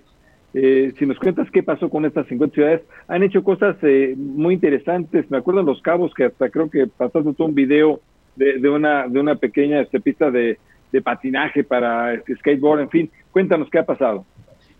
eh, 0.53 0.93
si 0.97 1.05
nos 1.05 1.19
cuentas 1.19 1.49
qué 1.51 1.61
pasó 1.61 1.89
con 1.89 2.05
estas 2.05 2.25
50 2.27 2.55
ciudades, 2.55 2.81
han 3.07 3.21
hecho 3.23 3.43
cosas 3.43 3.75
eh, 3.83 4.15
muy 4.17 4.55
interesantes. 4.55 5.29
Me 5.29 5.37
acuerdo 5.37 5.61
Los 5.61 5.81
Cabos 5.81 6.13
que 6.13 6.25
hasta 6.25 6.49
creo 6.49 6.69
que 6.69 6.87
pasaste 6.87 7.33
todo 7.33 7.47
un 7.47 7.55
video 7.55 8.01
de, 8.35 8.69
una, 8.69 9.07
de 9.07 9.19
una 9.19 9.35
pequeña 9.35 9.81
este, 9.81 9.99
pista 9.99 10.31
de, 10.31 10.57
patinaje 11.03 11.63
para 11.63 12.13
este, 12.13 12.35
skateboard, 12.37 12.81
en 12.81 12.89
fin. 12.89 13.11
Cuéntanos 13.31 13.69
qué 13.69 13.79
ha 13.79 13.85
pasado. 13.85 14.25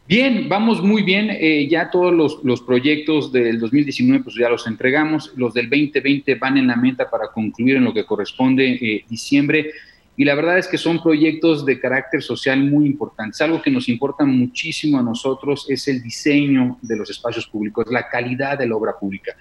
Bien, 0.10 0.50
vamos 0.50 0.82
muy 0.82 1.04
bien. 1.04 1.30
Eh, 1.30 1.68
ya 1.70 1.92
todos 1.92 2.12
los, 2.12 2.44
los, 2.44 2.64
proyectos 2.64 3.32
del 3.32 3.60
2019 3.60 4.24
pues 4.24 4.36
ya 4.36 4.50
los 4.50 4.66
entregamos. 4.66 5.32
Los 5.36 5.54
del 5.54 5.70
2020 5.70 6.34
van 6.34 6.58
en 6.58 6.66
la 6.66 6.76
meta 6.76 7.08
para 7.08 7.28
concluir 7.28 7.76
en 7.76 7.84
lo 7.84 7.94
que 7.94 8.04
corresponde 8.06 9.06
diciembre 9.08 9.70
y 10.18 10.26
la 10.26 10.34
verdad 10.34 10.58
es 10.58 10.68
que 10.68 10.80
son 10.80 11.00
proyectos 11.04 11.64
de 11.64 11.80
carácter 11.80 12.24
social 12.24 12.60
muy 12.60 12.88
importantes. 12.88 13.40
Algo 13.40 13.62
que 13.62 13.70
nos 13.70 13.88
importa 13.88 14.26
muchísimo 14.26 14.98
a 14.98 15.04
nosotros 15.04 15.68
es 15.70 15.88
el 15.88 16.02
diseño 16.02 16.80
de 16.82 16.98
los 16.98 17.12
espacios 17.12 17.46
públicos, 17.46 17.86
la 17.92 18.10
calidad 18.10 18.58
de 18.58 18.68
la 18.68 18.78
obra 18.78 18.98
pública. 19.00 19.36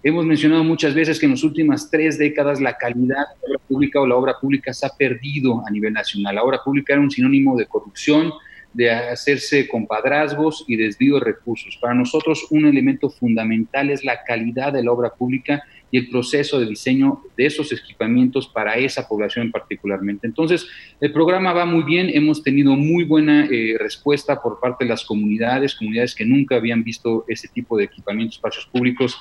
Hemos 0.00 0.24
mencionado 0.24 0.62
muchas 0.62 0.94
veces 0.94 1.18
que 1.18 1.26
en 1.26 1.32
las 1.32 1.42
últimas 1.42 1.90
tres 1.90 2.18
décadas 2.18 2.60
la 2.60 2.76
calidad 2.78 3.26
de 3.42 3.48
la 3.48 3.56
obra 3.56 3.64
pública 3.66 4.00
o 4.00 4.06
la 4.06 4.14
obra 4.14 4.34
pública 4.40 4.72
se 4.72 4.86
ha 4.86 4.90
perdido 4.90 5.60
a 5.66 5.70
nivel 5.72 5.92
nacional. 5.92 6.36
La 6.36 6.44
obra 6.44 6.60
pública 6.64 6.92
era 6.92 7.02
un 7.02 7.10
sinónimo 7.10 7.56
de 7.56 7.66
corrupción, 7.66 8.32
de 8.74 8.90
hacerse 8.90 9.68
compadrazgos 9.68 10.64
y 10.66 10.76
desvío 10.76 11.14
de 11.14 11.24
recursos. 11.24 11.78
Para 11.80 11.94
nosotros 11.94 12.46
un 12.50 12.66
elemento 12.66 13.08
fundamental 13.08 13.88
es 13.88 14.04
la 14.04 14.22
calidad 14.24 14.72
de 14.72 14.82
la 14.82 14.92
obra 14.92 15.10
pública 15.10 15.62
y 15.90 15.98
el 15.98 16.08
proceso 16.10 16.58
de 16.58 16.66
diseño 16.66 17.22
de 17.36 17.46
esos 17.46 17.72
equipamientos 17.72 18.48
para 18.48 18.74
esa 18.74 19.06
población 19.06 19.52
particularmente. 19.52 20.26
Entonces, 20.26 20.66
el 21.00 21.12
programa 21.12 21.52
va 21.52 21.66
muy 21.66 21.84
bien, 21.84 22.10
hemos 22.12 22.42
tenido 22.42 22.74
muy 22.74 23.04
buena 23.04 23.46
eh, 23.48 23.76
respuesta 23.78 24.42
por 24.42 24.58
parte 24.58 24.84
de 24.84 24.90
las 24.90 25.04
comunidades, 25.04 25.76
comunidades 25.76 26.16
que 26.16 26.24
nunca 26.24 26.56
habían 26.56 26.82
visto 26.82 27.24
ese 27.28 27.46
tipo 27.46 27.78
de 27.78 27.84
equipamientos, 27.84 28.36
espacios 28.38 28.66
públicos, 28.66 29.16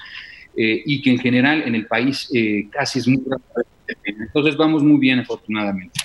eh, 0.58 0.82
y 0.84 1.02
que 1.04 1.12
en 1.12 1.20
general 1.20 1.64
en 1.66 1.76
el 1.76 1.86
país 1.86 2.30
eh, 2.34 2.68
casi 2.72 3.00
es 3.00 3.08
muy. 3.08 3.22
Entonces, 4.06 4.58
vamos 4.58 4.84
muy 4.84 4.98
bien, 5.00 5.20
afortunadamente. 5.20 6.00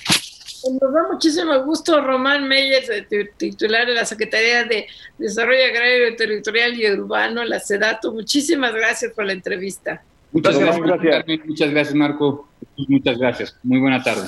Nos 0.81 0.93
da 0.93 1.07
muchísimo 1.11 1.63
gusto 1.63 2.01
Román 2.01 2.47
Meyers, 2.47 2.89
titular 3.37 3.87
de 3.87 3.93
la 3.93 4.05
Secretaría 4.05 4.63
de 4.65 4.87
Desarrollo 5.17 5.63
Agrario, 5.65 6.15
Territorial 6.15 6.79
y 6.79 6.91
Urbano, 6.91 7.43
la 7.43 7.59
SEDATO. 7.59 8.11
Muchísimas 8.13 8.73
gracias 8.73 9.13
por 9.13 9.25
la 9.25 9.33
entrevista. 9.33 10.03
Muchas 10.31 10.59
gracias, 10.59 11.25
muchas 11.45 11.71
gracias 11.71 11.95
Marco. 11.95 12.47
Muchas 12.87 13.17
gracias. 13.17 13.55
Muy 13.63 13.79
buena 13.79 14.03
tarde. 14.03 14.27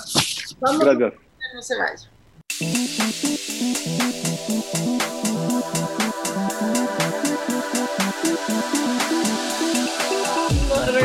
Vamos, 0.60 0.84
gracias. 0.84 1.14
No 1.54 1.62
se 1.62 1.76
vaya. 1.78 2.10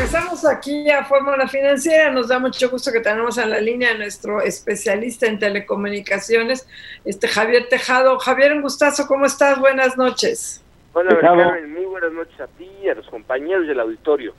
Regresamos 0.07 0.45
aquí 0.45 0.89
a 0.89 1.03
Fórmula 1.03 1.49
Financiera. 1.49 2.09
Nos 2.09 2.29
da 2.29 2.39
mucho 2.39 2.69
gusto 2.69 2.93
que 2.93 3.01
tenemos 3.01 3.37
en 3.37 3.49
la 3.49 3.59
línea 3.59 3.91
a 3.91 3.93
nuestro 3.93 4.41
especialista 4.41 5.27
en 5.27 5.37
telecomunicaciones, 5.37 6.65
este 7.03 7.27
Javier 7.27 7.67
Tejado. 7.67 8.17
Javier, 8.17 8.53
un 8.53 8.61
gustazo, 8.61 9.05
¿cómo 9.05 9.25
estás? 9.25 9.59
Buenas 9.59 9.97
noches. 9.97 10.63
Hola, 10.93 11.19
Carmen, 11.19 11.73
muy 11.73 11.83
buenas 11.83 12.13
noches 12.13 12.39
a 12.39 12.47
ti 12.47 12.69
y 12.81 12.87
a 12.87 12.95
los 12.95 13.05
compañeros 13.09 13.67
del 13.67 13.81
auditorio. 13.81 14.33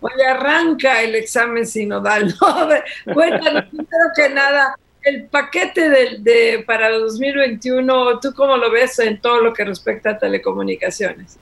Oye, 0.00 0.26
arranca 0.26 1.02
el 1.02 1.14
examen 1.14 1.64
sinodal, 1.64 2.34
¿no? 2.40 2.68
Cuéntanos, 3.14 3.66
primero 3.66 4.06
que 4.16 4.28
nada, 4.30 4.74
el 5.02 5.26
paquete 5.26 5.88
de, 5.88 6.16
de, 6.18 6.64
para 6.66 6.88
el 6.88 7.00
2021, 7.02 8.18
¿tú 8.18 8.34
cómo 8.34 8.56
lo 8.56 8.72
ves 8.72 8.98
en 8.98 9.20
todo 9.20 9.40
lo 9.40 9.54
que 9.54 9.64
respecta 9.64 10.10
a 10.10 10.18
telecomunicaciones? 10.18 11.38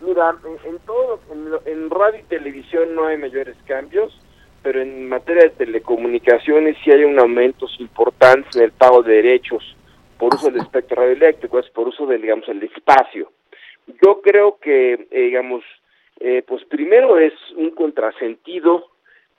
Mira, 0.00 0.34
en, 0.64 0.78
todo, 0.80 1.20
en, 1.66 1.90
radio 1.90 2.20
y 2.20 2.24
televisión 2.24 2.94
no 2.94 3.06
hay 3.06 3.18
mayores 3.18 3.56
cambios, 3.66 4.18
pero 4.62 4.80
en 4.80 5.08
materia 5.08 5.44
de 5.44 5.50
telecomunicaciones 5.50 6.76
sí 6.82 6.90
hay 6.90 7.04
un 7.04 7.18
aumento 7.18 7.66
importante 7.78 8.48
en 8.54 8.62
el 8.64 8.72
pago 8.72 9.02
de 9.02 9.16
derechos 9.16 9.76
por 10.18 10.34
uso 10.34 10.50
del 10.50 10.62
espectro 10.62 11.02
radioeléctrico, 11.02 11.58
es 11.58 11.68
por 11.70 11.88
uso 11.88 12.06
del, 12.06 12.22
digamos, 12.22 12.48
el 12.48 12.62
espacio. 12.62 13.30
Yo 14.02 14.20
creo 14.22 14.58
que, 14.58 15.06
eh, 15.10 15.20
digamos, 15.20 15.64
eh, 16.18 16.42
pues 16.46 16.64
primero 16.64 17.18
es 17.18 17.32
un 17.56 17.70
contrasentido 17.70 18.90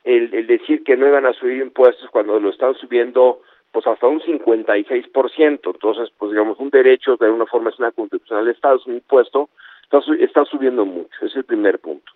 el, 0.04 0.34
el, 0.34 0.48
decir 0.48 0.84
que 0.84 0.98
no 0.98 1.08
iban 1.08 1.26
a 1.26 1.34
subir 1.34 1.58
impuestos 1.62 2.10
cuando 2.10 2.40
lo 2.40 2.50
están 2.50 2.74
subiendo 2.76 3.42
pues 3.72 3.88
hasta 3.88 4.08
un 4.08 4.20
56%, 4.20 5.60
entonces 5.64 6.10
pues 6.18 6.32
digamos 6.32 6.60
un 6.60 6.70
derecho 6.70 7.16
de 7.16 7.28
alguna 7.28 7.46
forma 7.46 7.70
es 7.70 7.80
una 7.80 7.92
constitucional 7.92 8.46
de 8.46 8.52
Estado, 8.52 8.78
es 8.78 8.86
un 8.86 8.96
impuesto, 8.96 9.50
está, 9.92 10.14
está 10.16 10.46
subiendo 10.46 10.86
mucho, 10.86 11.26
es 11.26 11.36
el 11.36 11.44
primer 11.44 11.80
punto. 11.80 12.12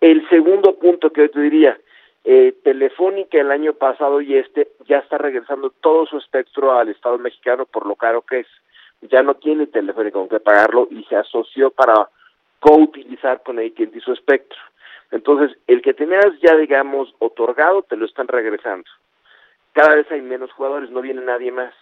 El 0.00 0.28
segundo 0.28 0.78
punto 0.78 1.10
que 1.12 1.22
yo 1.22 1.30
te 1.30 1.40
diría, 1.40 1.78
Eh, 2.22 2.52
Telefónica 2.62 3.38
el 3.40 3.50
año 3.50 3.72
pasado 3.72 4.20
y 4.20 4.36
este 4.36 4.68
ya 4.86 4.98
está 4.98 5.16
regresando 5.16 5.70
todo 5.80 6.04
su 6.04 6.18
espectro 6.18 6.78
al 6.78 6.90
Estado 6.90 7.16
mexicano 7.16 7.64
por 7.64 7.86
lo 7.86 7.94
caro 7.94 8.20
que 8.20 8.40
es. 8.40 8.46
Ya 9.00 9.22
no 9.22 9.36
tiene 9.36 9.66
Telefónica 9.66 10.18
con 10.18 10.28
qué 10.28 10.38
pagarlo 10.38 10.86
y 10.90 11.02
se 11.04 11.16
asoció 11.16 11.70
para 11.70 12.10
co-utilizar 12.58 13.42
con 13.42 13.58
AT&T 13.58 14.00
su 14.00 14.12
espectro. 14.12 14.58
Entonces, 15.10 15.56
el 15.66 15.80
que 15.80 15.94
tenías 15.94 16.28
ya, 16.42 16.56
digamos, 16.56 17.14
otorgado, 17.20 17.82
te 17.88 17.96
lo 17.96 18.04
están 18.04 18.28
regresando. 18.28 18.84
Cada 19.72 19.94
vez 19.94 20.06
hay 20.12 20.20
menos 20.20 20.52
jugadores, 20.52 20.90
no 20.90 21.00
viene 21.00 21.22
nadie 21.22 21.52
más. 21.52 21.72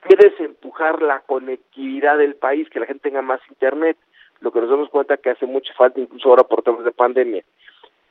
Quieres 0.00 0.34
empujar 0.40 1.00
la 1.00 1.20
conectividad 1.20 2.18
del 2.18 2.34
país, 2.34 2.68
que 2.70 2.80
la 2.80 2.86
gente 2.86 3.08
tenga 3.08 3.22
más 3.22 3.40
internet, 3.48 3.96
lo 4.40 4.52
que 4.52 4.60
nos 4.60 4.70
damos 4.70 4.88
cuenta 4.88 5.16
que 5.16 5.30
hace 5.30 5.46
mucha 5.46 5.72
falta, 5.74 6.00
incluso 6.00 6.28
ahora 6.28 6.44
por 6.44 6.62
temas 6.62 6.84
de 6.84 6.92
pandemia, 6.92 7.44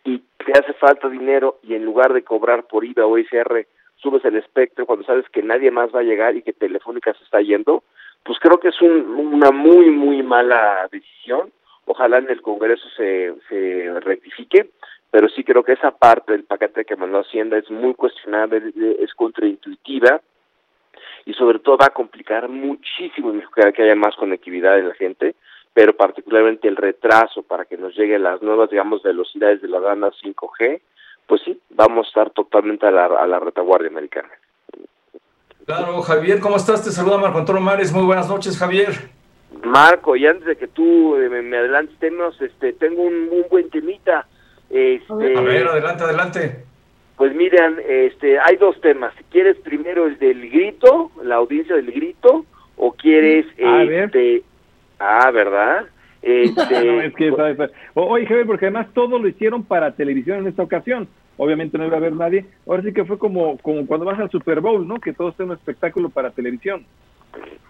y 0.04 0.20
te 0.46 0.52
hace 0.54 0.74
falta 0.74 1.10
dinero 1.10 1.60
y 1.64 1.76
en 1.76 1.86
lugar 1.86 2.14
de 2.14 2.24
cobrar 2.24 2.64
por 2.64 2.86
IVA 2.86 3.06
o 3.06 3.18
ICR, 3.18 3.68
subes 3.98 4.24
el 4.26 4.38
espectro 4.38 4.86
cuando 4.86 5.06
sabes 5.06 5.28
que 5.30 5.44
nadie 5.44 5.72
más 5.72 5.94
va 5.94 6.00
a 6.00 6.04
llegar 6.04 6.36
y 6.36 6.42
que 6.42 6.54
Telefónica 6.54 7.14
se 7.14 7.24
está 7.24 7.42
yendo, 7.42 7.84
pues 8.24 8.40
creo 8.40 8.60
que 8.60 8.70
es 8.70 8.82
un, 8.82 8.92
una 9.34 9.52
muy, 9.52 9.90
muy 9.90 10.24
mala 10.24 10.88
decisión. 10.92 11.52
Ojalá 11.86 12.20
en 12.20 12.30
el 12.30 12.42
Congreso 12.42 12.88
se, 12.96 13.34
se 13.50 14.00
rectifique, 14.02 14.70
pero 15.12 15.28
sí 15.30 15.44
creo 15.44 15.64
que 15.64 15.74
esa 15.74 15.92
parte 15.92 16.34
del 16.34 16.44
paquete 16.44 16.86
que 16.86 16.96
mandó 16.96 17.20
Hacienda 17.20 17.58
es 17.58 17.70
muy 17.70 17.94
cuestionable, 17.96 18.72
es 19.00 19.14
contraintuitiva 19.16 20.22
y 21.26 21.34
sobre 21.34 21.60
todo 21.60 21.78
va 21.78 21.88
a 21.88 21.94
complicar 21.94 22.48
muchísimo 22.50 23.34
que 23.56 23.84
haya 23.84 23.96
más 23.96 24.16
conectividad 24.16 24.76
de 24.76 24.84
la 24.84 24.94
gente, 24.96 25.36
pero 25.80 25.96
particularmente 25.96 26.68
el 26.68 26.76
retraso 26.76 27.42
para 27.42 27.64
que 27.64 27.78
nos 27.78 27.96
lleguen 27.98 28.22
las 28.22 28.42
nuevas, 28.42 28.70
digamos, 28.70 29.02
velocidades 29.02 29.62
de 29.62 29.70
la 29.70 29.80
banda 29.80 30.12
5G, 30.12 30.82
pues 31.26 31.42
sí, 31.46 31.58
vamos 31.70 32.06
a 32.06 32.10
estar 32.10 32.30
totalmente 32.32 32.86
a 32.86 32.92
la, 32.92 33.06
a 33.06 33.26
la 33.26 33.40
retaguardia 33.40 33.88
americana. 33.88 34.28
Claro, 35.66 36.02
Javier, 36.02 36.42
¿cómo 36.42 36.58
estás? 36.58 36.84
Te 36.84 36.92
saluda 36.92 37.18
Marco 37.18 37.38
Antonio 37.38 37.62
Mares. 37.62 37.94
Muy 37.94 38.04
buenas 38.04 38.28
noches, 38.28 38.58
Javier. 38.58 38.90
Marco, 39.64 40.18
y 40.18 40.28
antes 40.28 40.48
de 40.48 40.58
que 40.58 40.68
tú 40.68 41.16
eh, 41.16 41.30
me, 41.30 41.42
me 41.44 41.56
adelantes 41.56 41.98
temas, 42.00 42.36
este, 42.42 42.74
tengo 42.74 43.04
un, 43.04 43.30
un 43.32 43.46
buen 43.50 43.70
temita. 43.70 44.28
Este, 44.70 45.38
a 45.38 45.42
ver, 45.42 45.66
adelante, 45.66 46.04
adelante. 46.04 46.66
Pues 47.16 47.34
miren, 47.34 47.78
este, 47.88 48.38
hay 48.38 48.58
dos 48.58 48.82
temas. 48.82 49.14
Si 49.18 49.24
quieres 49.32 49.56
primero 49.60 50.08
el 50.08 50.20
del 50.20 50.50
grito, 50.50 51.10
la 51.24 51.36
audiencia 51.36 51.78
del 51.78 51.90
grito, 51.94 52.44
o 52.76 52.92
quieres 52.92 53.46
A 53.66 53.84
este, 53.84 54.44
ah, 55.00 55.32
¿verdad? 55.32 55.86
Este, 56.22 56.84
No, 56.86 57.02
es 57.02 57.14
que, 57.16 57.32
¿sabes? 57.32 57.72
O- 57.94 58.08
Oye, 58.08 58.26
Javier, 58.26 58.46
porque 58.46 58.66
además 58.66 58.88
todo 58.94 59.20
lo 59.20 59.28
hicieron 59.28 59.64
para 59.64 59.92
televisión 59.96 60.40
en 60.40 60.48
esta 60.48 60.64
ocasión. 60.64 61.08
Obviamente 61.38 61.78
no 61.78 61.86
iba 61.86 61.96
a 61.96 62.00
haber 62.00 62.14
nadie. 62.14 62.46
Ahora 62.68 62.84
sí 62.84 62.94
que 62.94 63.06
fue 63.06 63.18
como, 63.18 63.58
como 63.60 63.88
cuando 63.88 64.06
vas 64.06 64.20
al 64.20 64.30
Super 64.30 64.60
Bowl, 64.60 64.86
¿no? 64.86 65.00
Que 65.00 65.14
todo 65.14 65.30
es 65.30 65.40
un 65.40 65.54
espectáculo 65.54 66.10
para 66.10 66.32
televisión. 66.32 66.86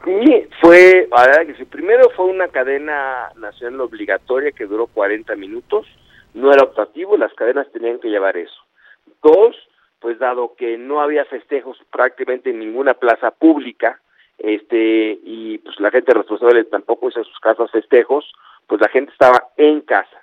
Sí, 0.06 0.48
fue, 0.62 1.08
que 1.46 1.56
sí, 1.56 1.66
primero 1.66 2.10
fue 2.16 2.26
una 2.26 2.48
cadena 2.48 3.30
nacional 3.36 3.82
obligatoria 3.82 4.52
que 4.52 4.66
duró 4.66 4.88
40 4.88 5.36
minutos, 5.36 5.86
no 6.34 6.52
era 6.52 6.64
optativo, 6.64 7.18
las 7.18 7.34
cadenas 7.34 7.70
tenían 7.72 8.00
que 8.00 8.08
llevar 8.10 8.38
eso. 8.38 8.56
Dos, 9.22 9.56
pues 10.00 10.18
dado 10.18 10.56
que 10.56 10.78
no 10.78 11.02
había 11.02 11.26
festejos 11.26 11.78
prácticamente 11.92 12.50
en 12.52 12.60
ninguna 12.60 12.94
plaza 12.94 13.32
pública, 13.32 14.00
este, 14.40 15.20
y 15.24 15.58
pues 15.60 15.80
la 15.80 15.92
gente 15.92 16.14
responsable 16.14 16.64
tampoco 16.66 17.10
hizo 17.10 17.24
sus 17.24 17.40
casas 17.40 17.70
festejos, 17.72 18.32
pues 18.68 18.82
la 18.82 18.90
gente 18.90 19.12
estaba 19.12 19.50
en 19.58 19.82
casa. 19.82 20.22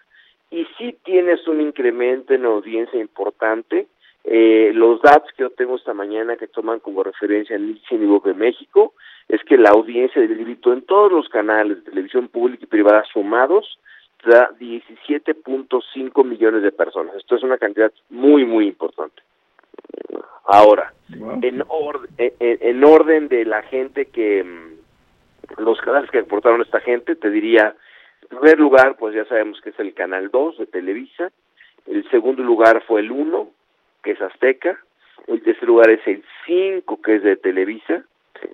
Y 0.51 0.67
sí 0.79 0.97
tienes 1.05 1.47
un 1.49 1.61
incremento 1.61 2.35
en 2.35 2.45
audiencia 2.45 3.01
importante, 3.01 3.89
eh, 4.29 4.73
los 4.75 5.01
datos 5.03 5.31
que 5.37 5.45
yo 5.45 5.51
tengo 5.51 5.77
esta 5.77 5.95
mañana 5.95 6.37
que 6.37 6.49
toman 6.49 6.81
como 6.81 7.05
referencia 7.05 7.55
en 7.55 7.67
Nielsen 7.67 8.03
y 8.03 8.21
de 8.29 8.35
México 8.35 8.95
es 9.29 9.41
que 9.45 9.57
la 9.57 9.71
audiencia 9.71 10.21
del 10.21 10.37
grito 10.37 10.73
en 10.73 10.83
todos 10.83 11.13
los 11.13 11.29
canales 11.29 11.77
de 11.77 11.91
televisión 11.91 12.27
pública 12.27 12.65
y 12.65 12.67
privada 12.67 13.05
sumados 13.13 13.79
da 14.25 14.51
17.5 14.59 16.25
millones 16.25 16.63
de 16.63 16.73
personas. 16.73 17.15
Esto 17.15 17.37
es 17.37 17.45
una 17.45 17.57
cantidad 17.57 17.93
muy, 18.11 18.45
muy 18.45 18.67
importante. 18.67 19.23
Ahora, 20.45 20.93
en, 21.11 21.63
orden, 21.67 22.11
en, 22.19 22.33
en 22.39 22.85
orden 22.85 23.29
de 23.29 23.45
la 23.45 23.63
gente 23.63 24.07
que, 24.07 24.45
mm, 24.45 24.77
los 25.61 25.81
canales 25.81 26.11
que 26.11 26.21
aportaron 26.21 26.63
esta 26.63 26.81
gente, 26.81 27.17
te 27.17 27.31
diría, 27.31 27.75
en 28.31 28.39
primer 28.39 28.59
lugar, 28.59 28.97
pues 28.99 29.15
ya 29.15 29.25
sabemos 29.27 29.61
que 29.61 29.71
es 29.71 29.79
el 29.79 29.95
Canal 29.95 30.31
2 30.31 30.59
de 30.59 30.67
Televisa, 30.67 31.31
el 31.87 32.09
segundo 32.11 32.43
lugar 32.43 32.83
fue 32.87 33.01
el 33.01 33.11
1, 33.11 33.51
que 34.03 34.13
es 34.13 34.21
Azteca, 34.21 34.79
el 35.27 35.43
tercer 35.43 35.69
lugar 35.69 35.91
es 35.91 36.07
el 36.07 36.25
5, 36.47 37.01
que 37.03 37.17
es 37.17 37.23
de 37.23 37.37
Televisa, 37.37 38.05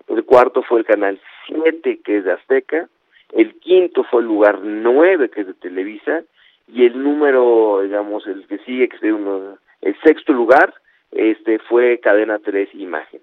el 0.08 0.24
cuarto 0.24 0.62
fue 0.62 0.80
el 0.80 0.86
Canal 0.86 1.20
7, 1.46 2.00
que 2.04 2.18
es 2.18 2.24
de 2.24 2.32
Azteca, 2.32 2.88
el 3.32 3.54
quinto 3.60 4.04
fue 4.04 4.20
el 4.20 4.28
lugar 4.28 4.60
9, 4.62 5.30
que 5.30 5.42
es 5.42 5.46
de 5.46 5.54
Televisa, 5.54 6.22
y 6.68 6.84
el 6.84 7.02
número, 7.02 7.80
digamos, 7.82 8.26
el 8.26 8.46
que 8.46 8.58
sigue, 8.58 8.88
que 8.88 8.96
es 8.96 9.02
de 9.02 9.12
uno, 9.12 9.58
el 9.80 9.96
sexto 10.02 10.32
lugar, 10.32 10.74
este 11.12 11.58
fue 11.58 11.98
Cadena 11.98 12.38
3 12.38 12.70
Imagen. 12.74 13.20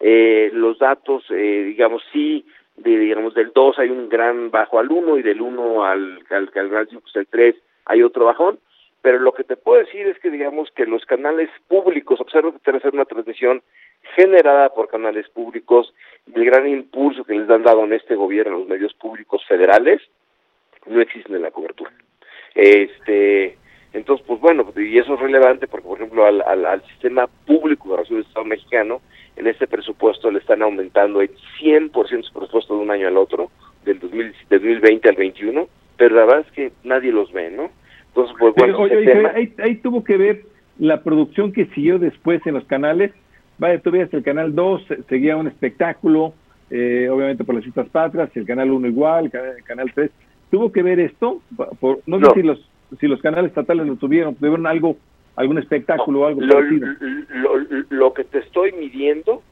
Eh, 0.00 0.50
los 0.52 0.78
datos, 0.78 1.24
eh, 1.30 1.64
digamos, 1.66 2.02
sí, 2.12 2.44
de, 2.76 2.98
digamos, 2.98 3.34
del 3.34 3.52
2 3.54 3.78
hay 3.78 3.90
un 3.90 4.08
gran 4.08 4.50
bajo 4.50 4.78
al 4.78 4.90
1 4.90 5.18
y 5.18 5.22
del 5.22 5.40
1 5.40 5.84
al, 5.84 6.20
al, 6.30 6.50
al 6.54 6.68
gran 6.68 6.88
5, 6.88 7.02
el 7.14 7.26
3 7.26 7.56
hay 7.86 8.02
otro 8.02 8.26
bajón, 8.26 8.58
pero 9.00 9.18
lo 9.18 9.32
que 9.32 9.44
te 9.44 9.56
puedo 9.56 9.78
decir 9.78 10.06
es 10.06 10.18
que 10.18 10.30
digamos 10.30 10.70
que 10.72 10.84
los 10.84 11.04
canales 11.06 11.48
públicos, 11.68 12.20
observo 12.20 12.52
que 12.52 12.58
debe 12.64 12.80
ser 12.80 12.92
una 12.92 13.04
transmisión 13.04 13.62
generada 14.14 14.68
por 14.70 14.88
canales 14.88 15.28
públicos 15.28 15.92
el 16.34 16.44
gran 16.44 16.68
impulso 16.68 17.24
que 17.24 17.34
les 17.34 17.48
han 17.48 17.62
dado 17.62 17.84
en 17.84 17.92
este 17.92 18.14
gobierno 18.14 18.58
los 18.58 18.68
medios 18.68 18.94
públicos 18.94 19.44
federales 19.46 20.02
no 20.86 21.00
existen 21.00 21.36
en 21.36 21.42
la 21.42 21.50
cobertura. 21.50 21.92
Este, 22.54 23.58
entonces, 23.96 24.24
pues 24.26 24.40
bueno, 24.40 24.66
y 24.76 24.98
eso 24.98 25.14
es 25.14 25.20
relevante 25.20 25.66
porque, 25.66 25.86
por 25.88 25.98
ejemplo, 25.98 26.24
al, 26.26 26.42
al, 26.42 26.66
al 26.66 26.82
sistema 26.86 27.26
público 27.46 27.88
de 27.90 27.96
relación 27.96 28.18
del 28.20 28.26
Estado 28.28 28.46
mexicano, 28.46 29.00
en 29.36 29.46
este 29.46 29.66
presupuesto 29.66 30.30
le 30.30 30.38
están 30.38 30.62
aumentando 30.62 31.20
el 31.20 31.30
100% 31.60 32.22
su 32.22 32.32
presupuesto 32.32 32.76
de 32.76 32.82
un 32.82 32.90
año 32.90 33.08
al 33.08 33.16
otro, 33.16 33.50
del 33.84 33.98
2000, 34.00 34.32
del 34.50 34.60
2020 34.60 35.08
al 35.08 35.16
21, 35.16 35.68
pero 35.96 36.14
la 36.16 36.24
verdad 36.26 36.44
es 36.46 36.52
que 36.52 36.72
nadie 36.84 37.12
los 37.12 37.32
ve, 37.32 37.50
¿no? 37.50 37.70
Entonces, 38.08 38.34
pues 38.38 38.54
bueno, 38.56 38.78
Oye, 38.78 38.96
oye, 38.96 39.12
tema- 39.12 39.32
ahí, 39.34 39.52
ahí 39.58 39.74
tuvo 39.76 40.02
que 40.04 40.16
ver 40.16 40.42
la 40.78 41.02
producción 41.02 41.52
que 41.52 41.66
siguió 41.66 41.98
después 41.98 42.40
en 42.46 42.54
los 42.54 42.64
canales. 42.64 43.12
Vaya, 43.58 43.78
tú 43.80 43.90
veías 43.90 44.12
el 44.12 44.22
canal 44.22 44.54
2, 44.54 44.84
se- 44.88 45.02
seguía 45.04 45.36
un 45.36 45.46
espectáculo, 45.48 46.34
eh, 46.70 47.08
obviamente 47.10 47.44
por 47.44 47.54
las 47.54 47.64
fiestas 47.64 47.88
patrias, 47.90 48.30
el 48.34 48.46
canal 48.46 48.70
1 48.70 48.88
igual, 48.88 49.26
el 49.26 49.30
canal, 49.30 49.54
el 49.56 49.64
canal 49.64 49.92
3. 49.94 50.10
¿Tuvo 50.50 50.72
que 50.72 50.82
ver 50.82 50.98
esto? 51.00 51.40
Por, 51.80 52.00
no, 52.06 52.18
No. 52.18 52.28
sé 52.30 52.40
si 52.40 52.42
los, 52.46 52.58
si 53.00 53.06
los 53.06 53.20
canales 53.20 53.50
estatales 53.50 53.86
lo 53.86 53.96
tuvieron, 53.96 54.34
tuvieron 54.34 54.66
algo, 54.66 54.96
algún 55.36 55.58
espectáculo 55.58 56.20
o 56.20 56.26
algo 56.26 56.40
lo, 56.40 56.54
parecido. 56.54 56.88
lo, 57.28 57.58
lo 57.90 58.14
que 58.14 58.24
te 58.24 58.38
estoy 58.38 58.72
midiendo 58.72 59.42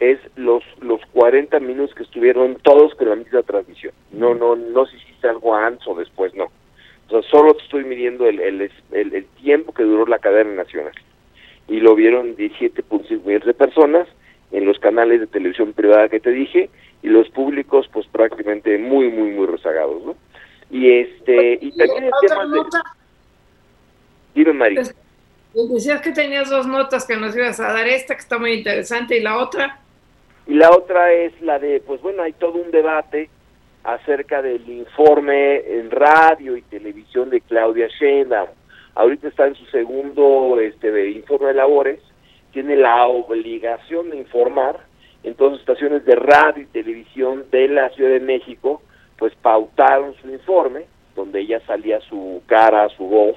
es 0.00 0.18
los 0.36 0.62
los 0.80 1.00
40 1.12 1.58
minutos 1.60 1.94
que 1.94 2.02
estuvieron 2.02 2.56
todos 2.62 2.94
con 2.94 3.08
la 3.08 3.16
misma 3.16 3.42
transmisión. 3.42 3.92
No 4.12 4.34
no 4.34 4.56
no 4.56 4.86
si 4.86 4.96
hiciste 4.96 5.28
algo 5.28 5.54
antes 5.54 5.86
o 5.86 5.94
después, 5.94 6.34
no. 6.34 6.44
O 7.06 7.10
sea, 7.10 7.22
solo 7.30 7.54
te 7.54 7.62
estoy 7.62 7.84
midiendo 7.84 8.26
el, 8.26 8.40
el, 8.40 8.70
el, 8.92 9.14
el 9.14 9.24
tiempo 9.42 9.72
que 9.72 9.82
duró 9.82 10.06
la 10.06 10.18
cadena 10.18 10.54
nacional. 10.54 10.92
Y 11.68 11.80
lo 11.80 11.94
vieron 11.94 12.36
17.5 12.36 13.24
millones 13.24 13.44
de 13.44 13.54
personas 13.54 14.08
en 14.52 14.64
los 14.64 14.78
canales 14.78 15.20
de 15.20 15.26
televisión 15.26 15.72
privada 15.72 16.08
que 16.08 16.20
te 16.20 16.30
dije 16.30 16.70
y 17.02 17.08
los 17.08 17.28
públicos 17.30 17.88
pues 17.92 18.06
prácticamente 18.06 18.78
muy 18.78 19.08
muy 19.10 19.30
muy 19.30 19.46
rezagados, 19.46 20.04
¿no? 20.04 20.16
Y 20.74 20.90
este 20.90 21.56
y 21.60 21.70
también 21.70 22.06
el 22.06 22.10
tema 22.20 22.46
de 22.46 22.62
Dime, 24.34 24.52
Mari. 24.54 24.76
Decías 25.54 26.00
que 26.00 26.10
tenías 26.10 26.50
dos 26.50 26.66
notas 26.66 27.06
que 27.06 27.16
nos 27.16 27.36
ibas 27.36 27.60
a 27.60 27.72
dar, 27.72 27.86
esta 27.86 28.16
que 28.16 28.20
está 28.20 28.38
muy 28.38 28.54
interesante 28.54 29.16
y 29.16 29.20
la 29.20 29.38
otra. 29.38 29.78
Y 30.48 30.54
la 30.54 30.72
otra 30.72 31.12
es 31.12 31.40
la 31.40 31.60
de, 31.60 31.80
pues 31.80 32.02
bueno, 32.02 32.24
hay 32.24 32.32
todo 32.32 32.54
un 32.54 32.72
debate 32.72 33.30
acerca 33.84 34.42
del 34.42 34.68
informe 34.68 35.58
en 35.78 35.92
radio 35.92 36.56
y 36.56 36.62
televisión 36.62 37.30
de 37.30 37.40
Claudia 37.40 37.86
Sheinbaum. 37.86 38.50
Ahorita 38.96 39.28
está 39.28 39.46
en 39.46 39.54
su 39.54 39.66
segundo 39.66 40.58
este 40.60 40.90
de 40.90 41.12
informe 41.12 41.48
de 41.48 41.54
labores, 41.54 42.00
tiene 42.52 42.74
la 42.74 43.06
obligación 43.06 44.10
de 44.10 44.16
informar, 44.16 44.80
entonces 45.22 45.60
estaciones 45.60 46.04
de 46.04 46.16
radio 46.16 46.64
y 46.64 46.66
televisión 46.66 47.44
de 47.52 47.68
la 47.68 47.90
Ciudad 47.90 48.10
de 48.10 48.18
México 48.18 48.82
pues 49.18 49.34
pautaron 49.36 50.14
su 50.20 50.28
informe, 50.28 50.86
donde 51.14 51.40
ella 51.40 51.60
salía 51.66 52.00
su 52.00 52.42
cara, 52.46 52.88
su 52.90 53.04
voz, 53.04 53.36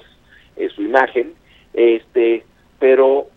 eh, 0.55 0.69
su 0.69 0.81
imagen, 0.81 1.33
este, 1.73 2.43
pero 2.79 3.27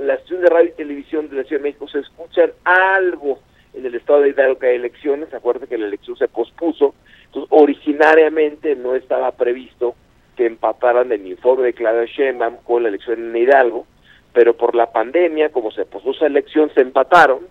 la 0.00 0.14
estación 0.14 0.40
de 0.40 0.48
radio 0.48 0.70
y 0.70 0.76
televisión 0.76 1.28
de 1.28 1.36
la 1.36 1.44
Ciudad 1.44 1.60
de 1.62 1.68
México 1.68 1.88
se 1.88 2.00
escuchan 2.00 2.52
algo 2.64 3.40
en 3.74 3.86
el 3.86 3.94
estado 3.94 4.20
de 4.20 4.30
Hidalgo 4.30 4.58
que 4.58 4.66
hay 4.66 4.76
elecciones, 4.76 5.32
acuérdate 5.32 5.66
que 5.66 5.78
la 5.78 5.86
elección 5.86 6.16
se 6.16 6.28
pospuso, 6.28 6.94
entonces 7.26 7.48
originariamente 7.50 8.76
no 8.76 8.94
estaba 8.94 9.32
previsto 9.32 9.94
que 10.36 10.46
empataran 10.46 11.12
el 11.12 11.26
informe 11.26 11.64
de 11.64 11.74
Claudia 11.74 12.04
Sheinbaum 12.04 12.56
con 12.64 12.82
la 12.82 12.90
elección 12.90 13.20
en 13.20 13.36
Hidalgo, 13.36 13.86
pero 14.32 14.56
por 14.56 14.74
la 14.74 14.92
pandemia, 14.92 15.50
como 15.50 15.70
se 15.70 15.84
puso 15.84 16.10
esa 16.12 16.26
elección, 16.26 16.70
se 16.74 16.80
empataron 16.80 17.46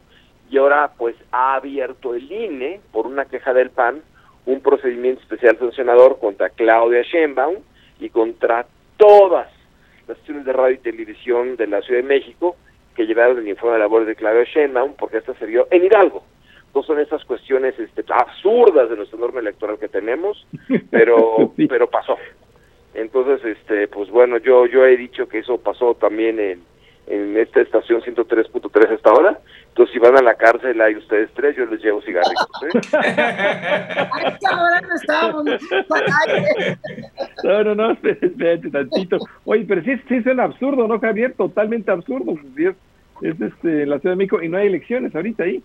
y 0.49 0.57
ahora 0.57 0.91
pues 0.97 1.15
ha 1.31 1.55
abierto 1.55 2.13
el 2.15 2.31
INE 2.31 2.81
por 2.91 3.07
una 3.07 3.25
queja 3.25 3.53
del 3.53 3.69
PAN 3.69 4.01
un 4.45 4.61
procedimiento 4.61 5.21
especial 5.21 5.57
sancionador 5.57 6.19
contra 6.19 6.49
Claudia 6.49 7.01
Sheinbaum 7.03 7.57
y 7.99 8.09
contra 8.09 8.65
todas 8.97 9.47
las 10.07 10.17
estaciones 10.17 10.45
de 10.45 10.53
radio 10.53 10.75
y 10.75 10.79
televisión 10.79 11.55
de 11.55 11.67
la 11.67 11.81
Ciudad 11.81 12.01
de 12.01 12.07
México 12.07 12.55
que 12.95 13.05
llevaron 13.05 13.37
el 13.37 13.47
informe 13.47 13.73
de 13.73 13.79
labores 13.79 14.07
de 14.07 14.15
Claudia 14.15 14.43
Sheinbaum 14.43 14.93
porque 14.97 15.17
esta 15.17 15.33
se 15.35 15.45
vio 15.45 15.67
en 15.71 15.85
Hidalgo. 15.85 16.23
No 16.73 16.83
son 16.83 16.99
esas 16.99 17.23
cuestiones 17.25 17.77
este, 17.77 18.03
absurdas 18.07 18.89
de 18.89 18.95
nuestra 18.95 19.19
norma 19.19 19.41
electoral 19.41 19.77
que 19.77 19.89
tenemos, 19.89 20.45
pero 20.89 21.53
pero 21.69 21.89
pasó. 21.89 22.17
Entonces, 22.93 23.43
este, 23.57 23.87
pues 23.87 24.09
bueno, 24.09 24.37
yo 24.37 24.65
yo 24.65 24.85
he 24.85 24.97
dicho 24.97 25.27
que 25.27 25.39
eso 25.39 25.57
pasó 25.57 25.95
también 25.95 26.39
en, 26.39 26.61
en 27.11 27.37
esta 27.37 27.61
estación 27.61 28.01
103.3 28.01 28.95
hasta 28.95 29.09
ahora. 29.09 29.39
Entonces, 29.67 29.93
si 29.93 29.99
van 29.99 30.17
a 30.17 30.21
la 30.21 30.35
cárcel, 30.35 30.79
hay 30.79 30.95
ustedes 30.95 31.29
tres, 31.33 31.55
yo 31.55 31.65
les 31.65 31.81
llevo 31.81 32.01
cigarritos. 32.01 32.47
¿eh? 32.63 32.69
no 37.43 37.63
No, 37.63 37.75
no, 37.75 37.91
espérate 38.03 38.69
tantito. 38.69 39.17
Oye, 39.45 39.65
pero 39.67 39.81
sí, 39.83 39.97
sí 40.07 40.29
un 40.29 40.39
absurdo, 40.39 40.87
¿no, 40.87 40.99
Javier? 40.99 41.33
Totalmente 41.33 41.91
absurdo. 41.91 42.33
es, 42.57 42.75
es 43.21 43.41
este, 43.41 43.85
la 43.85 43.99
Ciudad 43.99 44.13
de 44.13 44.17
México 44.17 44.41
y 44.41 44.49
no 44.49 44.57
hay 44.57 44.67
elecciones 44.67 45.13
ahorita 45.15 45.43
ahí. 45.43 45.63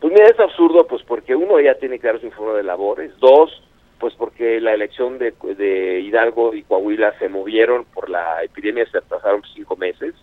Pues 0.00 0.12
mira, 0.12 0.26
es 0.26 0.38
absurdo, 0.38 0.86
pues 0.86 1.02
porque 1.02 1.34
uno 1.34 1.58
ya 1.60 1.74
tiene 1.74 1.98
que 1.98 2.06
dar 2.06 2.20
su 2.20 2.26
informe 2.26 2.54
de 2.58 2.62
labores. 2.62 3.12
Dos, 3.18 3.62
pues 3.98 4.14
porque 4.14 4.60
la 4.60 4.74
elección 4.74 5.18
de, 5.18 5.34
de 5.56 6.00
Hidalgo 6.00 6.54
y 6.54 6.62
Coahuila 6.62 7.18
se 7.18 7.28
movieron 7.28 7.84
por 7.84 8.08
la 8.08 8.42
epidemia, 8.44 8.88
se 8.90 8.98
atrasaron 8.98 9.42
cinco 9.54 9.76
meses. 9.76 10.14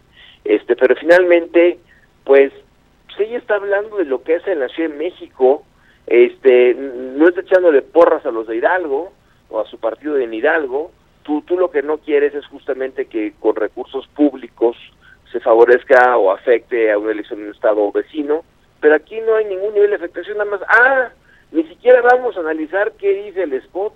Este, 0.45 0.75
pero 0.75 0.95
finalmente, 0.95 1.79
pues, 2.23 2.53
pues, 3.07 3.27
ella 3.27 3.37
está 3.37 3.55
hablando 3.55 3.97
de 3.97 4.05
lo 4.05 4.23
que 4.23 4.35
hace 4.35 4.51
en 4.51 4.59
la 4.59 4.69
Ciudad 4.69 4.89
de 4.91 4.97
México, 4.97 5.63
este, 6.07 6.75
no 6.75 7.27
está 7.27 7.41
echándole 7.41 7.81
porras 7.81 8.25
a 8.25 8.31
los 8.31 8.47
de 8.47 8.57
Hidalgo 8.57 9.11
o 9.49 9.59
a 9.59 9.65
su 9.65 9.79
partido 9.79 10.13
de 10.13 10.33
Hidalgo. 10.33 10.91
Tú, 11.23 11.41
tú 11.41 11.57
lo 11.57 11.71
que 11.71 11.81
no 11.81 11.97
quieres 11.97 12.35
es 12.35 12.45
justamente 12.45 13.07
que 13.07 13.33
con 13.39 13.55
recursos 13.55 14.07
públicos 14.09 14.77
se 15.31 15.39
favorezca 15.39 16.17
o 16.17 16.31
afecte 16.31 16.91
a 16.91 16.99
una 16.99 17.11
elección 17.11 17.39
en 17.39 17.47
un 17.47 17.53
estado 17.53 17.91
vecino, 17.91 18.43
pero 18.79 18.95
aquí 18.95 19.19
no 19.21 19.35
hay 19.35 19.45
ningún 19.45 19.73
nivel 19.73 19.89
de 19.89 19.95
afectación, 19.95 20.37
nada 20.37 20.51
más, 20.51 20.61
ah, 20.67 21.09
ni 21.51 21.63
siquiera 21.63 22.01
vamos 22.01 22.37
a 22.37 22.41
analizar 22.41 22.91
qué 22.99 23.25
dice 23.25 23.43
el 23.43 23.53
spot, 23.53 23.95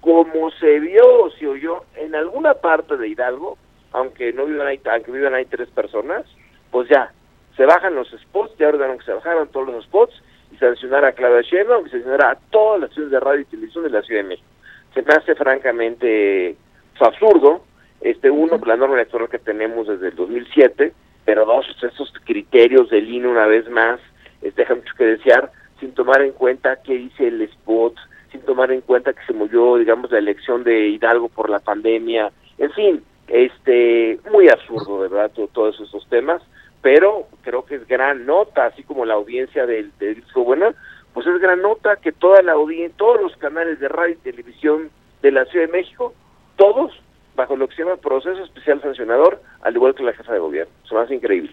como 0.00 0.50
se 0.52 0.78
vio 0.78 1.24
o 1.24 1.30
se 1.30 1.46
oyó 1.46 1.84
en 1.96 2.14
alguna 2.14 2.54
parte 2.54 2.96
de 2.96 3.08
Hidalgo, 3.08 3.56
aunque 3.92 4.32
no 4.32 4.46
vivan 4.46 4.66
ahí, 4.66 4.80
aunque 4.90 5.12
vivan 5.12 5.34
ahí 5.34 5.44
tres 5.46 5.68
personas, 5.70 6.24
pues 6.70 6.88
ya, 6.88 7.12
se 7.56 7.64
bajan 7.64 7.94
los 7.94 8.08
spots, 8.10 8.56
ya 8.58 8.68
ordenaron 8.68 8.98
que 8.98 9.04
se 9.04 9.12
bajaran 9.12 9.48
todos 9.48 9.68
los 9.68 9.84
spots 9.84 10.22
y 10.52 10.56
sancionar 10.56 11.04
a 11.04 11.12
Claudia 11.12 11.42
Sheinbaum 11.42 11.86
y 11.86 11.90
sancionar 11.90 12.24
a 12.24 12.38
todas 12.50 12.80
las 12.80 12.90
ciudades 12.90 13.12
de 13.12 13.20
radio 13.20 13.40
y 13.40 13.44
televisión 13.46 13.84
de 13.84 13.90
la 13.90 14.02
Ciudad 14.02 14.22
de 14.22 14.28
México. 14.28 14.48
Se 14.94 15.02
me 15.02 15.12
hace 15.14 15.34
francamente 15.34 16.56
pues, 16.96 17.10
absurdo, 17.10 17.64
este 18.00 18.30
uno, 18.30 18.60
la 18.64 18.76
norma 18.76 18.94
electoral 18.94 19.28
que 19.28 19.38
tenemos 19.38 19.88
desde 19.88 20.08
el 20.08 20.16
2007, 20.16 20.92
pero 21.24 21.44
dos, 21.44 21.66
esos 21.82 22.12
criterios 22.24 22.90
del 22.90 23.10
INE 23.12 23.28
una 23.28 23.46
vez 23.46 23.68
más, 23.68 24.00
este, 24.40 24.62
dejan 24.62 24.78
mucho 24.78 24.94
que 24.96 25.04
desear, 25.04 25.50
sin 25.80 25.92
tomar 25.92 26.22
en 26.22 26.32
cuenta 26.32 26.80
qué 26.82 26.94
dice 26.94 27.28
el 27.28 27.42
spot, 27.42 27.94
sin 28.30 28.40
tomar 28.42 28.70
en 28.70 28.82
cuenta 28.82 29.12
que 29.12 29.24
se 29.26 29.32
murió, 29.32 29.76
digamos, 29.76 30.10
la 30.10 30.18
elección 30.18 30.64
de 30.64 30.88
Hidalgo 30.88 31.28
por 31.28 31.50
la 31.50 31.58
pandemia, 31.58 32.30
en 32.58 32.70
fin, 32.72 33.04
este, 33.28 34.18
muy 34.30 34.48
absurdo, 34.48 35.02
de 35.02 35.08
verdad, 35.08 35.30
todos 35.52 35.80
esos 35.80 36.06
temas 36.08 36.42
pero 36.82 37.26
creo 37.42 37.64
que 37.64 37.76
es 37.76 37.88
gran 37.88 38.26
nota, 38.26 38.66
así 38.66 38.82
como 38.82 39.04
la 39.04 39.14
audiencia 39.14 39.66
del, 39.66 39.90
disco 39.98 40.44
buena, 40.44 40.74
pues 41.12 41.26
es 41.26 41.40
gran 41.40 41.62
nota 41.62 41.96
que 41.96 42.12
toda 42.12 42.42
la 42.42 42.52
audiencia, 42.52 42.96
todos 42.96 43.20
los 43.20 43.36
canales 43.36 43.80
de 43.80 43.88
radio 43.88 44.14
y 44.14 44.18
televisión 44.18 44.90
de 45.22 45.32
la 45.32 45.44
Ciudad 45.46 45.66
de 45.66 45.72
México, 45.72 46.14
todos 46.56 46.92
bajo 47.34 47.56
lo 47.56 47.68
que 47.68 47.76
se 47.76 47.84
llama 47.84 47.96
proceso 47.96 48.42
especial 48.42 48.80
sancionador, 48.80 49.40
al 49.62 49.74
igual 49.74 49.94
que 49.94 50.02
la 50.02 50.12
jefa 50.12 50.32
de 50.32 50.38
gobierno. 50.38 50.72
Eso 50.84 50.94
más 50.94 51.10
increíble. 51.10 51.52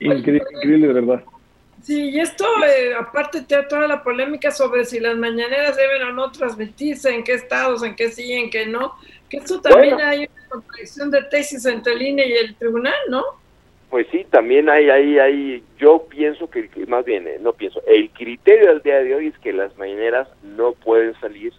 Increíble, 0.00 0.42
increíble 0.54 0.88
de 0.88 0.92
verdad. 0.92 1.24
Sí, 1.82 2.10
y 2.10 2.20
esto, 2.20 2.44
eh, 2.64 2.94
aparte 2.94 3.40
de 3.40 3.62
toda 3.64 3.88
la 3.88 4.04
polémica 4.04 4.52
sobre 4.52 4.84
si 4.84 5.00
las 5.00 5.16
mañaneras 5.16 5.76
deben 5.76 6.02
o 6.02 6.12
no 6.12 6.30
transmitirse, 6.30 7.12
en 7.12 7.24
qué 7.24 7.34
estados, 7.34 7.82
en 7.82 7.96
qué 7.96 8.08
sí, 8.08 8.32
en 8.32 8.50
qué 8.50 8.66
no, 8.66 8.94
que 9.28 9.38
esto 9.38 9.60
también 9.60 10.00
hay 10.00 10.18
una 10.20 10.48
contradicción 10.48 11.10
de 11.10 11.22
tesis 11.24 11.66
entre 11.66 11.94
el 11.94 12.02
INE 12.02 12.26
y 12.28 12.32
el 12.34 12.54
tribunal, 12.54 12.94
¿no? 13.08 13.24
Pues 13.90 14.06
sí, 14.12 14.24
también 14.30 14.70
hay, 14.70 14.90
hay, 14.90 15.18
hay, 15.18 15.64
yo 15.76 16.06
pienso 16.08 16.48
que, 16.48 16.70
más 16.86 17.04
bien, 17.04 17.26
eh, 17.26 17.38
no 17.40 17.52
pienso, 17.52 17.82
el 17.86 18.10
criterio 18.10 18.68
del 18.68 18.82
día 18.82 19.00
de 19.00 19.14
hoy 19.16 19.26
es 19.26 19.38
que 19.38 19.52
las 19.52 19.76
mañaneras 19.76 20.28
no 20.42 20.72
pueden 20.72 21.18
salir 21.20 21.52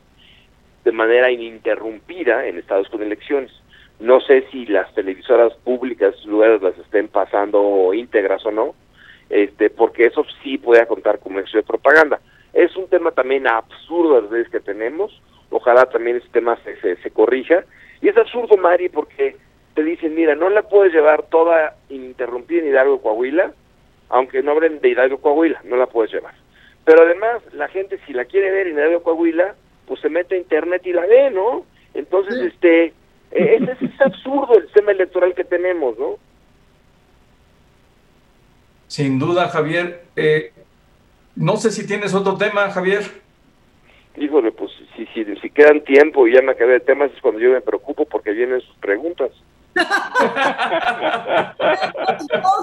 de 0.85 0.91
manera 0.93 1.31
ininterrumpida 1.31 2.47
en 2.47 2.57
estados 2.57 2.87
con 2.89 3.03
elecciones. 3.03 3.51
No 3.99 4.21
sé 4.21 4.45
si 4.51 4.65
las 4.65 4.93
televisoras 4.95 5.53
públicas, 5.63 6.15
lugares 6.25 6.61
las 6.61 6.77
estén 6.77 7.07
pasando 7.09 7.93
íntegras 7.93 8.45
o 8.45 8.51
no, 8.51 8.73
este, 9.29 9.69
porque 9.69 10.05
eso 10.05 10.25
sí 10.43 10.57
puede 10.57 10.85
contar 10.87 11.19
como 11.19 11.39
hecho 11.39 11.57
de 11.57 11.63
propaganda. 11.63 12.19
Es 12.53 12.75
un 12.75 12.87
tema 12.87 13.11
también 13.11 13.47
absurdo 13.47 14.21
las 14.21 14.29
veces 14.29 14.51
que 14.51 14.59
tenemos, 14.59 15.21
ojalá 15.49 15.85
también 15.85 16.17
este 16.17 16.29
tema 16.29 16.57
se, 16.63 16.95
se, 16.97 17.11
corrija. 17.11 17.63
Y 18.01 18.09
es 18.09 18.17
absurdo, 18.17 18.57
Mari, 18.57 18.89
porque 18.89 19.35
te 19.73 19.83
dicen, 19.83 20.13
mira, 20.13 20.35
no 20.35 20.49
la 20.49 20.63
puedes 20.63 20.93
llevar 20.93 21.23
toda 21.23 21.75
ininterrumpida 21.89 22.61
en 22.61 22.67
Hidalgo 22.69 23.01
Coahuila, 23.01 23.53
aunque 24.09 24.43
no 24.43 24.51
hablen 24.51 24.79
de 24.81 24.89
Hidalgo 24.89 25.19
Coahuila, 25.19 25.61
no 25.63 25.77
la 25.77 25.87
puedes 25.87 26.11
llevar. 26.13 26.33
Pero 26.85 27.03
además, 27.03 27.41
la 27.53 27.67
gente 27.69 27.99
si 28.05 28.13
la 28.13 28.25
quiere 28.25 28.51
ver 28.51 28.67
en 28.67 28.73
Hidalgo 28.73 29.03
Coahuila, 29.03 29.55
pues 29.87 29.99
se 30.01 30.09
mete 30.09 30.35
a 30.35 30.39
internet 30.39 30.81
y 30.85 30.93
la 30.93 31.05
ve, 31.05 31.31
¿no? 31.31 31.65
Entonces, 31.93 32.35
este, 32.53 32.93
e, 33.31 33.55
ese 33.55 33.85
es, 33.85 34.01
absurdo 34.01 34.57
el 34.57 34.67
tema 34.71 34.91
electoral 34.91 35.33
que 35.33 35.43
tenemos, 35.43 35.97
¿no? 35.97 36.17
Sin 38.93 39.17
duda, 39.17 39.49
Javier. 39.49 40.05
Eh, 40.15 40.53
no 41.35 41.57
sé 41.57 41.71
si 41.71 41.87
tienes 41.87 42.13
otro 42.13 42.37
tema, 42.37 42.69
Javier 42.69 43.23
híjole, 44.17 44.51
pues 44.51 44.71
si, 44.95 45.05
si, 45.07 45.25
si 45.41 45.49
quedan 45.49 45.83
tiempo 45.83 46.27
y 46.27 46.33
ya 46.33 46.41
me 46.41 46.51
acabé 46.51 46.73
de 46.73 46.79
temas 46.81 47.11
es 47.11 47.21
cuando 47.21 47.39
yo 47.39 47.51
me 47.51 47.61
preocupo 47.61 48.05
porque 48.05 48.31
vienen 48.31 48.61
sus 48.61 48.75
preguntas. 48.77 49.31
Dos 49.75 49.83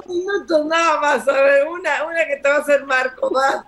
minutos 0.07 0.67
nada 0.67 1.01
más, 1.01 1.27
a 1.27 1.43
ver, 1.43 1.67
una, 1.67 2.05
una 2.05 2.25
que 2.27 2.37
te 2.37 2.49
va 2.49 2.57
a 2.57 2.59
hacer 2.59 2.85
Marco, 2.85 3.31
vas, 3.33 3.65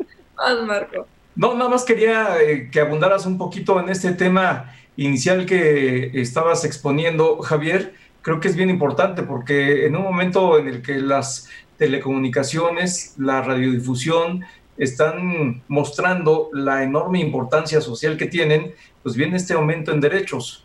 Marco. 0.64 1.06
No, 1.34 1.55
nada 1.55 1.70
más 1.70 1.84
quería 1.84 2.40
eh, 2.40 2.68
que 2.70 2.80
abundaras 2.80 3.26
un 3.26 3.36
poquito 3.36 3.80
en 3.80 3.89
este 3.89 4.12
tema 4.12 4.72
inicial 4.97 5.44
que 5.47 6.12
estabas 6.20 6.64
exponiendo, 6.64 7.39
Javier. 7.39 7.94
Creo 8.20 8.39
que 8.39 8.47
es 8.47 8.55
bien 8.55 8.70
importante 8.70 9.24
porque 9.24 9.86
en 9.86 9.97
un 9.97 10.05
momento 10.05 10.56
en 10.59 10.68
el 10.68 10.82
que 10.82 11.01
las 11.01 11.51
telecomunicaciones, 11.82 13.16
la 13.18 13.42
radiodifusión, 13.42 14.44
están 14.78 15.62
mostrando 15.66 16.48
la 16.52 16.84
enorme 16.84 17.18
importancia 17.18 17.80
social 17.80 18.16
que 18.16 18.26
tienen, 18.26 18.72
pues 19.02 19.16
viene 19.16 19.36
este 19.36 19.54
aumento 19.54 19.90
en 19.90 20.00
derechos. 20.00 20.64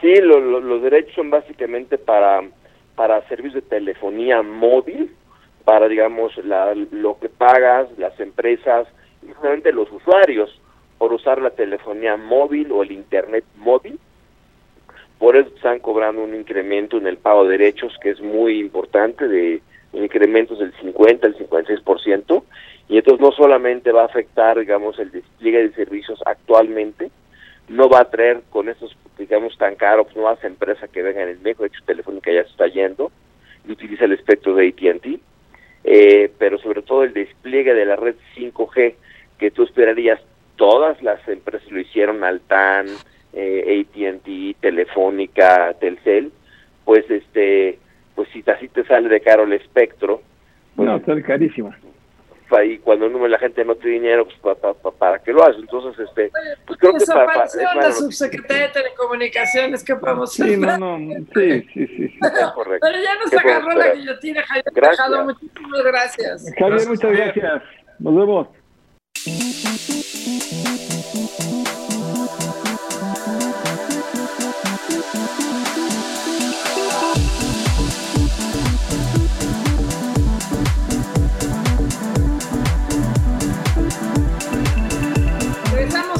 Sí, 0.00 0.14
los 0.22 0.82
derechos 0.82 1.14
son 1.14 1.28
básicamente 1.28 1.98
para, 1.98 2.40
para 2.94 3.28
servicios 3.28 3.62
de 3.62 3.68
telefonía 3.68 4.40
móvil, 4.42 5.14
para, 5.66 5.86
digamos, 5.86 6.34
la, 6.38 6.74
lo 6.74 7.18
que 7.18 7.28
pagas, 7.28 7.88
las 7.98 8.18
empresas, 8.20 8.88
y 9.22 9.30
justamente 9.34 9.70
los 9.70 9.92
usuarios, 9.92 10.48
por 10.96 11.12
usar 11.12 11.42
la 11.42 11.50
telefonía 11.50 12.16
móvil 12.16 12.72
o 12.72 12.82
el 12.82 12.92
Internet 12.92 13.44
móvil. 13.56 13.98
Por 15.18 15.36
eso 15.36 15.50
están 15.54 15.80
cobrando 15.80 16.22
un 16.22 16.34
incremento 16.34 16.96
en 16.96 17.06
el 17.06 17.16
pago 17.16 17.44
de 17.44 17.58
derechos 17.58 17.96
que 18.00 18.10
es 18.10 18.20
muy 18.20 18.60
importante 18.60 19.26
de 19.26 19.60
incrementos 19.92 20.58
del 20.58 20.72
50 20.80 21.26
al 21.26 21.36
56%, 21.36 22.42
y 22.88 22.96
entonces 22.98 23.20
no 23.20 23.32
solamente 23.32 23.92
va 23.92 24.02
a 24.02 24.06
afectar, 24.06 24.58
digamos, 24.58 24.98
el 24.98 25.10
despliegue 25.10 25.68
de 25.68 25.74
servicios 25.74 26.20
actualmente, 26.24 27.10
no 27.68 27.88
va 27.88 28.00
a 28.00 28.10
traer 28.10 28.42
con 28.50 28.68
estos, 28.68 28.96
digamos, 29.18 29.56
tan 29.58 29.74
caros 29.74 30.14
nuevas 30.14 30.42
empresas 30.44 30.88
que 30.90 31.02
vengan 31.02 31.28
en 31.28 31.42
México, 31.42 31.64
de 31.64 31.68
hecho 31.68 31.84
Telefónica 31.84 32.32
ya 32.32 32.44
se 32.44 32.50
está 32.50 32.66
yendo 32.68 33.10
y 33.66 33.72
utiliza 33.72 34.04
el 34.04 34.12
espectro 34.12 34.54
de 34.54 34.68
AT&T, 34.68 35.20
eh, 35.84 36.30
pero 36.38 36.58
sobre 36.58 36.82
todo 36.82 37.04
el 37.04 37.12
despliegue 37.12 37.74
de 37.74 37.84
la 37.84 37.96
red 37.96 38.16
5G, 38.36 38.94
que 39.38 39.50
tú 39.50 39.64
esperarías, 39.64 40.20
todas 40.56 41.02
las 41.02 41.26
empresas 41.28 41.70
lo 41.70 41.80
hicieron, 41.80 42.24
Altan, 42.24 42.86
eh, 43.40 43.86
AT&T, 43.86 44.56
Telefónica, 44.60 45.72
Telcel, 45.78 46.32
pues 46.84 47.08
este 47.10 47.78
pues 48.18 48.28
si 48.32 48.42
así 48.50 48.66
te 48.66 48.84
sale 48.84 49.08
de 49.08 49.20
caro 49.20 49.44
el 49.44 49.52
espectro. 49.52 50.20
Pues, 50.74 50.88
no, 50.88 51.00
sale 51.04 51.22
carísimo. 51.22 51.72
y 52.64 52.78
cuando 52.78 53.08
la 53.28 53.38
gente 53.38 53.64
no 53.64 53.76
tiene 53.76 54.00
dinero, 54.00 54.26
pues 54.26 54.56
para 54.98 55.20
qué 55.20 55.32
lo 55.32 55.44
hace. 55.44 55.60
Entonces, 55.60 56.04
este, 56.08 56.32
pues 56.66 56.80
creo 56.80 56.94
que 56.94 57.04
para, 57.06 57.26
para 57.26 57.74
la 57.76 57.92
subsecretaria 57.92 58.64
de 58.64 58.72
Telecomunicaciones, 58.72 59.84
¿qué 59.84 59.94
podemos 59.94 60.32
hacer? 60.32 60.54
Sí, 60.54 60.56
no, 60.56 60.76
no, 60.78 60.98
sí, 61.32 61.62
sí, 61.72 61.86
sí. 61.86 62.18
Pero, 62.20 62.54
pero 62.80 62.98
ya 63.00 63.14
nos 63.22 63.32
agarró 63.32 63.72
la 63.78 63.94
guillotina, 63.94 64.42
Javier 64.42 64.64
gracias. 64.74 65.24
Muchísimas 65.24 65.84
gracias. 65.84 66.54
Javier, 66.58 66.88
muchas 66.88 67.12
gracias. 67.12 67.62
Nos 68.00 68.16
vemos. 68.16 68.48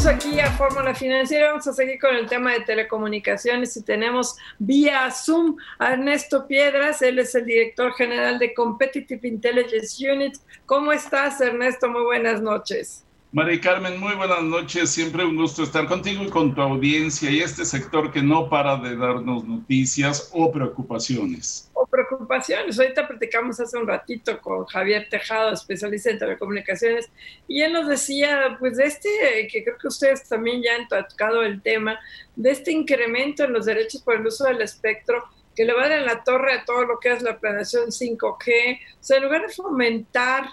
Aquí 0.08 0.40
a 0.40 0.50
Fórmula 0.52 0.94
Financiera. 0.94 1.50
Vamos 1.50 1.66
a 1.66 1.72
seguir 1.74 1.98
con 2.00 2.14
el 2.16 2.26
tema 2.26 2.52
de 2.52 2.60
telecomunicaciones 2.60 3.76
y 3.76 3.84
tenemos 3.84 4.36
vía 4.58 5.10
Zoom 5.10 5.56
a 5.78 5.92
Ernesto 5.92 6.46
Piedras. 6.46 7.02
Él 7.02 7.18
es 7.18 7.34
el 7.34 7.44
director 7.44 7.92
general 7.92 8.38
de 8.38 8.54
Competitive 8.54 9.28
Intelligence 9.28 10.10
Unit. 10.10 10.36
¿Cómo 10.64 10.92
estás, 10.92 11.40
Ernesto? 11.42 11.90
Muy 11.90 12.04
buenas 12.04 12.40
noches. 12.40 13.04
María 13.32 13.60
Carmen, 13.60 14.00
muy 14.00 14.14
buenas 14.14 14.42
noches. 14.42 14.88
Siempre 14.88 15.26
un 15.26 15.36
gusto 15.36 15.62
estar 15.62 15.86
contigo 15.86 16.22
y 16.22 16.30
con 16.30 16.54
tu 16.54 16.62
audiencia 16.62 17.30
y 17.30 17.40
este 17.40 17.66
sector 17.66 18.10
que 18.10 18.22
no 18.22 18.48
para 18.48 18.78
de 18.78 18.96
darnos 18.96 19.44
noticias 19.44 20.30
o 20.32 20.50
preocupaciones. 20.50 21.67
O 21.80 21.86
preocupaciones. 21.86 22.76
Ahorita 22.76 23.06
platicamos 23.06 23.60
hace 23.60 23.78
un 23.78 23.86
ratito 23.86 24.40
con 24.40 24.66
Javier 24.66 25.06
Tejado, 25.08 25.52
especialista 25.52 26.10
en 26.10 26.18
telecomunicaciones, 26.18 27.08
y 27.46 27.62
él 27.62 27.72
nos 27.72 27.86
decía, 27.86 28.56
pues 28.58 28.78
de 28.78 28.86
este, 28.86 29.08
que 29.48 29.62
creo 29.62 29.78
que 29.78 29.86
ustedes 29.86 30.28
también 30.28 30.60
ya 30.60 30.74
han 30.74 30.88
tocado 30.88 31.44
el 31.44 31.62
tema, 31.62 32.00
de 32.34 32.50
este 32.50 32.72
incremento 32.72 33.44
en 33.44 33.52
los 33.52 33.66
derechos 33.66 34.02
por 34.02 34.16
el 34.16 34.26
uso 34.26 34.44
del 34.46 34.60
espectro 34.60 35.22
que 35.54 35.64
le 35.64 35.72
va 35.72 35.84
a 35.84 35.88
dar 35.88 35.98
en 36.00 36.06
la 36.06 36.24
torre 36.24 36.52
a 36.52 36.64
todo 36.64 36.84
lo 36.84 36.98
que 36.98 37.12
es 37.12 37.22
la 37.22 37.38
planeación 37.38 37.90
5G. 37.90 38.80
O 39.00 39.02
sea, 39.04 39.18
en 39.18 39.22
lugar 39.22 39.42
de 39.46 39.52
fomentar 39.52 40.46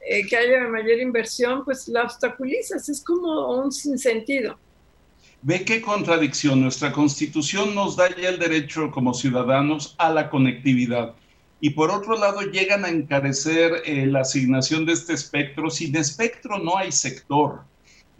eh, 0.00 0.26
que 0.28 0.36
haya 0.36 0.60
mayor 0.68 1.00
inversión, 1.00 1.64
pues 1.64 1.88
la 1.88 2.04
obstaculizas, 2.04 2.88
es 2.88 3.02
como 3.04 3.56
un 3.56 3.72
sinsentido. 3.72 4.58
Ve 5.42 5.64
qué 5.64 5.80
contradicción, 5.80 6.60
nuestra 6.60 6.92
constitución 6.92 7.72
nos 7.72 7.94
da 7.94 8.08
ya 8.16 8.30
el 8.30 8.40
derecho 8.40 8.90
como 8.90 9.14
ciudadanos 9.14 9.94
a 9.98 10.10
la 10.10 10.30
conectividad. 10.30 11.14
Y 11.60 11.70
por 11.70 11.92
otro 11.92 12.18
lado 12.18 12.40
llegan 12.42 12.84
a 12.84 12.88
encarecer 12.88 13.82
eh, 13.84 14.06
la 14.06 14.20
asignación 14.20 14.84
de 14.84 14.94
este 14.94 15.12
espectro. 15.12 15.70
Sin 15.70 15.94
espectro 15.96 16.58
no 16.58 16.76
hay 16.76 16.90
sector. 16.90 17.62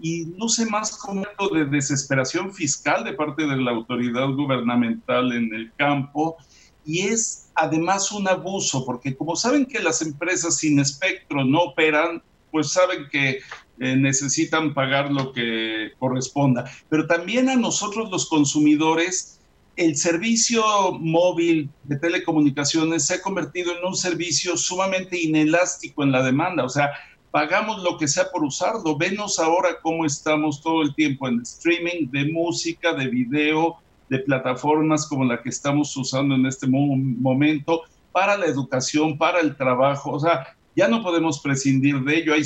Y 0.01 0.27
no 0.37 0.49
sé 0.49 0.67
más 0.67 0.97
como 0.97 1.25
de 1.53 1.65
desesperación 1.65 2.55
fiscal 2.55 3.03
de 3.03 3.15
parte 3.15 3.47
de 3.47 3.57
la 3.57 3.73
autoridad 3.73 4.29
gubernamental 4.29 5.33
en 5.33 5.53
el 5.53 5.73
campo. 5.77 6.37
Y 6.85 7.01
es 7.01 7.51
además 7.57 8.13
un 8.13 8.29
abuso, 8.29 8.85
porque 8.85 9.17
como 9.17 9.35
saben 9.35 9.67
que 9.67 9.81
las 9.81 10.03
empresas 10.03 10.57
sin 10.59 10.79
espectro 10.79 11.45
no 11.45 11.63
operan, 11.63 12.23
pues 12.53 12.71
saben 12.71 13.09
que 13.11 13.41
eh, 13.81 13.97
necesitan 13.97 14.75
pagar 14.75 15.11
lo 15.11 15.33
que 15.33 15.93
corresponda. 15.99 16.65
Pero 16.89 17.07
también 17.07 17.49
a 17.49 17.57
nosotros 17.57 18.11
los 18.11 18.29
consumidores, 18.29 19.41
el 19.77 19.97
servicio 19.97 20.63
móvil 20.99 21.71
de 21.85 21.97
telecomunicaciones 21.97 23.07
se 23.07 23.15
ha 23.15 23.23
convertido 23.23 23.73
en 23.77 23.85
un 23.85 23.95
servicio 23.95 24.57
sumamente 24.57 25.21
inelástico 25.21 26.03
en 26.03 26.11
la 26.11 26.23
demanda. 26.25 26.65
O 26.65 26.69
sea, 26.69 26.91
pagamos 27.31 27.83
lo 27.83 27.97
que 27.99 28.09
sea 28.09 28.31
por 28.33 28.43
usarlo. 28.43 28.97
Venos 28.97 29.39
ahora 29.39 29.79
cómo 29.81 30.05
estamos 30.05 30.61
todo 30.61 30.83
el 30.83 30.95
tiempo 30.95 31.29
en 31.29 31.41
streaming 31.43 32.11
de 32.11 32.33
música, 32.33 32.93
de 32.95 33.07
video, 33.07 33.77
de 34.09 34.19
plataformas 34.19 35.07
como 35.07 35.25
la 35.25 35.41
que 35.43 35.51
estamos 35.51 35.97
usando 35.97 36.35
en 36.35 36.47
este 36.47 36.67
momento 36.67 37.83
para 38.11 38.37
la 38.37 38.47
educación, 38.47 39.17
para 39.17 39.41
el 39.41 39.57
trabajo. 39.57 40.13
O 40.13 40.21
sea, 40.21 40.57
ya 40.75 40.89
no 40.89 41.03
podemos 41.03 41.41
prescindir 41.41 42.01
de 42.01 42.19
ello. 42.19 42.35
Hay 42.35 42.45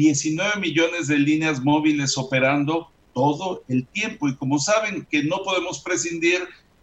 119 0.00 0.60
millones 0.60 1.08
de 1.08 1.18
líneas 1.18 1.62
móviles 1.62 2.16
operando 2.16 2.90
todo 3.12 3.62
el 3.68 3.86
tiempo 3.86 4.28
y 4.28 4.36
como 4.36 4.58
saben 4.58 5.06
que 5.10 5.22
no 5.24 5.42
podemos 5.44 5.80
prescindir, 5.80 6.40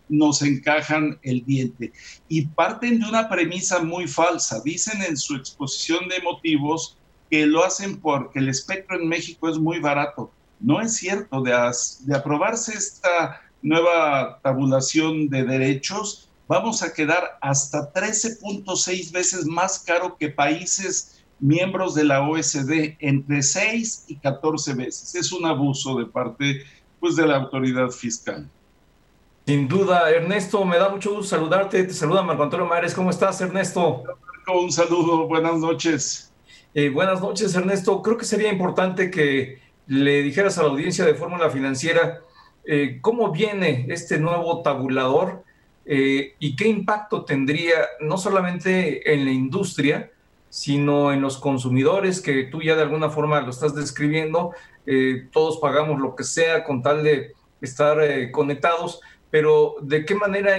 nos 0.10 0.42
encajan 0.42 1.20
el 1.24 1.44
diente. 1.44 1.92
Y 2.30 2.46
parten 2.48 3.00
de 3.00 3.10
una 3.10 3.28
premisa 3.28 3.82
muy 3.82 4.08
falsa. 4.08 4.62
Dicen 4.64 5.02
en 5.02 5.18
su 5.18 5.36
exposición 5.36 6.08
de 6.08 6.22
motivos 6.22 6.98
que 7.30 7.46
lo 7.46 7.64
hacen 7.64 8.00
porque 8.00 8.40
el 8.40 8.50
espectro 8.50 8.98
en 8.98 9.08
México 9.08 9.50
es 9.50 9.58
muy 9.58 9.80
barato. 9.80 10.32
No 10.60 10.80
es 10.80 10.96
cierto. 10.96 11.42
De 11.42 12.16
aprobarse 12.16 12.78
esta 12.78 13.42
nueva 13.62 14.40
tabulación 14.44 15.28
de 15.28 15.44
derechos, 15.44 16.30
vamos 16.48 16.84
a 16.84 16.94
quedar 16.94 17.38
hasta 17.42 17.92
13.6 17.92 19.12
veces 19.12 19.46
más 19.46 19.80
caro 19.80 20.18
que 20.18 20.30
países 20.30 21.17
miembros 21.40 21.96
de 21.96 22.04
la 22.04 22.28
OSD, 22.28 22.98
entre 23.00 23.42
6 23.42 24.06
y 24.08 24.16
14 24.18 24.74
veces. 24.74 25.16
Es 25.16 25.32
un 25.32 25.46
abuso 25.46 25.98
de 25.98 26.06
parte 26.06 26.64
pues, 27.00 27.16
de 27.16 27.28
la 27.28 27.38
autoridad 27.38 27.90
fiscal. 27.90 28.50
Sin 29.46 29.68
duda, 29.68 30.10
Ernesto, 30.10 30.66
me 30.66 30.78
da 30.78 30.90
mucho 30.90 31.12
gusto 31.12 31.36
saludarte. 31.36 31.84
Te 31.84 31.94
saluda 31.94 32.22
Marco 32.22 32.44
Antonio 32.44 32.66
Mares. 32.66 32.94
¿Cómo 32.94 33.10
estás, 33.10 33.40
Ernesto? 33.40 34.04
Un 34.54 34.72
saludo, 34.72 35.28
buenas 35.28 35.58
noches. 35.60 36.34
Eh, 36.74 36.90
buenas 36.90 37.22
noches, 37.22 37.56
Ernesto. 37.56 38.02
Creo 38.02 38.18
que 38.18 38.26
sería 38.26 38.52
importante 38.52 39.10
que 39.10 39.60
le 39.88 40.22
dijeras 40.22 40.58
a 40.58 40.64
la 40.64 40.70
audiencia 40.70 41.06
de 41.06 41.16
Fórmula 41.16 41.50
Financiera 41.50 42.20
eh, 42.66 43.00
cómo 43.02 43.32
viene 43.32 43.86
este 43.90 44.20
nuevo 44.20 44.62
tabulador 44.62 45.44
eh, 45.86 46.36
y 46.40 46.58
qué 46.58 46.68
impacto 46.68 47.24
tendría 47.24 47.76
no 48.02 48.18
solamente 48.18 49.14
en 49.14 49.24
la 49.24 49.32
industria, 49.32 50.12
sino 50.50 51.12
en 51.12 51.22
los 51.22 51.38
consumidores, 51.38 52.22
que 52.22 52.44
tú 52.46 52.62
ya 52.62 52.76
de 52.76 52.84
alguna 52.84 53.10
forma 53.10 53.42
lo 53.42 53.50
estás 53.50 53.76
describiendo, 53.76 54.52
eh, 54.86 55.28
todos 55.32 55.58
pagamos 55.58 56.00
lo 56.00 56.16
que 56.16 56.24
sea 56.24 56.64
con 56.64 56.82
tal 56.82 57.04
de 57.04 57.34
estar 57.62 57.98
conectados, 58.32 59.02
pero 59.30 59.76
¿de 59.82 60.06
qué 60.06 60.16
manera 60.16 60.58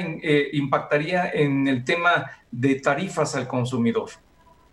impactaría 0.53 1.31
en 1.31 1.69
el 1.69 1.85
tema 1.85 2.27
de 2.51 2.75
tarifas 2.77 3.35
al 3.35 3.49
consumidor? 3.49 4.11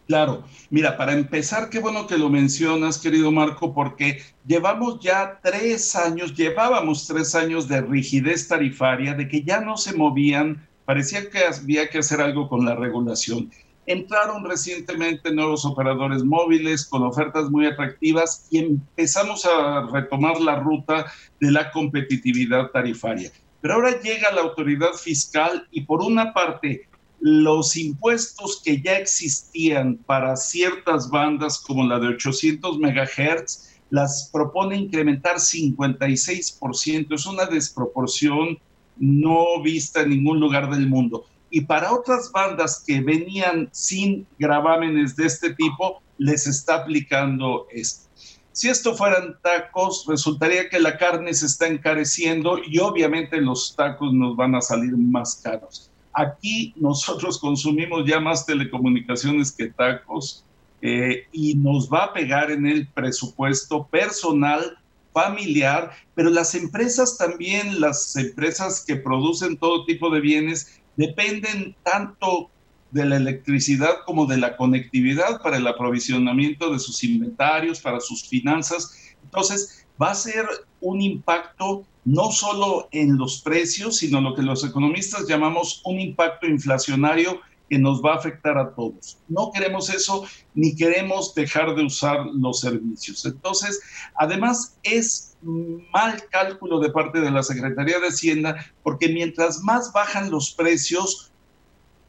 Claro, 0.08 0.44
mira, 0.70 0.98
para 0.98 1.14
empezar, 1.14 1.70
qué 1.70 1.80
bueno 1.80 2.06
que 2.06 2.18
lo 2.18 2.30
mencionas, 2.30 3.00
querido 3.00 3.32
Marco, 3.32 3.74
porque 3.74 4.22
llevamos 4.46 5.00
ya 5.00 5.40
tres 5.42 5.96
años, 5.96 6.36
llevábamos 6.36 7.08
tres 7.08 7.34
años 7.34 7.68
de 7.68 7.82
rigidez 7.82 8.48
tarifaria, 8.48 9.16
de 9.16 9.28
que 9.28 9.42
ya 9.42 9.62
no 9.62 9.78
se 9.78 9.96
movían, 9.96 10.68
parecía 10.86 11.28
que 11.32 11.40
había 11.40 11.90
que 11.90 11.98
hacer 11.98 12.22
algo 12.22 12.48
con 12.48 12.66
la 12.66 12.76
regulación. 12.76 13.50
Entraron 13.88 14.44
recientemente 14.44 15.32
nuevos 15.32 15.66
operadores 15.66 16.24
móviles 16.24 16.86
con 16.86 17.04
ofertas 17.04 17.50
muy 17.50 17.68
atractivas 17.68 18.48
y 18.50 18.60
empezamos 18.60 19.46
a 19.46 19.88
retomar 19.92 20.42
la 20.42 20.60
ruta 20.60 21.06
de 21.40 21.52
la 21.52 21.72
competitividad 21.72 22.72
tarifaria. 22.72 23.32
Pero 23.62 23.76
ahora 23.76 24.00
llega 24.02 24.32
la 24.32 24.42
autoridad 24.42 24.94
fiscal 24.94 25.68
y 25.72 25.82
por 25.82 26.02
una 26.02 26.34
parte 26.34 26.88
los 27.20 27.76
impuestos 27.76 28.62
que 28.64 28.82
ya 28.82 28.98
existían 28.98 29.98
para 30.06 30.36
ciertas 30.36 31.10
bandas 31.10 31.60
como 31.60 31.84
la 31.84 32.00
de 32.00 32.10
800 32.10 32.78
megahertz 32.80 33.76
las 33.90 34.30
propone 34.32 34.76
incrementar 34.78 35.38
56%. 35.38 37.14
Es 37.14 37.26
una 37.26 37.46
desproporción 37.46 38.60
no 38.98 39.62
vista 39.62 40.02
en 40.02 40.10
ningún 40.10 40.40
lugar 40.40 40.70
del 40.70 40.88
mundo. 40.88 41.26
Y 41.56 41.62
para 41.62 41.94
otras 41.94 42.34
bandas 42.34 42.84
que 42.86 43.00
venían 43.00 43.70
sin 43.72 44.28
gravámenes 44.38 45.16
de 45.16 45.26
este 45.26 45.54
tipo, 45.54 46.02
les 46.18 46.48
está 46.48 46.82
aplicando 46.82 47.66
esto. 47.72 48.10
Si 48.52 48.68
esto 48.68 48.94
fueran 48.94 49.38
tacos, 49.42 50.04
resultaría 50.06 50.68
que 50.68 50.82
la 50.82 50.98
carne 50.98 51.34
se 51.34 51.46
está 51.46 51.68
encareciendo 51.68 52.58
y 52.58 52.80
obviamente 52.80 53.40
los 53.40 53.74
tacos 53.74 54.14
nos 54.14 54.36
van 54.36 54.54
a 54.56 54.60
salir 54.60 54.98
más 54.98 55.40
caros. 55.42 55.90
Aquí 56.12 56.74
nosotros 56.76 57.40
consumimos 57.40 58.04
ya 58.06 58.20
más 58.20 58.46
telecomunicaciones 58.46 59.54
que 59.54 59.68
tacos 59.68 60.44
eh, 60.82 61.24
y 61.32 61.56
nos 61.56 61.90
va 61.90 62.04
a 62.04 62.14
pegar 62.14 62.52
en 62.52 62.68
el 62.68 62.86
presupuesto 62.90 63.88
personal, 63.88 64.78
familiar, 65.14 65.92
pero 66.16 66.30
las 66.30 66.54
empresas 66.54 67.18
también, 67.18 67.80
las 67.80 68.14
empresas 68.18 68.84
que 68.86 68.98
producen 68.98 69.56
todo 69.56 69.86
tipo 69.86 70.10
de 70.10 70.20
bienes, 70.20 70.82
dependen 70.98 71.76
tanto 71.84 72.50
de 72.92 73.06
la 73.06 73.18
electricidad 73.18 74.04
como 74.06 74.26
de 74.26 74.38
la 74.38 74.56
conectividad 74.56 75.42
para 75.42 75.58
el 75.58 75.68
aprovisionamiento 75.68 76.72
de 76.72 76.80
sus 76.80 77.04
inventarios, 77.04 77.82
para 77.82 78.00
sus 78.00 78.28
finanzas. 78.28 79.16
Entonces, 79.24 79.86
va 80.02 80.12
a 80.12 80.16
ser 80.16 80.46
un 80.82 81.02
impacto 81.02 81.86
no 82.06 82.32
solo 82.32 82.88
en 82.92 83.18
los 83.18 83.42
precios, 83.42 83.98
sino 83.98 84.22
lo 84.22 84.36
que 84.36 84.44
los 84.44 84.64
economistas 84.64 85.28
llamamos 85.28 85.82
un 85.84 86.00
impacto 86.00 86.48
inflacionario 86.48 87.42
que 87.70 87.80
nos 87.80 88.02
va 88.02 88.14
a 88.14 88.18
afectar 88.18 88.58
a 88.58 88.74
todos. 88.76 89.18
No 89.28 89.52
queremos 89.52 89.90
eso 89.90 90.26
ni 90.54 90.76
queremos 90.76 91.34
dejar 91.34 91.76
de 91.76 91.84
usar 91.84 92.26
los 92.28 92.60
servicios. 92.60 93.26
Entonces, 93.26 93.82
además 94.16 94.78
es 94.84 95.35
mal 95.46 96.22
cálculo 96.32 96.80
de 96.80 96.90
parte 96.90 97.22
de 97.22 97.32
la 97.32 97.44
Secretaría 97.44 98.00
de 98.00 98.08
Hacienda 98.08 98.56
porque 98.84 99.10
mientras 99.10 99.62
más 99.64 99.94
bajan 99.94 100.32
los 100.32 100.52
precios, 100.52 101.32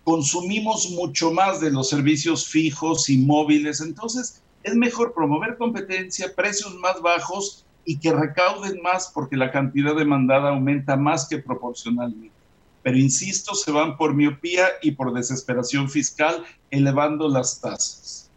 consumimos 0.04 0.90
mucho 0.90 1.30
más 1.30 1.60
de 1.60 1.70
los 1.70 1.88
servicios 1.88 2.48
fijos 2.48 3.08
y 3.08 3.18
móviles. 3.18 3.80
Entonces, 3.80 4.42
es 4.62 4.74
mejor 4.74 5.14
promover 5.14 5.56
competencia, 5.56 6.34
precios 6.34 6.74
más 6.76 7.00
bajos 7.00 7.64
y 7.84 7.98
que 7.98 8.12
recauden 8.12 8.80
más 8.82 9.10
porque 9.14 9.36
la 9.36 9.52
cantidad 9.52 9.94
demandada 9.94 10.50
aumenta 10.50 10.96
más 10.96 11.28
que 11.28 11.38
proporcionalmente 11.38 12.36
pero 12.86 12.98
insisto, 12.98 13.56
se 13.56 13.72
van 13.72 13.96
por 13.96 14.14
miopía 14.14 14.66
y 14.80 14.92
por 14.92 15.12
desesperación 15.12 15.90
fiscal, 15.90 16.44
elevando 16.70 17.28
las 17.28 17.60
tasas. 17.60 18.30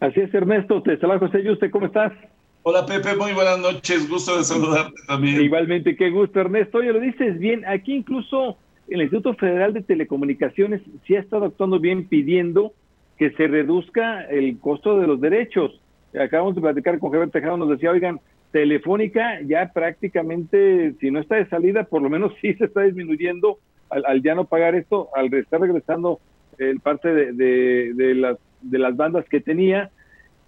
Así 0.00 0.20
es, 0.20 0.32
Ernesto. 0.32 0.82
Te 0.82 0.96
José 0.96 1.44
Yuste, 1.44 1.70
¿cómo 1.70 1.84
estás? 1.84 2.14
Hola 2.62 2.84
Pepe, 2.84 3.16
muy 3.16 3.32
buenas 3.32 3.58
noches, 3.58 4.08
gusto 4.08 4.36
de 4.36 4.44
saludarte 4.44 5.00
también. 5.06 5.40
Igualmente, 5.40 5.96
qué 5.96 6.10
gusto 6.10 6.40
Ernesto. 6.40 6.78
Oye, 6.78 6.92
lo 6.92 7.00
dices 7.00 7.38
bien, 7.38 7.64
aquí 7.66 7.94
incluso 7.94 8.58
el 8.88 9.00
Instituto 9.00 9.34
Federal 9.34 9.72
de 9.72 9.82
Telecomunicaciones 9.82 10.82
sí 11.06 11.16
ha 11.16 11.20
estado 11.20 11.46
actuando 11.46 11.78
bien 11.78 12.08
pidiendo 12.08 12.72
que 13.16 13.30
se 13.30 13.46
reduzca 13.46 14.24
el 14.24 14.58
costo 14.58 14.98
de 14.98 15.06
los 15.06 15.20
derechos. 15.20 15.80
Acabamos 16.18 16.56
de 16.56 16.60
platicar 16.60 16.98
con 16.98 17.10
Javier 17.10 17.30
Tejado, 17.30 17.56
nos 17.56 17.70
decía, 17.70 17.90
oigan, 17.90 18.20
Telefónica 18.50 19.40
ya 19.42 19.70
prácticamente, 19.72 20.94
si 21.00 21.10
no 21.10 21.20
está 21.20 21.36
de 21.36 21.48
salida, 21.48 21.84
por 21.84 22.02
lo 22.02 22.10
menos 22.10 22.32
sí 22.40 22.54
se 22.54 22.64
está 22.64 22.82
disminuyendo 22.82 23.58
al, 23.88 24.22
ya 24.22 24.34
no 24.34 24.44
pagar 24.44 24.74
esto, 24.74 25.08
al 25.14 25.32
estar 25.32 25.60
regresando 25.60 26.20
el 26.58 26.80
parte 26.80 27.08
de 27.32 28.36
las 28.72 28.96
bandas 28.96 29.24
que 29.28 29.40
tenía. 29.40 29.90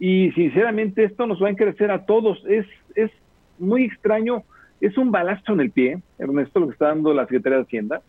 Y 0.00 0.32
sinceramente 0.32 1.04
esto 1.04 1.26
nos 1.26 1.40
va 1.40 1.46
a 1.46 1.50
encarecer 1.50 1.92
a 1.92 2.04
todos. 2.04 2.42
Es, 2.48 2.66
es 2.96 3.12
muy 3.58 3.84
extraño, 3.84 4.42
es 4.80 4.96
un 4.98 5.12
balazo 5.12 5.52
en 5.52 5.60
el 5.60 5.70
pie, 5.70 6.00
Ernesto, 6.18 6.58
lo 6.58 6.66
que 6.66 6.72
está 6.72 6.88
dando 6.88 7.14
la 7.14 7.24
Secretaría 7.26 7.58
de 7.58 7.64
Hacienda 7.64 8.02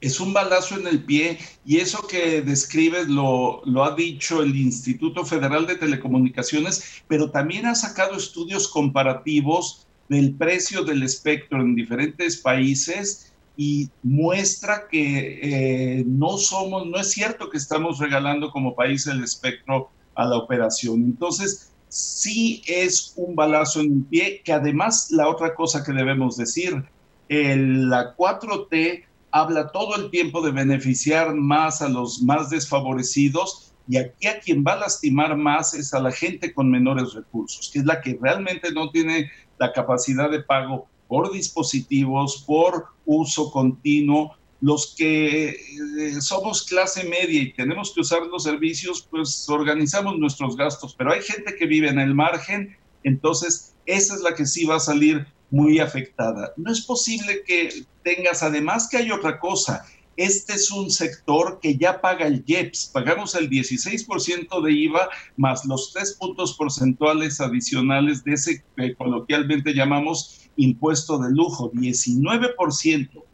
es 0.00 0.20
un 0.20 0.32
balazo 0.32 0.78
en 0.78 0.86
el 0.86 1.02
pie 1.02 1.38
y 1.64 1.78
eso 1.78 2.06
que 2.06 2.40
describes 2.42 3.08
lo, 3.08 3.62
lo, 3.64 3.84
ha 3.84 3.94
dicho 3.94 4.42
el 4.42 4.54
Instituto 4.54 5.24
Federal 5.24 5.66
de 5.66 5.76
Telecomunicaciones, 5.76 7.02
pero 7.08 7.30
también 7.30 7.66
ha 7.66 7.74
sacado 7.74 8.16
estudios 8.16 8.68
comparativos 8.68 9.86
del 10.08 10.34
precio 10.34 10.84
del 10.84 11.02
espectro 11.02 11.60
en 11.60 11.74
diferentes 11.74 12.36
países 12.38 13.32
y 13.56 13.90
muestra 14.04 14.86
que 14.88 15.40
eh, 15.42 16.04
no 16.06 16.38
somos, 16.38 16.86
no 16.86 16.98
es 16.98 17.10
cierto 17.10 17.50
que 17.50 17.58
estamos 17.58 17.98
regalando 17.98 18.50
como 18.50 18.76
país 18.76 19.06
el 19.08 19.24
espectro 19.24 19.90
a 20.18 20.26
la 20.26 20.36
operación. 20.36 21.02
Entonces, 21.04 21.72
sí 21.88 22.62
es 22.66 23.14
un 23.16 23.34
balazo 23.34 23.80
en 23.80 23.92
el 23.92 24.04
pie, 24.04 24.42
que 24.44 24.52
además 24.52 25.10
la 25.10 25.28
otra 25.28 25.54
cosa 25.54 25.84
que 25.84 25.92
debemos 25.92 26.36
decir, 26.36 26.84
el, 27.28 27.88
la 27.88 28.16
4T 28.16 29.04
habla 29.30 29.70
todo 29.70 29.94
el 29.96 30.10
tiempo 30.10 30.42
de 30.42 30.50
beneficiar 30.50 31.34
más 31.34 31.82
a 31.82 31.88
los 31.88 32.22
más 32.22 32.50
desfavorecidos 32.50 33.72
y 33.88 33.96
aquí 33.96 34.26
a 34.26 34.40
quien 34.40 34.64
va 34.66 34.72
a 34.72 34.80
lastimar 34.80 35.36
más 35.36 35.72
es 35.74 35.94
a 35.94 36.00
la 36.00 36.10
gente 36.10 36.52
con 36.52 36.70
menores 36.70 37.14
recursos, 37.14 37.70
que 37.72 37.78
es 37.78 37.84
la 37.84 38.00
que 38.00 38.18
realmente 38.20 38.72
no 38.72 38.90
tiene 38.90 39.30
la 39.58 39.72
capacidad 39.72 40.30
de 40.30 40.42
pago 40.42 40.88
por 41.06 41.32
dispositivos, 41.32 42.44
por 42.46 42.86
uso 43.06 43.50
continuo. 43.50 44.36
Los 44.60 44.94
que 44.96 45.50
eh, 45.50 46.20
somos 46.20 46.64
clase 46.64 47.04
media 47.04 47.42
y 47.42 47.52
tenemos 47.52 47.92
que 47.92 48.00
usar 48.00 48.22
los 48.26 48.42
servicios, 48.42 49.06
pues 49.08 49.48
organizamos 49.48 50.18
nuestros 50.18 50.56
gastos, 50.56 50.94
pero 50.96 51.12
hay 51.12 51.22
gente 51.22 51.54
que 51.56 51.66
vive 51.66 51.88
en 51.88 52.00
el 52.00 52.14
margen, 52.14 52.76
entonces 53.04 53.74
esa 53.86 54.14
es 54.14 54.20
la 54.20 54.34
que 54.34 54.46
sí 54.46 54.64
va 54.64 54.76
a 54.76 54.80
salir 54.80 55.26
muy 55.50 55.78
afectada. 55.78 56.52
No 56.56 56.72
es 56.72 56.80
posible 56.82 57.42
que 57.46 57.84
tengas, 58.02 58.42
además 58.42 58.88
que 58.90 58.98
hay 58.98 59.10
otra 59.10 59.38
cosa, 59.38 59.84
este 60.18 60.54
es 60.54 60.72
un 60.72 60.90
sector 60.90 61.60
que 61.62 61.76
ya 61.76 62.00
paga 62.00 62.26
el 62.26 62.42
IEPS, 62.44 62.90
pagamos 62.92 63.36
el 63.36 63.48
16% 63.48 64.62
de 64.64 64.72
IVA 64.72 65.08
más 65.36 65.64
los 65.64 65.92
tres 65.92 66.16
puntos 66.18 66.56
porcentuales 66.56 67.40
adicionales 67.40 68.24
de 68.24 68.32
ese 68.32 68.64
que 68.76 68.96
coloquialmente 68.96 69.74
llamamos 69.74 70.50
impuesto 70.56 71.18
de 71.18 71.30
lujo, 71.30 71.70
19%. 71.70 73.27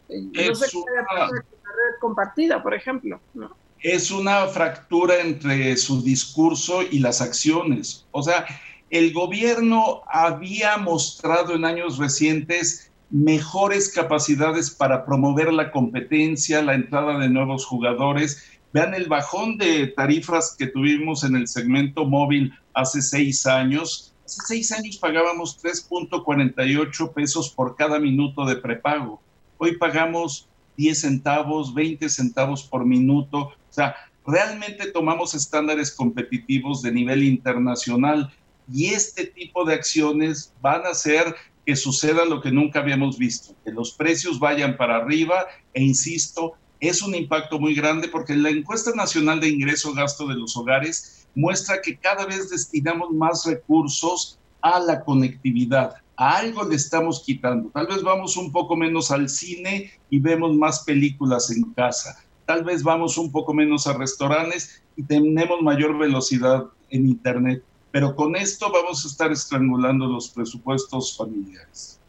No 0.10 0.56
sé 0.56 0.78
una, 0.78 1.28
red 1.28 2.00
compartida, 2.00 2.62
por 2.64 2.74
ejemplo. 2.74 3.20
¿no? 3.34 3.56
Es 3.82 4.12
una 4.12 4.48
fractura 4.48 5.20
entre 5.22 5.78
su 5.78 6.02
discurso 6.02 6.82
y 6.82 7.00
las 7.00 7.22
acciones. 7.22 8.08
O 8.12 8.24
sea, 8.24 8.46
el 8.90 9.14
gobierno 9.14 10.02
había 10.08 10.78
mostrado 10.78 11.56
en 11.56 11.66
años 11.66 11.98
recientes 11.98 12.92
mejores 13.12 13.90
capacidades 13.90 14.70
para 14.70 15.06
promover 15.06 15.54
la 15.54 15.72
competencia, 15.72 16.62
la 16.62 16.76
entrada 16.76 17.18
de 17.20 17.30
nuevos 17.30 17.66
jugadores. 17.66 18.44
Vean 18.74 18.94
el 18.94 19.08
bajón 19.08 19.58
de 19.58 19.88
tarifas 19.88 20.56
que 20.58 20.68
tuvimos 20.68 21.24
en 21.24 21.36
el 21.36 21.48
segmento 21.48 22.06
móvil 22.06 22.54
hace 22.74 23.02
seis 23.02 23.46
años. 23.46 24.14
Hace 24.26 24.42
seis 24.48 24.72
años 24.72 24.98
pagábamos 24.98 25.62
3.48 25.64 27.14
pesos 27.14 27.50
por 27.50 27.76
cada 27.76 28.00
minuto 28.00 28.46
de 28.46 28.58
prepago. 28.58 29.22
Hoy 29.62 29.76
pagamos 29.76 30.48
10 30.78 31.02
centavos, 31.02 31.74
20 31.74 32.08
centavos 32.08 32.64
por 32.64 32.86
minuto. 32.86 33.40
O 33.40 33.54
sea, 33.70 33.94
realmente 34.26 34.90
tomamos 34.92 35.36
estándares 35.36 35.92
competitivos 35.92 36.82
de 36.82 36.94
nivel 36.94 37.24
internacional 37.24 38.32
y 38.72 38.88
este 38.88 39.26
tipo 39.26 39.66
de 39.66 39.74
acciones 39.74 40.54
van 40.62 40.86
a 40.86 40.92
hacer 40.92 41.36
que 41.66 41.76
suceda 41.76 42.24
lo 42.24 42.42
que 42.42 42.52
nunca 42.52 42.80
habíamos 42.80 43.18
visto, 43.18 43.54
que 43.66 43.72
los 43.72 43.92
precios 43.92 44.40
vayan 44.40 44.78
para 44.78 44.96
arriba 44.96 45.46
e 45.74 45.84
insisto, 45.84 46.54
es 46.80 47.02
un 47.02 47.14
impacto 47.14 47.60
muy 47.60 47.76
grande 47.76 48.08
porque 48.08 48.38
la 48.38 48.50
encuesta 48.50 48.92
nacional 48.96 49.42
de 49.42 49.50
ingreso 49.50 49.94
gasto 49.94 50.26
de 50.26 50.36
los 50.36 50.56
hogares 50.56 51.28
muestra 51.36 51.82
que 51.82 51.98
cada 51.98 52.26
vez 52.26 52.50
destinamos 52.50 53.12
más 53.12 53.46
recursos 53.46 54.40
a 54.62 54.80
la 54.80 55.04
conectividad. 55.04 55.96
Algo 56.20 56.64
le 56.64 56.76
estamos 56.76 57.24
quitando. 57.26 57.70
Tal 57.70 57.88
vez 57.88 58.04
vamos 58.04 58.36
un 58.36 58.52
poco 58.52 58.76
menos 58.76 59.10
al 59.10 59.30
cine 59.30 59.92
y 60.10 60.20
vemos 60.20 60.56
más 60.56 60.84
películas 60.84 61.50
en 61.50 61.64
casa. 61.74 62.24
Tal 62.46 62.64
vez 62.64 62.84
vamos 62.84 63.18
un 63.18 63.32
poco 63.32 63.54
menos 63.54 63.88
a 63.88 63.94
restaurantes 63.94 64.84
y 64.96 65.04
tenemos 65.04 65.62
mayor 65.62 65.98
velocidad 65.98 66.66
en 66.90 67.08
Internet 67.08 67.64
pero 67.92 68.16
con 68.16 68.36
esto 68.36 68.72
vamos 68.72 69.04
a 69.04 69.08
estar 69.08 69.32
estrangulando 69.32 70.06
los 70.06 70.30
presupuestos 70.30 71.18
familiares. 71.18 72.00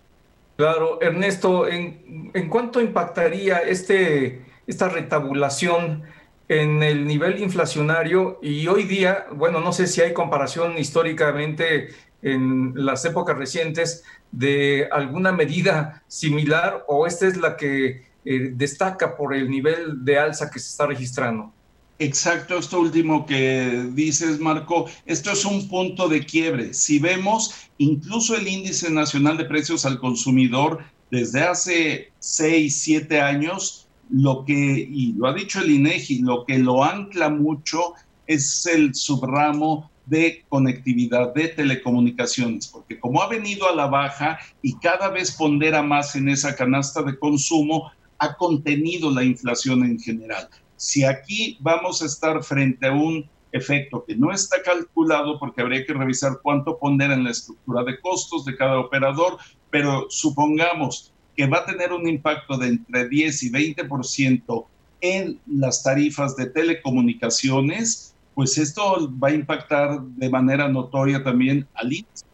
Claro, 0.56 1.00
Ernesto, 1.00 1.66
¿en, 1.66 2.30
en 2.34 2.48
cuánto 2.50 2.80
impactaría 2.80 3.60
este, 3.60 4.44
esta 4.66 4.90
retabulación 4.90 6.02
en 6.48 6.82
el 6.82 7.06
nivel 7.06 7.42
inflacionario? 7.42 8.38
Y 8.42 8.66
hoy 8.66 8.82
día, 8.82 9.26
bueno, 9.32 9.60
no 9.60 9.72
sé 9.72 9.86
si 9.86 10.02
hay 10.02 10.12
comparación 10.12 10.76
históricamente 10.76 11.88
en 12.22 12.72
las 12.74 13.04
épocas 13.04 13.36
recientes 13.36 14.04
de 14.32 14.88
alguna 14.92 15.32
medida 15.32 16.02
similar 16.06 16.84
o 16.88 17.06
esta 17.06 17.26
es 17.26 17.36
la 17.36 17.56
que 17.56 18.04
eh, 18.24 18.52
destaca 18.54 19.16
por 19.16 19.34
el 19.34 19.48
nivel 19.50 20.04
de 20.04 20.18
alza 20.18 20.50
que 20.50 20.58
se 20.58 20.68
está 20.70 20.86
registrando. 20.86 21.52
Exacto, 21.98 22.56
esto 22.58 22.80
último 22.80 23.26
que 23.26 23.90
dices, 23.92 24.40
Marco, 24.40 24.86
esto 25.04 25.32
es 25.32 25.44
un 25.44 25.68
punto 25.68 26.08
de 26.08 26.24
quiebre. 26.24 26.72
Si 26.72 26.98
vemos 26.98 27.54
incluso 27.76 28.34
el 28.36 28.48
índice 28.48 28.90
nacional 28.90 29.36
de 29.36 29.44
precios 29.44 29.84
al 29.84 29.98
consumidor 29.98 30.82
desde 31.10 31.42
hace 31.42 32.12
seis, 32.18 32.80
siete 32.80 33.20
años, 33.20 33.86
lo 34.10 34.44
que, 34.46 34.54
y 34.54 35.12
lo 35.12 35.26
ha 35.28 35.34
dicho 35.34 35.60
el 35.60 35.70
INEGI, 35.70 36.20
lo 36.20 36.46
que 36.46 36.58
lo 36.58 36.82
ancla 36.82 37.28
mucho 37.28 37.92
es 38.26 38.64
el 38.64 38.94
subramo 38.94 39.90
de 40.10 40.44
conectividad, 40.48 41.32
de 41.32 41.48
telecomunicaciones, 41.48 42.66
porque 42.66 42.98
como 42.98 43.22
ha 43.22 43.28
venido 43.28 43.68
a 43.68 43.74
la 43.74 43.86
baja 43.86 44.38
y 44.60 44.76
cada 44.78 45.08
vez 45.08 45.30
pondera 45.30 45.82
más 45.82 46.16
en 46.16 46.28
esa 46.28 46.54
canasta 46.56 47.02
de 47.02 47.18
consumo, 47.18 47.90
ha 48.18 48.36
contenido 48.36 49.10
la 49.10 49.24
inflación 49.24 49.84
en 49.84 49.98
general. 49.98 50.48
Si 50.76 51.04
aquí 51.04 51.56
vamos 51.60 52.02
a 52.02 52.06
estar 52.06 52.42
frente 52.42 52.88
a 52.88 52.92
un 52.92 53.24
efecto 53.52 54.04
que 54.04 54.16
no 54.16 54.32
está 54.32 54.62
calculado 54.62 55.38
porque 55.38 55.62
habría 55.62 55.86
que 55.86 55.94
revisar 55.94 56.40
cuánto 56.42 56.78
poner 56.78 57.12
en 57.12 57.24
la 57.24 57.30
estructura 57.30 57.84
de 57.84 58.00
costos 58.00 58.44
de 58.44 58.56
cada 58.56 58.78
operador, 58.78 59.38
pero 59.70 60.06
supongamos 60.10 61.12
que 61.36 61.46
va 61.46 61.58
a 61.58 61.66
tener 61.66 61.92
un 61.92 62.08
impacto 62.08 62.58
de 62.58 62.68
entre 62.68 63.08
10 63.08 63.42
y 63.44 63.50
20% 63.50 64.66
en 65.00 65.40
las 65.46 65.82
tarifas 65.82 66.36
de 66.36 66.46
telecomunicaciones, 66.46 68.09
pues 68.34 68.58
esto 68.58 69.10
va 69.22 69.28
a 69.28 69.34
impactar 69.34 70.00
de 70.00 70.30
manera 70.30 70.68
notoria 70.68 71.22
también 71.22 71.66
al 71.74 71.92
índice 71.92 72.24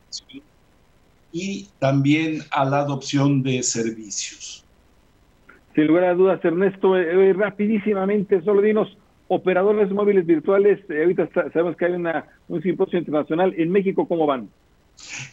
y 1.32 1.68
también 1.78 2.40
a 2.50 2.64
la 2.64 2.78
adopción 2.78 3.42
de 3.42 3.62
servicios. 3.62 4.64
Sin 5.74 5.86
lugar 5.88 6.04
a 6.04 6.14
dudas, 6.14 6.42
Ernesto, 6.42 6.96
eh, 6.96 7.30
eh, 7.30 7.32
rapidísimamente, 7.34 8.40
solo 8.42 8.62
dinos, 8.62 8.96
operadores 9.28 9.90
móviles 9.90 10.24
virtuales, 10.24 10.78
eh, 10.88 11.02
ahorita 11.02 11.28
sabemos 11.52 11.76
que 11.76 11.84
hay 11.84 11.92
una, 11.92 12.24
un 12.48 12.62
simposio 12.62 12.98
internacional, 12.98 13.52
¿en 13.58 13.70
México 13.70 14.08
cómo 14.08 14.26
van? 14.26 14.48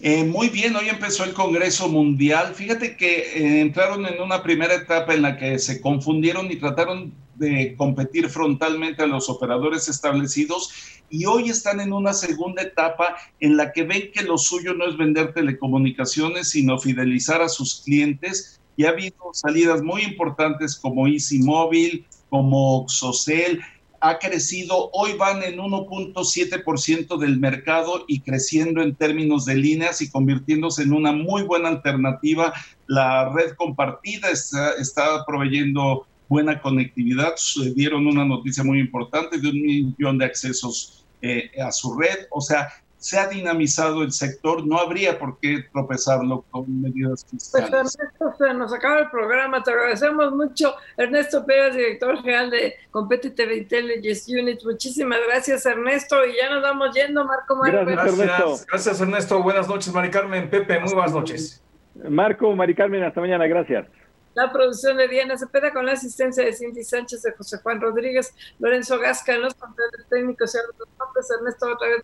Eh, 0.02 0.24
muy 0.24 0.50
bien, 0.50 0.76
hoy 0.76 0.90
empezó 0.90 1.24
el 1.24 1.34
Congreso 1.34 1.90
Mundial. 1.90 2.54
Fíjate 2.54 2.98
que 2.98 3.22
eh, 3.22 3.62
entraron 3.62 4.06
en 4.06 4.22
una 4.22 4.44
primera 4.44 4.74
etapa 4.76 5.14
en 5.14 5.22
la 5.22 5.38
que 5.38 5.60
se 5.60 5.82
confundieron 5.82 6.52
y 6.52 6.58
trataron 6.58 7.14
de 7.36 7.76
competir 7.76 8.30
frontalmente 8.30 9.02
a 9.04 9.08
los 9.08 9.30
operadores 9.30 9.88
establecidos 9.88 10.72
y 11.10 11.26
hoy 11.26 11.50
están 11.50 11.80
en 11.80 11.94
una 11.94 12.14
segunda 12.14 12.64
etapa 12.64 13.16
en 13.40 13.58
la 13.58 13.72
que 13.72 13.84
ven 13.84 14.12
que 14.12 14.24
lo 14.24 14.38
suyo 14.38 14.74
no 14.74 14.88
es 14.88 14.98
vender 14.98 15.34
telecomunicaciones, 15.34 16.50
sino 16.50 16.80
fidelizar 16.80 17.42
a 17.42 17.50
sus 17.50 17.82
clientes. 17.84 18.60
Y 18.76 18.86
ha 18.86 18.90
habido 18.90 19.16
salidas 19.34 19.84
muy 19.84 20.02
importantes 20.02 20.76
como 20.76 21.08
Easy 21.08 21.38
Móvil, 21.38 22.08
como 22.30 22.90
Social, 22.90 23.62
ha 24.04 24.20
crecido, 24.20 24.90
hoy 24.92 25.14
van 25.14 25.42
en 25.44 25.60
1.7% 25.60 27.18
del 27.18 27.40
mercado 27.40 28.04
y 28.06 28.20
creciendo 28.20 28.82
en 28.82 28.96
términos 28.96 29.46
de 29.46 29.56
líneas 29.56 30.02
y 30.02 30.12
convirtiéndose 30.12 30.84
en 30.84 30.92
una 30.92 31.14
muy 31.14 31.44
buena 31.44 31.70
alternativa. 31.70 32.54
La 32.88 33.30
red 33.30 33.54
compartida 33.56 34.30
está, 34.30 34.74
está 34.74 35.24
proveyendo 35.26 36.06
buena 36.28 36.62
conectividad. 36.62 37.34
Dieron 37.76 38.06
una 38.06 38.26
noticia 38.26 38.62
muy 38.62 38.82
importante 38.82 39.38
de 39.38 39.50
un 39.50 39.62
millón 39.62 40.18
de 40.18 40.26
accesos 40.26 41.06
eh, 41.22 41.50
a 41.66 41.72
su 41.72 41.98
red. 41.98 42.28
O 42.32 42.42
sea, 42.42 42.74
se 43.04 43.20
ha 43.20 43.28
dinamizado 43.28 44.02
el 44.02 44.14
sector, 44.14 44.66
no 44.66 44.78
habría 44.78 45.20
por 45.20 45.38
qué 45.42 45.66
tropezarlo 45.74 46.46
con 46.50 46.82
medidas 46.82 47.26
pues, 47.30 47.52
fiscales. 47.52 47.70
Pues 47.70 47.98
Ernesto, 48.00 48.34
se 48.38 48.54
nos 48.54 48.74
acaba 48.74 49.00
el 49.02 49.10
programa, 49.10 49.62
te 49.62 49.72
agradecemos 49.72 50.32
mucho. 50.32 50.74
Ernesto 50.96 51.46
Pérez, 51.46 51.76
director 51.76 52.16
general 52.22 52.50
de 52.50 52.76
Competitive 52.92 53.58
Intelligence 53.58 54.40
Unit, 54.40 54.64
muchísimas 54.64 55.20
gracias 55.28 55.66
Ernesto 55.66 56.26
y 56.26 56.38
ya 56.38 56.50
nos 56.50 56.64
vamos 56.64 56.96
yendo, 56.96 57.26
Marco 57.26 57.60
Gracias, 57.60 58.20
Ernesto. 58.20 58.66
Gracias 58.70 59.02
Ernesto, 59.02 59.44
buenas 59.44 59.68
noches, 59.68 59.94
Mari 59.94 60.10
Carmen, 60.10 60.50
Pepe, 60.50 60.80
muy 60.80 60.94
buenas 60.94 61.12
noches. 61.12 61.62
Marco, 62.08 62.56
Mari 62.56 62.74
Carmen, 62.74 63.04
hasta 63.04 63.20
mañana, 63.20 63.46
gracias. 63.48 63.86
La 64.34 64.50
producción 64.50 64.96
de 64.96 65.10
Diana 65.10 65.38
Cepeda 65.38 65.74
con 65.74 65.86
la 65.86 65.92
asistencia 65.92 66.46
de 66.46 66.54
Cindy 66.54 66.86
Sánchez, 66.86 67.22
de 67.22 67.34
José 67.34 67.58
Juan 67.58 67.82
Rodríguez, 67.82 68.34
Lorenzo 68.60 68.98
Gasca 68.98 69.36
en 69.36 69.42
los 69.42 69.56
controles 69.56 70.08
técnicos 70.10 70.56
y 70.56 70.58
Ernesto 70.58 71.68
otra 71.70 71.90
vez 71.90 72.04